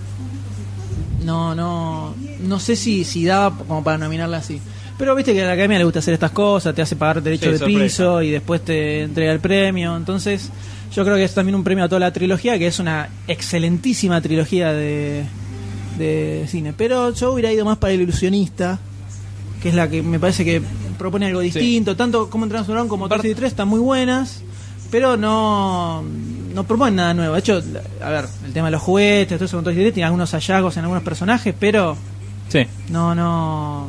no, 1.25 1.55
no, 1.55 2.15
no 2.41 2.61
sé 2.61 2.77
si, 2.77 3.05
si 3.05 3.25
daba 3.25 3.57
como 3.57 3.83
para 3.83 3.99
nominarla 3.99 4.39
así. 4.39 4.61
Pero 4.99 5.15
viste 5.15 5.35
que 5.35 5.43
a 5.43 5.47
la 5.47 5.53
academia 5.53 5.79
le 5.79 5.85
gusta 5.85 5.99
hacer 5.99 6.15
estas 6.15 6.31
cosas, 6.31 6.75
te 6.75 6.81
hace 6.83 6.97
pagar 6.97 7.23
derecho 7.23 7.47
Sí, 7.47 7.51
de 7.53 7.59
sorpresa. 7.59 7.81
piso 7.85 8.23
y 8.23 8.31
después 8.31 8.63
te 8.65 9.03
entrega 9.03 9.33
el 9.33 9.41
premio. 9.41 9.95
Entonces, 9.97 10.51
yo 10.95 11.05
creo 11.05 11.17
que 11.17 11.25
es 11.25 11.35
también 11.35 11.55
un 11.55 11.65
premio 11.65 11.85
a 11.85 11.89
toda 11.89 12.01
la 12.01 12.13
trilogía, 12.13 12.59
que 12.59 12.67
es 12.67 12.79
una 12.79 13.09
excelentísima 13.29 14.21
trilogía 14.23 14.73
de, 14.73 15.25
de 15.99 16.47
cine. 16.49 16.73
Pero 16.77 17.13
yo 17.13 17.33
hubiera 17.33 17.53
ido 17.53 17.65
más 17.67 17.77
para 17.77 17.93
el 17.93 18.01
ilusionista, 18.01 18.79
que 19.63 19.69
es 19.69 19.75
la 19.75 19.89
que 19.91 20.03
me 20.03 20.19
parece 20.19 20.45
que 20.47 20.63
propone 20.99 21.27
algo 21.27 21.41
distinto. 21.41 21.95
Tanto 21.95 22.31
como 22.31 22.47
Dragón 22.47 22.89
como 22.89 23.05
Story 23.07 23.35
3 23.35 23.51
están 23.51 23.69
muy 23.69 23.81
buenas, 23.81 24.41
pero 24.91 25.19
no, 25.19 26.03
no 26.55 26.65
proponen 26.65 26.97
nada 26.97 27.13
nuevo. 27.13 27.35
De 27.35 27.41
hecho, 27.41 27.63
a 28.03 28.09
ver, 28.09 28.25
el 28.47 28.53
tema 28.55 28.69
de 28.69 28.73
los 28.73 28.81
juguetes, 28.83 29.37
todo 29.37 29.45
eso 29.45 29.59
con 29.59 29.65
Toy 29.65 29.75
Story 29.75 29.85
3 29.89 29.95
tiene 29.95 30.07
algunos 30.07 30.31
hallazgos 30.31 30.75
en 30.79 30.85
algunos 30.85 31.03
personajes, 31.03 31.55
pero 31.61 31.97
Sí. 32.49 32.61
no, 32.89 33.15
no, 33.15 33.89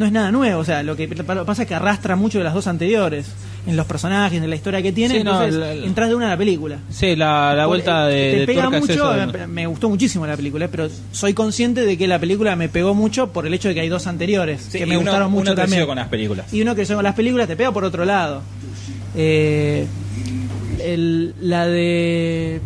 no 0.00 0.06
es 0.06 0.12
nada 0.12 0.32
nuevo. 0.32 0.60
O 0.60 0.64
sea, 0.64 0.82
lo 0.82 0.96
que 0.96 1.06
pasa 1.46 1.62
es 1.62 1.68
que 1.68 1.74
arrastra 1.74 2.16
mucho 2.16 2.38
de 2.38 2.44
las 2.44 2.54
dos 2.54 2.66
anteriores, 2.66 3.26
en 3.66 3.76
los 3.76 3.84
personajes, 3.86 4.42
en 4.42 4.48
la 4.48 4.56
historia 4.56 4.80
que 4.82 4.90
tiene. 4.92 5.18
Sí, 5.18 5.22
no, 5.22 5.32
entonces, 5.32 5.54
la- 5.54 5.74
la- 5.74 5.86
entras 5.86 6.08
de 6.08 6.14
una 6.14 6.26
a 6.26 6.30
la 6.30 6.36
película. 6.38 6.78
Sí, 6.88 7.14
la, 7.14 7.54
la 7.54 7.66
vuelta 7.66 8.06
de, 8.06 8.32
te 8.32 8.38
de 8.40 8.46
pega 8.46 8.70
mucho, 8.70 9.12
me, 9.48 9.66
gustó 9.66 9.88
muchísimo 9.90 10.26
la 10.26 10.36
película, 10.36 10.66
pero 10.68 10.88
soy 11.12 11.34
consciente 11.34 11.82
de 11.84 11.98
que 11.98 12.08
la 12.08 12.18
película 12.18 12.56
me 12.56 12.68
pegó 12.70 12.94
mucho 12.94 13.28
por 13.30 13.46
el 13.46 13.52
hecho 13.54 13.68
de 13.68 13.74
que 13.74 13.80
hay 13.82 13.88
dos 13.90 14.06
anteriores 14.06 14.66
Sí, 14.70 14.78
que 14.78 14.86
me 14.86 14.96
uno- 14.96 15.02
gustaron 15.10 15.30
mucho 15.30 15.42
uno 15.52 15.54
creció 15.54 15.64
también. 15.70 15.86
con 15.86 15.96
las 15.96 16.08
películas. 16.08 16.52
Y 16.54 16.62
uno 16.62 16.74
que 16.74 16.86
con 16.86 17.04
las 17.04 17.14
películas 17.14 17.46
te 17.46 17.56
pega 17.56 17.70
por 17.70 17.84
otro 17.84 18.04
lado. 18.06 18.40
Eh, 19.14 19.86
el- 20.82 21.34
la 21.42 21.66
de 21.66 22.60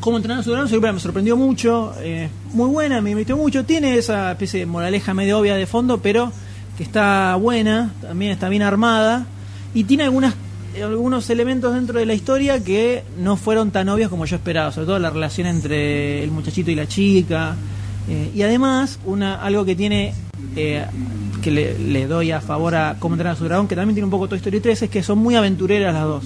cómo 0.00 0.16
entrenar 0.16 0.40
a 0.40 0.42
su 0.42 0.50
dragón, 0.50 0.94
me 0.94 1.00
sorprendió 1.00 1.36
mucho, 1.36 1.94
eh, 2.00 2.28
muy 2.52 2.68
buena, 2.68 3.00
me 3.00 3.10
invitó 3.10 3.36
mucho, 3.36 3.64
tiene 3.64 3.96
esa 3.96 4.32
especie 4.32 4.60
de 4.60 4.66
moraleja 4.66 5.14
medio 5.14 5.38
obvia 5.38 5.54
de 5.56 5.66
fondo, 5.66 5.98
pero 5.98 6.32
que 6.76 6.82
está 6.82 7.36
buena, 7.36 7.92
también 8.00 8.32
está 8.32 8.48
bien 8.48 8.62
armada 8.62 9.26
y 9.74 9.84
tiene 9.84 10.04
algunas 10.04 10.34
algunos 10.82 11.30
elementos 11.30 11.72
dentro 11.72 12.00
de 12.00 12.06
la 12.06 12.14
historia 12.14 12.62
que 12.62 13.04
no 13.18 13.36
fueron 13.36 13.70
tan 13.70 13.88
obvios 13.88 14.10
como 14.10 14.24
yo 14.26 14.36
esperaba, 14.36 14.72
sobre 14.72 14.86
todo 14.86 14.98
la 14.98 15.10
relación 15.10 15.46
entre 15.46 16.24
el 16.24 16.30
muchachito 16.30 16.70
y 16.70 16.74
la 16.74 16.88
chica. 16.88 17.54
eh, 18.08 18.32
y 18.34 18.42
además, 18.42 18.98
una 19.04 19.36
algo 19.36 19.64
que 19.64 19.76
tiene 19.76 20.14
eh, 20.56 20.84
que 21.42 21.50
le, 21.50 22.06
doy 22.06 22.30
a 22.30 22.40
favor 22.40 22.74
a 22.74 22.96
Cómo 22.98 23.16
a 23.22 23.36
su 23.36 23.44
dragón, 23.44 23.68
que 23.68 23.76
también 23.76 23.94
tiene 23.94 24.06
un 24.06 24.10
poco 24.10 24.28
Toy 24.28 24.38
Story 24.38 24.60
3, 24.60 24.82
es 24.82 24.90
que 24.90 25.02
son 25.02 25.18
muy 25.18 25.36
aventureras 25.36 25.92
las 25.92 26.04
dos. 26.04 26.24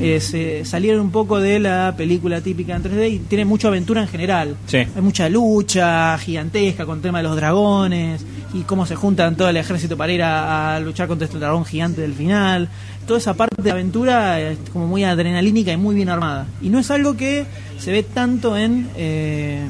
Eh, 0.00 0.20
se 0.20 0.64
salieron 0.64 1.00
un 1.02 1.10
poco 1.10 1.38
de 1.38 1.58
la 1.60 1.94
película 1.96 2.40
típica 2.40 2.74
en 2.74 2.82
3D 2.82 3.10
y 3.12 3.18
tiene 3.20 3.44
mucha 3.44 3.68
aventura 3.68 4.00
en 4.02 4.08
general. 4.08 4.56
Sí. 4.66 4.78
Hay 4.78 5.02
mucha 5.02 5.28
lucha 5.28 6.16
gigantesca 6.18 6.86
con 6.86 6.96
el 6.98 7.02
tema 7.02 7.18
de 7.18 7.24
los 7.24 7.36
dragones. 7.36 8.24
y 8.54 8.62
cómo 8.64 8.84
se 8.84 8.94
juntan 8.96 9.34
todo 9.36 9.48
el 9.48 9.56
ejército 9.56 9.96
para 9.96 10.12
ir 10.12 10.22
a, 10.22 10.76
a 10.76 10.80
luchar 10.80 11.08
contra 11.08 11.24
este 11.26 11.38
dragón 11.38 11.64
gigante 11.64 12.02
del 12.02 12.12
final. 12.14 12.68
Toda 13.06 13.18
esa 13.18 13.32
parte 13.34 13.62
de 13.62 13.70
aventura 13.70 14.40
es 14.40 14.58
como 14.72 14.86
muy 14.86 15.04
adrenalínica 15.04 15.72
y 15.72 15.76
muy 15.78 15.94
bien 15.94 16.08
armada. 16.10 16.46
Y 16.60 16.68
no 16.68 16.78
es 16.78 16.90
algo 16.90 17.16
que 17.16 17.44
se 17.78 17.90
ve 17.92 18.02
tanto 18.02 18.56
en, 18.56 18.88
eh, 18.96 19.62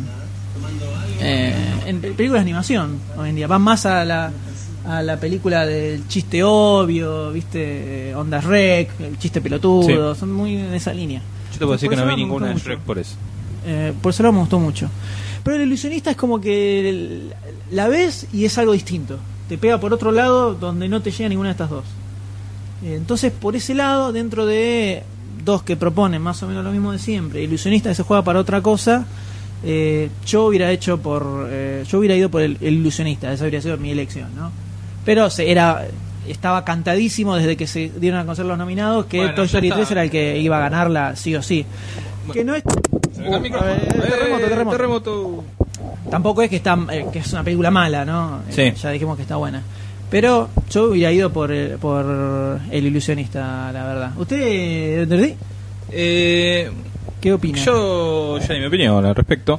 eh, 1.20 1.54
en 1.86 2.00
pe- 2.00 2.10
películas 2.12 2.40
de 2.44 2.50
animación 2.50 2.98
hoy 3.16 3.30
en 3.30 3.36
día. 3.36 3.46
Va 3.46 3.58
más 3.58 3.86
a 3.86 4.04
la, 4.04 4.32
a 4.86 5.02
la 5.02 5.18
película 5.18 5.64
del 5.66 6.06
chiste 6.08 6.42
obvio, 6.42 7.30
¿viste? 7.32 8.14
Ondas 8.14 8.44
Rec, 8.44 8.90
el 9.00 9.18
chiste 9.18 9.40
pelotudo, 9.40 10.14
Sí. 10.14 10.20
son 10.20 10.32
muy 10.32 10.56
en 10.56 10.74
esa 10.74 10.92
línea. 10.92 11.20
Yo 11.52 11.58
te 11.58 11.58
puedo 11.60 11.72
decir 11.72 11.88
que 11.90 11.96
no 11.96 12.06
vi 12.06 12.16
ninguna 12.16 12.48
de 12.48 12.54
Shrek 12.56 12.80
por 12.80 12.98
eso. 12.98 13.14
Eh, 13.66 13.92
por 14.02 14.10
eso 14.10 14.32
me 14.32 14.38
gustó 14.40 14.58
mucho. 14.58 14.88
Pero 15.44 15.56
el 15.56 15.62
ilusionista 15.62 16.10
es 16.10 16.16
como 16.16 16.40
que 16.40 16.88
el- 16.88 17.34
la 17.70 17.88
ves 17.88 18.26
y 18.32 18.44
es 18.44 18.56
algo 18.58 18.72
distinto. 18.72 19.18
Te 19.48 19.58
pega 19.58 19.78
por 19.78 19.92
otro 19.92 20.10
lado 20.12 20.54
donde 20.54 20.88
no 20.88 21.00
te 21.02 21.10
llega 21.10 21.28
ninguna 21.28 21.50
de 21.50 21.52
estas 21.52 21.70
dos. 21.70 21.84
Eh, 22.84 22.94
Entonces, 22.96 23.32
por 23.32 23.54
ese 23.54 23.74
lado, 23.74 24.12
dentro 24.12 24.46
de 24.46 25.02
dos 25.44 25.62
que 25.62 25.76
proponen 25.76 26.22
más 26.22 26.42
o 26.42 26.48
menos 26.48 26.64
lo 26.64 26.72
mismo 26.72 26.90
de 26.92 26.98
siempre, 26.98 27.42
ilusionista 27.42 27.88
que 27.88 27.94
se 27.94 28.02
juega 28.02 28.22
para 28.24 28.38
otra 28.40 28.60
cosa, 28.62 29.04
eh, 29.64 30.10
yo 30.26 30.46
hubiera 30.46 30.70
hecho 30.72 30.98
por. 30.98 31.46
eh, 31.50 31.84
yo 31.88 31.98
hubiera 31.98 32.16
ido 32.16 32.28
por 32.30 32.42
el, 32.42 32.56
el 32.60 32.74
ilusionista, 32.74 33.32
esa 33.32 33.44
habría 33.44 33.60
sido 33.62 33.76
mi 33.76 33.90
elección, 33.90 34.28
¿no? 34.36 34.50
Pero 35.04 35.30
se, 35.30 35.50
era 35.50 35.86
estaba 36.28 36.64
cantadísimo 36.64 37.34
desde 37.36 37.56
que 37.56 37.66
se 37.66 37.90
dieron 37.98 38.20
a 38.20 38.22
conocer 38.22 38.44
los 38.46 38.56
nominados 38.56 39.06
que 39.06 39.18
Bueno, 39.18 39.34
Toy 39.34 39.46
Story 39.46 39.66
está. 39.68 39.76
3 39.78 39.90
era 39.90 40.02
el 40.04 40.10
que 40.10 40.38
iba 40.38 40.56
a 40.56 40.60
ganarla 40.60 41.16
sí 41.16 41.34
o 41.34 41.42
sí. 41.42 41.64
Que 42.32 42.44
no 42.44 42.54
es. 42.54 42.62
Uh, 42.64 43.34
a 43.34 43.38
ver, 43.38 43.48
terremoto, 43.88 44.44
terremoto. 44.46 44.70
terremoto. 44.70 45.44
Tampoco 46.10 46.42
es 46.42 46.50
que 46.50 46.56
está 46.56 46.78
eh, 46.92 47.06
que 47.12 47.18
es 47.20 47.32
una 47.32 47.42
película 47.42 47.70
mala, 47.70 48.04
¿no? 48.04 48.40
Eh, 48.48 48.72
Sí. 48.74 48.80
ya 48.80 48.90
dijimos 48.90 49.16
que 49.16 49.22
está 49.22 49.36
buena. 49.36 49.62
Pero 50.10 50.50
yo 50.70 50.90
hubiera 50.90 51.10
ido 51.10 51.32
por 51.32 51.50
el, 51.50 51.78
por 51.78 52.60
el 52.70 52.86
ilusionista, 52.86 53.72
la 53.72 53.84
verdad. 53.84 54.10
¿Usted, 54.16 55.08
Nerdy, 55.08 55.34
Eh, 55.90 56.70
qué 57.20 57.32
opina? 57.32 57.58
Yo 57.58 58.38
ya 58.38 58.54
di 58.54 58.60
mi 58.60 58.66
opinión 58.66 59.04
al 59.04 59.14
respecto. 59.14 59.58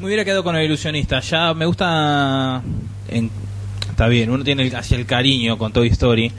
Me 0.00 0.06
hubiera 0.06 0.24
quedado 0.24 0.44
con 0.44 0.54
el 0.56 0.64
ilusionista. 0.64 1.20
Ya 1.20 1.54
me 1.54 1.64
gusta. 1.66 2.60
en- 3.08 3.30
está 3.96 4.08
bien, 4.08 4.28
uno 4.28 4.44
tiene 4.44 4.62
el, 4.64 4.76
hacia 4.76 4.98
el 4.98 5.06
cariño 5.06 5.56
con 5.56 5.72
Toy 5.72 5.88
Story. 5.88 6.30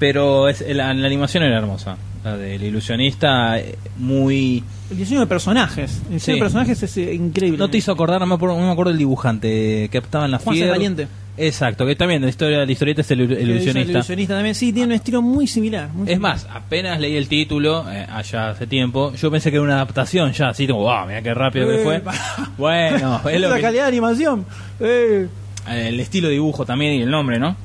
Pero 0.00 0.48
es, 0.48 0.64
la, 0.68 0.92
la 0.94 1.06
animación 1.06 1.42
era 1.44 1.58
hermosa. 1.58 1.96
La 2.24 2.36
del 2.36 2.62
ilusionista, 2.62 3.58
eh, 3.58 3.76
muy. 3.96 4.62
El 4.90 4.96
diseño 4.96 5.20
de 5.20 5.26
personajes. 5.26 6.02
El 6.08 6.14
diseño 6.14 6.20
Sí. 6.20 6.32
de 6.32 6.38
personajes 6.44 6.82
es 6.82 6.96
eh, 6.98 7.14
increíble. 7.14 7.58
No 7.58 7.68
te 7.68 7.78
hizo 7.78 7.92
acordar, 7.92 8.20
no 8.20 8.26
me 8.26 8.34
acuerdo, 8.34 8.58
no 8.58 8.66
me 8.66 8.72
acuerdo 8.72 8.90
el 8.92 8.98
dibujante 8.98 9.88
que 9.90 9.98
estaba 9.98 10.24
en 10.24 10.32
la 10.32 10.38
Juan. 10.38 10.56
Valiente. 10.68 11.08
Exacto, 11.36 11.86
que 11.86 11.94
también 11.94 12.20
la 12.22 12.28
historia, 12.28 12.64
la 12.64 12.70
historieta 12.72 13.00
es 13.02 13.10
el, 13.12 13.20
el 13.20 13.28
Que 13.28 13.34
hizo 13.34 13.42
El 13.42 13.50
ilusionista. 13.50 13.92
ilusionista 13.92 14.34
también. 14.34 14.54
Sí, 14.56 14.72
tiene 14.72 14.86
un 14.88 14.92
estilo 14.92 15.22
muy 15.22 15.46
similar. 15.46 15.88
muy 15.92 16.02
Es 16.08 16.14
similar. 16.14 16.32
más, 16.34 16.46
apenas 16.52 16.98
leí 17.00 17.16
el 17.16 17.28
título, 17.28 17.88
eh, 17.90 18.06
allá 18.10 18.50
hace 18.50 18.66
tiempo, 18.66 19.12
yo 19.14 19.30
pensé 19.30 19.50
que 19.50 19.56
era 19.56 19.64
una 19.64 19.74
adaptación 19.74 20.32
ya, 20.32 20.48
así 20.48 20.66
como, 20.66 20.80
wow, 20.80 21.06
mira 21.06 21.22
qué 21.22 21.34
rápido 21.34 21.68
que 21.68 21.76
Eh, 21.80 21.84
fue. 21.84 22.00
pa- 22.00 22.14
Bueno, 22.58 23.20
es 23.30 23.40
lo 23.40 23.50
la 23.50 23.56
que- 23.56 23.62
calidad 23.62 23.82
de 23.84 23.88
animación. 23.88 24.44
Eh. 24.80 25.28
El 25.70 25.98
estilo 26.00 26.28
de 26.28 26.34
dibujo 26.34 26.64
también 26.64 26.94
y 26.94 27.02
el 27.02 27.10
nombre, 27.10 27.38
¿no? 27.38 27.56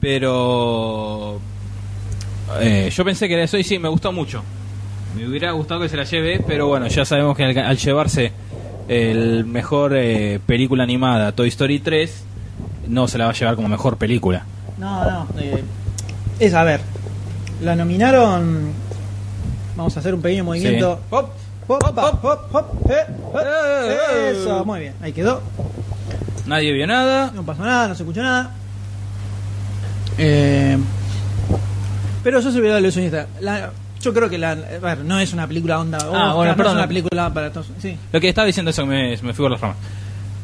Pero 0.00 1.40
eh, 2.60 2.90
yo 2.94 3.04
pensé 3.04 3.28
que 3.28 3.34
era 3.34 3.44
eso 3.44 3.56
y 3.58 3.64
sí, 3.64 3.78
me 3.78 3.88
gustó 3.88 4.12
mucho. 4.12 4.42
Me 5.16 5.26
hubiera 5.26 5.52
gustado 5.52 5.80
que 5.80 5.88
se 5.88 5.96
la 5.96 6.04
lleve, 6.04 6.42
pero 6.46 6.66
bueno, 6.66 6.86
ya 6.88 7.04
sabemos 7.04 7.36
que 7.36 7.44
al, 7.44 7.56
al 7.58 7.76
llevarse 7.76 8.32
el 8.88 9.44
mejor 9.44 9.92
eh, 9.94 10.40
película 10.44 10.82
animada, 10.82 11.32
Toy 11.32 11.48
Story 11.48 11.78
3, 11.80 12.24
no 12.88 13.08
se 13.08 13.18
la 13.18 13.24
va 13.26 13.30
a 13.30 13.34
llevar 13.34 13.56
como 13.56 13.68
mejor 13.68 13.96
película. 13.96 14.44
No, 14.78 15.04
no. 15.04 15.26
eh, 15.38 15.62
es, 16.40 16.54
a 16.54 16.64
ver. 16.64 16.80
La 17.62 17.76
nominaron. 17.76 18.72
Vamos 19.76 19.96
a 19.96 20.00
hacer 20.00 20.14
un 20.14 20.20
pequeño 20.20 20.44
movimiento. 20.44 20.96
Sí. 20.96 21.02
Hop, 21.10 21.30
hop, 21.68 21.98
hop, 21.98 22.24
hop, 22.24 22.40
hop, 22.52 22.90
Eso, 24.30 24.64
muy 24.64 24.80
bien. 24.80 24.94
Ahí 25.00 25.12
quedó. 25.12 25.40
Nadie 26.46 26.72
vio 26.72 26.86
nada. 26.86 27.30
No 27.34 27.44
pasó 27.44 27.64
nada, 27.64 27.88
no 27.88 27.94
se 27.94 28.02
escuchó 28.02 28.22
nada. 28.22 28.50
Eh, 30.18 30.76
pero 32.22 32.40
yo 32.40 32.52
soy 32.52 32.66
el 32.66 32.78
ilusionista. 32.78 33.26
La, 33.40 33.70
yo 34.00 34.12
creo 34.12 34.28
que 34.28 34.38
la. 34.38 34.50
A 34.52 34.54
ver, 34.54 34.98
no 34.98 35.18
es 35.18 35.32
una 35.32 35.46
película 35.46 35.78
onda. 35.80 35.98
Oscar, 35.98 36.34
bueno, 36.34 36.50
no 36.52 36.56
perdón. 36.56 36.72
es 36.72 36.78
una 36.78 36.88
película 36.88 37.32
para 37.34 37.52
todos. 37.52 37.68
Sí. 37.80 37.96
Lo 38.12 38.20
que 38.20 38.28
estaba 38.28 38.46
diciendo 38.46 38.70
eso 38.70 38.84
me, 38.86 39.10
me 39.22 39.32
fui 39.32 39.42
por 39.44 39.50
las 39.50 39.60
ramas. 39.60 39.76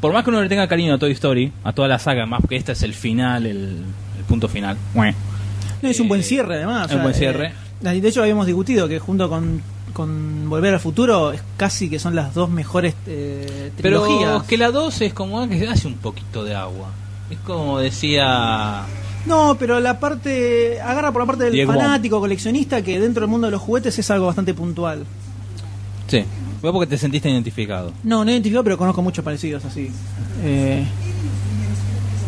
Por 0.00 0.12
más 0.12 0.22
que 0.22 0.30
uno 0.30 0.40
le 0.42 0.48
tenga 0.48 0.68
cariño 0.68 0.94
a 0.94 0.98
Toy 0.98 1.10
Story, 1.12 1.52
a 1.64 1.72
toda 1.72 1.88
la 1.88 1.98
saga, 1.98 2.24
más 2.24 2.40
que 2.48 2.56
este 2.56 2.72
es 2.72 2.82
el 2.84 2.94
final, 2.94 3.46
el, 3.46 3.82
el 4.16 4.24
punto 4.28 4.48
final. 4.48 4.76
No, 4.94 5.88
es 5.88 5.98
un 5.98 6.06
Eh, 6.06 6.08
buen 6.08 6.22
cierre, 6.22 6.56
además. 6.56 6.88
es 6.88 6.96
un 6.96 7.02
buen 7.02 7.14
cierre. 7.14 7.52
eh, 7.84 8.00
de 8.00 8.08
hecho, 8.08 8.22
habíamos 8.22 8.46
discutido 8.46 8.86
que 8.88 9.00
junto 9.00 9.28
con, 9.28 9.60
con 9.92 10.48
Volver 10.48 10.74
al 10.74 10.80
Futuro, 10.80 11.32
es 11.32 11.42
casi 11.56 11.88
que 11.90 11.98
son 11.98 12.14
las 12.14 12.34
dos 12.34 12.50
mejores 12.50 12.94
eh, 13.06 13.70
Pero 13.80 14.02
trilogías. 14.02 14.42
que 14.44 14.56
la 14.58 14.70
2 14.70 15.00
es 15.02 15.12
como 15.14 15.48
que 15.48 15.68
hace 15.68 15.86
un 15.88 15.94
poquito 15.94 16.44
de 16.44 16.54
agua. 16.54 16.88
Es 17.30 17.38
como 17.38 17.78
decía. 17.78 18.84
No, 19.26 19.56
pero 19.58 19.80
la 19.80 19.98
parte. 20.00 20.80
Agarra 20.80 21.12
por 21.12 21.22
la 21.22 21.26
parte 21.26 21.44
del 21.44 21.52
Diego. 21.52 21.72
fanático, 21.72 22.20
coleccionista, 22.20 22.82
que 22.82 22.98
dentro 22.98 23.22
del 23.22 23.30
mundo 23.30 23.46
de 23.48 23.50
los 23.50 23.60
juguetes 23.60 23.98
es 23.98 24.10
algo 24.10 24.26
bastante 24.26 24.54
puntual. 24.54 25.04
Sí. 26.06 26.24
Fue 26.60 26.72
porque 26.72 26.86
te 26.88 26.98
sentiste 26.98 27.28
identificado. 27.30 27.92
No, 28.02 28.24
no 28.24 28.30
identifico, 28.30 28.64
pero 28.64 28.78
conozco 28.78 29.02
muchos 29.02 29.24
parecidos 29.24 29.64
así. 29.64 29.90
Eh, 30.42 30.84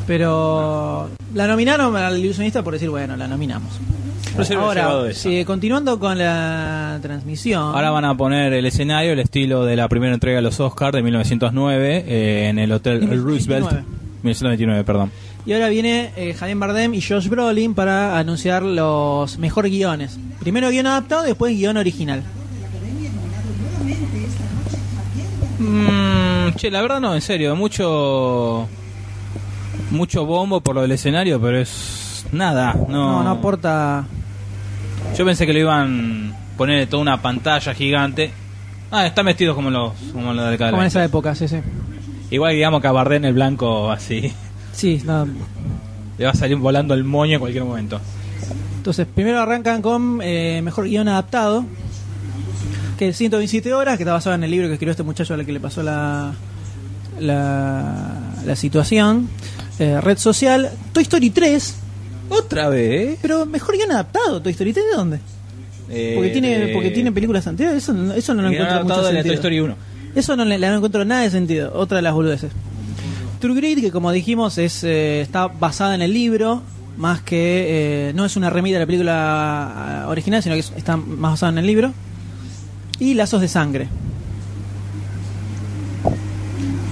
pero 0.06 1.08
la 1.34 1.46
nominaron 1.46 1.96
al 1.96 2.18
ilusionista 2.18 2.62
por 2.62 2.72
decir, 2.74 2.90
bueno, 2.90 3.16
la 3.16 3.26
nominamos. 3.28 3.72
Se 4.44 4.54
Ahora, 4.54 5.12
sí, 5.12 5.44
continuando 5.44 5.98
con 5.98 6.16
la 6.16 6.98
transmisión. 7.02 7.62
Ahora 7.62 7.90
van 7.90 8.04
a 8.04 8.16
poner 8.16 8.52
el 8.52 8.64
escenario, 8.64 9.12
el 9.12 9.18
estilo 9.18 9.64
de 9.64 9.76
la 9.76 9.88
primera 9.88 10.14
entrega 10.14 10.36
de 10.36 10.42
los 10.42 10.60
Oscars 10.60 10.94
de 10.94 11.02
1909 11.02 12.04
eh, 12.06 12.48
en 12.48 12.58
el 12.58 12.72
Hotel 12.72 13.00
1929. 13.00 13.60
Roosevelt. 13.66 14.00
1929, 14.22 14.84
perdón. 14.84 15.10
Y 15.46 15.52
ahora 15.52 15.68
viene 15.68 16.10
eh, 16.16 16.34
Javier 16.34 16.58
Bardem 16.58 16.94
y 16.94 17.00
Josh 17.00 17.28
Brolin 17.28 17.74
para 17.74 18.18
anunciar 18.18 18.62
los 18.62 19.38
mejores 19.38 19.72
guiones. 19.72 20.18
Primero 20.38 20.70
guion 20.70 20.86
adaptado, 20.86 21.22
después 21.22 21.56
guion 21.56 21.76
original. 21.76 22.22
Mm, 25.58 26.56
che, 26.56 26.70
la 26.70 26.80
verdad 26.82 27.00
no, 27.00 27.14
en 27.14 27.20
serio, 27.20 27.54
mucho 27.56 28.68
mucho 29.90 30.24
bombo 30.24 30.60
por 30.60 30.74
lo 30.74 30.82
del 30.82 30.92
escenario, 30.92 31.40
pero 31.40 31.58
es 31.58 31.99
nada, 32.32 32.74
no. 32.88 32.88
No, 32.88 33.22
no 33.24 33.30
aporta. 33.30 34.04
Yo 35.16 35.24
pensé 35.24 35.46
que 35.46 35.52
lo 35.52 35.58
iban 35.60 36.32
a 36.32 36.56
poner 36.56 36.86
toda 36.88 37.02
una 37.02 37.20
pantalla 37.22 37.74
gigante. 37.74 38.30
Ah, 38.90 39.06
están 39.06 39.26
vestidos 39.26 39.54
como 39.54 39.70
los 39.70 39.92
como 40.12 40.32
los 40.32 40.50
de 40.50 40.58
cada 40.58 40.70
Como 40.70 40.82
en 40.82 40.88
esa 40.88 41.04
época, 41.04 41.34
sí, 41.34 41.46
sí. 41.48 41.58
Igual 42.30 42.54
digamos 42.54 42.80
que 42.80 42.86
a 42.88 42.92
Bardem 42.92 43.24
el 43.24 43.34
blanco 43.34 43.90
así 43.90 44.32
Sí, 44.72 45.02
no. 45.04 45.26
le 46.18 46.24
va 46.24 46.30
a 46.30 46.34
salir 46.34 46.56
volando 46.56 46.94
el 46.94 47.04
moño 47.04 47.34
en 47.34 47.40
cualquier 47.40 47.64
momento. 47.64 48.00
Entonces, 48.76 49.06
primero 49.12 49.40
arrancan 49.40 49.82
con 49.82 50.20
eh, 50.22 50.60
mejor 50.62 50.84
guion 50.86 51.06
adaptado, 51.08 51.64
que 52.98 53.08
es 53.08 53.16
127 53.16 53.74
horas, 53.74 53.96
que 53.96 54.04
está 54.04 54.12
basado 54.12 54.34
en 54.36 54.44
el 54.44 54.50
libro 54.50 54.68
que 54.68 54.74
escribió 54.74 54.92
este 54.92 55.02
muchacho 55.02 55.34
al 55.34 55.44
que 55.44 55.52
le 55.52 55.60
pasó 55.60 55.82
la, 55.82 56.32
la, 57.20 58.20
la 58.44 58.56
situación. 58.56 59.28
Eh, 59.78 60.00
red 60.00 60.18
social, 60.18 60.70
Toy 60.92 61.02
Story 61.02 61.30
3, 61.30 61.76
Otra 62.30 62.68
vez. 62.68 63.18
pero 63.20 63.44
mejor 63.46 63.76
guion 63.76 63.92
adaptado, 63.92 64.40
Toy 64.40 64.52
Story 64.52 64.72
3, 64.72 64.86
¿de 64.90 64.96
dónde? 64.96 65.20
Eh, 65.88 66.12
Porque 66.16 66.30
tiene, 66.30 66.58
de- 66.58 66.72
porque 66.72 66.90
tiene 66.90 67.10
películas 67.12 67.46
anteriores, 67.46 67.82
eso, 67.82 67.92
no- 67.92 68.12
eso 68.14 68.32
no 68.34 68.42
lo 68.42 68.48
encuentro 68.48 68.82
mucho 68.84 68.94
adaptado 68.94 69.06
de 69.08 69.12
la 69.12 69.20
Toy 69.22 69.30
sentido. 69.30 69.34
Story 69.34 69.60
1. 69.60 69.76
Eso 70.14 70.36
no 70.36 70.44
le, 70.44 70.58
le 70.58 70.68
no 70.68 70.76
encuentro 70.76 71.04
nada 71.04 71.22
de 71.22 71.30
sentido. 71.30 71.72
Otra 71.74 71.96
de 71.96 72.02
las 72.02 72.14
boludeces. 72.14 72.52
True 73.40 73.54
Grit, 73.56 73.80
que 73.80 73.90
como 73.90 74.12
dijimos, 74.12 74.58
es 74.58 74.84
eh, 74.84 75.20
está 75.20 75.48
basada 75.48 75.94
en 75.94 76.02
el 76.02 76.12
libro, 76.12 76.62
más 76.96 77.22
que 77.22 78.08
eh, 78.08 78.12
no 78.14 78.24
es 78.24 78.36
una 78.36 78.50
remake 78.50 78.74
de 78.74 78.78
la 78.80 78.86
película 78.86 80.02
eh, 80.04 80.08
original, 80.10 80.42
sino 80.42 80.54
que 80.54 80.60
es- 80.60 80.72
está 80.76 80.96
más 80.96 81.32
basada 81.32 81.52
en 81.52 81.58
el 81.58 81.66
libro. 81.66 81.92
Y 82.98 83.14
Lazos 83.14 83.40
de 83.40 83.48
Sangre. 83.48 83.88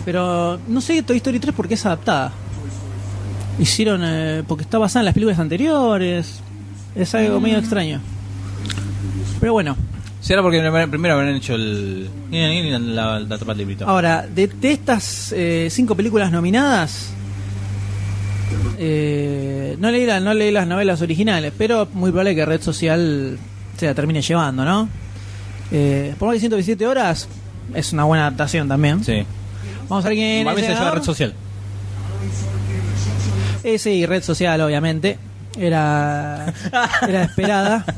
Pero 0.04 0.58
no 0.68 0.80
sé 0.80 1.02
Toy 1.02 1.18
Story 1.18 1.38
3 1.38 1.54
porque 1.54 1.74
es 1.74 1.84
adaptada. 1.86 2.32
Hicieron, 3.59 4.01
eh, 4.05 4.43
porque 4.47 4.62
está 4.64 4.78
basada 4.78 5.01
en 5.02 5.05
las 5.06 5.14
películas 5.14 5.39
anteriores. 5.39 6.40
Es 6.94 7.14
algo 7.14 7.40
medio 7.40 7.59
extraño. 7.59 8.01
Pero 9.40 9.52
bueno, 9.52 9.76
Será 10.20 10.43
porque 10.43 10.59
primero 10.90 11.14
habrán 11.14 11.35
hecho 11.36 11.55
el. 11.55 12.09
La, 12.30 13.20
la 13.20 13.39
tapa 13.39 13.52
del 13.52 13.59
librito. 13.59 13.86
Ahora, 13.89 14.26
de, 14.26 14.48
de 14.48 14.72
estas 14.72 15.32
eh, 15.36 15.68
cinco 15.70 15.94
películas 15.94 16.32
nominadas, 16.32 17.10
eh, 18.78 19.76
no, 19.78 19.90
leí 19.90 20.06
la- 20.06 20.20
no 20.20 20.35
leí 20.35 20.51
las 20.51 20.66
novelas 20.66 21.01
originales, 21.02 21.52
pero 21.56 21.89
muy 21.94 22.10
probable 22.10 22.35
que 22.35 22.44
Red 22.44 22.62
Social 22.62 23.39
se 23.76 23.86
la 23.86 23.94
termine 23.94 24.20
llevando, 24.22 24.64
¿no? 24.64 24.89
Eh, 25.70 26.14
por 26.18 26.28
más 26.28 26.35
que 26.35 26.40
127 26.40 26.86
horas, 26.86 27.28
es 27.74 27.93
una 27.93 28.05
buena 28.05 28.26
adaptación 28.26 28.68
también. 28.68 29.05
Sí. 29.05 29.22
Vamos 29.89 30.05
a 30.05 30.09
ver 30.09 30.16
quién 30.18 30.44
lleva 30.80 30.90
red 30.94 31.02
social. 31.02 31.35
Ese 33.74 33.92
y 33.92 34.06
Red 34.06 34.22
Social, 34.22 34.60
obviamente. 34.60 35.18
Era, 35.58 36.52
era 37.06 37.22
esperada. 37.24 37.84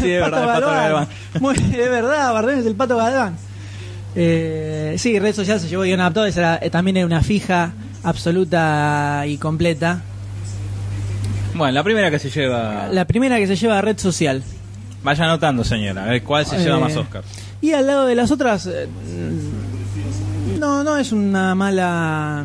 Sí, 0.00 0.10
es 0.10 0.20
verdad, 0.20 0.42
el 0.42 0.48
Pato 0.48 0.66
Galván. 0.66 1.08
Muy, 1.40 1.54
es 1.56 1.90
verdad, 1.90 2.32
Bardem 2.32 2.58
es 2.58 2.66
el 2.66 2.74
Pato 2.74 2.96
Galván. 2.96 3.36
Eh, 4.16 4.96
sí, 4.98 5.16
Red 5.20 5.32
Social 5.34 5.60
se 5.60 5.68
llevó 5.68 5.82
guion 5.84 6.00
adaptado. 6.00 6.26
esa 6.26 6.40
era- 6.40 6.58
eh, 6.60 6.70
también 6.70 6.96
era 6.96 7.06
una 7.06 7.22
fija 7.22 7.72
absoluta 8.02 9.22
y 9.28 9.36
completa. 9.38 10.02
Bueno, 11.54 11.72
la 11.72 11.84
primera 11.84 12.10
que 12.10 12.18
se 12.18 12.30
lleva. 12.30 12.88
La 12.90 13.04
primera 13.04 13.36
que 13.38 13.46
se 13.46 13.54
lleva 13.54 13.78
a 13.78 13.80
Red 13.82 13.98
Social. 13.98 14.42
Vaya 15.04 15.24
anotando, 15.24 15.62
señora, 15.62 16.04
a 16.04 16.06
ver 16.08 16.22
cuál 16.24 16.46
se 16.46 16.58
lleva 16.58 16.78
Eh, 16.78 16.80
más 16.80 16.96
Oscar. 16.96 17.22
Y 17.60 17.72
al 17.72 17.86
lado 17.86 18.06
de 18.06 18.14
las 18.16 18.30
otras, 18.32 18.66
eh, 18.66 18.88
no, 20.58 20.82
no 20.82 20.96
es 20.96 21.12
una 21.12 21.54
mala, 21.54 22.44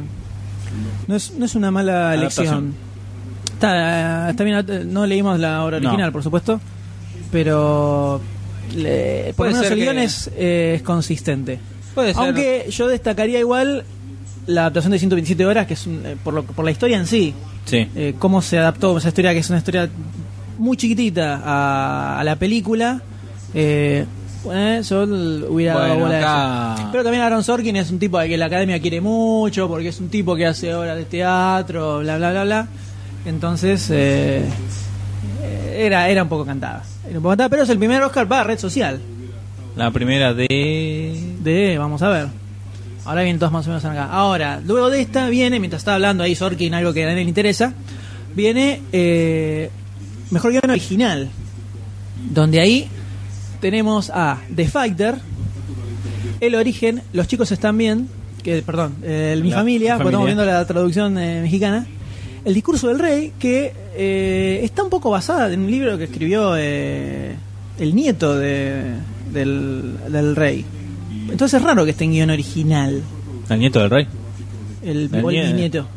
no 1.07 1.15
es, 1.15 1.33
no 1.33 1.45
es 1.45 1.55
una 1.55 1.71
mala 1.71 2.13
elección. 2.13 2.73
Está, 3.53 4.29
está 4.29 4.43
bien, 4.43 4.63
eh, 4.67 4.83
no 4.85 5.05
leímos 5.05 5.39
la 5.39 5.63
obra 5.65 5.79
No. 5.79 5.87
original, 5.89 6.11
por 6.11 6.21
supuesto, 6.23 6.59
pero 7.31 8.21
le- 8.75 9.33
por 9.35 9.47
lo 9.47 9.51
menos 9.53 9.67
el 9.71 9.75
que- 9.77 9.81
guion 9.83 9.97
es, 9.97 10.29
eh, 10.35 10.73
es 10.77 10.81
consistente. 10.83 11.59
Puede 11.95 12.13
ser. 12.13 12.23
Aunque 12.23 12.67
yo 12.69 12.87
destacaría 12.87 13.39
igual 13.39 13.83
la 14.45 14.61
adaptación 14.61 14.91
de 14.91 14.99
127 14.99 15.45
horas, 15.45 15.65
que 15.67 15.73
es 15.73 15.87
un- 15.87 16.05
eh, 16.05 16.15
por, 16.23 16.33
lo, 16.33 16.43
por 16.43 16.63
la 16.63 16.71
historia 16.71 16.97
en 16.97 17.07
sí, 17.07 17.33
Sí. 17.65 17.87
eh, 17.95 18.15
cómo 18.19 18.41
se 18.41 18.57
adaptó 18.59 18.97
esa 18.97 19.07
historia, 19.09 19.33
que 19.33 19.39
es 19.39 19.49
una 19.49 19.57
historia 19.59 19.89
muy 20.57 20.77
chiquitita 20.77 21.41
a, 21.43 22.19
a 22.19 22.23
la 22.23 22.35
película. 22.35 23.01
Eh, 23.53 24.05
eh, 24.51 24.81
yo 24.83 25.03
hubiera 25.03 25.73
dado 25.73 25.87
Bueno, 25.87 26.05
bola 26.05 26.75
eso. 26.77 26.89
Pero 26.91 27.03
también 27.03 27.23
Aaron 27.23 27.43
Sorkin 27.43 27.75
es 27.75 27.91
un 27.91 27.99
tipo 27.99 28.17
al 28.17 28.27
que 28.27 28.37
la 28.37 28.45
academia 28.45 28.79
quiere 28.79 29.01
mucho, 29.01 29.67
porque 29.67 29.89
es 29.89 29.99
un 29.99 30.09
tipo 30.09 30.35
que 30.35 30.45
hace 30.45 30.73
obras 30.73 30.97
de 30.97 31.05
teatro, 31.05 31.99
bla, 31.99 32.17
bla, 32.17 32.31
bla, 32.31 32.43
bla. 32.43 32.67
Entonces, 33.25 33.89
eh, 33.91 34.43
eh, 35.43 35.85
era, 35.85 36.09
era 36.09 36.23
un 36.23 36.29
poco 36.29 36.45
cantada. 36.45 36.83
Era 37.05 37.17
un 37.17 37.23
poco 37.23 37.31
cantada, 37.31 37.49
pero 37.49 37.63
es 37.63 37.69
el 37.69 37.77
primer 37.77 38.01
Oscar 38.01 38.27
para 38.27 38.43
red 38.43 38.59
social. 38.59 38.99
La 39.75 39.91
primera 39.91 40.33
de. 40.33 41.35
De, 41.39 41.77
vamos 41.77 42.01
a 42.01 42.09
ver. 42.09 42.27
Ahora 43.05 43.21
vienen 43.21 43.39
todos 43.39 43.53
más 43.53 43.65
o 43.67 43.69
menos 43.69 43.85
acá. 43.85 44.09
Ahora, 44.11 44.59
luego 44.65 44.89
de 44.89 45.01
esta 45.01 45.29
viene, 45.29 45.59
mientras 45.59 45.81
está 45.81 45.93
hablando 45.93 46.23
ahí 46.23 46.35
Sorkin, 46.35 46.73
algo 46.73 46.93
que 46.93 47.03
a 47.03 47.07
nadie 47.07 47.23
le 47.23 47.29
interesa, 47.29 47.73
viene 48.35 48.81
eh, 48.91 49.69
Mejor 50.31 50.51
Guión 50.51 50.69
Original. 50.69 51.29
Donde 52.31 52.59
ahí 52.59 52.89
tenemos 53.59 54.09
a 54.13 54.39
The 54.55 54.67
Fighter, 54.67 55.15
El 56.39 56.55
Origen, 56.55 57.01
Los 57.13 57.27
Chicos 57.27 57.51
Están 57.51 57.77
Bien, 57.77 58.07
que, 58.43 58.61
perdón, 58.61 58.95
eh, 59.03 59.37
Mi 59.41 59.49
La 59.49 59.57
Familia, 59.57 59.95
porque 59.97 60.09
estamos 60.09 60.25
Familia. 60.27 60.43
viendo 60.43 60.45
la 60.45 60.65
traducción 60.65 61.17
eh, 61.17 61.41
mexicana. 61.41 61.85
El 62.45 62.53
Discurso 62.53 62.87
del 62.87 62.99
Rey, 62.99 63.33
que 63.39 63.73
eh, 63.95 64.61
está 64.63 64.83
un 64.83 64.89
poco 64.89 65.09
basada 65.09 65.51
en 65.51 65.61
un 65.61 65.71
libro 65.71 65.97
que 65.97 66.05
escribió 66.05 66.53
eh, 66.57 67.35
el 67.79 67.93
nieto 67.95 68.37
de, 68.37 68.83
del, 69.33 69.95
del 70.09 70.35
rey. 70.35 70.63
Entonces 71.29 71.59
es 71.59 71.61
raro 71.65 71.83
que 71.83 71.91
esté 71.91 72.05
en 72.05 72.11
guion 72.13 72.29
original. 72.29 73.01
El 73.49 73.59
nieto 73.59 73.79
del 73.81 73.89
rey. 73.89 74.07
El, 74.81 74.97
El 75.11 75.15
el 75.15 75.23
nie- 75.25 75.43
bisnieto. 75.47 75.87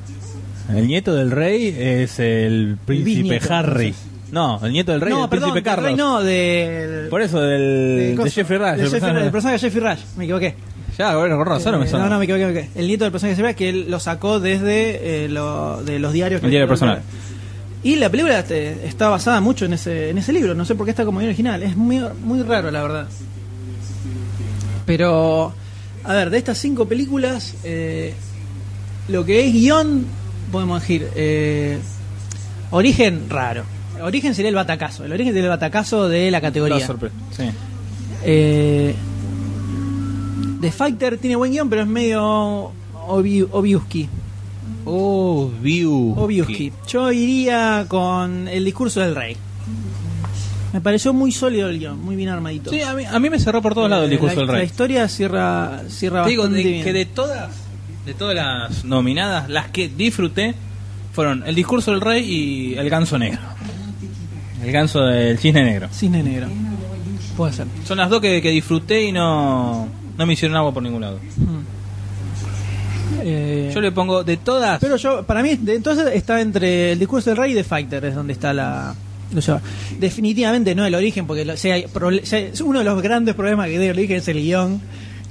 El 0.74 0.86
nieto 0.88 1.14
del 1.14 1.30
rey 1.30 1.74
es 1.78 2.18
el 2.18 2.78
príncipe 2.84 3.40
Harry. 3.48 3.88
entonces. 3.88 4.09
No, 4.32 4.60
el 4.64 4.72
nieto 4.72 4.92
del 4.92 5.00
rey 5.00 5.12
no, 5.12 5.24
el 5.24 5.30
perdón, 5.30 5.50
príncipe 5.52 5.70
del 5.70 5.76
rey 5.84 5.94
Carlos. 5.94 5.98
no, 5.98 6.22
del... 6.22 7.08
Por 7.08 7.20
eso, 7.22 7.40
del, 7.40 8.16
de 8.16 8.30
Jeffrey 8.30 8.58
Rush. 8.58 8.68
del 8.70 8.80
el 8.80 8.86
Jeffrey- 8.86 8.90
personaje. 9.00 9.22
del 9.22 9.32
personaje 9.32 9.54
de 9.54 9.70
Jeffrey 9.70 9.84
Rush. 9.94 10.00
Me 10.16 10.24
equivoqué. 10.24 10.54
Ya, 10.98 11.16
bueno, 11.16 11.36
con 11.36 11.46
razón 11.46 11.72
no 11.72 11.78
me 11.78 11.86
Eh, 11.86 11.88
suena. 11.88 12.04
no, 12.04 12.10
no, 12.12 12.18
me 12.18 12.24
equivoqué, 12.26 12.44
me 12.46 12.50
equivoqué. 12.58 12.78
El 12.80 12.86
nieto 12.86 13.04
del 13.04 13.10
personaje 13.12 13.30
de 13.32 13.36
Jeffrey 13.36 13.52
Rush, 13.52 13.58
que 13.58 13.68
él 13.70 13.90
lo 13.90 13.98
sacó 14.00 14.38
desde 14.38 15.24
eh, 15.24 15.28
lo- 15.28 15.82
de 15.82 15.98
los 15.98 16.12
diarios. 16.12 16.40
que 16.40 16.46
El 16.46 16.50
diario 16.50 16.68
personal. 16.68 17.00
Y 17.82 17.96
la 17.96 18.10
película 18.10 18.38
este, 18.38 18.86
está 18.86 19.08
basada 19.08 19.40
mucho 19.40 19.64
en 19.64 19.72
ese, 19.72 20.10
en 20.10 20.18
ese 20.18 20.32
libro. 20.32 20.54
No 20.54 20.64
sé 20.66 20.74
por 20.74 20.84
qué 20.86 20.90
está 20.90 21.04
como 21.04 21.18
original. 21.20 21.62
Es 21.62 21.76
muy, 21.76 22.00
muy 22.22 22.42
raro, 22.42 22.70
la 22.70 22.82
verdad. 22.82 23.08
Pero, 24.86 25.52
a 26.04 26.12
ver, 26.14 26.30
de 26.30 26.38
estas 26.38 26.58
cinco 26.58 26.86
películas, 26.86 27.54
eh, 27.64 28.14
lo 29.08 29.24
que 29.24 29.46
es 29.46 29.52
guion, 29.52 30.04
podemos 30.52 30.80
decir, 30.82 31.08
eh, 31.14 31.78
origen 32.70 33.28
raro. 33.30 33.64
Origen 34.02 34.34
sería 34.34 34.48
el 34.48 34.54
batacazo. 34.54 35.04
El 35.04 35.12
origen 35.12 35.32
sería 35.32 35.44
el 35.44 35.50
batacazo 35.50 36.08
de 36.08 36.30
la 36.30 36.40
categoría. 36.40 36.78
La 36.78 36.86
sorpresa. 36.86 37.14
Sí. 37.36 37.44
Eh, 38.24 38.94
The 40.60 40.72
Fighter 40.72 41.18
tiene 41.18 41.36
buen 41.36 41.52
guion, 41.52 41.68
pero 41.70 41.82
es 41.82 41.88
medio. 41.88 42.72
Oh, 43.06 43.22
View. 43.22 43.48
Obviuski. 46.16 46.72
Yo 46.88 47.10
iría 47.12 47.84
con 47.88 48.48
el 48.48 48.64
discurso 48.64 49.00
del 49.00 49.14
rey. 49.14 49.36
Me 50.72 50.80
pareció 50.80 51.12
muy 51.12 51.32
sólido 51.32 51.68
el 51.68 51.78
guion, 51.78 52.00
muy 52.00 52.14
bien 52.16 52.28
armadito. 52.28 52.70
Sí, 52.70 52.80
a 52.80 52.94
mí, 52.94 53.04
a 53.04 53.18
mí 53.18 53.28
me 53.30 53.38
cerró 53.40 53.60
por 53.60 53.74
todos 53.74 53.90
lados 53.90 54.04
el 54.04 54.10
Eh, 54.10 54.14
discurso 54.14 54.36
la, 54.36 54.40
del 54.42 54.48
rey. 54.48 54.58
La 54.58 54.64
historia 54.64 55.08
cierra, 55.08 55.82
cierra 55.88 56.24
Te 56.24 56.30
digo 56.30 56.42
bastante 56.44 56.62
de- 56.64 56.70
bien. 56.72 56.84
que 56.84 56.92
de 56.92 57.04
todas, 57.06 57.50
de 58.06 58.14
todas 58.14 58.36
las 58.36 58.84
nominadas, 58.84 59.48
las 59.50 59.68
que 59.70 59.88
disfruté 59.88 60.54
fueron 61.12 61.42
el 61.44 61.56
discurso 61.56 61.90
del 61.90 62.00
rey 62.00 62.24
y 62.24 62.74
el 62.78 62.88
ganso 62.88 63.18
negro. 63.18 63.40
El 64.64 64.72
ganso 64.72 65.00
del 65.02 65.38
cisne 65.38 65.62
negro. 65.64 65.88
Cisne 65.92 66.22
negro. 66.22 66.48
Puede 67.36 67.52
ser. 67.52 67.66
Son 67.84 67.96
las 67.98 68.10
dos 68.10 68.20
que, 68.20 68.42
que 68.42 68.50
disfruté 68.50 69.04
y 69.04 69.12
no, 69.12 69.88
no 70.18 70.26
me 70.26 70.32
hicieron 70.34 70.56
agua 70.56 70.72
por 70.74 70.82
ningún 70.82 71.00
lado. 71.00 71.18
Eh, 73.22 73.70
Yo 73.74 73.80
le 73.80 73.92
pongo 73.92 74.24
de 74.24 74.36
todas. 74.36 74.78
Pero 74.80 74.96
yo, 74.96 75.24
para 75.24 75.42
mí, 75.42 75.56
de- 75.56 75.74
entonces 75.74 76.06
está 76.14 76.40
entre 76.40 76.92
el 76.92 76.98
discurso 76.98 77.30
del 77.30 77.36
rey 77.36 77.52
y 77.52 77.54
The 77.54 77.64
Fighter, 77.64 78.04
es 78.04 78.14
donde 78.14 78.32
está 78.32 78.52
la. 78.52 78.94
Definitivamente 79.98 80.74
no 80.74 80.84
el 80.84 80.94
origen, 80.94 81.26
porque 81.26 81.44
lo- 81.44 81.52
hay- 81.52 81.86
uno 82.64 82.78
de 82.80 82.84
los 82.84 83.00
grandes 83.02 83.34
problemas 83.34 83.66
que 83.66 83.72
tiene 83.72 83.86
el 83.86 83.96
origen 83.98 84.16
es 84.16 84.28
el 84.28 84.38
guion, 84.42 84.80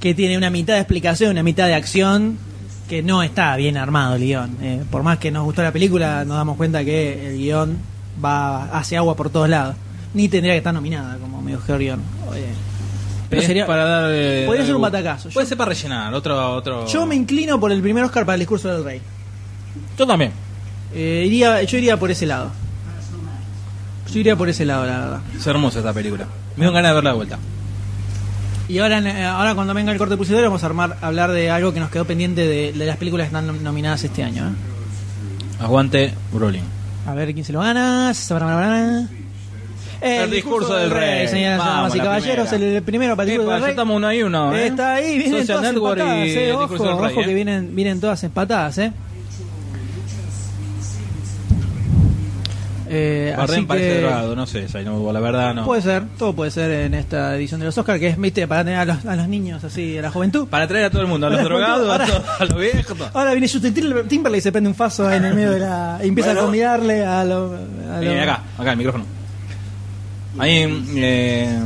que 0.00 0.14
tiene 0.14 0.36
una 0.38 0.50
mitad 0.50 0.74
de 0.74 0.80
explicación, 0.80 1.32
una 1.32 1.42
mitad 1.42 1.66
de 1.66 1.74
acción, 1.74 2.38
que 2.88 3.02
no 3.02 3.22
está 3.22 3.54
bien 3.56 3.76
armado 3.76 4.14
el 4.16 4.22
guion. 4.22 4.56
Eh, 4.62 4.82
por 4.90 5.02
más 5.02 5.18
que 5.18 5.30
nos 5.30 5.44
gustó 5.44 5.62
la 5.62 5.72
película, 5.72 6.24
nos 6.24 6.36
damos 6.36 6.56
cuenta 6.56 6.84
que 6.84 7.28
el 7.28 7.38
guion 7.38 7.76
va 8.24 8.64
hace 8.78 8.96
agua 8.96 9.14
por 9.16 9.30
todos 9.30 9.48
lados. 9.48 9.76
Ni 10.14 10.28
tendría 10.28 10.54
que 10.54 10.58
estar 10.58 10.74
nominada 10.74 11.16
como 11.18 11.40
guion. 11.42 12.00
Eh, 12.34 12.46
pero 13.28 13.42
sería, 13.42 13.64
para 13.66 13.84
dar, 13.84 14.10
eh, 14.12 14.44
podría 14.46 14.66
ser 14.66 14.74
un 14.74 14.82
batacazo. 14.82 15.28
Puede 15.30 15.44
Yo- 15.44 15.48
ser 15.48 15.58
para 15.58 15.68
rellenar, 15.68 16.12
otro, 16.14 16.54
otro. 16.56 16.86
yo 16.88 17.06
me 17.06 17.14
inclino 17.14 17.60
por 17.60 17.70
el 17.70 17.80
primer 17.80 18.02
Oscar 18.04 18.24
para 18.26 18.34
el 18.34 18.40
discurso 18.40 18.68
del 18.68 18.82
rey. 18.84 19.00
Yo 19.96 20.06
también. 20.06 20.32
Eh, 20.92 21.22
iría, 21.26 21.62
yo 21.62 21.78
iría 21.78 21.96
por 21.96 22.10
ese 22.10 22.26
lado. 22.26 22.50
Yo 24.12 24.18
iría 24.18 24.34
por 24.34 24.48
ese 24.48 24.64
lado, 24.64 24.84
la 24.86 24.98
verdad. 24.98 25.20
Es 25.36 25.46
hermosa 25.46 25.78
esta 25.78 25.92
película. 25.92 26.26
Me 26.56 26.64
dio 26.64 26.72
ganas 26.72 26.90
de 26.90 26.94
verla 26.96 27.10
de 27.10 27.16
vuelta. 27.16 27.38
Y 28.68 28.78
ahora, 28.80 28.98
eh, 28.98 29.24
ahora 29.24 29.54
cuando 29.54 29.74
venga 29.74 29.92
el 29.92 29.98
corte 29.98 30.16
publicitario 30.16 30.48
vamos 30.48 30.62
a 30.64 30.66
armar, 30.66 30.96
hablar 31.00 31.30
de 31.30 31.50
algo 31.50 31.72
que 31.72 31.78
nos 31.80 31.90
quedó 31.90 32.04
pendiente 32.04 32.40
de, 32.46 32.72
de 32.72 32.86
las 32.86 32.96
películas 32.96 33.28
que 33.28 33.36
están 33.36 33.48
nom- 33.48 33.60
nominadas 33.60 34.02
este 34.02 34.24
año. 34.24 34.48
¿eh? 34.48 35.62
Aguante 35.62 36.12
Brolin. 36.32 36.62
A 37.06 37.14
ver 37.14 37.32
quién 37.32 37.44
se 37.44 37.52
lo 37.52 37.60
gana. 37.60 39.08
El, 40.00 40.22
El 40.22 40.30
discurso 40.30 40.74
del 40.74 40.90
rey. 40.90 41.28
señoras 41.28 41.58
Vamos, 41.58 41.94
y 41.94 41.98
caballeros. 41.98 42.52
El, 42.52 42.82
primero 42.82 43.16
Epa, 43.44 43.54
del 43.54 43.62
rey. 43.62 43.70
estamos 43.70 43.96
uno 43.96 44.12
y 44.12 44.22
uno. 44.22 44.54
¿eh? 44.56 44.66
Está 44.68 44.94
ahí, 44.94 45.18
vienen 45.18 45.40
Social 45.40 45.58
todas 45.58 45.72
Network 45.74 45.98
empatadas, 45.98 46.26
y 46.26 46.30
eh, 46.38 46.52
ojo, 46.52 46.68
del 46.84 46.98
rey. 46.98 47.10
ojo 47.12 47.20
¿eh? 47.20 47.24
que 47.26 47.34
vienen, 47.34 47.74
vienen 47.76 48.00
todas 48.00 48.24
empatadas, 48.24 48.78
eh. 48.78 48.92
Eh, 52.92 53.32
Bardem 53.36 53.58
así 53.58 53.66
parece 53.66 53.88
que- 53.94 54.00
drogado, 54.00 54.34
no 54.34 54.46
sé, 54.48 54.66
no, 54.84 55.12
la 55.12 55.20
verdad 55.20 55.54
no. 55.54 55.64
Puede 55.64 55.80
ser, 55.80 56.02
todo 56.18 56.32
puede 56.32 56.50
ser 56.50 56.70
en 56.72 56.94
esta 56.94 57.36
edición 57.36 57.60
de 57.60 57.66
los 57.66 57.78
Oscars, 57.78 58.00
que 58.00 58.08
es, 58.08 58.18
viste, 58.20 58.48
para 58.48 58.64
tener 58.64 58.80
a 58.80 58.84
los, 58.84 59.04
a 59.06 59.14
los 59.14 59.28
niños 59.28 59.62
así, 59.62 59.96
a 59.96 60.02
la 60.02 60.10
juventud. 60.10 60.48
Para 60.48 60.66
traer 60.66 60.86
a 60.86 60.90
todo 60.90 61.02
el 61.02 61.06
mundo, 61.06 61.28
a 61.28 61.30
los 61.30 61.38
Ahora, 61.42 61.48
drogados, 61.54 61.88
a, 61.88 61.92
ahora- 61.92 62.24
a 62.40 62.44
los 62.46 62.58
viejos. 62.58 62.98
todo. 62.98 63.08
Ahora 63.14 63.30
viene 63.30 63.48
Justin 63.48 63.72
Timber- 63.72 64.08
Timberlake 64.08 64.38
y 64.38 64.42
se 64.42 64.50
prende 64.50 64.68
un 64.68 64.74
faso 64.74 65.08
en 65.08 65.24
el 65.24 65.34
medio 65.34 65.52
de 65.52 65.60
la. 65.60 66.00
y 66.02 66.08
empieza 66.08 66.32
a 66.32 66.34
convidarle 66.34 67.04
a 67.06 67.24
los- 67.24 67.52
acá, 67.52 68.42
acá, 68.58 68.70
el 68.72 68.76
micrófono. 68.76 69.04
Ahí, 70.38 70.84
eh, 70.96 71.58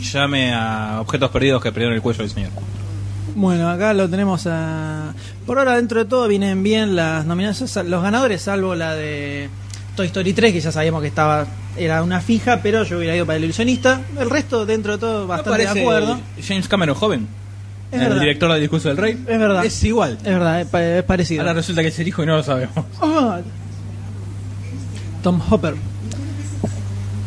llame 0.00 0.52
a 0.52 0.98
objetos 1.00 1.30
perdidos 1.30 1.62
que 1.62 1.70
perdieron 1.72 1.94
el 1.94 2.02
cuello 2.02 2.20
del 2.22 2.30
señor. 2.30 2.50
Bueno, 3.34 3.68
acá 3.68 3.92
lo 3.92 4.08
tenemos 4.08 4.46
a. 4.46 5.12
Por 5.44 5.58
ahora, 5.58 5.76
dentro 5.76 5.98
de 6.02 6.06
todo, 6.08 6.26
vienen 6.28 6.62
bien 6.62 6.96
las 6.96 7.26
nominaciones. 7.26 7.76
Los 7.88 8.02
ganadores, 8.02 8.42
salvo 8.42 8.74
la 8.74 8.94
de 8.94 9.50
Toy 9.96 10.06
Story 10.06 10.32
3, 10.34 10.52
que 10.52 10.60
ya 10.60 10.70
sabíamos 10.70 11.00
que 11.02 11.08
estaba 11.08 11.46
era 11.76 12.02
una 12.02 12.20
fija, 12.20 12.60
pero 12.62 12.84
yo 12.84 12.98
hubiera 12.98 13.16
ido 13.16 13.26
para 13.26 13.36
el 13.38 13.44
ilusionista. 13.44 14.00
El 14.18 14.30
resto, 14.30 14.64
dentro 14.66 14.92
de 14.92 14.98
todo, 14.98 15.26
bastante 15.26 15.58
de 15.58 15.64
parece 15.66 15.80
acuerdo. 15.82 16.20
James 16.46 16.68
Cameron 16.68 16.94
joven. 16.94 17.26
Es 17.90 18.00
el 18.00 18.08
verdad. 18.08 18.20
director 18.20 18.52
del 18.52 18.60
discurso 18.60 18.88
del 18.88 18.96
rey. 18.98 19.12
Es 19.12 19.38
verdad. 19.38 19.64
Es 19.64 19.84
igual. 19.84 20.12
Es 20.18 20.24
verdad, 20.24 20.60
es, 20.60 20.74
es 20.74 21.02
parecido. 21.04 21.40
Ahora 21.42 21.54
resulta 21.54 21.82
que 21.82 21.88
es 21.88 21.98
el 21.98 22.08
hijo 22.08 22.22
y 22.22 22.26
no 22.26 22.36
lo 22.36 22.42
sabemos. 22.42 22.74
Ah, 23.00 23.40
Tom 25.22 25.40
Hopper. 25.50 25.74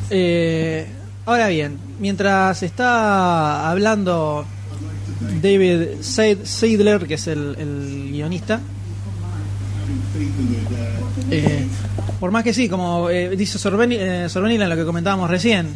Eh, 0.09 0.87
ahora 1.25 1.47
bien, 1.49 1.77
mientras 1.99 2.63
está 2.63 3.69
hablando 3.69 4.45
David 5.41 5.99
Seid- 6.01 6.43
Seidler, 6.45 7.05
que 7.07 7.15
es 7.15 7.27
el, 7.27 7.55
el 7.59 8.09
guionista, 8.11 8.59
Eh, 11.31 11.65
por 12.19 12.31
más 12.31 12.43
que 12.43 12.53
sí, 12.53 12.67
como 12.69 13.09
eh, 13.09 13.35
dice 13.35 13.57
Sorben- 13.57 13.91
eh, 13.97 14.27
Sorbenila 14.29 14.63
en 14.65 14.69
lo 14.69 14.75
que 14.75 14.85
comentábamos 14.85 15.29
recién, 15.29 15.67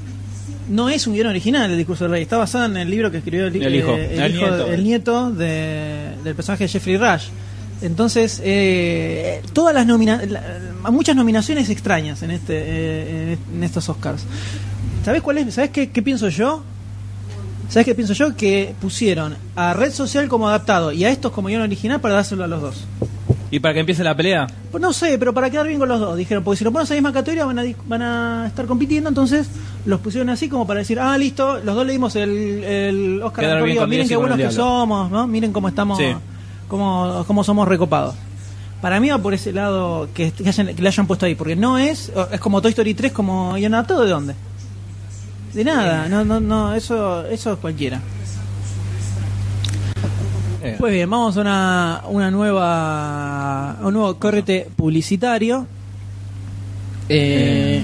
no 0.70 0.90
es 0.90 1.06
un 1.08 1.14
guion 1.14 1.28
original 1.28 1.70
el 1.72 1.78
discurso 1.78 2.06
del 2.06 2.12
rey, 2.12 2.24
está 2.24 2.38
basado 2.38 2.66
en 2.66 2.78
el 2.78 2.90
libro 2.90 3.12
que 3.12 3.18
escribió 3.18 3.48
el, 3.48 3.56
El 3.62 3.76
hijo, 3.76 3.92
eh, 3.94 4.16
el, 4.16 4.22
el 4.22 4.36
hijo- 4.36 4.48
nieto. 4.48 4.68
el 4.72 4.84
nieto 4.84 5.32
de- 5.32 6.16
del 6.24 6.36
personaje 6.36 6.64
de 6.66 6.68
Jeffrey 6.70 6.98
Rush. 6.98 7.26
Entonces, 7.82 8.42
eh, 8.44 9.42
todas 9.52 9.74
las 9.76 9.86
nomina 9.86 10.22
la- 10.26 10.90
muchas 10.92 11.16
nominaciones 11.16 11.70
extrañas 11.70 12.24
en 12.24 12.32
este 12.32 12.54
eh, 12.58 13.38
en 13.54 13.64
estos 13.64 13.90
Oscars. 13.90 14.24
¿Sabes 15.04 15.22
cuál 15.22 15.40
es? 15.40 15.54
¿Sabes 15.54 15.70
qué, 15.72 15.90
qué 15.90 16.02
pienso 16.02 16.30
yo? 16.30 16.64
¿Sabes 17.70 17.86
qué 17.86 17.96
pienso 17.96 18.14
yo? 18.14 18.36
Que 18.38 18.74
pusieron 18.80 19.36
a 19.56 19.74
Red 19.74 19.92
Social 19.92 20.28
como 20.30 20.48
adaptado 20.48 20.92
y 20.94 21.04
a 21.04 21.10
estos 21.10 21.32
como 21.34 21.50
guion 21.50 21.62
original 21.62 22.00
para 22.00 22.16
dárselo 22.16 22.44
a 22.44 22.48
los 22.48 22.62
dos. 22.62 22.86
¿Y 23.54 23.60
para 23.60 23.76
que 23.76 23.82
empiece 23.82 24.04
la 24.04 24.16
pelea? 24.16 24.48
Pues 24.72 24.82
no 24.82 24.92
sé, 24.94 25.18
pero 25.20 25.32
para 25.32 25.48
quedar 25.52 25.68
bien 25.68 25.78
con 25.78 25.88
los 25.88 26.00
dos, 26.00 26.18
dijeron, 26.18 26.44
porque 26.44 26.58
si 26.58 26.64
lo 26.64 26.72
ponen 26.72 26.88
a 26.88 26.90
la 26.90 26.96
misma 26.96 27.14
categoría 27.14 27.46
van 27.46 27.60
a, 27.60 27.64
van 27.86 28.02
a 28.02 28.48
estar 28.48 28.66
compitiendo, 28.66 29.10
entonces 29.10 29.48
los 29.86 30.00
pusieron 30.00 30.30
así 30.32 30.50
como 30.50 30.66
para 30.66 30.80
decir, 30.80 31.00
ah, 31.00 31.16
listo, 31.20 31.60
los 31.60 31.76
dos 31.76 31.86
le 31.86 31.92
dimos 31.94 32.16
el, 32.16 32.64
el 32.64 33.22
Oscar 33.22 33.46
Quedar 33.46 33.58
al 33.58 33.76
con 33.78 33.90
miren 33.90 34.06
y 34.08 34.10
qué 34.10 34.16
buenos 34.16 34.38
que 34.38 34.44
diablo". 34.48 34.58
somos, 34.58 35.12
¿no? 35.12 35.28
Miren 35.28 35.54
cómo 35.54 35.68
estamos, 35.68 36.00
Sí. 36.00 36.06
cómo, 36.68 37.24
cómo 37.28 37.44
somos 37.44 37.68
recopados. 37.68 38.16
Para 38.82 39.00
mí 39.00 39.10
va 39.10 39.20
por 39.20 39.36
ese 39.36 39.54
lado 39.54 40.08
que, 40.16 40.32
que, 40.32 40.50
hayan- 40.50 40.76
que 40.76 40.82
le 40.82 40.88
hayan 40.88 41.06
puesto 41.06 41.28
ahí, 41.28 41.36
porque 41.36 41.56
no 41.56 41.78
es, 41.78 42.12
es 42.32 42.40
como 42.40 42.60
Toy 42.60 42.70
Story 42.72 42.96
3, 42.96 43.12
como 43.12 43.54
guion 43.54 43.76
adaptado, 43.76 44.04
¿de 44.04 44.10
dónde? 44.10 44.36
De 45.54 45.64
nada, 45.64 46.10
no, 46.10 46.26
no, 46.26 46.40
no, 46.40 46.74
eso, 46.74 47.24
eso 47.28 47.54
es 47.54 47.60
cualquiera. 47.60 48.02
Eh, 50.64 50.76
Pues 50.80 50.94
bien, 50.94 51.10
vamos 51.10 51.36
a 51.38 51.42
una, 51.42 52.02
una 52.10 52.32
nueva, 52.32 53.72
a 53.80 53.88
un 53.88 53.94
nuevo 53.94 54.16
correte 54.18 54.68
publicitario. 54.76 55.68
Eh, 57.10 57.84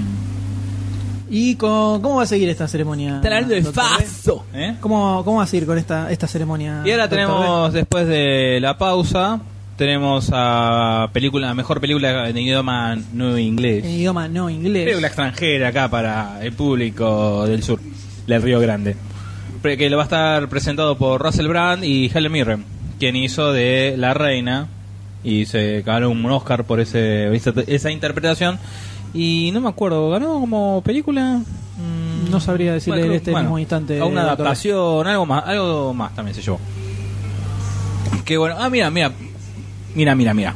¿Y 1.32 1.54
con- 1.54 2.00
cómo 2.02 2.16
va 2.16 2.22
a 2.24 2.26
seguir 2.26 2.48
esta 2.48 2.66
ceremonia? 2.66 3.16
Está 3.16 3.28
hablando 3.28 3.54
de 3.54 3.60
doctor? 3.62 3.84
Faso. 3.84 4.44
¿eh? 4.52 4.74
¿Cómo, 4.80 5.22
¿Cómo 5.24 5.36
va 5.38 5.44
a 5.44 5.46
seguir 5.46 5.66
con 5.66 5.78
esta, 5.78 6.10
esta 6.10 6.26
ceremonia? 6.26 6.82
Y 6.84 6.90
ahora 6.90 7.08
tenemos, 7.08 7.72
después 7.72 8.06
de 8.08 8.58
la 8.60 8.76
pausa, 8.76 9.40
tenemos 9.76 10.30
a 10.32 11.08
película, 11.12 11.54
mejor 11.54 11.80
película 11.80 12.28
en 12.28 12.36
idioma 12.36 12.96
no 13.12 13.38
inglés. 13.38 13.84
En 13.84 13.90
idioma 13.92 14.26
no 14.26 14.50
inglés. 14.50 14.84
Película 14.86 15.06
extranjera 15.06 15.68
acá 15.68 15.88
para 15.88 16.42
el 16.42 16.52
público 16.52 17.46
del 17.46 17.62
sur, 17.62 17.78
del 18.26 18.42
Río 18.42 18.58
Grande. 18.58 18.96
Que 19.62 19.90
lo 19.90 19.96
va 19.98 20.04
a 20.04 20.06
estar 20.06 20.48
presentado 20.48 20.96
por 20.96 21.20
Russell 21.22 21.46
Brand 21.48 21.84
y 21.84 22.10
Helen 22.14 22.32
Mirren, 22.32 22.64
quien 22.98 23.14
hizo 23.16 23.52
de 23.52 23.94
La 23.98 24.14
Reina 24.14 24.68
y 25.22 25.44
se 25.44 25.82
ganó 25.82 26.08
un 26.10 26.24
Oscar 26.30 26.64
por 26.64 26.80
ese, 26.80 27.34
esa, 27.34 27.52
esa 27.66 27.90
interpretación. 27.90 28.58
Y 29.12 29.50
no 29.52 29.60
me 29.60 29.68
acuerdo, 29.68 30.08
¿ganó 30.10 30.40
como 30.40 30.80
película? 30.82 31.42
Mm, 31.76 32.30
No 32.30 32.40
sabría 32.40 32.72
decirle 32.72 33.00
bueno, 33.00 33.12
en 33.12 33.16
este 33.18 33.30
bueno, 33.32 33.44
mismo 33.44 33.58
instante. 33.58 33.98
a 34.00 34.04
una 34.06 34.22
adaptación, 34.22 35.06
algo 35.06 35.26
más, 35.26 35.44
algo 35.46 35.92
más 35.92 36.14
también 36.14 36.34
se 36.34 36.40
llevó. 36.42 36.58
Que 38.24 38.38
bueno, 38.38 38.56
ah, 38.58 38.70
mira, 38.70 38.90
mira, 38.90 39.12
mira, 39.94 40.14
mira, 40.14 40.32
mira. 40.34 40.54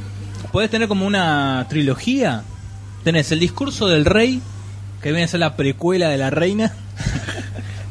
Podés 0.53 0.71
tener 0.71 0.89
como 0.89 1.05
una 1.07 1.67
trilogía. 1.69 2.43
Tenés 3.03 3.31
el 3.33 3.41
discurso 3.41 3.87
del 3.89 4.05
rey, 4.05 4.41
que 5.03 5.11
viene 5.11 5.25
a 5.25 5.29
ser 5.29 5.41
la 5.41 5.57
precuela 5.57 6.09
de 6.09 6.17
la 6.17 6.31
reina. 6.31 6.73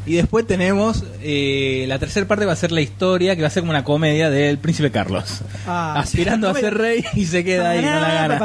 Y 0.05 0.15
después 0.15 0.45
tenemos 0.45 1.03
eh, 1.21 1.85
la 1.87 1.97
tercera 1.99 2.27
parte 2.27 2.45
va 2.45 2.53
a 2.53 2.57
ser 2.57 2.71
la 2.71 2.81
historia, 2.81 3.35
que 3.35 3.41
va 3.41 3.47
a 3.47 3.51
ser 3.51 3.61
como 3.63 3.71
una 3.71 3.83
comedia 3.83 4.29
del 4.29 4.57
príncipe 4.57 4.91
Carlos. 4.91 5.41
Ah, 5.67 5.95
aspirando 5.97 6.49
a 6.49 6.53
ser 6.55 6.77
rey 6.77 7.03
y 7.13 7.25
se 7.25 7.43
queda 7.43 7.71
ahí, 7.71 7.81
no 7.81 7.99
la 7.99 8.13
gana. 8.13 8.37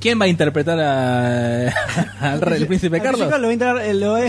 ¿Quién 0.00 0.18
va 0.20 0.24
a 0.24 0.28
interpretar 0.28 0.80
a- 0.80 1.68
al 2.20 2.40
rey, 2.40 2.62
el 2.62 2.66
príncipe 2.66 3.00
Carlos? 3.00 3.20
Lo 3.20 3.30
va 3.30 3.36
a 3.36 3.38
eh, 3.84 3.94
lo 3.94 4.12
va, 4.12 4.20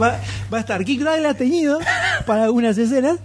va- 0.00 0.20
va 0.52 0.58
a 0.58 0.60
estar 0.60 0.84
Kiko 0.84 1.04
teñido 1.36 1.78
para 2.26 2.44
algunas 2.44 2.76
escenas 2.78 3.18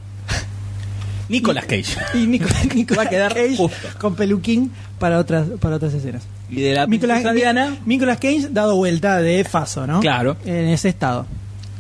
Nicolas 1.30 1.66
Cage. 1.66 1.98
y 2.16 2.28
Nico, 2.28 2.48
Nicolas 2.76 3.06
Va 3.06 3.08
a 3.08 3.10
quedar 3.10 3.34
Cage 3.34 3.56
justo. 3.56 3.88
con 4.00 4.16
peluquín 4.16 4.72
para 5.00 5.20
otras 5.20 5.48
para 5.60 5.76
otras 5.78 5.94
escenas. 5.94 6.24
Y 6.50 6.62
de 6.62 6.74
la 6.74 6.88
Nicolas, 6.88 7.18
princesa 7.22 7.34
Diana. 7.34 7.78
Nicolas 7.86 8.18
Cage 8.18 8.48
dado 8.52 8.76
vuelta 8.76 9.22
de 9.22 9.44
Faso, 9.44 9.88
¿no? 9.88 10.00
Claro. 10.00 10.36
En 10.46 10.68
ese 10.68 10.90
estado. 10.90 11.26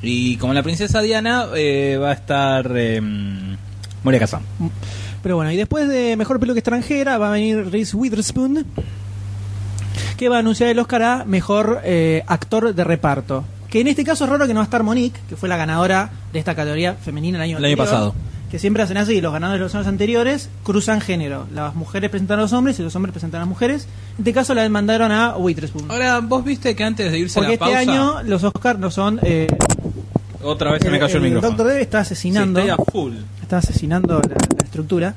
Y 0.01 0.37
como 0.37 0.53
la 0.53 0.63
princesa 0.63 1.01
Diana 1.01 1.47
eh, 1.55 1.97
va 2.01 2.11
a 2.11 2.13
estar 2.13 2.71
eh, 2.75 3.01
Moria 4.03 4.19
Kazan. 4.19 4.41
Pero 5.21 5.35
bueno, 5.35 5.51
y 5.51 5.57
después 5.57 5.87
de 5.89 6.15
Mejor 6.15 6.39
Película 6.39 6.59
Extranjera 6.59 7.17
va 7.17 7.29
a 7.29 7.31
venir 7.31 7.69
Reese 7.69 7.97
Witherspoon, 7.97 8.65
que 10.15 10.29
va 10.29 10.37
a 10.37 10.39
anunciar 10.39 10.69
el 10.69 10.79
Oscar 10.79 11.01
a 11.03 11.25
Mejor 11.25 11.81
eh, 11.83 12.23
Actor 12.27 12.73
de 12.73 12.83
Reparto. 12.83 13.43
Que 13.69 13.81
en 13.81 13.87
este 13.87 14.03
caso 14.03 14.23
es 14.23 14.29
raro 14.29 14.47
que 14.47 14.53
no 14.53 14.59
va 14.59 14.63
a 14.63 14.65
estar 14.65 14.83
Monique, 14.83 15.19
que 15.27 15.35
fue 15.35 15.49
la 15.49 15.57
ganadora 15.57 16.09
de 16.31 16.39
esta 16.39 16.55
categoría 16.55 16.93
femenina 16.95 17.37
el 17.37 17.43
año 17.43 17.57
El 17.57 17.65
año 17.65 17.77
pasado. 17.77 18.15
Que 18.51 18.57
siempre 18.57 18.81
hacen 18.81 18.97
así, 18.97 19.21
los 19.21 19.31
ganadores 19.31 19.59
de 19.59 19.63
los 19.65 19.75
años 19.75 19.85
anteriores 19.87 20.49
cruzan 20.63 21.01
género. 21.01 21.45
Las 21.53 21.75
mujeres 21.75 22.09
presentan 22.09 22.39
a 22.39 22.41
los 22.43 22.53
hombres 22.53 22.79
y 22.79 22.83
los 22.83 22.95
hombres 22.95 23.13
presentan 23.13 23.39
a 23.39 23.41
las 23.43 23.49
mujeres. 23.49 23.87
En 24.13 24.19
este 24.19 24.33
caso 24.33 24.53
la 24.55 24.67
mandaron 24.69 25.11
a 25.11 25.37
Witherspoon. 25.37 25.91
Ahora, 25.91 26.19
vos 26.19 26.43
viste 26.43 26.75
que 26.75 26.83
antes 26.83 27.11
de 27.11 27.19
irse 27.19 27.35
Porque 27.35 27.51
a 27.51 27.53
este 27.53 27.65
la 27.65 27.71
pausa, 27.75 27.91
año 27.91 28.23
los 28.23 28.43
Oscars 28.43 28.79
no 28.79 28.89
son... 28.89 29.19
eh, 29.23 29.47
otra 30.41 30.71
vez 30.71 30.81
se 30.81 30.89
me 30.89 30.99
cayó 30.99 31.17
el, 31.17 31.23
micrófono. 31.23 31.49
Doctor 31.49 31.67
Debe 31.67 31.81
está 31.81 31.99
asesinando, 31.99 32.61
Sí, 32.61 32.67
estoy 32.69 32.85
a 32.87 32.91
full. 32.91 33.13
está 33.41 33.57
asesinando 33.57 34.19
la- 34.21 34.29
la 34.57 34.63
estructura. 34.63 35.13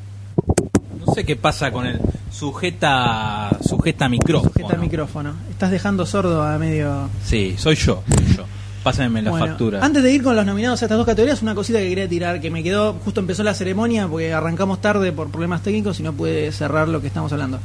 No 1.06 1.14
sé 1.14 1.24
qué 1.24 1.36
pasa 1.36 1.70
con 1.72 1.86
el 1.86 2.00
sujeta 2.30 3.50
sujeta 3.66 4.08
micrófono. 4.08 4.52
Sujeta 4.52 4.74
el 4.74 4.80
micrófono. 4.80 5.32
Estás 5.50 5.70
dejando 5.70 6.04
sordo 6.06 6.42
a 6.42 6.58
medio. 6.58 7.08
Sí, 7.24 7.54
soy 7.56 7.76
yo, 7.76 8.02
soy 8.14 8.36
yo. 8.36 8.44
Pásenme 8.82 9.22
la 9.22 9.30
Bueno, 9.30 9.46
factura. 9.46 9.84
Antes 9.84 10.02
de 10.02 10.12
ir 10.12 10.22
con 10.22 10.34
los 10.34 10.44
nominados 10.44 10.82
a 10.82 10.86
estas 10.86 10.98
dos 10.98 11.06
categorías, 11.06 11.40
una 11.42 11.54
cosita 11.54 11.78
que 11.78 11.88
quería 11.88 12.08
tirar, 12.08 12.40
que 12.40 12.50
me 12.50 12.62
quedó, 12.62 12.94
justo 13.04 13.20
empezó 13.20 13.42
la 13.42 13.54
ceremonia 13.54 14.08
porque 14.08 14.32
arrancamos 14.32 14.80
tarde 14.80 15.12
por 15.12 15.30
problemas 15.30 15.62
técnicos 15.62 16.00
y 16.00 16.02
no 16.02 16.12
pude 16.12 16.50
cerrar 16.52 16.88
lo 16.88 17.00
que 17.00 17.06
estamos 17.06 17.32
hablando. 17.32 17.60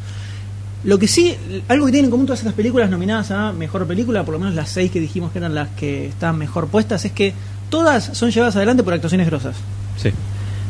Lo 0.84 1.00
que 1.00 1.08
sí, 1.08 1.36
algo 1.68 1.88
que 1.88 1.92
tienen 1.92 2.06
en 2.06 2.12
común 2.12 2.28
todas 2.28 2.40
estas 2.40 2.54
películas 2.54 2.90
nominadas 2.90 3.32
a 3.32 3.52
Mejor 3.52 3.88
Película, 3.88 4.24
por 4.24 4.34
lo 4.34 4.40
menos 4.40 4.54
las 4.54 4.70
seis 4.70 4.92
que 4.92 5.00
dijimos 5.00 5.32
que 5.32 5.40
eran 5.40 5.56
las 5.56 5.70
que 5.70 6.08
estaban 6.08 6.38
mejor 6.38 6.68
puestas, 6.68 7.04
es 7.04 7.12
que 7.12 7.34
todas 7.70 8.06
son 8.14 8.30
llevadas 8.32 8.56
adelante 8.56 8.84
por 8.84 8.94
actuaciones 8.94 9.28
grosas. 9.28 9.56
Sí. 9.98 10.12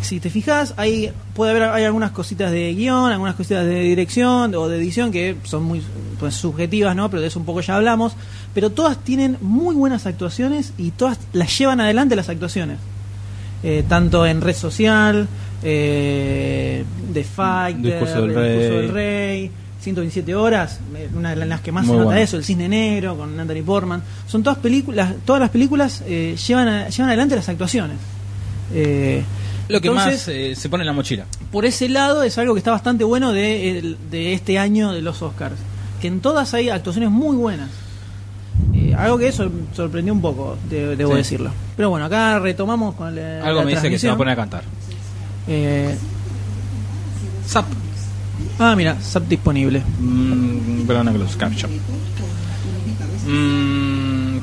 Si 0.01 0.19
te 0.19 0.29
fijas, 0.29 0.73
hay, 0.77 1.11
puede 1.33 1.51
haber 1.51 1.63
hay 1.63 1.83
algunas 1.83 2.11
cositas 2.11 2.51
de 2.51 2.73
guion, 2.73 3.11
algunas 3.11 3.35
cositas 3.35 3.65
de 3.65 3.81
dirección 3.81 4.53
o 4.55 4.69
de 4.69 4.77
edición 4.77 5.11
que 5.11 5.35
son 5.43 5.63
muy 5.63 5.81
pues, 6.19 6.35
subjetivas, 6.35 6.95
¿no? 6.95 7.09
Pero 7.09 7.21
de 7.21 7.27
eso 7.27 7.39
un 7.39 7.45
poco 7.45 7.61
ya 7.61 7.75
hablamos. 7.75 8.13
Pero 8.57 8.71
todas 8.71 8.97
tienen 9.03 9.37
muy 9.39 9.75
buenas 9.75 10.07
actuaciones 10.07 10.73
y 10.79 10.89
todas 10.89 11.19
las 11.31 11.55
llevan 11.59 11.79
adelante 11.79 12.15
las 12.15 12.27
actuaciones. 12.27 12.79
Eh, 13.61 13.83
tanto 13.87 14.25
en 14.25 14.41
red 14.41 14.55
social, 14.55 15.27
eh, 15.61 16.83
The 17.13 17.23
Fighter, 17.23 17.81
Discurso 17.83 18.21
del 18.21 18.31
El 18.31 18.57
Discurso 18.57 18.69
Rey. 18.73 18.81
del 18.81 18.91
Rey, 18.91 19.51
127 19.81 20.33
horas, 20.35 20.79
eh, 20.95 21.07
una 21.15 21.35
de 21.35 21.45
las 21.45 21.61
que 21.61 21.71
más 21.71 21.85
Muy 21.85 21.93
se 21.93 21.97
nota 21.97 22.05
bueno. 22.05 22.19
eso, 22.21 22.37
El 22.37 22.43
Cisne 22.43 22.67
Negro 22.67 23.15
con 23.15 23.37
Natalie 23.37 23.61
Portman. 23.61 24.01
Son 24.25 24.41
todas 24.41 24.57
películas, 24.57 25.13
todas 25.23 25.39
las 25.39 25.51
películas 25.51 26.01
eh, 26.07 26.35
llevan, 26.47 26.67
a- 26.67 26.89
llevan 26.89 27.09
adelante 27.09 27.35
las 27.35 27.47
actuaciones. 27.49 27.97
Eh, 28.73 29.23
Lo 29.69 29.79
que 29.81 29.87
entonces, 29.89 30.13
más 30.13 30.27
eh, 30.29 30.55
se 30.55 30.67
pone 30.67 30.81
en 30.81 30.87
la 30.87 30.93
mochila. 30.93 31.25
por 31.51 31.65
ese 31.65 31.89
lado 31.89 32.23
es 32.23 32.35
algo 32.39 32.55
que 32.55 32.59
está 32.59 32.71
bastante 32.71 33.03
bueno 33.03 33.33
de, 33.33 33.77
el- 33.77 33.97
de 34.09 34.33
este 34.33 34.57
año 34.57 34.93
de 34.93 35.01
los 35.03 35.21
Oscars. 35.21 35.55
Que 36.01 36.07
en 36.07 36.21
todas 36.21 36.55
hay 36.55 36.69
actuaciones 36.69 37.11
muy 37.11 37.35
buenas. 37.35 37.69
Eh, 38.97 39.01
algo 39.03 39.17
que 39.17 39.31
sor- 39.31 39.51
sorprendió 39.73 40.13
un 40.13 40.21
poco, 40.21 40.57
de- 40.69 40.95
debo 40.95 41.11
Sí. 41.11 41.17
decirlo. 41.17 41.51
Pero 41.75 41.89
bueno, 41.89 42.05
acá 42.05 42.39
retomamos 42.39 42.95
con 42.95 43.15
la, 43.15 43.43
Algo 43.43 43.59
la 43.59 43.65
me 43.65 43.71
dice 43.75 43.89
que 43.89 43.99
se 43.99 44.07
va 44.07 44.13
a 44.13 44.17
poner 44.17 44.33
a 44.33 44.35
cantar. 44.35 44.63
Eh, 45.47 45.95
Zap. 47.47 47.65
ah, 48.59 48.75
mira, 48.75 48.97
SAP 49.01 49.27
disponible. 49.29 49.81
Mm, 49.99 50.85
perdona 50.87 51.11
que 51.11 51.17
los 51.19 51.35
capture. 51.37 51.69
Mm, 53.27 54.37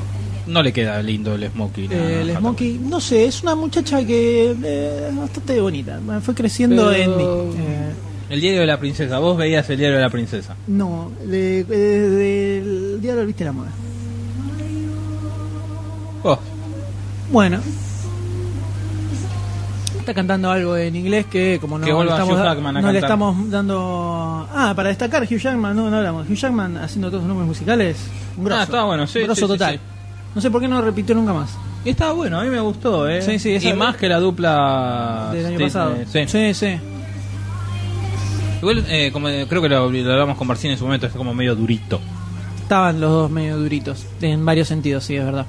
no 0.46 0.62
le 0.62 0.72
queda 0.72 1.02
lindo 1.02 1.34
el 1.34 1.48
Smokey. 1.50 1.88
Eh, 1.90 2.20
el. 2.22 2.36
Smokey, 2.36 2.78
no 2.82 3.00
sé, 3.00 3.26
es 3.26 3.42
una 3.42 3.54
muchacha 3.54 4.04
que 4.06 4.54
eh, 4.62 5.06
es 5.10 5.16
bastante 5.16 5.60
bonita. 5.60 5.98
Fue 6.22 6.34
creciendo 6.34 6.90
Pero- 6.90 7.14
en. 7.14 7.20
Eh, 7.60 7.92
El 8.30 8.40
diario 8.40 8.60
de 8.60 8.66
la 8.66 8.78
princesa. 8.80 9.18
Vos 9.18 9.36
veías 9.36 9.68
el 9.68 9.78
diario 9.78 9.96
de 9.96 10.02
la 10.02 10.10
princesa. 10.10 10.56
no, 10.66 11.10
de- 11.26 11.64
de- 11.64 12.10
del 12.10 13.00
diario 13.00 13.26
Viste 13.26 13.44
la 13.44 13.52
Moda. 13.52 13.70
Oh, 16.24 16.38
Bueno. 17.30 17.60
Está 19.98 20.12
cantando 20.12 20.50
algo 20.50 20.76
en 20.76 20.94
inglés 20.96 21.24
que 21.26 21.58
como 21.60 21.78
no, 21.78 21.86
Que 21.86 21.92
le 21.92 22.00
estamos, 22.10 22.36
da- 22.38 22.54
no 22.82 22.92
le 22.92 22.98
estamos 22.98 23.50
dando... 23.50 24.46
Ah, 24.52 24.74
para 24.76 24.90
destacar 24.90 25.22
Hugh 25.22 25.38
Jackman, 25.38 25.74
no, 25.74 25.88
no 25.88 25.96
hablamos. 25.96 26.28
Hugh 26.28 26.34
Jackman 26.36 26.76
haciendo 26.76 27.08
todos 27.08 27.22
los 27.22 27.28
números 27.28 27.48
musicales. 27.48 27.96
Un 28.36 28.44
grosso. 28.44 28.60
Ah, 28.60 28.64
está 28.64 28.84
bueno, 28.84 29.06
sí, 29.06 29.20
Un 29.20 29.24
grosso 29.26 29.46
sí, 29.46 29.52
total. 29.52 29.74
sí. 29.76 29.80
No 30.34 30.40
sé 30.42 30.50
por 30.50 30.60
qué 30.60 30.68
no 30.68 30.82
repitió 30.82 31.14
nunca 31.14 31.32
más. 31.32 31.50
Y 31.86 31.90
estaba 31.90 32.12
bueno, 32.12 32.38
a 32.38 32.44
mí 32.44 32.50
me 32.50 32.60
gustó, 32.60 33.08
¿eh? 33.08 33.22
Sí, 33.22 33.38
sí, 33.38 33.54
esa- 33.54 33.68
y 33.68 33.72
más 33.72 33.96
que 33.96 34.08
la 34.08 34.18
dupla 34.20 35.30
del 35.32 35.46
año 35.46 35.58
pasado. 35.58 35.94
eh, 35.94 36.06
sí. 36.10 36.24
sí, 36.26 36.52
sí. 36.54 36.76
Igual, 38.60 38.84
eh, 38.88 39.10
como 39.12 39.28
creo 39.28 39.62
que 39.62 39.68
lo, 39.70 39.90
lo 39.90 40.12
hablamos 40.12 40.36
con 40.36 40.46
Marcín 40.46 40.70
en 40.70 40.76
su 40.78 40.84
momento, 40.84 41.06
es 41.06 41.12
como 41.14 41.32
medio 41.32 41.54
durito. 41.54 42.00
Estaban 42.60 43.00
los 43.00 43.10
dos 43.10 43.30
medio 43.30 43.56
duritos, 43.58 44.06
en 44.20 44.44
varios 44.44 44.68
sentidos, 44.68 45.04
sí, 45.04 45.16
es 45.16 45.24
verdad. 45.24 45.46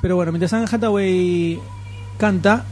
Pero 0.00 0.16
bueno, 0.16 0.32
mientras 0.32 0.52
Anne 0.52 0.66
Hathaway 0.70 1.58
canta 2.16 2.64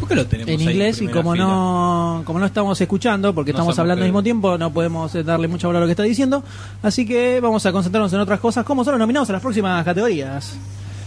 ¿Por 0.00 0.08
qué 0.08 0.14
lo 0.14 0.26
tenemos 0.26 0.50
en 0.52 0.60
ahí 0.60 0.74
inglés 0.74 1.02
y 1.02 1.08
como 1.08 1.32
fila? 1.32 1.44
no 1.44 2.22
como 2.24 2.38
no 2.38 2.46
estamos 2.46 2.80
escuchando, 2.80 3.34
porque 3.34 3.52
No 3.52 3.58
estamos 3.58 3.78
hablando 3.78 4.02
al 4.04 4.08
mismo 4.10 4.22
tiempo, 4.22 4.56
no 4.56 4.72
podemos 4.72 5.12
eh, 5.16 5.24
darle 5.24 5.48
mucha 5.48 5.66
bola 5.66 5.78
a 5.78 5.80
lo 5.80 5.86
que 5.86 5.92
está 5.92 6.04
diciendo. 6.04 6.42
Así 6.82 7.04
que 7.04 7.40
vamos 7.40 7.66
a 7.66 7.72
concentrarnos 7.72 8.12
en 8.12 8.20
otras 8.20 8.38
cosas, 8.38 8.64
como 8.64 8.84
son 8.84 8.92
los 8.92 9.00
nominados 9.00 9.28
a 9.30 9.32
las 9.32 9.42
próximas 9.42 9.84
categorías. 9.84 10.56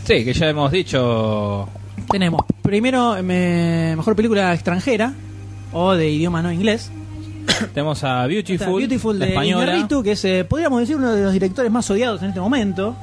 Sí, 0.05 0.25
que 0.25 0.33
ya 0.33 0.49
hemos 0.49 0.71
dicho. 0.71 1.69
Tenemos 2.09 2.41
primero 2.61 3.15
me- 3.23 3.93
mejor 3.95 4.15
película 4.15 4.53
extranjera 4.53 5.13
o 5.71 5.93
de 5.93 6.09
idioma 6.09 6.41
no 6.41 6.51
inglés. 6.51 6.91
Tenemos 7.73 8.03
a 8.03 8.27
Beautiful, 8.27 8.77
Beautiful 8.79 9.19
de 9.19 9.29
española. 9.29 9.65
Iñárritu, 9.67 10.03
que 10.03 10.11
es, 10.13 10.25
eh, 10.25 10.43
podríamos 10.43 10.81
decir, 10.81 10.97
uno 10.97 11.13
de 11.13 11.23
los 11.23 11.31
directores 11.31 11.71
más 11.71 11.89
odiados 11.89 12.21
en 12.23 12.29
este 12.29 12.41
momento. 12.41 12.93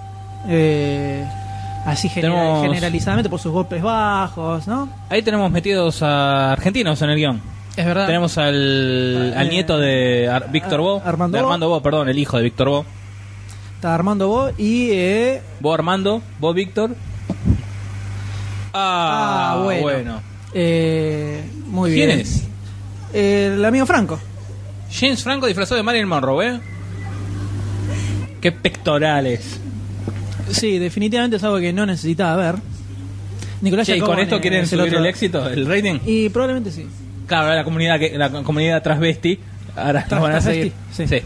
Eh, 0.49 1.25
así 1.93 2.09
genera- 2.09 2.35
Tenemos- 2.35 2.62
generalizadamente 2.62 3.28
por 3.31 3.40
sus 3.40 3.52
golpes 3.52 3.82
bajos, 3.82 4.66
¿no? 4.66 4.89
Ahí 5.10 5.23
tenemos 5.23 5.51
metidos 5.51 6.02
a 6.02 6.52
argentinos 6.52 7.01
en 7.02 7.10
el 7.10 7.16
guion. 7.16 7.40
Es 7.77 7.85
verdad. 7.86 8.06
Tenemos 8.06 8.36
al, 8.39 9.35
al 9.36 9.47
Eh, 9.47 9.51
nieto 9.51 9.78
de 9.78 10.28
Ar- 10.28 10.51
Víctor 10.51 10.74
Ar- 10.74 10.81
Bo. 10.81 11.02
Armando 11.05 11.36
de 11.36 11.43
Bo. 11.43 11.48
Armando 11.48 11.69
Bo, 11.69 11.82
perdón, 11.82 12.09
el 12.09 12.19
hijo 12.19 12.36
de 12.36 12.43
Víctor 12.43 12.69
Bo. 12.69 12.85
Está 13.77 13.94
Armando 13.94 14.27
Bo 14.28 14.51
y... 14.59 14.90
eh, 14.90 15.43
Bo 15.60 15.73
Armando, 15.74 16.20
Bo 16.40 16.52
Víctor. 16.52 16.97
Ah, 18.74 19.52
Ah, 19.55 19.60
bueno. 19.62 19.82
bueno. 19.82 20.20
eh, 20.55 21.43
muy 21.66 21.93
bien. 21.93 22.09
¿Quién 22.09 22.20
es? 22.20 22.44
El 23.12 23.65
amigo 23.65 23.86
Franco. 23.86 24.19
James 24.93 25.23
Franco 25.23 25.47
disfrazado 25.47 25.77
de 25.77 25.82
Marilyn 25.82 26.09
Monroe, 26.09 26.48
¿eh? 26.56 26.60
Qué 28.40 28.52
pectorales. 28.52 29.60
Sí, 30.51 30.79
definitivamente 30.79 31.37
es 31.37 31.45
algo 31.45 31.59
que 31.59 31.73
no 31.73 31.87
necesitaba 31.87 32.37
ver. 32.37 32.61
Nicolás 33.61 33.87
Che, 33.87 33.97
¿y 33.97 34.01
con 34.01 34.19
esto 34.19 34.41
quieren 34.41 34.62
es 34.65 34.73
el 34.73 34.79
subir 34.79 34.93
otro- 34.93 35.01
el 35.01 35.07
éxito, 35.07 35.49
el 35.49 35.66
rating? 35.66 35.99
Y 36.07 36.29
probablemente 36.29 36.70
sí. 36.70 36.87
Claro, 37.27 37.55
la 37.55 37.65
comunidad 37.65 37.99
que 37.99 38.16
la 38.16 38.31
comunidad 38.31 38.83
transvesti 38.83 39.39
ahora 39.77 40.07
Tras- 40.09 40.20
van 40.20 40.33
a 40.37 40.41
seguir. 40.41 40.73
sí. 40.93 41.03
Eh, 41.11 41.25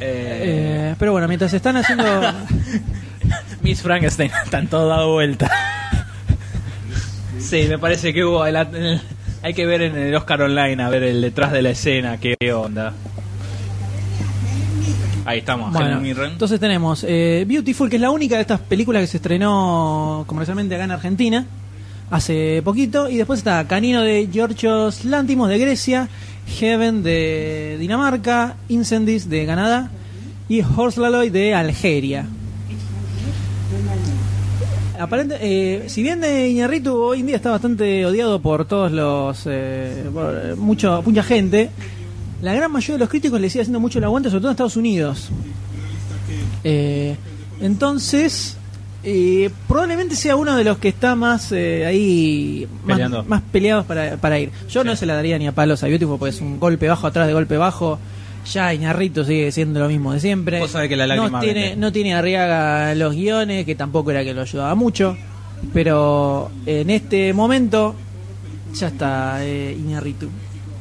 Eh, 0.00 0.94
pero 0.98 1.12
bueno, 1.12 1.26
mientras 1.28 1.52
están 1.52 1.76
haciendo... 1.76 2.04
Miss 3.62 3.82
Frankenstein, 3.82 4.30
están 4.44 4.68
todo 4.68 4.88
dado 4.88 5.12
vuelta. 5.12 5.50
sí, 7.38 7.66
me 7.68 7.78
parece 7.78 8.12
que 8.14 8.24
hubo. 8.24 8.44
el- 8.46 8.56
el- 8.56 9.00
hay 9.42 9.54
que 9.54 9.66
ver 9.66 9.82
en 9.82 9.96
el 9.96 10.14
Oscar 10.14 10.42
Online, 10.42 10.82
a 10.82 10.88
ver 10.88 11.02
el 11.04 11.20
detrás 11.20 11.52
de 11.52 11.62
la 11.62 11.70
escena, 11.70 12.18
qué 12.18 12.36
onda. 12.52 12.92
Ahí 15.28 15.40
estamos, 15.40 15.70
Bueno, 15.74 16.00
entonces 16.24 16.58
tenemos 16.58 17.04
eh, 17.06 17.44
Beautiful, 17.46 17.90
que 17.90 17.96
es 17.96 18.02
la 18.02 18.10
única 18.10 18.36
de 18.36 18.40
estas 18.40 18.60
películas 18.60 19.02
que 19.02 19.08
se 19.08 19.18
estrenó 19.18 20.24
comercialmente 20.26 20.74
acá 20.74 20.84
en 20.84 20.90
Argentina 20.90 21.46
hace 22.10 22.62
poquito. 22.64 23.10
Y 23.10 23.18
después 23.18 23.40
está 23.40 23.68
Canino 23.68 24.00
de 24.00 24.26
Georgios 24.32 25.04
Lántimos 25.04 25.50
de 25.50 25.58
Grecia, 25.58 26.08
Heaven 26.46 27.02
de 27.02 27.76
Dinamarca, 27.78 28.56
Incendies 28.70 29.28
de 29.28 29.44
Canadá 29.44 29.90
y 30.48 30.62
Horslaloy 30.62 31.28
de 31.28 31.54
Algeria. 31.54 32.24
Aparente, 34.98 35.36
eh, 35.42 35.90
si 35.90 36.02
bien 36.02 36.22
de 36.22 36.48
Iñarritu 36.48 36.96
hoy 36.96 37.20
en 37.20 37.26
día 37.26 37.36
está 37.36 37.50
bastante 37.50 38.06
odiado 38.06 38.40
por 38.40 38.64
todos 38.64 38.90
los 38.90 39.42
eh, 39.46 40.06
por, 40.10 40.34
eh, 40.42 40.54
mucho, 40.56 41.02
mucha 41.04 41.22
gente, 41.22 41.70
la 42.42 42.54
gran 42.54 42.70
mayoría 42.70 42.94
de 42.94 43.00
los 43.00 43.08
críticos 43.08 43.40
le 43.40 43.50
sigue 43.50 43.62
haciendo 43.62 43.80
mucho 43.80 43.98
el 43.98 44.04
aguante, 44.04 44.30
sobre 44.30 44.40
todo 44.40 44.50
en 44.50 44.54
Estados 44.54 44.76
Unidos. 44.76 45.30
Eh, 46.64 47.16
entonces, 47.60 48.56
eh, 49.02 49.50
probablemente 49.66 50.14
sea 50.16 50.36
uno 50.36 50.56
de 50.56 50.64
los 50.64 50.78
que 50.78 50.88
está 50.88 51.14
más 51.14 51.50
eh, 51.52 51.86
ahí, 51.86 52.68
más, 52.84 53.26
más 53.26 53.42
peleados 53.52 53.84
para, 53.86 54.16
para 54.16 54.38
ir. 54.38 54.50
Yo 54.68 54.84
no 54.84 54.94
se 54.96 55.06
la 55.06 55.14
daría 55.14 55.38
ni 55.38 55.46
a 55.46 55.52
palos 55.52 55.82
a 55.82 55.88
Beautiful, 55.88 56.18
porque 56.18 56.34
es 56.34 56.40
un 56.40 56.60
golpe 56.60 56.88
bajo 56.88 57.06
atrás 57.06 57.26
de 57.26 57.32
golpe 57.32 57.56
bajo. 57.56 57.98
Ya 58.52 58.72
Iñarrito 58.72 59.24
sigue 59.24 59.52
siendo 59.52 59.80
lo 59.80 59.88
mismo 59.88 60.12
de 60.12 60.20
siempre. 60.20 60.60
Vos 60.60 60.70
sabés 60.70 60.88
que 60.88 60.96
la 60.96 61.06
no 61.14 61.40
tiene, 61.40 61.60
vende. 61.60 61.76
no 61.76 61.92
tiene 61.92 62.14
Arriaga 62.14 62.94
los 62.94 63.14
guiones, 63.14 63.66
que 63.66 63.74
tampoco 63.74 64.10
era 64.10 64.24
que 64.24 64.32
lo 64.32 64.42
ayudaba 64.42 64.74
mucho. 64.74 65.16
Pero 65.74 66.50
en 66.64 66.88
este 66.88 67.32
momento 67.32 67.94
ya 68.74 68.88
está 68.88 69.44
eh. 69.44 69.76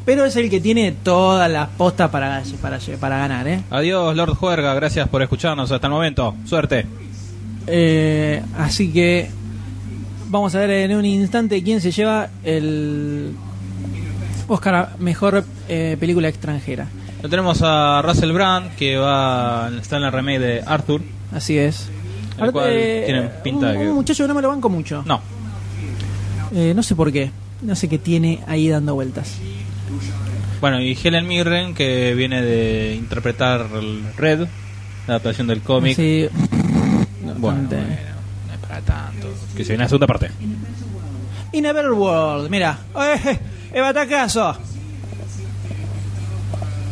Pero 0.07 0.23
es 0.23 0.37
el 0.37 0.49
que 0.49 0.61
tiene 0.61 0.93
todas 1.03 1.51
las 1.51 1.67
postas 1.67 2.09
para, 2.09 2.41
para, 2.61 2.79
para 2.97 3.17
ganar, 3.17 3.45
¿eh? 3.45 3.59
Adiós, 3.69 4.15
Lord 4.15 4.35
Juerga, 4.35 4.73
gracias 4.73 5.07
por 5.09 5.21
escucharnos 5.21 5.69
hasta 5.69 5.85
el 5.87 5.91
momento. 5.91 6.33
Suerte. 6.45 6.85
Eh, 7.67 8.41
así 8.57 8.93
que 8.93 9.29
vamos 10.29 10.55
a 10.55 10.59
ver 10.59 10.69
en 10.71 10.95
un 10.95 11.03
instante 11.03 11.61
quién 11.61 11.81
se 11.81 11.91
lleva 11.91 12.29
el 12.45 13.33
Oscar 14.47 14.75
a 14.75 14.95
Mejor 14.99 15.43
eh, 15.67 15.97
Película 15.99 16.29
Extranjera. 16.29 16.87
Lo 17.21 17.27
tenemos 17.27 17.59
a 17.61 18.01
Russell 18.01 18.31
Brand, 18.31 18.75
que 18.77 18.95
va 18.95 19.69
está 19.77 19.97
en 19.97 20.03
la 20.03 20.11
remake 20.11 20.39
de 20.39 20.63
Arthur. 20.65 21.01
Así 21.33 21.57
es. 21.57 21.89
El 22.39 22.53
cual 22.53 22.69
tiene 23.05 23.21
pinta 23.43 23.65
un, 23.67 23.73
de 23.73 23.79
que- 23.79 23.89
un 23.89 23.95
muchacho 23.95 24.23
que 24.23 24.27
no 24.29 24.33
me 24.35 24.41
lo 24.41 24.47
banco 24.47 24.69
mucho. 24.69 25.03
No, 25.05 25.19
Eh, 26.55 26.71
no 26.73 26.81
sé 26.81 26.95
por 26.95 27.11
qué. 27.11 27.29
No 27.61 27.75
sé 27.75 27.89
qué 27.89 27.97
tiene 27.99 28.39
ahí 28.47 28.69
dando 28.69 28.93
vueltas. 28.93 29.35
Bueno, 30.61 30.81
y 30.81 30.97
Helen 31.01 31.27
Mirren, 31.27 31.73
que 31.73 32.13
viene 32.15 32.41
de 32.41 32.95
interpretar 32.95 33.67
Red, 34.17 34.41
la 35.07 35.13
adaptación 35.15 35.47
del 35.47 35.61
cómic. 35.61 35.95
Sí, 35.95 36.27
Bueno, 37.21 37.39
bastante. 37.39 37.75
bueno, 37.75 37.89
no 38.47 38.53
es 38.53 38.59
para 38.59 38.81
tanto. 38.81 39.27
Que 39.55 39.63
se 39.63 39.69
viene 39.73 39.83
la 39.83 39.89
segunda 39.89 40.07
parte. 40.07 40.31
In 41.53 41.65
a 41.65 41.73
Better 41.73 41.91
World, 41.91 42.49
mira. 42.49 42.77
¡Eh, 42.95 43.39
eh, 43.73 43.79
batacazo! 43.81 44.55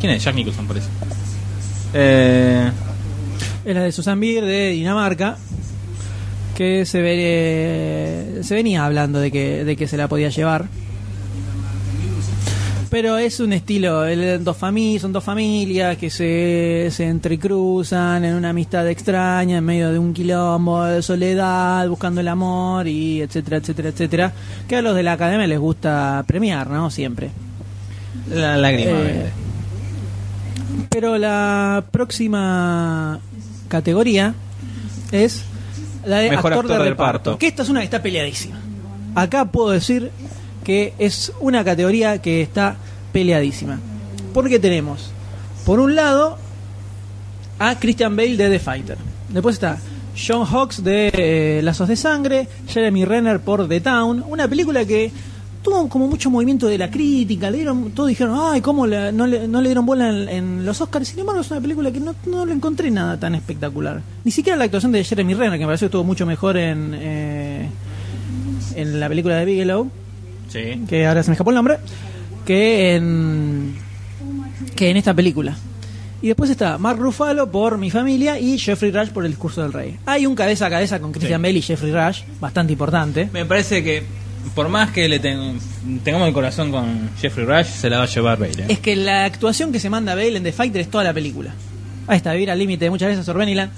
¿Quién 0.00 0.12
es? 0.12 0.22
Jack 0.24 0.34
Nicholson, 0.34 0.66
parece. 0.66 0.88
Eh, 1.94 2.70
Es 3.64 3.74
la 3.74 3.82
de 3.82 3.92
Susan 3.92 4.18
Beer 4.20 4.44
de 4.44 4.68
Dinamarca. 4.70 5.36
Que 6.54 6.86
se, 6.86 7.02
ve, 7.02 8.40
se 8.42 8.54
venía 8.54 8.86
hablando 8.86 9.20
de 9.20 9.30
que, 9.30 9.64
de 9.64 9.76
que 9.76 9.86
se 9.86 9.96
la 9.98 10.08
podía 10.08 10.30
llevar. 10.30 10.66
Pero 12.98 13.18
es 13.18 13.40
un 13.40 13.52
estilo, 13.52 14.06
el- 14.06 14.42
dos 14.42 14.56
familias, 14.56 15.02
son 15.02 15.12
dos 15.12 15.22
familias 15.22 15.98
que 15.98 16.08
se, 16.08 16.88
se 16.90 17.04
entrecruzan 17.06 18.24
en 18.24 18.34
una 18.34 18.48
amistad 18.48 18.88
extraña, 18.88 19.58
en 19.58 19.64
medio 19.66 19.92
de 19.92 19.98
un 19.98 20.14
quilombo 20.14 20.82
de 20.82 21.02
soledad, 21.02 21.86
buscando 21.90 22.22
el 22.22 22.28
amor 22.28 22.88
y 22.88 23.20
etcétera, 23.20 23.58
etcétera, 23.58 23.90
etcétera. 23.90 24.32
Que 24.66 24.76
a 24.76 24.80
los 24.80 24.96
de 24.96 25.02
la 25.02 25.12
academia 25.12 25.46
les 25.46 25.58
gusta 25.58 26.24
premiar, 26.26 26.70
¿no? 26.70 26.88
Siempre. 26.90 27.28
la 28.30 28.56
lágrima. 28.56 28.92
Eh. 29.02 29.30
Pero 30.88 31.18
la 31.18 31.84
próxima 31.90 33.20
categoría 33.68 34.32
es 35.12 35.42
la 36.06 36.16
de 36.20 36.30
Mejor 36.30 36.54
actor, 36.54 36.64
actor 36.64 36.82
de 36.82 36.88
reparto. 36.88 37.12
reparto. 37.32 37.38
Que 37.38 37.48
esta 37.48 37.62
es 37.62 37.68
una 37.68 37.80
que 37.80 37.84
está 37.84 38.00
peleadísima. 38.02 38.56
Acá 39.14 39.44
puedo 39.44 39.68
decir 39.72 40.10
que 40.66 40.94
es 40.98 41.32
una 41.38 41.62
categoría 41.62 42.20
que 42.20 42.42
está 42.42 42.76
peleadísima. 43.12 43.78
Porque 44.34 44.58
tenemos, 44.58 45.12
por 45.64 45.78
un 45.78 45.94
lado, 45.94 46.38
a 47.60 47.78
Christian 47.78 48.16
Bale 48.16 48.36
de 48.36 48.50
The 48.50 48.58
Fighter. 48.58 48.98
Después 49.28 49.54
está 49.54 49.78
John 50.16 50.44
Hawkes 50.44 50.82
de 50.82 51.12
eh, 51.14 51.60
Lazos 51.62 51.86
de 51.86 51.94
Sangre, 51.94 52.48
Jeremy 52.66 53.04
Renner 53.04 53.38
por 53.38 53.68
The 53.68 53.80
Town, 53.80 54.24
una 54.26 54.48
película 54.48 54.84
que 54.84 55.12
tuvo 55.62 55.88
como 55.88 56.08
mucho 56.08 56.30
movimiento 56.30 56.66
de 56.66 56.78
la 56.78 56.90
crítica, 56.90 57.48
le 57.48 57.58
dieron, 57.58 57.92
todos 57.92 58.08
dijeron, 58.08 58.36
ay, 58.36 58.60
¿cómo 58.60 58.88
no, 58.88 59.26
le, 59.28 59.46
no 59.46 59.60
le 59.60 59.68
dieron 59.68 59.86
bola 59.86 60.10
en, 60.10 60.28
en 60.28 60.66
los 60.66 60.80
Oscars? 60.80 61.06
Sin 61.06 61.20
embargo, 61.20 61.42
es 61.42 61.50
una 61.52 61.60
película 61.60 61.92
que 61.92 62.00
no, 62.00 62.12
no 62.26 62.44
le 62.44 62.52
encontré 62.52 62.90
nada 62.90 63.20
tan 63.20 63.36
espectacular. 63.36 64.02
Ni 64.24 64.32
siquiera 64.32 64.56
la 64.56 64.64
actuación 64.64 64.90
de 64.90 65.04
Jeremy 65.04 65.34
Renner, 65.34 65.60
que 65.60 65.64
me 65.64 65.66
pareció 65.66 65.86
que 65.86 65.90
estuvo 65.90 66.02
mucho 66.02 66.26
mejor 66.26 66.56
en, 66.56 66.90
eh, 66.92 67.68
en 68.74 68.98
la 68.98 69.08
película 69.08 69.36
de 69.36 69.44
Bigelow, 69.44 69.90
Sí. 70.48 70.80
que 70.88 71.06
ahora 71.06 71.22
se 71.22 71.30
me 71.30 71.34
escapó 71.34 71.50
el 71.50 71.56
nombre, 71.56 71.78
que 72.44 72.94
en, 72.96 73.74
que 74.74 74.90
en 74.90 74.96
esta 74.96 75.12
película. 75.14 75.56
Y 76.22 76.28
después 76.28 76.48
está 76.50 76.78
Mark 76.78 76.98
Ruffalo 76.98 77.50
por 77.50 77.76
Mi 77.78 77.90
Familia 77.90 78.38
y 78.40 78.58
Jeffrey 78.58 78.90
Rush 78.90 79.08
por 79.10 79.24
El 79.24 79.32
Discurso 79.32 79.62
del 79.62 79.72
Rey. 79.72 79.96
Hay 80.06 80.24
un 80.26 80.34
cabeza 80.34 80.66
a 80.66 80.70
cabeza 80.70 80.98
con 80.98 81.12
Christian 81.12 81.40
Sí. 81.40 81.42
Bale 81.46 81.58
y 81.58 81.62
Jeffrey 81.62 81.92
Rush, 81.92 82.22
bastante 82.40 82.72
importante. 82.72 83.28
Me 83.32 83.44
parece 83.44 83.84
que, 83.84 84.02
por 84.54 84.68
más 84.70 84.90
que 84.92 85.08
le 85.08 85.18
ten- 85.18 85.58
tengamos 86.02 86.26
el 86.28 86.34
corazón 86.34 86.70
con 86.72 87.10
Jeffrey 87.20 87.44
Rush, 87.46 87.66
se 87.66 87.90
la 87.90 87.98
va 87.98 88.04
a 88.04 88.06
llevar 88.06 88.38
Bale. 88.38 88.62
¿eh? 88.62 88.66
Es 88.70 88.78
que 88.78 88.96
la 88.96 89.24
actuación 89.26 89.72
que 89.72 89.78
se 89.78 89.90
manda 89.90 90.14
Bale 90.14 90.36
en 90.38 90.42
The 90.42 90.52
Fighter 90.52 90.80
es 90.80 90.88
toda 90.90 91.04
la 91.04 91.12
película. 91.12 91.52
Ahí 92.06 92.16
está, 92.16 92.32
vivir 92.32 92.50
al 92.50 92.58
límite, 92.58 92.88
muchas 92.88 93.08
veces 93.08 93.28
Orbeniland. 93.28 93.70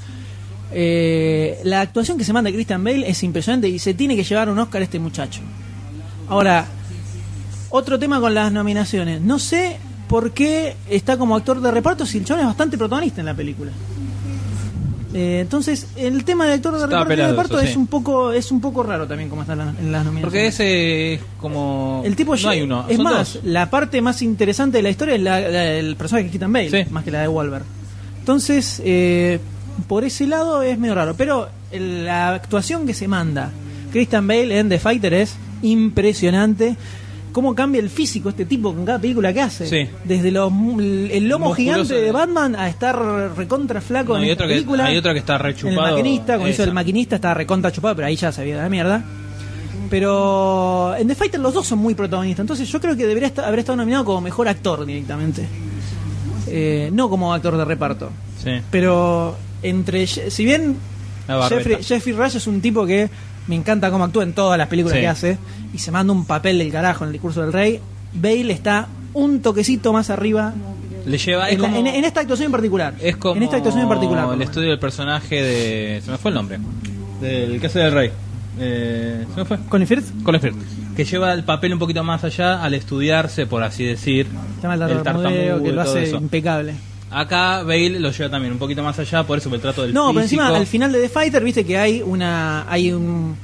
Eh, 0.73 1.59
la 1.65 1.81
actuación 1.81 2.19
que 2.19 2.25
se 2.25 2.33
manda 2.33 2.53
Christian 2.53 2.85
Bale 2.85 3.09
es 3.09 3.23
impresionante 3.23 3.69
y 3.69 3.79
se 3.79 3.95
tiene 3.95 4.15
que 4.15 4.23
llevar 4.23 4.49
un 4.49 4.59
Oscar 4.59 4.81
a 4.81 4.85
este 4.85 4.99
muchacho. 4.99 5.41
Ahora, 6.29 6.67
otro 7.71 7.99
tema 7.99 8.21
con 8.21 8.35
las 8.35 8.53
nominaciones. 8.53 9.21
No 9.21 9.39
sé 9.39 9.79
por 10.09 10.33
qué 10.33 10.77
está 10.89 11.17
como 11.19 11.37
actor 11.37 11.61
de 11.61 11.71
reparto 11.71 12.07
si 12.07 12.19
el 12.19 12.25
chabón 12.25 12.41
es 12.43 12.47
bastante 12.47 12.79
protagonista 12.79 13.21
en 13.21 13.27
la 13.27 13.35
película. 13.35 13.73
Eh, 15.15 15.39
entonces, 15.41 15.87
el 15.97 16.23
tema 16.25 16.47
de 16.47 16.53
actor 16.55 16.73
de 16.77 16.85
Está 16.85 16.99
reparto, 16.99 17.23
de 17.23 17.29
reparto 17.31 17.55
eso, 17.59 17.65
es 17.67 17.73
sí. 17.73 17.79
un 17.79 17.87
poco 17.87 18.31
es 18.31 18.53
un 18.53 18.61
poco 18.61 18.83
raro 18.83 19.07
también 19.07 19.31
como 19.31 19.41
está 19.41 19.55
en, 19.55 19.59
la- 19.61 19.65
en 19.81 19.91
las 19.93 20.05
nominaciones. 20.05 20.23
Porque 20.23 20.47
ese 20.49 21.15
es 21.15 21.21
como. 21.41 22.03
El 22.05 22.15
tipo 22.15 22.37
No 22.37 22.49
hay 22.51 22.61
uno. 22.61 22.85
Es 22.89 22.99
más, 22.99 23.35
dos. 23.35 23.45
la 23.45 23.71
parte 23.71 24.03
más 24.03 24.21
interesante 24.21 24.79
de 24.79 24.83
la 24.83 24.91
historia 24.91 25.15
es 25.15 25.23
la, 25.23 25.41
la- 25.41 25.65
el 25.73 25.97
personaje 25.97 26.25
de 26.27 26.31
Keaton 26.33 26.53
Bale, 26.53 26.71
Sí. 26.85 26.91
más 26.91 27.05
que 27.05 27.11
la 27.11 27.23
de 27.23 27.29
Wolver. 27.29 27.63
Entonces, 28.19 28.83
eh, 28.85 29.41
por 29.89 30.05
ese 30.05 30.27
lado 30.27 30.61
es 30.63 30.79
medio 30.79 30.95
raro. 30.95 31.15
Pero 31.17 31.49
el- 31.71 32.05
la 32.05 32.35
actuación 32.35 32.87
que 32.87 32.93
se 32.93 33.09
manda 33.09 33.51
Christian 33.91 34.27
Bale 34.27 34.59
en 34.59 34.69
The 34.69 34.79
Fighter 34.79 35.15
es 35.15 35.35
impresionante. 35.63 36.77
Cómo 37.33 37.55
cambia 37.55 37.81
el 37.81 37.91
físico 37.91 38.31
este 38.31 38.47
tipo 38.47 38.75
con 38.75 38.85
cada 38.85 38.99
película 38.99 39.33
que 39.33 39.41
hace. 39.43 39.67
Sí. 39.69 39.89
Desde 40.03 40.31
los 40.31 40.51
el 40.51 41.29
lomo 41.29 41.49
Musculoso. 41.49 41.55
gigante 41.85 41.95
de 41.95 42.11
Batman 42.11 42.57
a 42.57 42.69
estar 42.69 42.97
recontra 43.37 43.81
flaco 43.81 44.15
No, 44.15 44.19
en 44.19 44.25
hay 44.25 44.31
esta 44.31 44.45
otro 44.45 44.49
que- 44.49 44.55
película. 44.55 44.85
hay 44.87 44.97
otro 44.97 45.13
que 45.13 45.19
está 45.21 45.39
re 45.39 45.51
En 45.51 45.57
chupado. 45.57 45.87
El 45.89 45.93
maquinista, 45.95 46.33
cuando 46.35 46.49
hizo 46.49 46.65
el 46.65 46.73
maquinista 46.73 47.17
está 47.17 47.35
recontra 47.35 47.71
chupado, 47.71 47.95
pero 47.97 48.09
ahí 48.09 48.17
ya 48.17 48.33
se 48.33 48.41
había 48.41 48.57
de 48.57 48.63
la 48.63 48.69
mierda. 48.69 49.05
Pero 49.91 50.95
en 50.99 51.07
The 51.09 51.15
Fighter 51.15 51.41
los 51.41 51.55
dos 51.55 51.67
son 51.67 51.79
muy 51.79 51.95
protagonistas. 51.95 52.43
Entonces 52.43 52.69
yo 52.69 52.81
creo 52.81 52.97
que 52.97 53.07
debería 53.07 53.33
haber 53.45 53.61
estado 53.61 53.77
nominado 53.77 54.05
como 54.05 54.21
mejor 54.21 54.49
actor 54.49 54.85
directamente. 54.85 55.47
Eh, 56.47 56.91
no 56.93 57.09
como 57.09 57.33
actor 57.33 57.57
de 57.57 57.65
reparto. 57.65 58.11
Sí. 58.43 58.51
Pero 58.71 59.37
entre. 59.63 60.07
Si 60.07 60.45
bien 60.45 60.77
La. 61.27 61.49
Jeffrey, 61.49 61.83
Jeffrey 61.83 62.15
Rush 62.15 62.37
es 62.37 62.47
un 62.47 62.61
tipo 62.61 62.85
que 62.87 63.09
me 63.49 63.57
encanta 63.57 63.91
cómo 63.91 64.05
actúa 64.05 64.23
en 64.23 64.33
todas 64.35 64.57
las 64.59 64.69
películas 64.69 64.97
Sí. 64.97 65.01
que 65.03 65.09
hace 65.09 65.39
y 65.75 65.79
se 65.79 65.91
manda 65.91 66.13
un 66.13 66.25
papel 66.27 66.59
del 66.59 66.71
carajo 66.71 67.05
en 67.05 67.09
el 67.09 67.13
discurso 67.13 67.43
del 67.43 67.53
rey, 67.53 67.81
Bale 68.15 68.53
está 68.53 68.87
un 69.15 69.41
toquecito 69.43 69.93
más 69.93 70.11
arriba 70.11 70.55
Le 71.07 71.19
lleva. 71.19 71.49
Es 71.49 71.55
en, 71.57 71.63
la- 71.63 71.69
como, 71.69 71.81
en- 71.81 71.87
en 71.95 72.05
esta 72.05 72.21
actuación 72.21 72.47
en 72.47 72.53
particular. 72.53 72.95
es 73.01 73.17
como 73.17 73.37
en 73.37 73.43
esta 73.45 73.57
actuación 73.57 73.83
en 73.83 73.89
particular. 73.89 74.29
El 74.33 74.43
estudio 74.43 74.69
del 74.71 74.79
personaje 74.79 75.43
de. 75.43 76.03
Se 76.05 76.11
me 76.11 76.19
fue 76.19 76.31
el 76.31 76.35
nombre. 76.35 76.59
Del 77.21 77.61
que 77.61 77.67
hace 77.67 77.79
del 77.81 77.93
rey. 77.93 78.11
Eh, 78.61 79.25
se 79.35 79.41
me 79.41 79.45
fue. 79.47 79.59
Colin 79.69 79.87
Firth, 79.87 80.23
Colin 80.23 80.41
Firth, 80.41 80.57
que 80.97 81.05
lleva 81.05 81.33
el 81.33 81.45
papel 81.45 81.73
un 81.73 81.79
poquito 81.79 82.03
más 82.05 82.25
allá 82.25 82.63
al 82.63 82.75
estudiarse, 82.75 83.47
por 83.47 83.63
así 83.63 83.85
decir, 83.85 84.27
se 84.57 84.63
llama 84.63 84.75
el 84.75 84.81
tartamudeo, 85.03 85.63
que 85.63 85.73
lo 85.73 85.81
hace 85.81 86.11
impecable. 86.11 86.75
Acá 87.11 87.63
Bale 87.63 87.99
lo 88.01 88.11
lleva 88.11 88.31
también 88.31 88.53
un 88.53 88.59
poquito 88.59 88.83
más 88.83 88.99
allá, 88.99 89.25
por 89.27 89.39
eso 89.39 89.49
me 89.51 89.59
trato 89.59 89.83
del 89.83 89.95
No, 89.95 90.09
pero 90.09 90.23
encima 90.23 90.49
al 90.49 90.67
final 90.67 90.93
de 90.93 91.01
The 91.01 91.09
Fighter, 91.09 91.43
viste 91.43 91.65
que 91.65 91.79
hay 91.79 92.03
una 92.03 92.71
hay 92.71 92.93
un, 92.93 93.35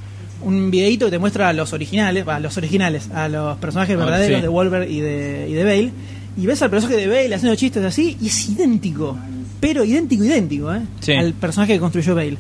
un 0.43 0.71
videito 0.71 1.07
que 1.07 1.13
te 1.13 1.19
muestra 1.19 1.49
a 1.49 1.53
los 1.55 1.73
originales, 1.73 2.27
a 2.29 2.41
los 2.41 2.57
originales, 2.59 3.11
a 3.11 3.29
los 3.29 3.57
personajes 3.59 3.97
Ah, 3.97 4.05
verdaderos 4.05 4.37
sí. 4.37 4.43
de 4.43 4.49
Wolver 4.49 4.91
y 4.91 5.01
de, 5.01 5.47
y 5.49 5.53
de 5.55 5.65
Bale, 5.65 5.93
y 6.37 6.47
ves 6.47 6.61
al 6.63 6.71
personaje 6.71 7.01
de 7.01 7.07
Bale 7.07 7.35
haciendo 7.35 7.57
chistes 7.57 7.83
así, 7.85 8.17
y 8.21 8.27
es 8.27 8.49
idéntico, 8.51 9.17
pero 9.61 9.83
idéntico, 9.85 10.25
idéntico, 10.25 10.75
¿eh? 10.75 10.83
Sí. 11.01 11.13
Al 11.13 11.33
personaje 11.33 11.73
que 11.75 11.81
construyó 11.81 12.15
Bale. 12.15 12.37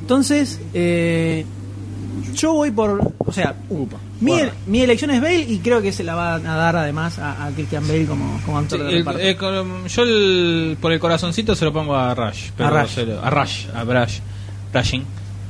Entonces, 0.00 0.58
eh, 0.72 1.44
yo 2.34 2.54
voy 2.54 2.70
por, 2.70 3.12
o 3.18 3.32
sea, 3.32 3.54
mi, 4.22 4.32
mi 4.66 4.80
elección 4.82 5.10
es 5.10 5.20
Bale 5.20 5.40
y 5.40 5.58
creo 5.58 5.82
que 5.82 5.92
se 5.92 6.04
la 6.04 6.14
va 6.14 6.34
a 6.34 6.38
dar 6.40 6.76
además 6.76 7.18
a, 7.18 7.44
a 7.46 7.50
Christian 7.50 7.86
Bale 7.86 8.06
como, 8.06 8.40
como 8.46 8.58
Sí, 8.60 8.64
actor 8.64 8.84
de 8.84 8.96
el- 8.98 9.20
eh, 9.20 9.36
yo 9.88 10.02
el- 10.02 10.76
por 10.80 10.92
el 10.92 11.00
corazoncito 11.00 11.54
se 11.54 11.64
lo 11.64 11.72
pongo 11.72 11.94
a 11.96 12.14
Rush. 12.14 12.50
Pero 12.56 12.68
A 12.76 12.82
Rush. 12.82 12.98
lo- 12.98 13.22
a 13.24 13.30
Rush, 13.30 13.66
a 13.74 13.84
Rush, 13.84 14.18
Rushing. 14.72 15.04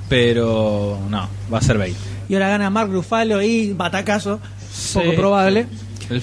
Pero 0.08 0.98
no, 1.08 1.28
va 1.52 1.58
a 1.58 1.62
ser 1.62 1.78
Bale. 1.78 1.94
y 2.28 2.34
ahora 2.34 2.48
gana 2.50 2.68
Mark 2.70 2.90
Ruffalo 2.90 3.40
y 3.42 3.72
batacazo, 3.72 4.40
Sí. 4.72 4.98
poco 4.98 5.14
probable. 5.14 5.66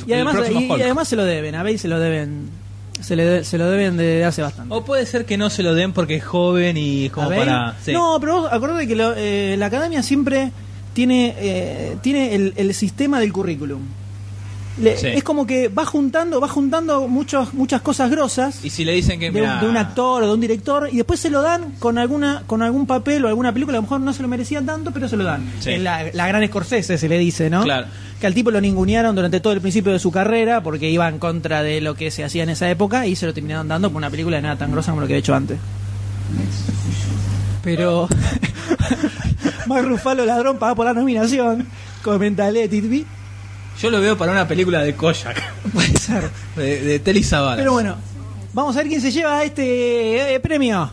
Y 0.05 0.13
además, 0.13 0.35
y- 0.51 0.71
además 0.81 1.07
se 1.07 1.15
lo 1.15 1.23
deben, 1.26 1.55
a 1.55 1.63
Bale 1.63 1.77
se 1.80 1.88
lo 1.88 1.99
deben, 1.99 2.49
se, 3.01 3.15
le 3.15 3.26
de- 3.26 3.43
se 3.43 3.57
lo 3.57 3.69
deben 3.69 3.97
de 3.97 4.23
hace 4.26 4.41
bastante. 4.43 4.73
O 4.76 4.85
puede 4.85 5.05
ser 5.07 5.26
que 5.26 5.38
no 5.38 5.49
se 5.49 5.63
lo 5.63 5.73
den 5.73 5.93
porque 5.93 6.15
es 6.17 6.23
joven 6.23 6.77
y 6.77 7.07
¿A 7.07 7.11
como 7.11 7.30
para. 7.30 7.76
sí. 7.84 7.91
No, 7.93 8.17
pero 8.19 8.41
vos 8.41 8.49
acordate 8.53 8.88
que 8.88 8.95
lo- 8.95 9.13
eh, 9.15 9.55
la 9.57 9.65
academia 9.67 10.03
siempre 10.03 10.51
tiene, 10.99 11.34
eh, 11.39 11.95
tiene 12.01 12.35
el, 12.35 12.53
el 12.57 12.73
sistema 12.73 13.21
del 13.21 13.31
currículum. 13.31 13.80
Le- 14.81 14.97
Sí. 14.97 15.07
Es 15.07 15.23
como 15.23 15.45
que 15.47 15.69
va 15.69 15.85
juntando, 15.85 16.41
va 16.41 16.49
juntando 16.49 17.07
muchos, 17.07 17.53
muchas 17.53 17.80
cosas 17.81 18.09
grosas 18.11 18.59
Y 18.65 18.69
si 18.69 18.84
le 18.84 18.91
dicen 18.93 19.17
que. 19.17 19.31
de, 19.31 19.41
un- 19.41 19.47
mirá, 19.47 19.61
de 19.61 19.67
un 19.69 19.77
actor 19.77 20.23
o 20.23 20.27
de 20.27 20.34
un 20.34 20.41
director 20.41 20.89
y 20.91 20.97
después 20.97 21.21
se 21.21 21.30
lo 21.30 21.41
dan 21.41 21.71
con 21.80 21.97
alguna 21.97 22.43
con 22.47 22.61
algún 22.61 22.85
papel 22.85 23.23
o 23.23 23.30
alguna 23.30 23.53
película 23.53 23.77
a 23.77 23.80
lo 23.80 23.84
mejor 23.84 24.01
no 24.01 24.11
se 24.13 24.21
lo 24.21 24.27
merecían 24.27 24.65
tanto 24.65 24.91
pero 24.91 25.07
se 25.07 25.15
lo 25.15 25.23
dan 25.23 25.49
Sí. 25.61 25.71
En 25.71 25.84
la, 25.85 26.03
la 26.13 26.27
gran 26.27 26.45
Scorsese 26.47 26.97
se 26.97 27.07
le 27.09 27.17
dice 27.17 27.49
no 27.49 27.63
Claro. 27.63 27.88
que 28.19 28.27
al 28.27 28.34
tipo 28.34 28.51
lo 28.51 28.59
ningunearon 28.61 29.15
durante 29.15 29.39
todo 29.39 29.53
el 29.53 29.61
principio 29.61 29.91
de 29.93 29.99
su 29.99 30.11
carrera 30.11 30.61
porque 30.63 30.89
iba 30.89 31.07
en 31.07 31.17
contra 31.19 31.61
de 31.63 31.80
lo 31.81 31.95
que 31.95 32.11
se 32.11 32.23
hacía 32.26 32.43
en 32.43 32.49
esa 32.49 32.69
época 32.69 33.05
y 33.07 33.15
se 33.15 33.26
lo 33.26 33.34
terminaron 33.34 33.67
dando 33.69 33.89
por 33.89 33.97
una 33.97 34.09
película 34.09 34.35
de 34.38 34.43
nada 34.43 34.57
tan 34.57 34.71
grosa 34.71 34.91
como 34.91 35.01
lo 35.01 35.07
que 35.07 35.13
había 35.13 35.19
hecho 35.19 35.35
antes 35.35 35.57
pero 37.63 38.07
Mark 39.69 39.87
Ruffalo 39.87 40.25
ladrón 40.25 40.57
paga 40.57 40.73
por 40.75 40.85
la 40.87 40.93
nominación 40.93 41.67
comenta 42.01 42.49
Let 42.49 42.73
It 42.75 42.89
Be 42.89 43.05
Yo 43.79 43.91
lo 43.91 44.01
veo 44.01 44.17
para 44.17 44.31
una 44.31 44.47
película 44.47 44.81
de 44.81 44.95
Kojak. 44.95 45.41
puede 45.73 45.95
ser 45.97 46.29
De, 46.55 46.81
de 46.81 46.99
Telly. 46.99 47.23
Pero 47.55 47.71
bueno, 47.73 47.95
vamos 48.51 48.75
a 48.75 48.79
ver 48.79 48.87
quién 48.89 48.99
se 48.99 49.11
lleva 49.11 49.43
este 49.43 50.33
eh, 50.33 50.39
premio. 50.39 50.91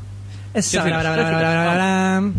Esa, 0.53 0.85
bla, 0.85 1.01
bla, 1.01 1.13
bla, 1.15 1.29
bla. 1.75 2.33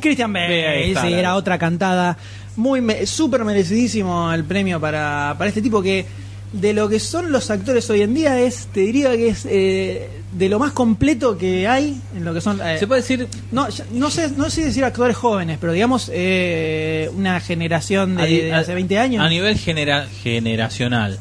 Christian 0.00 0.32
Bale, 0.32 0.94
sí, 1.00 1.12
era 1.12 1.36
otra 1.36 1.58
cantada. 1.58 2.16
Muy 2.56 2.80
me- 2.80 3.06
súper 3.06 3.44
merecidísimo 3.44 4.32
el 4.32 4.44
premio 4.44 4.80
para, 4.80 5.34
para 5.38 5.48
este 5.48 5.62
tipo 5.62 5.80
que 5.80 6.04
de 6.52 6.72
lo 6.72 6.88
que 6.88 6.98
son 6.98 7.30
los 7.30 7.48
actores 7.50 7.88
hoy 7.90 8.02
en 8.02 8.12
día 8.14 8.40
es, 8.40 8.66
te 8.72 8.80
diría 8.80 9.12
que 9.12 9.28
es 9.28 9.46
eh, 9.48 10.19
de 10.32 10.48
lo 10.48 10.58
más 10.60 10.72
completo 10.72 11.36
que 11.36 11.66
hay 11.66 12.00
en 12.16 12.24
lo 12.24 12.32
que 12.32 12.40
son... 12.40 12.60
eh, 12.60 12.76
Se 12.78 12.86
puede 12.86 13.00
decir. 13.00 13.26
no, 13.50 13.66
no 13.92 14.10
sé, 14.10 14.30
no 14.36 14.48
sé 14.48 14.64
decir 14.64 14.84
actores 14.84 15.16
jóvenes, 15.16 15.58
pero 15.60 15.72
digamos 15.72 16.10
eh, 16.12 17.10
una 17.16 17.40
generación 17.40 18.16
de, 18.16 18.52
a 18.52 18.58
hace 18.58 18.74
20 18.74 18.98
años. 18.98 19.24
A 19.24 19.28
nivel 19.28 19.58
genera- 19.58 20.06
generacional. 20.22 21.18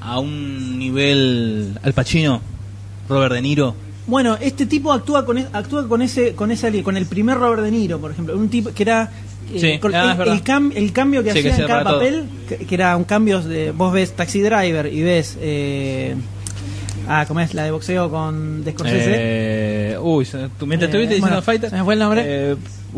A 0.00 0.18
un 0.18 0.78
nivel. 0.78 1.78
Al 1.82 1.92
Pacino. 1.92 2.40
Robert 3.08 3.34
De 3.34 3.42
Niro. 3.42 3.74
Bueno, 4.06 4.36
este 4.40 4.66
tipo 4.66 4.92
actúa 4.92 5.24
con 5.24 5.38
e- 5.38 5.46
actúa 5.52 5.86
con 5.88 6.02
ese 6.02 6.34
con 6.34 6.50
ese 6.50 6.82
con 6.82 6.96
el 6.96 7.06
primer 7.06 7.38
Robert 7.38 7.62
De 7.62 7.70
Niro, 7.70 8.00
por 8.00 8.10
ejemplo, 8.10 8.36
un 8.36 8.48
tipo 8.48 8.72
que 8.72 8.82
era 8.82 9.10
eh, 9.52 9.60
Sí, 9.60 9.78
con- 9.78 9.94
ah, 9.94 10.16
el, 10.20 10.28
el 10.32 10.42
cam- 10.44 10.72
el 10.74 10.92
cambio 10.92 11.22
que 11.22 11.32
Sí, 11.32 11.38
hacía 11.40 11.56
en 11.56 11.66
cada 11.68 11.84
papel, 11.84 12.24
que, 12.48 12.56
que 12.58 12.74
era 12.74 12.96
un 12.96 13.04
cambio 13.04 13.40
de 13.42 13.70
vos 13.70 13.92
ves 13.92 14.12
Taxi 14.12 14.40
Driver 14.40 14.86
y 14.92 15.02
ves 15.02 15.36
eh, 15.40 16.16
ah, 17.08 17.24
¿cómo 17.26 17.40
es 17.40 17.54
la 17.54 17.64
de 17.64 17.70
boxeo 17.70 18.10
con 18.10 18.64
de 18.64 18.72
Scorsese? 18.72 19.14
Eh, 19.16 19.98
uy, 20.00 20.26
tú 20.58 20.66
mientras 20.66 20.88
Eh, 20.88 20.92
estuviste 20.92 21.14
diciendo 21.14 21.20
bueno, 21.36 21.42
Fighter. 21.42 21.70
se 21.70 21.76
me 21.76 21.84
fue 21.84 21.94
el 21.94 22.00
nombre. 22.00 22.22
Eh, 22.24 22.56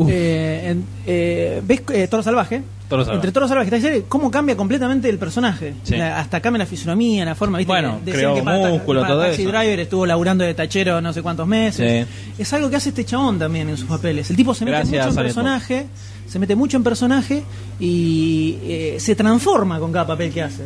Eh, 0.09 0.75
en- 1.07 1.67
¿Ves 1.67 2.11
Toro 2.11 2.21
Salvaje? 2.23 2.63
Toro 2.89 3.03
Salvaje. 3.05 3.15
Entre 3.17 3.31
Toro 3.31 3.47
Salvaje 3.47 3.69
y 3.69 3.81
Driver, 3.81 4.03
¿cómo 4.09 4.29
cambia 4.29 4.57
completamente 4.57 5.09
el 5.09 5.19
personaje? 5.19 5.75
Sí. 5.85 5.95
La- 5.97 6.19
hasta 6.19 6.41
cambia 6.41 6.59
la 6.59 6.67
fisonomía, 6.67 7.25
la 7.25 7.37
forma, 7.37 7.59
¿viste? 7.59 7.73
Bueno, 7.73 8.01
Que 8.05 8.11
creó 8.11 8.35
que 8.35 8.43
para- 8.43 8.59
músculo, 8.71 9.03
para 9.03 9.13
todo 9.15 9.23
Taxi 9.23 9.43
eso. 9.43 9.53
Driver 9.53 9.79
estuvo 9.81 10.05
laburando 10.05 10.43
de 10.43 10.53
tachero 10.53 11.01
no 11.01 11.13
sé 11.13 11.23
cuántos 11.23 11.47
meses. 11.47 12.07
Sí. 12.09 12.43
Es 12.43 12.53
algo 12.53 12.69
que 12.71 12.75
hace 12.77 12.89
este 12.89 13.05
chabón 13.05 13.39
también 13.39 13.69
en 13.69 13.77
sus 13.77 13.87
papeles. 13.89 14.29
El 14.31 14.35
tipo 14.37 14.53
se 14.53 14.65
mete 14.65 14.83
mucho 14.85 15.09
en 15.09 15.15
personaje, 15.15 15.87
se 16.27 16.39
mete 16.41 16.57
mucho 16.57 16.77
en 16.77 16.83
personaje 16.83 17.43
y 17.79 18.95
se 18.99 19.15
transforma 19.15 19.79
con 19.79 19.93
cada 19.93 20.09
papel 20.09 20.33
que 20.33 20.43
hace. 20.43 20.65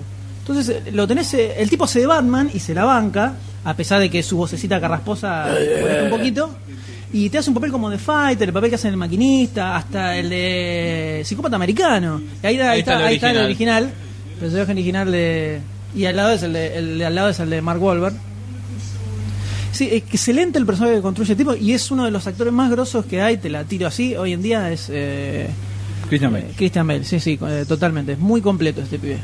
Entonces, 0.49 0.83
eh, 0.87 0.91
lo 0.93 1.07
tenés, 1.07 1.33
eh, 1.35 1.55
el 1.59 1.69
tipo 1.69 1.85
hace 1.85 2.01
de 2.01 2.07
Batman 2.07 2.51
y 2.53 2.59
se 2.59 2.75
la 2.75 2.85
banca, 2.85 3.35
a 3.65 3.75
pesar 3.75 4.01
de 4.01 4.11
que 4.11 4.23
su 4.23 4.37
vocecita 4.37 4.81
carrasposa 4.81 5.49
un 6.05 6.11
poquito. 6.11 6.51
Y 7.13 7.31
te 7.31 7.39
hace 7.39 7.49
un 7.51 7.55
papel 7.55 7.71
como 7.71 7.89
de 7.89 7.99
Fighter, 7.99 8.49
el 8.49 8.53
papel 8.53 8.69
que 8.69 8.77
hace 8.77 8.89
en 8.89 8.95
el 8.95 8.99
maquinista, 8.99 9.77
hasta 9.77 10.17
el 10.17 10.29
de 10.29 11.23
Psicópata 11.25 11.57
Americano. 11.57 12.21
Y 12.43 12.47
ahí, 12.47 12.61
ahí, 12.61 12.81
está, 12.81 12.99
ahí 12.99 13.15
está 13.15 13.31
el 13.31 13.39
original. 13.39 13.91
El 14.35 14.41
personaje 14.41 14.73
original 14.73 15.11
de. 15.11 15.61
Y 15.97 16.05
al 16.05 16.17
lado 16.17 16.33
es 16.33 16.43
el 16.43 16.53
de, 16.53 16.77
el 16.77 16.99
de 16.99 17.07
al 17.07 17.15
lado 17.15 17.29
es 17.31 17.41
el 17.41 17.49
de 17.49 17.63
Mark 17.63 17.83
Wahlberg. 17.83 18.15
Sí, 19.73 19.89
excelente 19.93 20.59
el 20.59 20.67
personaje 20.67 20.97
que 20.97 21.03
construye 21.03 21.33
el 21.33 21.39
tipo 21.39 21.55
y 21.55 21.73
es 21.73 21.91
uno 21.91 22.05
de 22.05 22.11
los 22.11 22.27
actores 22.27 22.53
más 22.53 22.71
grosos 22.71 23.05
que 23.07 23.23
hay, 23.23 23.37
te 23.37 23.49
la 23.49 23.65
tiro 23.65 23.87
así, 23.87 24.17
hoy 24.17 24.33
en 24.33 24.43
día 24.43 24.73
es 24.73 24.89
eh, 24.91 25.49
Christian 26.09 26.33
Bale. 26.33 26.47
eh, 26.47 26.53
Christian 26.57 26.87
Bale, 26.87 27.05
sí, 27.05 27.21
sí, 27.21 27.39
eh, 27.47 27.65
totalmente, 27.69 28.13
es 28.13 28.19
muy 28.19 28.41
completo 28.41 28.81
este 28.81 28.99
pibe. 28.99 29.19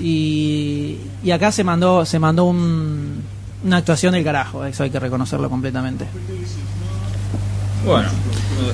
Y, 0.00 0.98
y 1.22 1.30
acá 1.30 1.52
se 1.52 1.64
mandó 1.64 2.04
se 2.04 2.18
mandó 2.18 2.44
un, 2.44 3.22
una 3.64 3.76
actuación 3.78 4.14
del 4.14 4.24
carajo, 4.24 4.64
eso 4.64 4.82
hay 4.82 4.90
que 4.90 5.00
reconocerlo 5.00 5.48
completamente. 5.48 6.06
Bueno, 7.84 8.08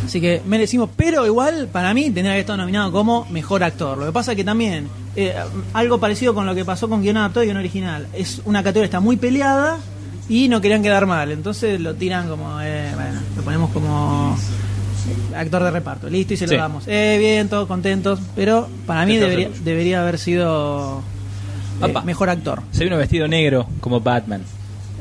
Así 0.05 0.21
que 0.21 0.43
merecimos, 0.45 0.91
pero 0.97 1.27
igual 1.27 1.69
para 1.71 1.95
mí 1.95 2.05
tendría 2.05 2.35
que 2.35 2.41
estar 2.41 2.59
nominado 2.59 2.91
como 2.91 3.27
mejor 3.31 3.63
actor. 3.63 3.99
Lo 3.99 4.07
que 4.07 4.13
pasa 4.13 4.33
es 4.33 4.37
que 4.37 4.45
también, 4.45 4.89
eh, 5.15 5.35
algo 5.73 6.01
parecido 6.01 6.35
con 6.35 6.47
lo 6.47 6.55
que 6.55 6.65
pasó 6.65 6.89
con 6.89 7.03
guion 7.03 7.17
adaptado 7.17 7.45
y 7.45 7.47
guion 7.47 7.59
original, 7.59 8.09
es 8.13 8.43
una 8.45 8.63
categoría 8.63 8.85
que 8.85 8.97
está 8.97 9.01
muy 9.01 9.17
peleada 9.17 9.79
y 10.29 10.49
no 10.49 10.61
querían 10.61 10.83
quedar 10.83 11.07
mal, 11.07 11.31
entonces 11.31 11.81
lo 11.81 11.95
tiran 11.95 12.29
como, 12.29 12.61
eh, 12.61 12.91
bueno. 12.95 13.21
Lo 13.37 13.43
ponemos 13.43 13.71
como 13.71 14.37
actor 15.35 15.63
de 15.63 15.71
reparto. 15.71 16.09
Listo, 16.09 16.35
y 16.35 16.37
se 16.37 16.47
lo 16.47 16.51
Sí. 16.53 16.57
damos. 16.57 16.85
Eh, 16.87 17.17
bien, 17.19 17.49
todos 17.49 17.67
contentos. 17.69 18.19
Pero 18.35 18.69
para 18.87 19.05
mí 19.07 19.15
¿Qué 19.15 19.19
te 19.21 19.25
debería, 19.25 19.49
debería 19.65 20.01
haber 20.03 20.19
sido 20.19 21.03
eh, 21.83 21.95
mejor 22.05 22.31
actor. 22.31 22.63
Se 22.73 22.85
vino 22.85 22.97
vestido 22.97 23.29
negro 23.29 23.67
como 23.81 24.01
Batman. 24.01 24.43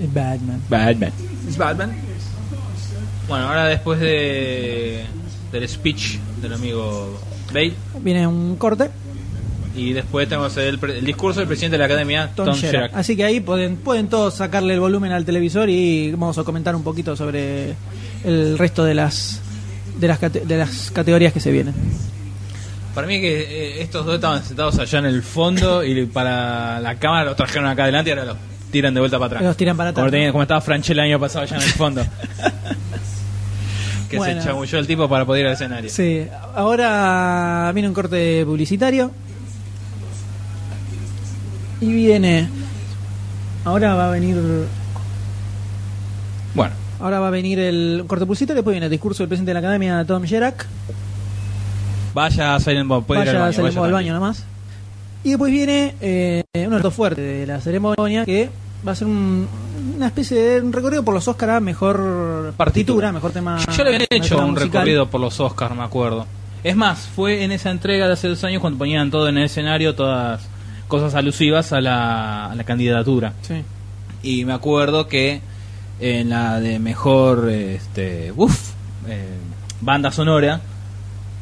Es 0.01 0.13
Batman. 0.13 0.61
Batman. 0.69 1.11
Es 1.47 1.57
Batman. 1.57 1.91
Bueno, 3.27 3.47
ahora 3.47 3.65
después 3.65 3.99
de 3.99 5.05
del 5.51 5.67
speech 5.69 6.17
del 6.41 6.53
amigo 6.53 7.19
Bale 7.53 7.73
Viene 8.01 8.27
un 8.27 8.55
corte. 8.57 8.89
y 9.75 9.93
después 9.93 10.27
tenemos 10.27 10.55
el, 10.57 10.77
pre- 10.79 10.99
el 10.99 11.05
discurso 11.05 11.39
del 11.39 11.47
presidente 11.47 11.73
de 11.75 11.79
la 11.79 11.85
academia, 11.85 12.31
Tom, 12.35 12.45
Tom. 12.45 12.55
Así 12.93 13.15
que 13.15 13.23
ahí 13.23 13.39
pueden, 13.39 13.77
pueden 13.77 14.07
todos 14.09 14.35
sacarle 14.35 14.73
el 14.73 14.79
volumen 14.79 15.11
al 15.11 15.25
televisor 15.25 15.69
y 15.69 16.11
vamos 16.11 16.37
a 16.37 16.43
comentar 16.43 16.75
un 16.75 16.83
poquito 16.83 17.15
sobre 17.15 17.73
el 18.23 18.57
resto 18.57 18.83
de 18.83 18.93
las 18.95 19.41
de 19.99 20.07
las, 20.07 20.19
cate- 20.19 20.45
de 20.45 20.57
las 20.57 20.91
categorías 20.91 21.33
que 21.33 21.39
se 21.39 21.51
vienen. 21.51 21.73
Para 22.93 23.07
mí 23.07 23.19
que 23.19 23.41
eh, 23.41 23.81
estos 23.81 24.05
dos 24.05 24.15
estaban 24.15 24.43
sentados 24.43 24.79
allá 24.79 24.99
en 24.99 25.05
el 25.05 25.21
fondo 25.21 25.83
y 25.83 26.05
para 26.05 26.79
la 26.79 26.95
cámara 26.95 27.25
los 27.25 27.35
trajeron 27.35 27.67
acá 27.67 27.83
adelante 27.83 28.09
y 28.09 28.13
ahora 28.13 28.25
los 28.25 28.37
tiran 28.71 28.93
de 28.93 28.99
vuelta 29.01 29.17
para 29.17 29.27
atrás. 29.27 29.43
Los 29.43 29.57
tiran 29.57 29.75
para 29.75 29.89
atrás, 29.89 30.03
Como, 30.03 30.11
tenía- 30.11 30.27
¿no? 30.27 30.31
como 30.33 30.41
estaba 30.43 30.61
Franchella 30.61 31.03
el 31.03 31.09
año 31.11 31.19
pasado 31.19 31.43
allá 31.43 31.57
en 31.57 31.63
el 31.63 31.69
fondo. 31.71 32.05
que 34.09 34.17
Bueno. 34.17 34.41
se 34.41 34.47
chamulló 34.47 34.79
el 34.79 34.87
tipo 34.87 35.09
para 35.09 35.25
poder 35.25 35.41
ir 35.41 35.47
al 35.47 35.53
escenario. 35.53 35.89
Sí, 35.89 36.25
ahora 36.55 37.69
viene 37.73 37.89
un 37.89 37.93
corte 37.93 38.45
publicitario. 38.45 39.11
Y 41.81 41.91
viene. 41.91 42.47
Ahora 43.65 43.95
va 43.95 44.07
a 44.07 44.11
venir. 44.11 44.37
Bueno, 46.53 46.73
Ahora 46.99 47.19
va 47.19 47.27
a 47.27 47.31
venir 47.31 47.59
el 47.59 48.03
corte 48.07 48.25
publicitario. 48.25 48.55
Después 48.61 48.73
viene 48.73 48.85
el 48.85 48.91
discurso 48.91 49.23
del 49.23 49.27
presidente 49.29 49.49
de 49.51 49.53
la 49.55 49.59
academia, 49.59 50.05
Tom 50.05 50.23
Sherak. 50.23 50.65
vaya 52.13 52.55
a 52.55 52.59
Silent 52.59 52.87
Bob, 52.87 53.05
puede 53.05 53.21
ir 53.23 53.29
al 53.29 53.35
Vaya, 53.35 53.45
baño. 53.45 53.53
mueve 53.57 53.67
al 53.67 53.73
tranquilo. 53.73 53.95
baño 53.95 54.13
nomás. 54.13 54.43
Y 55.23 55.29
después 55.29 55.51
viene 55.51 55.95
eh, 56.01 56.43
uno 56.67 56.77
de 56.77 56.83
los 56.83 56.93
fuertes 56.93 57.25
de 57.39 57.47
la 57.47 57.59
ceremonia 57.59 58.25
que 58.25 58.49
va 58.87 58.91
a 58.91 58.95
ser 58.95 59.07
un- 59.07 59.47
una 59.97 60.07
especie 60.07 60.37
de 60.39 60.61
un 60.61 60.71
recorrido 60.71 61.03
por 61.03 61.13
los 61.13 61.27
Oscar 61.27 61.49
a 61.51 61.59
mejor 61.59 62.53
partitura, 62.55 63.11
mejor 63.11 63.31
tema. 63.31 63.57
Yo 63.75 63.83
le 63.83 63.89
había 63.95 63.99
mejor 63.99 64.07
hecho 64.11 64.37
un 64.37 64.51
musical. 64.51 64.67
recorrido 64.71 65.07
por 65.09 65.21
los 65.21 65.39
Oscars, 65.39 65.75
me 65.75 65.83
acuerdo. 65.83 66.25
Es 66.63 66.75
más, 66.75 67.07
fue 67.15 67.43
en 67.43 67.51
esa 67.51 67.71
entrega 67.71 68.07
de 68.07 68.13
hace 68.13 68.27
dos 68.27 68.43
años 68.43 68.61
cuando 68.61 68.77
ponían 68.79 69.09
todo 69.11 69.27
en 69.29 69.37
el 69.37 69.45
escenario, 69.45 69.95
todas 69.95 70.41
cosas 70.87 71.15
alusivas 71.15 71.73
a 71.73 71.81
la, 71.81 72.51
a 72.51 72.55
la 72.55 72.63
candidatura. 72.63 73.33
Sí. 73.41 73.55
Y 74.23 74.45
me 74.45 74.53
acuerdo 74.53 75.07
que 75.07 75.41
en 75.99 76.29
la 76.29 76.59
de 76.59 76.79
mejor 76.79 77.49
este, 77.49 78.27
eh, 78.27 78.33
banda 79.81 80.11
sonora 80.11 80.61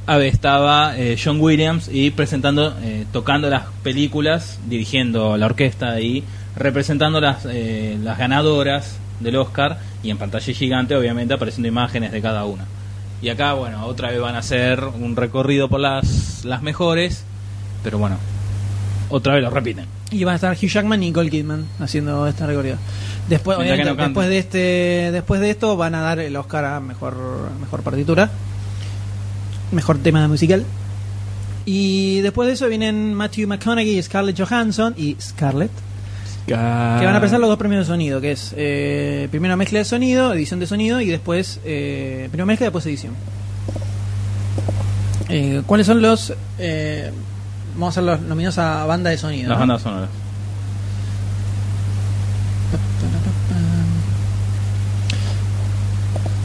a 0.06 0.18
ver, 0.18 0.28
estaba 0.28 0.98
eh, 0.98 1.18
John 1.22 1.40
Williams 1.40 1.90
y 1.92 2.12
presentando, 2.12 2.76
eh, 2.82 3.06
tocando 3.14 3.50
las 3.50 3.68
películas, 3.84 4.60
dirigiendo 4.68 5.38
la 5.38 5.46
orquesta 5.46 6.00
y 6.02 6.26
representando 6.58 7.22
las, 7.22 7.46
eh, 7.46 7.98
las 8.04 8.18
ganadoras 8.18 8.98
del 9.22 9.38
Oscar 9.38 9.80
y 10.04 10.10
en 10.10 10.18
pantalla 10.18 10.54
gigante 10.54 10.96
obviamente 10.98 11.34
apareciendo 11.34 11.70
imágenes 11.70 12.12
de 12.12 12.22
cada 12.22 12.44
una. 12.44 12.66
Y 13.22 13.30
acá, 13.30 13.54
bueno, 13.54 13.86
otra 13.86 14.10
vez 14.12 14.20
van 14.20 14.36
a 14.36 14.40
hacer 14.40 14.84
un 14.84 15.16
recorrido 15.16 15.70
por 15.70 15.80
las, 15.80 16.44
las 16.44 16.62
mejores, 16.62 17.24
pero 17.82 17.98
bueno, 17.98 18.18
otra 19.08 19.36
vez 19.36 19.44
lo 19.44 19.52
repiten. 19.52 19.86
Y 20.14 20.24
van 20.24 20.34
a 20.34 20.36
estar 20.36 20.56
Hugh 20.56 20.70
Jackman 20.70 21.02
y 21.02 21.08
Nicole 21.08 21.30
Kidman 21.30 21.66
haciendo 21.80 22.28
este 22.28 22.46
recorrido. 22.46 22.78
Después, 23.28 23.58
obviamente, 23.58 23.86
no 23.86 23.96
después 23.96 24.30
de 24.30 24.38
este, 24.38 25.10
después 25.12 25.42
de 25.42 25.50
esto 25.50 25.76
van 25.76 25.96
a 25.96 26.02
dar 26.02 26.20
el 26.20 26.36
Oscar 26.36 26.66
a 26.66 26.80
mejor, 26.80 27.16
mejor 27.60 27.82
partitura, 27.82 28.30
mejor 29.72 29.98
tema 29.98 30.22
de 30.22 30.28
musical. 30.28 30.66
Y 31.66 32.22
después 32.22 32.48
de 32.48 32.54
eso 32.54 32.68
vienen 32.68 33.14
Matthew 33.14 33.48
McConaughey 33.48 34.02
Scarlett 34.04 34.40
Johansson 34.40 34.94
y 34.98 35.16
Scarlett, 35.20 35.72
que 36.46 36.54
van 36.54 37.16
a 37.16 37.20
presentar 37.20 37.40
los 37.40 37.50
dos 37.50 37.58
premios 37.58 37.88
de 37.88 37.94
sonido, 37.94 38.20
que 38.20 38.34
es 38.34 38.54
eh, 38.58 39.28
primero 39.32 39.56
mezcla 39.58 39.80
de 39.80 39.86
sonido, 39.86 40.34
edición 40.34 40.60
de 40.60 40.68
sonido 40.68 41.00
y 41.00 41.08
después 41.08 41.60
eh, 41.64 42.28
primero 42.30 42.46
mezcla 42.46 42.66
y 42.66 42.68
después 42.68 42.86
edición. 42.86 43.14
Eh, 45.30 45.64
¿Cuáles 45.66 45.88
son 45.88 46.02
los 46.02 46.34
eh, 46.60 47.12
vamos 47.74 47.88
a 47.88 47.90
hacer 47.90 48.04
los 48.04 48.22
nominados 48.22 48.58
a 48.58 48.86
banda 48.86 49.10
de 49.10 49.18
sonido? 49.18 49.50
Las 49.50 49.58
¿no? 49.58 49.60
bandas 49.62 49.82
sonoras. 49.82 50.10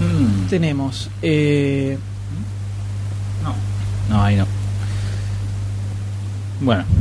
Mm, 0.01 0.47
Tenemos 0.49 1.11
eh, 1.23 1.99
no, 3.43 3.55
no, 4.17 4.23
ahí 4.23 4.37
no. 4.37 4.47
Bueno. 6.61 6.85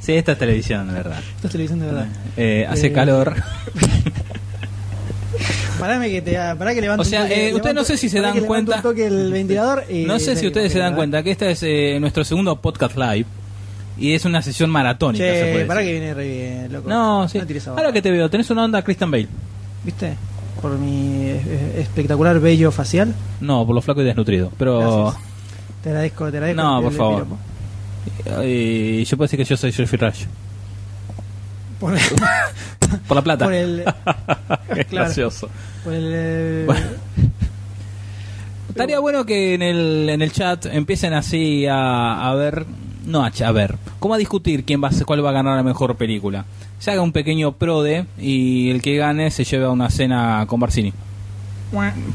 Sí, 0.00 0.12
esta 0.12 0.32
es 0.32 0.38
televisión, 0.38 0.86
de 0.86 0.92
verdad. 0.92 1.18
Esto 1.36 1.46
es 1.46 1.52
televisión 1.52 1.80
de 1.80 1.86
verdad. 1.86 2.06
Eh, 2.36 2.66
hace 2.68 2.88
Eh, 2.88 2.92
calor. 2.92 3.34
Parame 5.78 6.10
que 6.10 6.22
te 6.22 6.32
pará 6.34 6.74
que 6.74 6.80
levante 6.80 7.02
O 7.02 7.04
sea, 7.04 7.22
un 7.22 7.28
toque, 7.28 7.48
eh, 7.48 7.54
ustedes 7.54 7.74
no 7.74 7.84
sé 7.84 7.96
si 7.96 8.08
se 8.08 8.20
dan 8.20 8.32
que 8.34 8.42
cuenta- 8.42 8.80
toque 8.82 9.06
el 9.06 9.32
ventilador 9.32 9.84
y 9.90 10.04
No 10.04 10.18
sé 10.18 10.34
si 10.36 10.42
te- 10.42 10.46
ustedes 10.48 10.72
se 10.72 10.78
dan 10.78 10.94
cuenta 10.94 11.22
que 11.22 11.30
este 11.32 11.50
es 11.50 11.62
eh, 11.62 11.98
nuestro 12.00 12.24
segundo 12.24 12.56
podcast 12.60 12.96
live 12.96 13.26
y 13.98 14.12
es 14.12 14.24
una 14.24 14.40
sesión 14.42 14.70
maratónica. 14.70 15.24
se 15.24 15.32
Che, 15.32 15.52
puede 15.52 15.64
pará 15.66 15.80
que 15.80 15.86
decir. 15.86 16.00
viene 16.00 16.14
re 16.14 16.28
bien, 16.28 16.72
loco. 16.72 16.88
No, 16.88 17.28
sí. 17.28 17.38
abajo. 17.38 17.70
Ahora 17.76 17.92
que 17.92 18.02
te 18.02 18.10
veo, 18.10 18.28
tenés 18.30 18.50
una 18.50 18.64
onda 18.64 18.82
Christian 18.82 19.10
Bale. 19.10 19.28
¿Viste? 19.84 20.14
Por 20.62 20.78
mi 20.78 21.26
eh, 21.26 21.76
espectacular 21.78 22.38
vello 22.40 22.70
facial. 22.72 23.14
No, 23.40 23.66
por 23.66 23.74
lo 23.74 23.82
flaco 23.82 24.00
y 24.00 24.04
desnutrido. 24.04 24.50
Pero. 24.58 25.04
Gracias. 25.04 25.22
Te 25.82 25.88
agradezco, 25.90 26.30
te 26.30 26.36
agradezco. 26.38 26.62
No, 26.62 26.82
por 26.82 26.92
el 26.92 26.98
favor. 26.98 27.24
piropo. 27.24 28.44
Y 28.44 29.04
yo 29.04 29.16
puedo 29.16 29.26
decir 29.26 29.38
que 29.38 29.44
yo 29.44 29.56
soy 29.56 29.72
Jeffrey 29.72 30.00
Rush. 30.10 30.24
Por, 31.78 31.94
Por 33.08 33.16
la 33.16 33.22
plata. 33.22 33.44
por 33.44 33.54
el. 33.54 33.84
Qué 34.74 34.84
claro. 34.84 35.06
gracioso. 35.06 35.48
Por 35.84 35.94
el. 35.94 36.10
eh, 36.14 36.62
Bueno. 36.66 36.86
Estaría 38.68 38.98
bueno 38.98 39.24
que 39.24 39.54
en 39.54 39.62
el, 39.62 40.08
en 40.08 40.20
el 40.20 40.32
chat 40.32 40.66
empiecen 40.66 41.12
así 41.14 41.64
a, 41.66 42.28
a 42.28 42.34
ver, 42.34 42.66
no 43.06 43.22
a, 43.24 43.28
a 43.28 43.52
ver, 43.52 43.76
cómo 44.00 44.14
a 44.14 44.18
discutir 44.18 44.64
quién 44.64 44.82
va 44.82 44.88
a 44.88 45.04
cuál 45.04 45.24
va 45.24 45.30
a 45.30 45.34
ganar 45.34 45.56
la 45.56 45.62
mejor 45.62 45.96
película. 45.96 46.44
Se 46.80 46.90
haga 46.90 47.02
un 47.02 47.12
pequeño 47.12 47.52
prode 47.52 48.06
y 48.18 48.70
el 48.70 48.82
que 48.82 48.96
gane 48.96 49.30
se 49.30 49.44
lleva 49.44 49.70
una 49.70 49.90
cena 49.90 50.44
con 50.48 50.58
Barcini. 50.58 50.92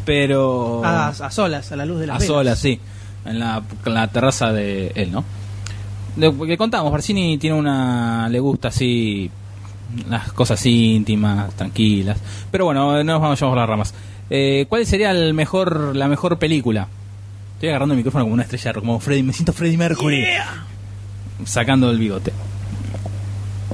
Pero 0.06 0.84
a, 0.86 1.10
a 1.10 1.32
solas, 1.32 1.72
a 1.72 1.76
la 1.76 1.86
luz 1.86 2.00
de 2.00 2.08
las 2.08 2.16
a 2.16 2.20
velas. 2.20 2.28
solas, 2.28 2.60
sí, 2.60 2.80
en 3.26 3.40
la, 3.40 3.62
en 3.86 3.94
la 3.94 4.08
terraza 4.08 4.52
de 4.54 4.92
él, 4.96 5.12
¿no? 5.12 5.24
De, 6.16 6.34
que 6.48 6.58
contamos, 6.58 6.92
Barcini 6.92 7.38
tiene 7.38 7.58
una, 7.58 8.28
le 8.30 8.40
gusta 8.40 8.68
así 8.70 9.30
las 10.10 10.32
cosas 10.34 10.64
íntimas, 10.66 11.54
tranquilas. 11.56 12.18
Pero 12.52 12.66
bueno, 12.66 13.04
no 13.04 13.04
nos 13.04 13.22
vamos 13.22 13.42
a 13.42 13.56
las 13.56 13.70
ramas. 13.70 13.94
Eh, 14.30 14.66
¿Cuál 14.70 14.86
sería 14.86 15.12
el 15.12 15.34
mejor, 15.34 15.96
la 15.96 16.08
mejor 16.08 16.38
película? 16.38 16.88
Estoy 17.56 17.70
agarrando 17.70 17.94
el 17.94 17.98
micrófono 17.98 18.24
como 18.24 18.34
una 18.36 18.44
estrella, 18.44 18.74
como 18.74 19.00
Freddy, 19.00 19.24
me 19.24 19.34
siento 19.34 19.52
Freddie 19.54 19.78
Mercury. 19.78 20.26
Sacando 21.46 21.90
el 21.90 21.98
bigote. 21.98 22.32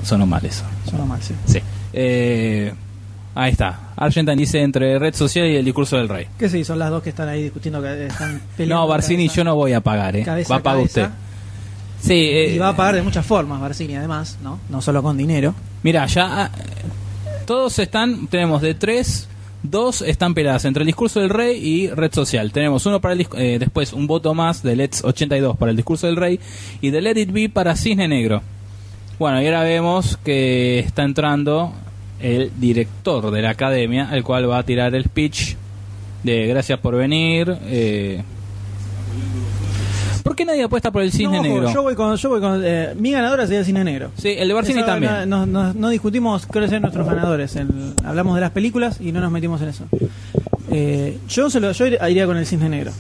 Sonó 0.04 0.26
mal 0.26 0.46
eso. 0.46 0.64
Suena 0.90 1.06
mal, 1.06 1.22
sí. 1.22 1.34
Sí. 1.46 1.60
Eh, 1.94 2.74
ahí 3.34 3.52
está. 3.52 3.92
Argentan 3.96 4.38
dice 4.38 4.62
entre 4.62 5.00
red 5.00 5.14
social 5.14 5.48
y 5.48 5.56
el 5.56 5.66
discurso 5.66 5.98
del 5.98 6.10
rey. 6.10 6.28
¿Qué 6.38 6.50
sí? 6.50 6.64
Son 6.64 6.78
las 6.80 6.90
dos 6.90 7.02
que 7.02 7.10
están 7.10 7.30
ahí 7.30 7.44
discutiendo, 7.44 7.82
que 7.82 8.08
están. 8.08 8.42
No, 8.60 8.88
Barcini, 8.88 9.30
yo 9.30 9.44
no 9.44 9.56
voy 9.56 9.74
a 9.74 9.82
pagar, 9.82 10.16
¿eh? 10.16 10.24
cabeza 10.24 10.54
va 10.54 10.60
a 10.60 10.64
pagar 10.64 10.80
cabeza. 10.80 11.02
usted. 11.02 11.25
Sí, 12.06 12.14
eh, 12.14 12.54
Y 12.54 12.60
va 12.60 12.70
a 12.70 12.76
pagar 12.76 12.96
de 12.96 13.02
muchas 13.02 13.26
formas, 13.26 13.60
Barcini, 13.60 13.96
además, 13.96 14.38
¿no? 14.44 14.60
No 14.70 14.80
solo 14.82 15.02
con 15.02 15.18
dinero. 15.18 15.56
Mira, 15.82 16.06
ya 16.06 16.44
ah, 16.44 16.52
todos 17.48 17.80
están, 17.80 18.28
tenemos 18.28 18.62
de 18.62 18.76
tres, 18.76 19.28
dos 19.64 20.04
están 20.04 20.36
peladas 20.36 20.66
entre 20.66 20.84
el 20.84 20.88
discurso 20.88 21.20
del 21.20 21.32
rey 21.32 21.58
y 21.58 21.90
red 21.90 22.14
social. 22.14 22.52
Tenemos 22.52 22.86
uno 22.86 23.02
para 23.02 23.16
el 23.16 23.28
eh, 23.38 23.58
después 23.60 23.92
un 23.92 24.06
voto 24.06 24.36
más 24.36 24.62
de 24.62 24.76
Let's 24.76 25.04
82 25.04 25.58
para 25.58 25.72
el 25.72 25.78
discurso 25.78 26.06
del 26.06 26.16
rey 26.16 26.40
y 26.80 26.92
de 26.92 27.02
Let 27.02 27.20
It 27.20 27.32
Be 27.32 27.50
para 27.50 27.76
Cisne 27.76 28.08
Negro. 28.08 28.44
Bueno, 29.18 29.42
y 29.42 29.46
ahora 29.46 29.64
vemos 29.64 30.18
que 30.18 30.80
está 30.80 31.04
entrando 31.04 31.74
el 32.20 32.52
director 32.60 33.32
de 33.32 33.42
la 33.42 33.52
academia, 33.52 34.10
el 34.12 34.24
cual 34.24 34.48
va 34.50 34.60
a 34.60 34.64
tirar 34.64 34.94
el 34.94 35.06
speech 35.06 35.56
de 36.24 36.46
gracias 36.48 36.80
por 36.80 36.96
venir. 36.96 37.58
Eh, 37.64 38.22
¿Por 40.26 40.36
qué 40.36 40.44
nadie 40.44 40.64
apuesta 40.64 40.92
por 40.92 41.04
el 41.04 41.12
Cisne 41.12 41.38
No, 41.38 41.44
Negro? 41.44 41.72
Yo 41.72 41.84
voy 41.84 41.94
con. 41.94 42.16
Yo 42.16 42.30
voy 42.30 42.42
con 42.42 42.60
eh, 42.66 42.96
mi 42.98 43.12
ganadora 43.12 43.44
sería 43.46 43.60
el 43.60 43.66
cine 43.66 43.84
negro. 43.84 44.10
Sí, 44.18 44.34
el 44.36 44.48
de 44.48 44.54
Barcini 44.56 44.80
Eso, 44.80 44.88
también. 44.88 45.30
No, 45.30 45.46
no- 45.46 45.72
no 45.74 45.90
discutimos 45.90 46.48
cuáles 46.48 46.72
son 46.72 46.82
nuestros 46.82 47.06
ganadores. 47.06 47.56
El- 47.56 47.94
hablamos 48.04 48.34
de 48.34 48.42
las 48.42 48.50
películas 48.50 49.00
y 49.00 49.12
no 49.12 49.22
nos 49.22 49.32
metimos 49.32 49.62
en 49.62 49.68
eso. 49.70 49.86
Eh, 50.72 51.20
yo, 51.30 51.52
se 51.52 51.60
lo, 51.60 51.72
yo 51.74 51.86
iría 51.86 52.26
con 52.26 52.38
el 52.38 52.48
cisne 52.48 52.70
negro. 52.70 52.92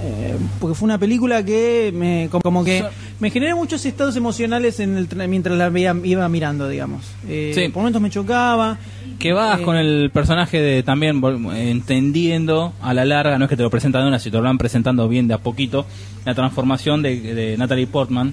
Eh, 0.00 0.36
porque 0.60 0.74
fue 0.76 0.86
una 0.86 0.98
película 0.98 1.44
que 1.44 1.92
me 1.94 2.28
como- 2.30 2.42
como 2.42 2.64
que 2.64 2.84
me 3.20 3.30
generó 3.30 3.56
muchos 3.56 3.84
estados 3.84 4.14
emocionales 4.16 4.78
en 4.80 4.96
el, 4.96 5.08
tra- 5.08 5.26
mientras 5.28 5.56
la 5.58 5.68
veía- 5.70 5.96
iba 6.04 6.28
mirando, 6.28 6.68
digamos. 6.68 7.04
Eh, 7.28 7.52
Sí. 7.54 7.68
Por 7.68 7.78
momentos 7.82 8.00
me 8.02 8.10
chocaba. 8.10 8.78
Que 9.18 9.32
vas 9.32 9.58
Eh, 9.60 9.62
con 9.64 9.76
el 9.76 10.10
personaje 10.12 10.60
de 10.60 10.82
también 10.84 11.20
entendiendo 11.52 12.72
a 12.80 12.94
la 12.94 13.04
larga, 13.04 13.38
no 13.38 13.46
es 13.46 13.48
que 13.48 13.56
te 13.56 13.62
lo 13.64 13.70
presentan 13.70 14.02
de 14.02 14.08
una, 14.08 14.18
si 14.18 14.30
te 14.30 14.36
lo 14.36 14.42
van 14.44 14.58
presentando 14.58 15.08
bien 15.08 15.26
de 15.26 15.34
a 15.34 15.38
poquito, 15.38 15.86
la 16.24 16.34
transformación 16.34 17.02
de, 17.02 17.20
de 17.34 17.56
Natalie 17.56 17.86
Portman. 17.86 18.32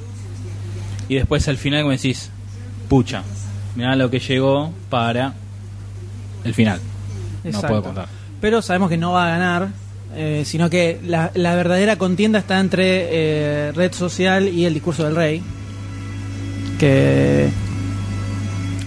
Y 1.09 1.15
después 1.15 1.47
al 1.47 1.57
final, 1.57 1.81
como 1.81 1.91
decís, 1.91 2.29
pucha, 2.89 3.23
mirá 3.75 3.95
lo 3.95 4.09
que 4.11 4.19
llegó 4.19 4.71
para 4.89 5.33
el 6.43 6.53
final. 6.53 6.79
No 7.43 7.61
puedo 7.61 7.83
contar. 7.83 8.07
Pero 8.41 8.61
sabemos 8.61 8.89
que 8.89 8.97
no 8.97 9.11
va 9.13 9.25
a 9.27 9.29
ganar, 9.29 9.69
eh, 10.15 10.43
sino 10.45 10.69
que 10.69 10.99
la, 11.05 11.31
la 11.35 11.55
verdadera 11.55 11.97
contienda 11.97 12.39
está 12.39 12.59
entre 12.59 13.07
eh, 13.11 13.71
Red 13.73 13.93
Social 13.93 14.47
y 14.47 14.65
el 14.65 14.73
discurso 14.73 15.03
del 15.03 15.15
rey. 15.15 15.41
Que 16.79 17.49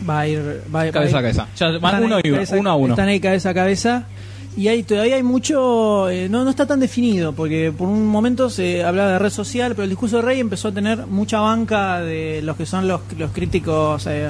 va 0.09 0.21
a 0.21 0.29
ir. 0.29 0.63
Va, 0.75 0.85
va 0.85 0.91
Cabeza 0.93 1.17
ir- 1.17 1.19
a 1.19 1.23
cabeza. 1.23 1.49
Ya 1.57 1.79
van 1.79 2.03
uno 2.05 2.17
ahí 2.17 2.23
y 2.25 2.29
uno, 2.29 2.37
cabeza- 2.39 2.57
uno 2.57 2.71
a 2.71 2.75
uno. 2.77 2.93
Están 2.95 3.09
ahí 3.09 3.21
cabeza 3.21 3.51
a 3.51 3.55
cabeza. 3.55 4.05
Y 4.57 4.67
ahí 4.67 4.83
todavía 4.83 5.15
hay 5.17 5.23
mucho. 5.23 6.09
eh, 6.11 6.29
no, 6.29 6.43
no 6.43 6.51
está 6.51 6.67
tan 6.67 6.81
definido, 6.81 7.33
porque 7.33 7.73
por 7.77 7.89
un 7.89 8.07
momento 8.09 8.51
se 8.51 8.83
hablaba 8.83 9.13
de 9.13 9.19
red 9.21 9.31
social, 9.31 9.73
pero 9.73 9.85
el 9.85 9.91
discurso 9.91 10.17
del 10.17 10.27
rey 10.27 10.41
empezó 10.41 10.69
a 10.69 10.73
tener 10.73 11.07
mucha 11.07 11.39
banca 11.39 12.01
de 12.01 12.41
los 12.43 12.57
que 12.57 12.67
son 12.67 12.89
los, 12.89 13.01
los 13.17 13.31
críticos 13.31 14.07
eh, 14.09 14.29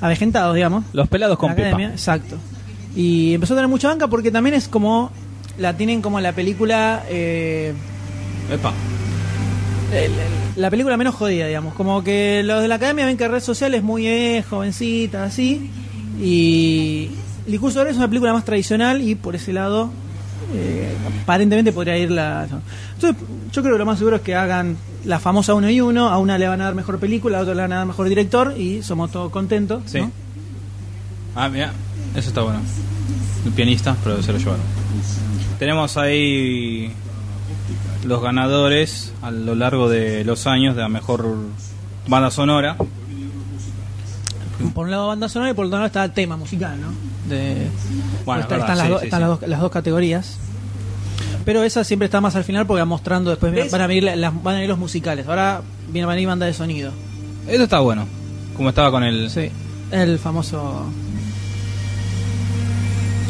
avejentados, 0.00 0.54
digamos. 0.56 0.84
Los 0.92 1.08
pelados 1.08 1.38
con 1.38 1.54
pepa. 1.54 1.68
academia, 1.68 1.90
exacto. 1.90 2.36
Y 2.96 3.34
empezó 3.34 3.54
a 3.54 3.56
tener 3.58 3.68
mucha 3.68 3.88
banca 3.88 4.08
porque 4.08 4.30
también 4.30 4.54
es 4.54 4.66
como. 4.68 5.10
La 5.58 5.76
tienen 5.76 6.02
como 6.02 6.20
la 6.20 6.32
película. 6.32 7.04
eh, 7.08 7.72
Epa. 8.50 8.72
la 10.56 10.70
película 10.70 10.96
menos 10.96 11.14
jodida, 11.14 11.46
digamos. 11.46 11.74
Como 11.74 12.02
que 12.02 12.42
los 12.44 12.62
de 12.62 12.68
la 12.68 12.76
academia 12.76 13.06
ven 13.06 13.16
que 13.16 13.28
red 13.28 13.40
social 13.40 13.74
es 13.74 13.82
muy 13.82 14.06
eh, 14.06 14.44
jovencita, 14.48 15.24
así. 15.24 15.70
Y. 16.20 17.10
El 17.44 17.50
discurso 17.50 17.80
de 17.80 17.86
Rey 17.86 17.90
es 17.92 17.96
una 17.98 18.06
película 18.06 18.32
más 18.32 18.44
tradicional 18.44 19.02
y 19.02 19.16
por 19.16 19.34
ese 19.34 19.52
lado. 19.52 19.90
eh, 20.54 20.92
aparentemente 21.22 21.72
podría 21.72 21.96
ir 21.98 22.10
la. 22.10 22.44
Entonces, 22.44 23.20
yo 23.52 23.62
creo 23.62 23.74
que 23.74 23.78
lo 23.78 23.86
más 23.86 23.98
seguro 23.98 24.16
es 24.16 24.22
que 24.22 24.34
hagan 24.36 24.76
la 25.04 25.18
famosa 25.18 25.52
uno 25.54 25.68
y 25.68 25.80
uno. 25.80 26.08
A 26.08 26.18
una 26.18 26.38
le 26.38 26.46
van 26.46 26.60
a 26.60 26.64
dar 26.66 26.74
mejor 26.76 26.98
película, 27.00 27.38
a 27.38 27.40
otra 27.42 27.54
le 27.54 27.62
van 27.62 27.72
a 27.72 27.76
dar 27.78 27.86
mejor 27.86 28.08
director 28.08 28.54
y 28.56 28.82
somos 28.84 29.10
todos 29.10 29.32
contentos. 29.32 29.82
Sí. 29.86 29.98
¿no? 30.00 30.10
Ah, 31.34 31.48
mira, 31.48 31.72
eso 32.14 32.28
está 32.28 32.42
bueno. 32.42 32.60
El 33.44 33.50
pianista, 33.52 33.96
pero 34.04 34.22
se 34.22 34.32
lo 34.32 34.38
llevaron. 34.38 34.60
Tenemos 35.62 35.96
ahí 35.96 36.90
los 38.04 38.20
ganadores 38.20 39.12
a 39.22 39.30
lo 39.30 39.54
largo 39.54 39.88
de 39.88 40.24
los 40.24 40.48
años 40.48 40.74
de 40.74 40.82
la 40.82 40.88
mejor 40.88 41.24
banda 42.08 42.32
sonora. 42.32 42.76
Por 44.74 44.86
un 44.86 44.90
lado 44.90 45.06
banda 45.06 45.28
sonora 45.28 45.52
y 45.52 45.54
por 45.54 45.66
otro 45.66 45.76
lado 45.78 45.86
está 45.86 46.02
el 46.04 46.10
tema 46.10 46.36
musical, 46.36 46.80
¿no? 46.80 46.88
De, 47.32 47.68
Bueno, 48.24 48.42
está- 48.42 48.56
es 48.56 48.60
verdad, 48.60 48.72
están 48.72 48.76
las, 48.78 48.86
sí, 48.86 48.92
do- 48.92 48.98
sí, 48.98 49.04
están 49.04 49.18
sí. 49.20 49.20
Las, 49.28 49.40
dos, 49.40 49.48
las 49.48 49.60
dos 49.60 49.70
categorías. 49.70 50.36
Pero 51.44 51.62
esa 51.62 51.84
siempre 51.84 52.06
está 52.06 52.20
más 52.20 52.34
al 52.34 52.42
final 52.42 52.66
porque 52.66 52.80
va 52.80 52.84
mostrando 52.84 53.30
después 53.30 53.52
¿Ves? 53.52 53.70
van 53.70 53.82
a 53.82 53.86
venir 53.86 54.02
la- 54.02 54.16
las, 54.16 54.34
van 54.42 54.54
a 54.54 54.56
venir 54.56 54.68
los 54.68 54.80
musicales. 54.80 55.28
Ahora 55.28 55.62
viene 55.92 56.06
a 56.06 56.10
venir 56.10 56.26
banda 56.26 56.44
de 56.46 56.54
sonido. 56.54 56.90
Eso 57.46 57.62
está 57.62 57.78
bueno. 57.78 58.04
Como 58.56 58.70
estaba 58.70 58.90
con 58.90 59.04
el. 59.04 59.30
Sí. 59.30 59.48
El 59.92 60.18
famoso. 60.18 60.86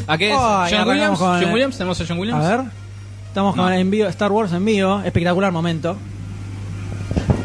¿A 0.06 0.18
qué 0.18 0.30
es? 0.30 0.36
John 0.36 0.88
Williams. 0.88 1.18
con 1.18 1.28
John 1.34 1.42
el- 1.44 1.52
Williams. 1.52 1.76
Tenemos 1.76 2.00
a 2.00 2.04
John 2.06 2.18
Williams. 2.18 2.44
A 2.44 2.56
ver. 2.56 2.60
Estamos 3.28 3.54
con 3.54 3.64
No. 3.64 3.70
el 3.72 3.80
envío 3.80 4.08
Star 4.08 4.30
Wars 4.32 4.52
en 4.52 4.64
vivo. 4.64 5.00
Espectacular 5.04 5.52
momento. 5.52 5.96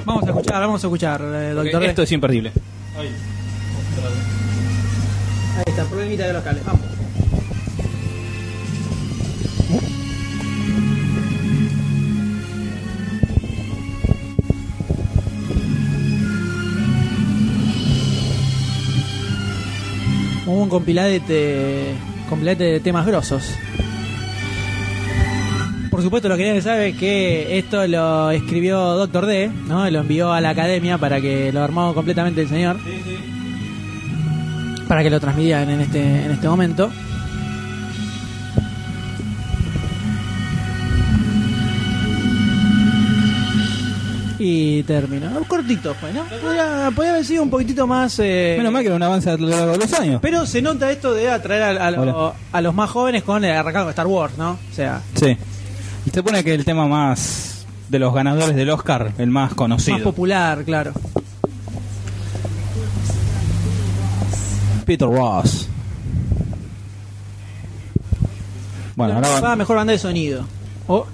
Vamos 0.06 0.24
a 0.24 0.28
escuchar, 0.28 0.62
vamos 0.62 0.84
a 0.84 0.88
escuchar, 0.88 1.22
eh, 1.22 1.52
doctor. 1.54 1.84
Esto 1.84 2.04
es 2.04 2.12
imperdible. 2.12 2.52
Ahí 2.98 3.10
está, 5.66 5.84
problemita 5.86 6.28
de 6.28 6.34
los 6.34 6.44
cables. 6.44 6.66
Vamos. 6.66 6.82
Hubo 20.46 20.64
un 20.64 20.70
compilete, 20.70 21.94
compilete 22.28 22.64
de 22.64 22.80
temas 22.80 23.06
grosos. 23.06 23.54
Por 25.90 26.02
supuesto, 26.02 26.30
lo 26.30 26.38
que 26.38 26.48
nadie 26.48 26.62
sabe 26.62 26.90
es 26.90 26.98
que 26.98 27.58
esto 27.58 27.88
lo 27.88 28.30
escribió 28.32 28.78
Doctor 28.78 29.26
D, 29.26 29.50
¿no? 29.68 29.90
Lo 29.90 30.02
envió 30.02 30.32
a 30.32 30.42
la 30.42 30.50
academia 30.50 30.98
para 30.98 31.20
que 31.20 31.52
lo 31.52 31.64
armó 31.64 31.94
completamente 31.94 32.42
el 32.42 32.50
señor 32.50 32.78
para 34.88 35.04
que 35.04 35.10
lo 35.10 35.20
transmitieran 35.20 35.70
en 35.70 35.82
este 35.82 36.26
en 36.26 36.32
este 36.32 36.48
momento. 36.48 36.90
Y 44.50 44.84
terminó. 44.84 45.30
Cortito 45.46 45.94
fue, 45.96 46.14
¿no? 46.14 46.24
Podría, 46.24 46.90
podría 46.96 47.14
haber 47.16 47.26
sido 47.26 47.44
un 47.44 47.50
poquitito 47.50 47.86
más... 47.86 48.18
eh, 48.20 48.56
Menos 48.58 48.72
mal 48.72 48.82
que 48.82 48.88
era 48.88 48.96
un 48.96 49.04
avance 49.04 49.30
a 49.30 49.36
lo 49.36 49.48
largo 49.50 49.74
de 49.74 49.78
los 49.80 49.94
años. 50.00 50.20
Pero 50.22 50.46
se 50.46 50.62
nota 50.62 50.90
esto 50.90 51.14
de 51.14 51.30
atraer 51.30 51.64
a, 51.78 51.88
a 51.88 51.92
lo- 51.92 52.02
Hola. 52.02 52.34
a 52.54 52.62
los 52.62 52.74
más 52.74 52.90
jóvenes 52.90 53.24
con 53.24 53.44
el 53.44 53.52
arrancado 53.52 53.86
de 53.88 53.92
Star 53.92 54.08
Wars, 54.08 54.38
¿no? 54.38 54.52
O 54.52 54.74
sea, 54.76 55.02
Sí. 55.16 55.36
Y 56.06 56.10
se 56.12 56.24
pone 56.24 56.44
que 56.46 56.54
el 56.54 56.64
tema 56.64 56.88
más 56.88 57.66
de 57.90 58.00
los 58.00 58.14
ganadores 58.14 58.56
del 58.56 58.70
Oscar, 58.70 59.12
el 59.18 59.30
más 59.30 59.54
conocido. 59.54 59.98
más 59.98 60.04
popular, 60.04 60.64
claro. 60.64 60.94
Peter 64.86 65.08
Ross. 65.10 65.68
Bueno, 68.96 69.16
ahora 69.16 69.42
va 69.42 69.56
mejor 69.58 69.76
banda 69.76 69.92
de 69.92 70.00
sonido. 70.00 70.46
O 70.88 71.06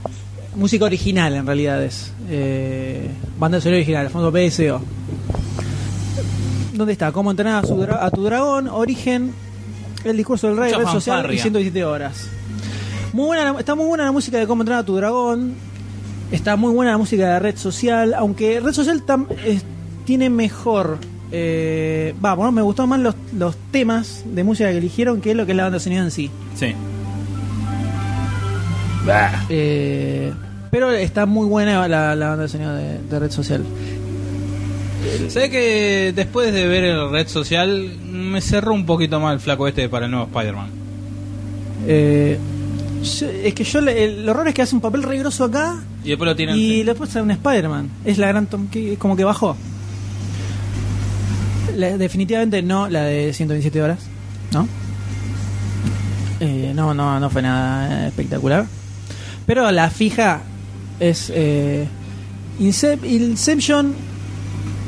música 0.55 0.85
original, 0.85 1.33
en 1.35 1.45
realidad 1.45 1.83
es. 1.83 2.11
Eh, 2.29 3.09
banda 3.39 3.57
de 3.57 3.61
sonido 3.61 3.77
original, 3.77 4.09
fondo 4.09 4.31
PSO. 4.31 4.81
¿Dónde 6.73 6.93
está? 6.93 7.11
¿Cómo 7.11 7.31
entrenar 7.31 7.63
a, 7.63 7.67
su 7.67 7.75
dra- 7.75 7.99
a 8.01 8.09
tu 8.09 8.23
dragón? 8.23 8.67
Origen, 8.67 9.31
el 10.03 10.17
discurso 10.17 10.47
del 10.47 10.57
rey, 10.57 10.71
Mucha 10.73 10.77
red 10.79 10.85
social 10.91 11.17
y 11.17 11.21
fanfarria. 11.21 11.41
117 11.41 11.85
horas. 11.85 12.27
Muy 13.13 13.25
buena, 13.27 13.51
la- 13.53 13.59
está 13.59 13.75
muy 13.75 13.85
buena 13.85 14.05
la 14.05 14.11
música 14.11 14.39
de 14.39 14.47
cómo 14.47 14.63
entrenar 14.63 14.81
a 14.81 14.85
tu 14.85 14.95
dragón. 14.95 15.53
Está 16.31 16.55
muy 16.55 16.73
buena 16.73 16.91
la 16.93 16.97
música 16.97 17.33
de 17.33 17.39
red 17.39 17.57
social. 17.57 18.13
Aunque 18.15 18.59
red 18.59 18.73
social 18.73 19.05
tam- 19.05 19.27
es- 19.45 19.63
tiene 20.05 20.29
mejor. 20.31 20.97
Eh, 21.31 22.13
va, 22.23 22.33
bueno, 22.35 22.51
me 22.51 22.61
gustó 22.61 22.85
más 22.87 22.99
los, 22.99 23.15
los 23.37 23.55
temas 23.71 24.23
de 24.25 24.43
música 24.43 24.69
que 24.71 24.77
eligieron 24.77 25.21
que 25.21 25.33
lo 25.35 25.45
que 25.45 25.51
es 25.51 25.55
la 25.57 25.63
banda 25.63 25.77
de 25.77 25.83
sonido 25.83 26.03
en 26.03 26.11
sí. 26.11 26.29
Sí. 26.55 26.73
Eh, 29.49 30.31
pero 30.71 30.91
está 30.91 31.25
muy 31.25 31.45
buena 31.47 31.87
la, 31.87 32.15
la 32.15 32.29
banda 32.29 32.43
de 32.43 32.49
sonido 32.49 32.73
de, 32.73 32.99
de 32.99 33.19
red 33.19 33.31
social. 33.31 33.63
Sé 35.27 35.49
que 35.49 36.13
después 36.15 36.53
de 36.53 36.67
ver 36.67 36.83
el 36.85 37.11
red 37.11 37.27
social 37.27 37.97
me 38.09 38.39
cerró 38.41 38.73
un 38.73 38.85
poquito 38.85 39.19
más 39.19 39.33
el 39.33 39.39
flaco 39.39 39.67
este 39.67 39.89
para 39.89 40.05
el 40.05 40.11
nuevo 40.11 40.25
Spider-Man. 40.27 40.69
Eh, 41.85 42.39
es 43.43 43.53
que 43.53 43.63
yo 43.65 43.81
le- 43.81 44.05
el, 44.05 44.29
horror 44.29 44.47
es 44.47 44.53
que 44.53 44.61
hace 44.61 44.73
un 44.75 44.81
papel 44.81 45.03
re 45.03 45.17
grosso 45.19 45.43
acá 45.43 45.75
Y 46.05 46.09
después 46.09 46.25
lo 46.27 46.35
tienen. 46.37 46.55
y 46.57 46.83
después 46.83 47.09
sale 47.09 47.23
un 47.23 47.31
Spider-Man. 47.31 47.89
Es 48.05 48.17
la 48.17 48.27
gran 48.29 48.45
Tom 48.47 48.67
que 48.69 48.95
como 48.97 49.17
que 49.17 49.25
bajó. 49.25 49.57
La- 51.75 51.97
definitivamente 51.97 52.61
no 52.61 52.87
la 52.87 53.03
de 53.03 53.33
127 53.33 53.81
horas, 53.81 53.99
¿no? 54.53 54.67
Eh, 56.39 56.71
no, 56.75 56.93
no, 56.93 57.19
no 57.19 57.29
fue 57.29 57.41
nada 57.41 58.07
espectacular. 58.07 58.65
Pero 59.45 59.69
la 59.71 59.89
fija 59.89 60.41
es 60.99 61.31
eh, 61.33 61.87
Incep- 62.59 63.03
Inception. 63.03 63.93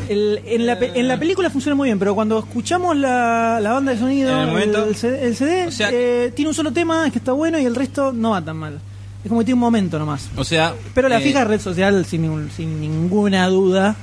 el- 0.10 0.40
en, 0.46 0.66
la, 0.68 0.74
en 0.80 1.08
la 1.08 1.18
película 1.20 1.50
funciona 1.50 1.76
muy 1.76 1.88
bien, 1.90 1.98
pero 2.00 2.14
cuando 2.16 2.38
escuchamos 2.40 2.96
la, 2.96 3.60
la 3.62 3.72
banda 3.74 3.92
de 3.94 4.00
sonido, 4.00 4.42
el 4.42 4.48
momento- 4.48 4.86
el, 4.86 4.96
CD, 4.96 5.26
el 5.26 5.36
CD, 5.36 5.68
O 5.68 5.72
sea- 5.72 5.90
eh, 5.92 6.32
tiene 6.36 6.50
un 6.50 6.56
solo 6.56 6.72
tema 6.72 7.10
que 7.12 7.18
está 7.18 7.32
bueno 7.32 7.60
y 7.60 7.66
el 7.66 7.76
resto 7.76 8.14
no 8.14 8.32
va 8.32 8.42
tan 8.44 8.58
mal. 8.58 8.80
Es 9.24 9.30
como 9.30 9.42
que 9.42 9.46
tiene 9.46 9.56
un 9.56 9.62
momento 9.62 9.98
nomás. 9.98 10.30
O 10.38 10.44
sea. 10.44 10.76
Pero 10.94 11.10
la 11.10 11.18
eh, 11.18 11.22
fija 11.22 11.44
red 11.44 11.60
social, 11.60 12.06
sin, 12.06 12.52
sin 12.56 12.80
ninguna 12.80 13.48
duda, 13.48 13.96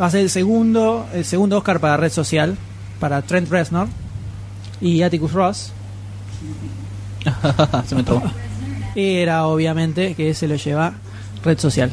va 0.00 0.06
a 0.06 0.10
ser 0.10 0.20
el 0.22 0.30
segundo, 0.30 1.06
el 1.12 1.24
segundo 1.26 1.58
Oscar 1.58 1.78
para 1.80 1.98
red 1.98 2.10
social, 2.10 2.56
para 2.98 3.20
Trent 3.20 3.50
Reznor 3.50 3.88
y 4.80 5.02
Atticus 5.02 5.32
Ross. 5.34 5.72
se 7.86 7.94
me 7.94 8.02
trabó 8.02 8.22
era 8.98 9.46
obviamente 9.46 10.14
que 10.14 10.34
se 10.34 10.48
lo 10.48 10.56
lleva 10.56 10.94
red 11.44 11.58
social. 11.58 11.90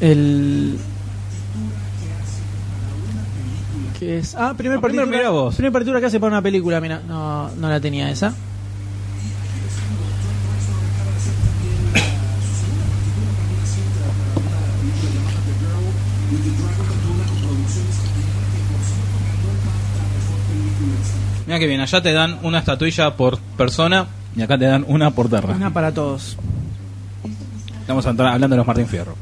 El. 0.00 0.78
Que 3.98 4.18
es. 4.18 4.34
Ah, 4.34 4.54
primer 4.56 4.76
no, 4.76 4.80
partitura. 4.80 5.06
Primero 5.06 5.32
vos. 5.32 5.54
Primer 5.54 5.72
partitura 5.72 6.00
que 6.00 6.06
hace 6.06 6.18
para 6.18 6.32
una 6.32 6.42
película, 6.42 6.80
mira. 6.80 7.02
No, 7.06 7.50
no 7.50 7.68
la 7.68 7.78
tenía 7.78 8.10
esa. 8.10 8.34
Mira 21.46 21.58
que 21.58 21.66
bien, 21.66 21.80
allá 21.80 22.00
te 22.00 22.12
dan 22.12 22.38
una 22.42 22.60
estatuilla 22.60 23.14
por 23.14 23.38
persona 23.38 24.06
y 24.36 24.42
acá 24.42 24.56
te 24.58 24.64
dan 24.66 24.84
una 24.88 25.10
por 25.10 25.28
terra. 25.28 25.54
Una 25.54 25.72
para 25.72 25.92
todos. 25.92 26.36
Estamos 27.80 28.06
hablando 28.06 28.48
de 28.48 28.56
los 28.56 28.66
Martín 28.66 28.86
Fierro. 28.86 29.14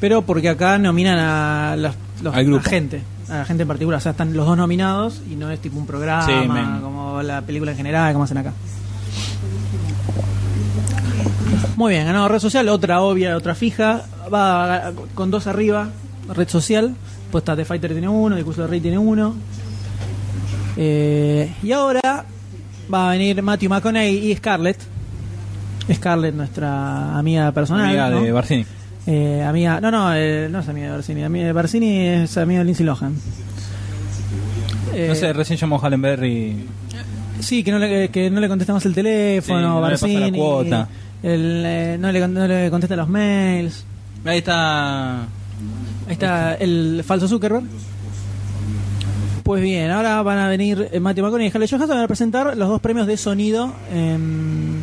Pero 0.00 0.22
porque 0.22 0.48
acá 0.50 0.76
nominan 0.78 1.18
a 1.18 1.76
los, 1.76 1.94
los- 2.22 2.34
Al 2.34 2.44
grupo. 2.44 2.62
a 2.66 2.70
gente, 2.70 3.02
a 3.28 3.38
la 3.38 3.44
gente 3.44 3.62
en 3.62 3.68
particular. 3.68 3.98
O 3.98 4.00
sea, 4.00 4.12
están 4.12 4.34
los 4.36 4.46
dos 4.46 4.56
nominados 4.56 5.22
y 5.30 5.36
no 5.36 5.50
es 5.50 5.60
tipo 5.60 5.78
un 5.78 5.86
programa, 5.86 6.26
Sí, 6.26 6.32
como 6.82 7.22
la 7.22 7.40
película 7.42 7.70
en 7.70 7.76
general, 7.76 8.12
como 8.12 8.24
hacen 8.24 8.38
acá. 8.38 8.52
Muy 11.76 11.94
bien, 11.94 12.06
ganado 12.06 12.28
red 12.28 12.38
social, 12.38 12.68
otra 12.68 13.00
obvia, 13.00 13.36
otra 13.36 13.54
fija. 13.54 14.02
Va 14.32 14.92
con 15.14 15.30
dos 15.30 15.46
arriba, 15.46 15.88
red 16.32 16.48
social. 16.48 16.94
Pues 17.30 17.42
está 17.42 17.56
The 17.56 17.64
Fighter 17.64 17.90
tiene 17.92 18.08
uno, 18.08 18.36
The 18.36 18.44
Curso 18.44 18.60
del 18.62 18.70
Rey 18.70 18.80
tiene 18.80 18.98
uno. 18.98 19.34
Eh, 20.76 21.52
y 21.62 21.72
ahora 21.72 22.24
va 22.92 23.08
a 23.08 23.12
venir 23.12 23.42
Matthew 23.42 23.68
McConaughey 23.70 24.30
y 24.30 24.36
Scarlett. 24.36 24.78
Scarlett, 25.92 26.34
nuestra 26.34 27.18
amiga 27.18 27.52
personal. 27.52 27.86
Amiga 27.86 28.10
¿no? 28.10 28.22
de 28.22 28.32
Barcini. 28.32 28.66
Eh, 29.06 29.42
amiga, 29.46 29.80
no, 29.80 29.90
no, 29.90 30.14
eh, 30.14 30.48
no 30.50 30.60
es 30.60 30.68
amiga 30.68 30.86
de 30.86 30.92
Barcini. 30.92 31.22
Amiga 31.24 31.46
de 31.46 31.52
Barcini 31.52 31.98
es 32.08 32.36
amiga 32.38 32.60
de 32.60 32.64
Lindsay 32.64 32.86
Lohan. 32.86 33.14
Eh, 34.94 35.06
No 35.08 35.14
sé, 35.14 35.32
recién 35.32 35.58
llamó 35.58 35.78
Hallenberry. 35.78 36.66
Sí, 37.40 37.62
que 37.62 37.70
no 37.72 37.78
le, 37.78 38.08
que 38.10 38.30
no 38.30 38.40
le 38.40 38.48
contestamos 38.48 38.84
el 38.86 38.94
teléfono, 38.94 39.58
Sí, 39.58 39.64
no 39.64 39.74
le 39.86 39.90
pasa 39.92 40.06
la 40.06 40.12
Barcini. 40.20 40.38
cuota. 40.38 40.88
el, 41.22 41.62
eh, 41.66 41.96
no, 42.00 42.12
le, 42.12 42.28
no 42.28 42.46
le 42.46 42.70
contesta 42.70 42.96
los 42.96 43.08
mails. 43.08 43.84
Ahí 44.24 44.38
está. 44.38 45.20
Ahí 45.22 46.12
está 46.12 46.54
el 46.54 47.02
falso 47.04 47.28
Zuckerberg. 47.28 47.64
Pues 49.44 49.62
bien, 49.62 49.90
ahora 49.90 50.22
van 50.22 50.38
a 50.38 50.48
venir 50.48 50.88
eh, 50.90 51.00
Matthew 51.00 51.24
McConaughey 51.24 51.46
y 51.46 51.50
Scarlett 51.50 51.70
Johansson 51.70 51.96
van 51.96 52.04
a 52.04 52.08
presentar 52.08 52.56
los 52.56 52.68
dos 52.68 52.80
premios 52.80 53.06
de 53.06 53.16
sonido. 53.18 53.72
em, 53.92 54.78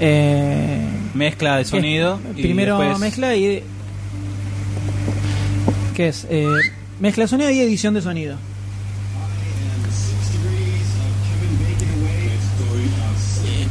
eh, 0.00 0.80
Mezcla 1.14 1.58
de 1.58 1.64
sonido. 1.66 2.18
y 2.34 2.42
primero 2.42 2.78
después- 2.78 2.98
mezcla 2.98 3.36
y. 3.36 3.62
¿Qué 5.94 6.08
es? 6.08 6.26
Eh, 6.30 6.46
mezcla 6.98 7.24
de 7.24 7.28
sonido 7.28 7.50
y 7.50 7.60
edición 7.60 7.92
de 7.92 8.00
sonido. 8.00 8.36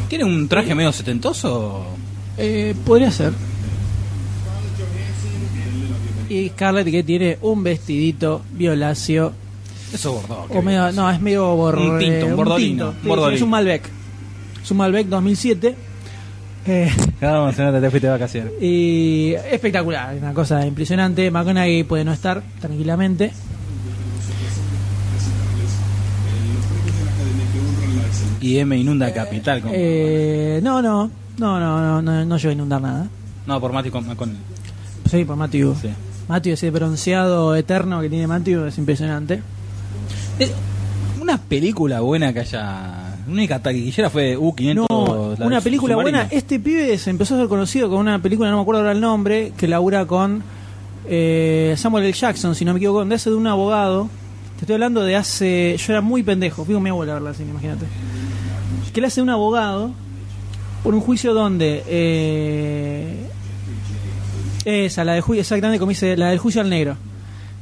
¿Tiene 0.09 0.23
un 0.23 0.47
traje 0.47 0.73
medio 0.73 0.91
setentoso? 0.93 1.85
Eh, 2.37 2.75
podría 2.85 3.11
ser. 3.11 3.33
Y 6.29 6.49
Scarlett 6.49 6.87
que 6.91 7.03
tiene 7.03 7.37
un 7.41 7.63
vestidito 7.63 8.41
violáceo. 8.53 9.33
Eso 9.93 10.19
es 10.19 10.27
bordó. 10.27 10.45
O 10.49 10.61
medio, 10.61 10.91
no, 10.91 11.09
es 11.09 11.21
medio 11.21 11.55
bor- 11.55 11.77
Un 11.77 11.97
tinto, 11.99 12.25
un 12.25 12.31
eh, 12.31 12.35
bordolino, 12.35 12.85
tinto. 12.89 13.01
Sí, 13.01 13.07
bordolino. 13.07 13.35
Es 13.35 13.41
un 13.41 13.49
Malbec. 13.49 13.89
Es 14.63 14.71
un 14.71 14.77
Malbec 14.77 15.07
2007. 15.07 15.75
Eh, 16.69 16.91
se 16.93 17.71
te 17.79 17.89
fuiste 17.89 18.07
de 18.07 18.09
vacaciones. 18.11 18.51
y 18.61 19.33
espectacular, 19.51 20.15
una 20.17 20.33
cosa 20.33 20.65
impresionante. 20.65 21.31
McConaughey 21.31 21.83
puede 21.83 22.03
no 22.03 22.11
estar 22.11 22.43
tranquilamente. 22.59 23.31
Y 28.41 28.57
M 28.59 28.77
inunda 28.77 29.13
capital. 29.13 29.61
Como... 29.61 29.73
Eh, 29.75 30.59
no, 30.63 30.81
no, 30.81 31.09
no, 31.37 31.59
no, 31.59 31.81
no, 31.81 32.01
no, 32.01 32.25
no 32.25 32.37
llegó 32.37 32.49
a 32.49 32.53
inundar 32.53 32.81
nada. 32.81 33.07
No, 33.45 33.59
por 33.61 33.71
Mati 33.71 33.89
con, 33.89 34.03
con 34.15 34.35
Sí, 35.09 35.23
por 35.23 35.37
Matthew. 35.37 35.75
Sí. 35.81 35.89
Matthew, 36.27 36.53
ese 36.53 36.69
bronceado 36.71 37.55
eterno 37.55 38.01
que 38.01 38.09
tiene 38.09 38.27
Matthew 38.27 38.65
es 38.65 38.77
impresionante. 38.77 39.41
Eh, 40.39 40.51
Una 41.19 41.37
película 41.37 42.01
buena 42.01 42.33
que 42.33 42.41
haya. 42.41 42.61
La 43.27 43.33
única 43.33 43.59
taquillera 43.59 44.09
fue 44.09 44.37
U500. 44.37 44.85
No, 44.89 45.35
la 45.37 45.45
una 45.45 45.61
película 45.61 45.95
buena. 45.95 46.27
Este 46.31 46.59
pibe 46.59 46.97
se 46.97 47.09
empezó 47.09 47.35
a 47.35 47.39
ser 47.39 47.47
conocido 47.47 47.89
con 47.89 47.99
una 47.99 48.21
película, 48.21 48.49
no 48.49 48.55
me 48.57 48.61
acuerdo 48.61 48.79
ahora 48.81 48.93
el 48.93 49.01
nombre, 49.01 49.51
que 49.57 49.67
labura 49.67 50.05
con 50.05 50.41
eh, 51.09 51.73
Samuel 51.77 52.05
L. 52.05 52.13
Jackson, 52.13 52.55
si 52.55 52.63
no 52.63 52.73
me 52.73 52.77
equivoco, 52.77 52.99
donde 52.99 53.15
hace 53.15 53.29
de 53.29 53.35
un 53.35 53.47
abogado. 53.47 54.09
Te 54.55 54.61
estoy 54.61 54.75
hablando 54.75 55.03
de 55.03 55.15
hace. 55.17 55.75
Yo 55.77 55.93
era 55.93 56.01
muy 56.01 56.23
pendejo, 56.23 56.63
fui 56.63 56.73
con 56.73 56.83
mi 56.83 56.89
abuela 56.89 57.13
a 57.13 57.15
verla 57.15 57.31
así, 57.31 57.43
imagínate. 57.43 57.85
Que 58.93 59.01
le 59.01 59.07
hace 59.07 59.19
de 59.19 59.23
un 59.23 59.29
abogado 59.29 59.91
por 60.83 60.93
un 60.95 61.01
juicio 61.01 61.33
donde. 61.33 61.83
Eh, 61.87 63.27
esa, 64.63 65.03
la 65.03 65.13
de 65.13 65.21
juicio, 65.21 65.41
exactamente 65.41 65.79
como 65.79 65.89
dice, 65.89 66.15
la 66.15 66.29
del 66.29 66.39
juicio 66.39 66.61
al 66.61 66.69
negro. 66.69 66.95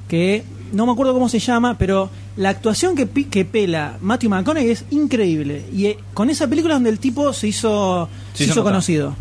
Que 0.07 0.43
no 0.75 0.85
me 0.85 0.91
acuerdo 0.91 1.13
cómo 1.13 1.29
se 1.29 1.39
llama, 1.39 1.77
pero 1.77 2.09
la 2.35 2.49
actuación 2.49 2.95
que, 2.95 3.07
que 3.07 3.45
pela 3.45 3.97
Matthew 4.01 4.29
McConaughey 4.29 4.71
es 4.71 4.83
increíble. 4.91 5.65
Y 5.73 5.85
eh, 5.85 5.97
con 6.13 6.29
esa 6.29 6.47
película 6.47 6.73
donde 6.73 6.89
el 6.89 6.99
tipo 6.99 7.31
se 7.31 7.47
hizo, 7.47 8.09
Se 8.33 8.45
se 8.45 8.51
hizo 8.51 8.61
conocido. 8.61 9.15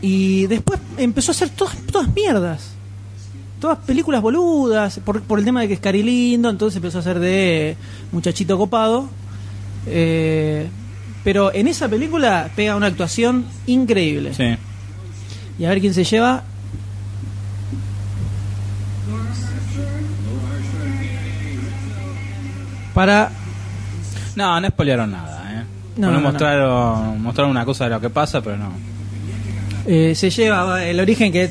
Y 0.00 0.46
después 0.46 0.80
empezó 0.96 1.32
a 1.32 1.34
hacer 1.34 1.50
todas, 1.50 1.76
todas 1.90 2.12
mierdas. 2.14 2.70
Todas 3.60 3.78
películas 3.78 4.22
boludas, 4.22 5.00
por, 5.04 5.22
por 5.22 5.40
el 5.40 5.44
tema 5.44 5.60
de 5.60 5.68
que 5.68 5.74
es 5.74 5.80
cari 5.80 6.02
lindo, 6.02 6.50
entonces 6.50 6.76
empezó 6.76 6.98
a 6.98 7.00
hacer 7.00 7.18
de 7.18 7.76
muchachito 8.12 8.56
copado. 8.56 9.08
Eh, 9.86 10.68
pero 11.24 11.52
en 11.52 11.66
esa 11.66 11.88
película 11.88 12.50
pega 12.54 12.76
una 12.76 12.86
actuación 12.86 13.44
increíble. 13.66 14.34
Sí. 14.34 14.56
Y 15.58 15.64
a 15.64 15.68
ver 15.68 15.80
quién 15.80 15.94
se 15.94 16.04
lleva. 16.04 16.44
Para. 22.94 23.30
No, 24.36 24.60
no 24.60 24.68
spoilearon 24.68 25.10
nada, 25.10 25.52
¿eh? 25.52 25.64
No, 25.96 26.06
No, 26.06 26.12
no, 26.14 26.20
no. 26.20 26.30
mostraron, 26.30 27.22
mostraron 27.22 27.50
una 27.50 27.64
cosa 27.64 27.84
de 27.84 27.90
lo 27.90 28.00
que 28.00 28.10
pasa, 28.10 28.40
pero 28.40 28.56
no. 28.56 28.72
eh, 29.86 30.14
se 30.14 30.30
lleva 30.30 30.84
el 30.84 30.98
origen 31.00 31.32
que. 31.32 31.50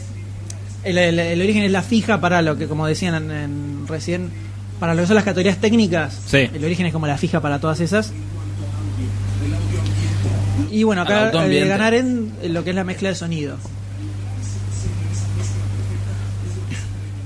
El, 0.84 0.98
el- 0.98 1.20
el 1.20 1.42
origen 1.42 1.62
es 1.64 1.72
la 1.72 1.84
fija 1.84 2.20
para 2.20 2.42
lo 2.42 2.58
que, 2.58 2.68
como 2.68 2.88
decían 2.88 3.14
en- 3.16 3.32
en- 3.32 3.88
recién, 3.88 4.30
para 4.80 4.96
lo 4.96 5.02
que 5.02 5.08
son 5.08 5.16
las 5.16 5.24
categorías 5.26 5.58
técnicas. 5.58 6.20
Sí. 6.26 6.50
El 6.54 6.64
origen 6.66 6.88
es 6.88 6.94
como 6.94 7.06
la 7.06 7.18
fija 7.18 7.40
para 7.40 7.60
todas 7.60 7.80
esas. 7.82 8.12
Y 10.72 10.84
bueno, 10.84 11.02
acá 11.04 11.30
eh, 11.46 11.68
ganar 11.68 11.94
en 11.94 12.32
lo 12.50 12.64
que 12.64 12.70
es 12.72 12.76
la 12.76 12.84
mezcla 12.84 13.10
de 13.10 13.16
sonido. 13.16 13.58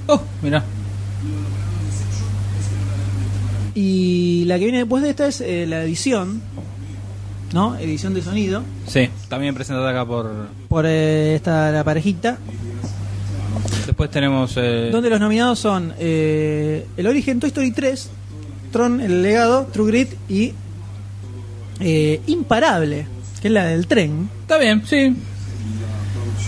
Oh, 0.07 0.21
mirá. 0.41 0.63
Y 3.75 4.45
la 4.45 4.57
que 4.57 4.63
viene 4.63 4.79
después 4.79 5.03
de 5.03 5.09
esta 5.09 5.27
es 5.27 5.41
eh, 5.41 5.65
la 5.67 5.83
edición, 5.83 6.41
¿no? 7.53 7.77
Edición 7.77 8.13
de 8.13 8.21
sonido. 8.21 8.63
Sí, 8.87 9.09
también 9.27 9.53
presentada 9.53 9.89
acá 9.89 10.05
por. 10.05 10.31
Por 10.69 10.85
eh, 10.87 11.35
esta 11.35 11.71
la 11.71 11.83
parejita. 11.83 12.37
Después 13.85 14.09
tenemos. 14.09 14.53
Eh... 14.55 14.89
Donde 14.93 15.09
los 15.09 15.19
nominados 15.19 15.59
son 15.59 15.93
eh, 15.99 16.87
El 16.95 17.05
Origen, 17.05 17.41
Toy 17.41 17.49
Story 17.49 17.71
3, 17.71 18.09
Tron, 18.71 19.01
El 19.01 19.21
Legado, 19.21 19.67
True 19.73 19.87
Grit 19.87 20.13
y 20.29 20.53
Imparable, 22.27 23.05
que 23.41 23.49
es 23.49 23.53
la 23.53 23.65
del 23.65 23.87
tren. 23.87 24.29
Está 24.41 24.57
bien, 24.57 24.83
sí. 24.85 25.13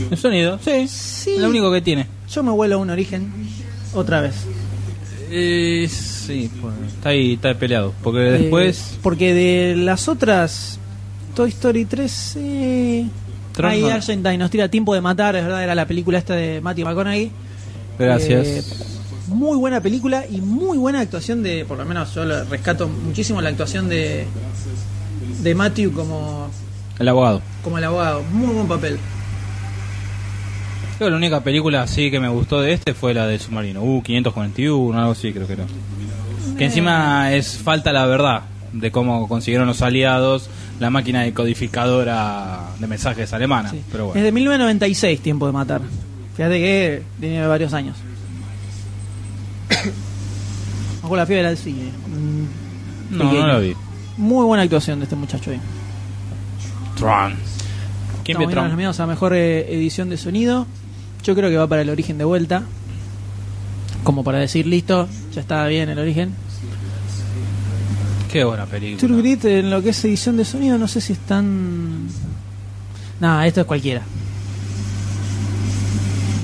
El 0.09 0.17
sonido, 0.17 0.59
sí. 0.63 0.87
Sí. 0.87 1.31
Es 1.31 1.39
lo 1.39 1.49
único 1.49 1.69
que 1.73 1.81
tiene. 1.81 2.07
Yo 2.29 2.41
me 2.41 2.51
vuelo 2.51 2.75
a 2.75 2.77
un 2.77 2.89
Origen 2.89 3.31
otra 3.93 4.21
vez. 4.21 4.35
Eh, 5.29 5.89
sí, 6.27 6.51
pues, 6.61 6.73
está 6.87 7.09
ahí, 7.09 7.33
está 7.33 7.53
peleado. 7.55 7.93
Porque 8.03 8.19
después. 8.19 8.93
Eh, 8.93 8.99
porque 9.01 9.33
de 9.33 9.75
las 9.75 10.07
otras 10.07 10.79
Toy 11.35 11.49
Story 11.49 11.85
3 11.85 12.37
eh, 12.37 13.05
ahí 13.63 13.81
no. 13.81 13.87
Argentine 13.87 14.37
nos 14.37 14.51
tira 14.51 14.69
Tiempo 14.69 14.93
de 14.93 15.01
Matar, 15.01 15.35
es 15.35 15.43
verdad, 15.43 15.63
era 15.63 15.75
la 15.75 15.87
película 15.87 16.17
esta 16.17 16.35
de 16.35 16.61
Matthew 16.61 16.85
McConaughey. 16.85 17.31
Gracias. 17.97 18.47
Eh, 18.47 18.63
muy 19.27 19.57
buena 19.57 19.81
película 19.81 20.25
y 20.29 20.41
muy 20.41 20.77
buena 20.77 21.01
actuación 21.01 21.43
de, 21.43 21.65
por 21.65 21.77
lo 21.77 21.85
menos 21.85 22.13
yo 22.13 22.23
rescato 22.45 22.87
muchísimo 22.87 23.41
la 23.41 23.49
actuación 23.49 23.89
de 23.89 24.25
de 25.41 25.55
Matthew 25.55 25.93
como, 25.93 26.49
el 26.99 27.07
abogado. 27.07 27.41
como 27.63 27.77
el 27.77 27.83
abogado. 27.83 28.23
Muy 28.31 28.53
buen 28.53 28.67
papel. 28.67 28.97
Creo 30.97 31.07
que 31.07 31.11
la 31.11 31.17
única 31.17 31.41
película 31.41 31.83
así 31.83 32.09
que 32.09 32.19
me 32.19 32.29
gustó 32.29 32.61
de 32.61 32.73
este 32.73 32.93
fue 32.93 33.13
la 33.13 33.27
de 33.27 33.37
Submarino. 33.37 33.83
Uh, 33.83 34.01
541, 34.01 34.97
algo 34.97 35.11
así, 35.11 35.31
creo 35.31 35.45
que 35.45 35.53
era. 35.53 35.65
Que 36.57 36.65
encima 36.65 37.33
es 37.33 37.57
falta 37.57 37.93
la 37.93 38.05
verdad 38.05 38.41
de 38.73 38.91
cómo 38.91 39.27
consiguieron 39.27 39.67
los 39.67 39.81
aliados 39.81 40.49
la 40.79 40.89
máquina 40.89 41.21
decodificadora 41.21 42.59
de 42.79 42.87
mensajes 42.87 43.31
alemana. 43.33 43.69
Sí. 43.71 43.81
Pero 43.91 44.05
Es 44.05 44.13
bueno. 44.13 44.25
de 44.25 44.31
1996, 44.31 45.19
Tiempo 45.21 45.47
de 45.47 45.53
Matar. 45.53 45.81
Fíjate 46.35 46.59
que 46.59 47.03
tiene 47.19 47.45
varios 47.47 47.73
años. 47.73 47.97
Ojo 51.03 51.15
la 51.15 51.25
fiebre 51.25 51.47
del 51.47 51.57
cine. 51.57 51.89
No, 53.09 53.19
pequeño. 53.29 53.47
no 53.47 53.53
lo 53.53 53.59
vi. 53.61 53.73
Muy 54.17 54.45
buena 54.45 54.63
actuación 54.63 54.99
de 54.99 55.03
este 55.05 55.15
muchacho 55.15 55.51
ahí. 55.51 55.59
Tron. 56.97 57.35
¿Quién 58.23 58.37
vio 58.39 58.47
los 58.47 58.53
Tron? 58.53 58.69
nominados 58.69 58.99
a 58.99 59.07
mejor 59.07 59.33
eh, 59.33 59.73
edición 59.73 60.09
de 60.09 60.17
sonido. 60.17 60.65
Yo 61.23 61.35
creo 61.35 61.49
que 61.49 61.57
va 61.57 61.67
para 61.67 61.81
el 61.81 61.89
origen 61.89 62.17
de 62.17 62.23
vuelta. 62.25 62.63
Como 64.03 64.23
para 64.23 64.39
decir, 64.39 64.67
listo, 64.67 65.07
ya 65.33 65.41
estaba 65.41 65.67
bien 65.67 65.89
el 65.89 65.99
origen. 65.99 66.33
Qué 68.31 68.43
buena 68.43 68.65
película. 68.65 68.99
True 69.07 69.21
Grit 69.21 69.45
en 69.45 69.69
lo 69.69 69.81
que 69.81 69.89
es 69.89 70.05
edición 70.05 70.37
de 70.37 70.45
sonido, 70.45 70.77
no 70.77 70.87
sé 70.87 71.01
si 71.01 71.13
están. 71.13 72.07
Nada, 73.19 73.47
esto 73.47 73.61
es 73.61 73.67
cualquiera. 73.67 74.01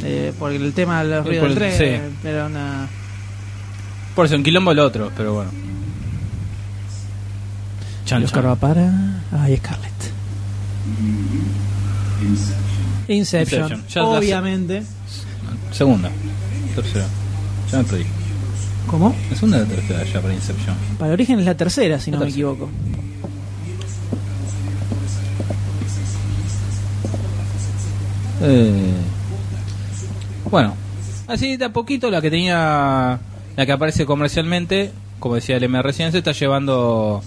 Eh, 0.03 0.33
porque 0.37 0.57
el 0.57 0.73
tema 0.73 1.03
de 1.03 1.09
los 1.09 1.25
Eh, 1.25 1.29
ruidos 1.29 1.43
del 1.49 1.53
por 1.53 1.57
tren, 1.77 2.01
sí. 2.11 2.15
pero 2.23 2.45
una. 2.47 2.87
Por 4.15 4.25
eso, 4.25 4.35
un 4.35 4.43
quilombo 4.43 4.71
el 4.71 4.79
otro, 4.79 5.11
pero 5.15 5.33
bueno. 5.33 5.51
Chan, 8.05 8.23
va 8.25 8.55
para. 8.55 9.21
Ay, 9.31 9.57
Scarlett. 9.57 9.91
Inception. 13.07 13.61
Inception. 13.67 14.05
Obviamente. 14.05 14.83
Segunda. 15.71 16.09
Tercera. 16.75 17.05
Ya 17.71 17.83
perdí. 17.83 18.05
¿Cómo? 18.87 19.15
Segunda 19.33 19.57
o 19.57 19.61
la 19.61 19.65
tercera 19.65 20.03
ya 20.03 20.21
para 20.21 20.33
Inception. 20.33 20.75
Para 20.99 21.13
origen 21.13 21.39
es 21.39 21.45
la 21.45 21.55
tercera, 21.55 21.99
si 21.99 22.11
no 22.11 22.17
me 22.19 22.25
tercera. 22.25 22.51
equivoco. 22.51 22.69
Eh, 28.41 28.93
bueno, 30.51 30.75
así 31.27 31.55
de 31.55 31.65
a 31.65 31.73
poquito 31.73 32.11
la 32.11 32.21
que 32.21 32.29
tenía, 32.29 33.19
la 33.55 33.65
que 33.65 33.71
aparece 33.71 34.05
comercialmente, 34.05 34.91
como 35.19 35.35
decía 35.35 35.55
el 35.57 35.63
M 35.63 35.81
recién, 35.81 36.11
se 36.11 36.17
está 36.17 36.33
llevando 36.33 37.23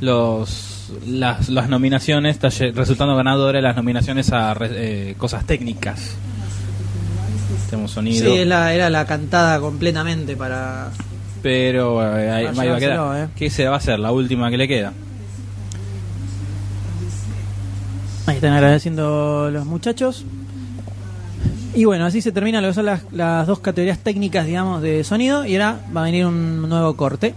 los 0.00 0.72
las, 1.06 1.48
las 1.48 1.68
nominaciones, 1.68 2.36
está 2.36 2.48
resultando 2.72 3.16
ganadora 3.16 3.58
de 3.58 3.62
las 3.62 3.76
nominaciones 3.76 4.32
a 4.32 4.54
eh, 4.60 5.14
cosas 5.16 5.46
técnicas. 5.46 6.16
Tenemos 7.72 7.90
sonido, 7.92 8.30
Sí, 8.36 8.44
la- 8.44 8.74
era 8.74 8.90
la 8.90 9.06
cantada 9.06 9.58
completamente 9.58 10.36
para. 10.36 10.90
pero 11.40 12.02
eh, 12.18 12.30
ahí, 12.30 12.44
va 12.44 12.76
a 12.76 12.78
quedar. 12.78 13.16
eh. 13.24 13.28
¿Qué 13.34 13.48
se 13.48 13.64
va 13.66 13.76
a 13.76 13.78
hacer? 13.78 13.98
La 13.98 14.12
última 14.12 14.50
que 14.50 14.58
le 14.58 14.68
queda. 14.68 14.92
Ahí 18.26 18.34
están 18.36 18.52
agradeciendo 18.52 19.48
los 19.50 19.64
muchachos. 19.64 20.26
Y 21.74 21.86
bueno, 21.86 22.04
así 22.04 22.20
se 22.20 22.30
termina 22.30 22.60
lo 22.60 22.68
que 22.68 22.74
son 22.74 22.84
las, 22.84 23.04
las 23.10 23.46
dos 23.46 23.60
categorías 23.60 23.98
técnicas, 24.00 24.44
digamos, 24.44 24.82
de 24.82 25.02
sonido. 25.02 25.46
Y 25.46 25.54
ahora 25.54 25.80
va 25.96 26.02
a 26.02 26.04
venir 26.04 26.26
un 26.26 26.68
nuevo 26.68 26.94
corte. 26.94 27.34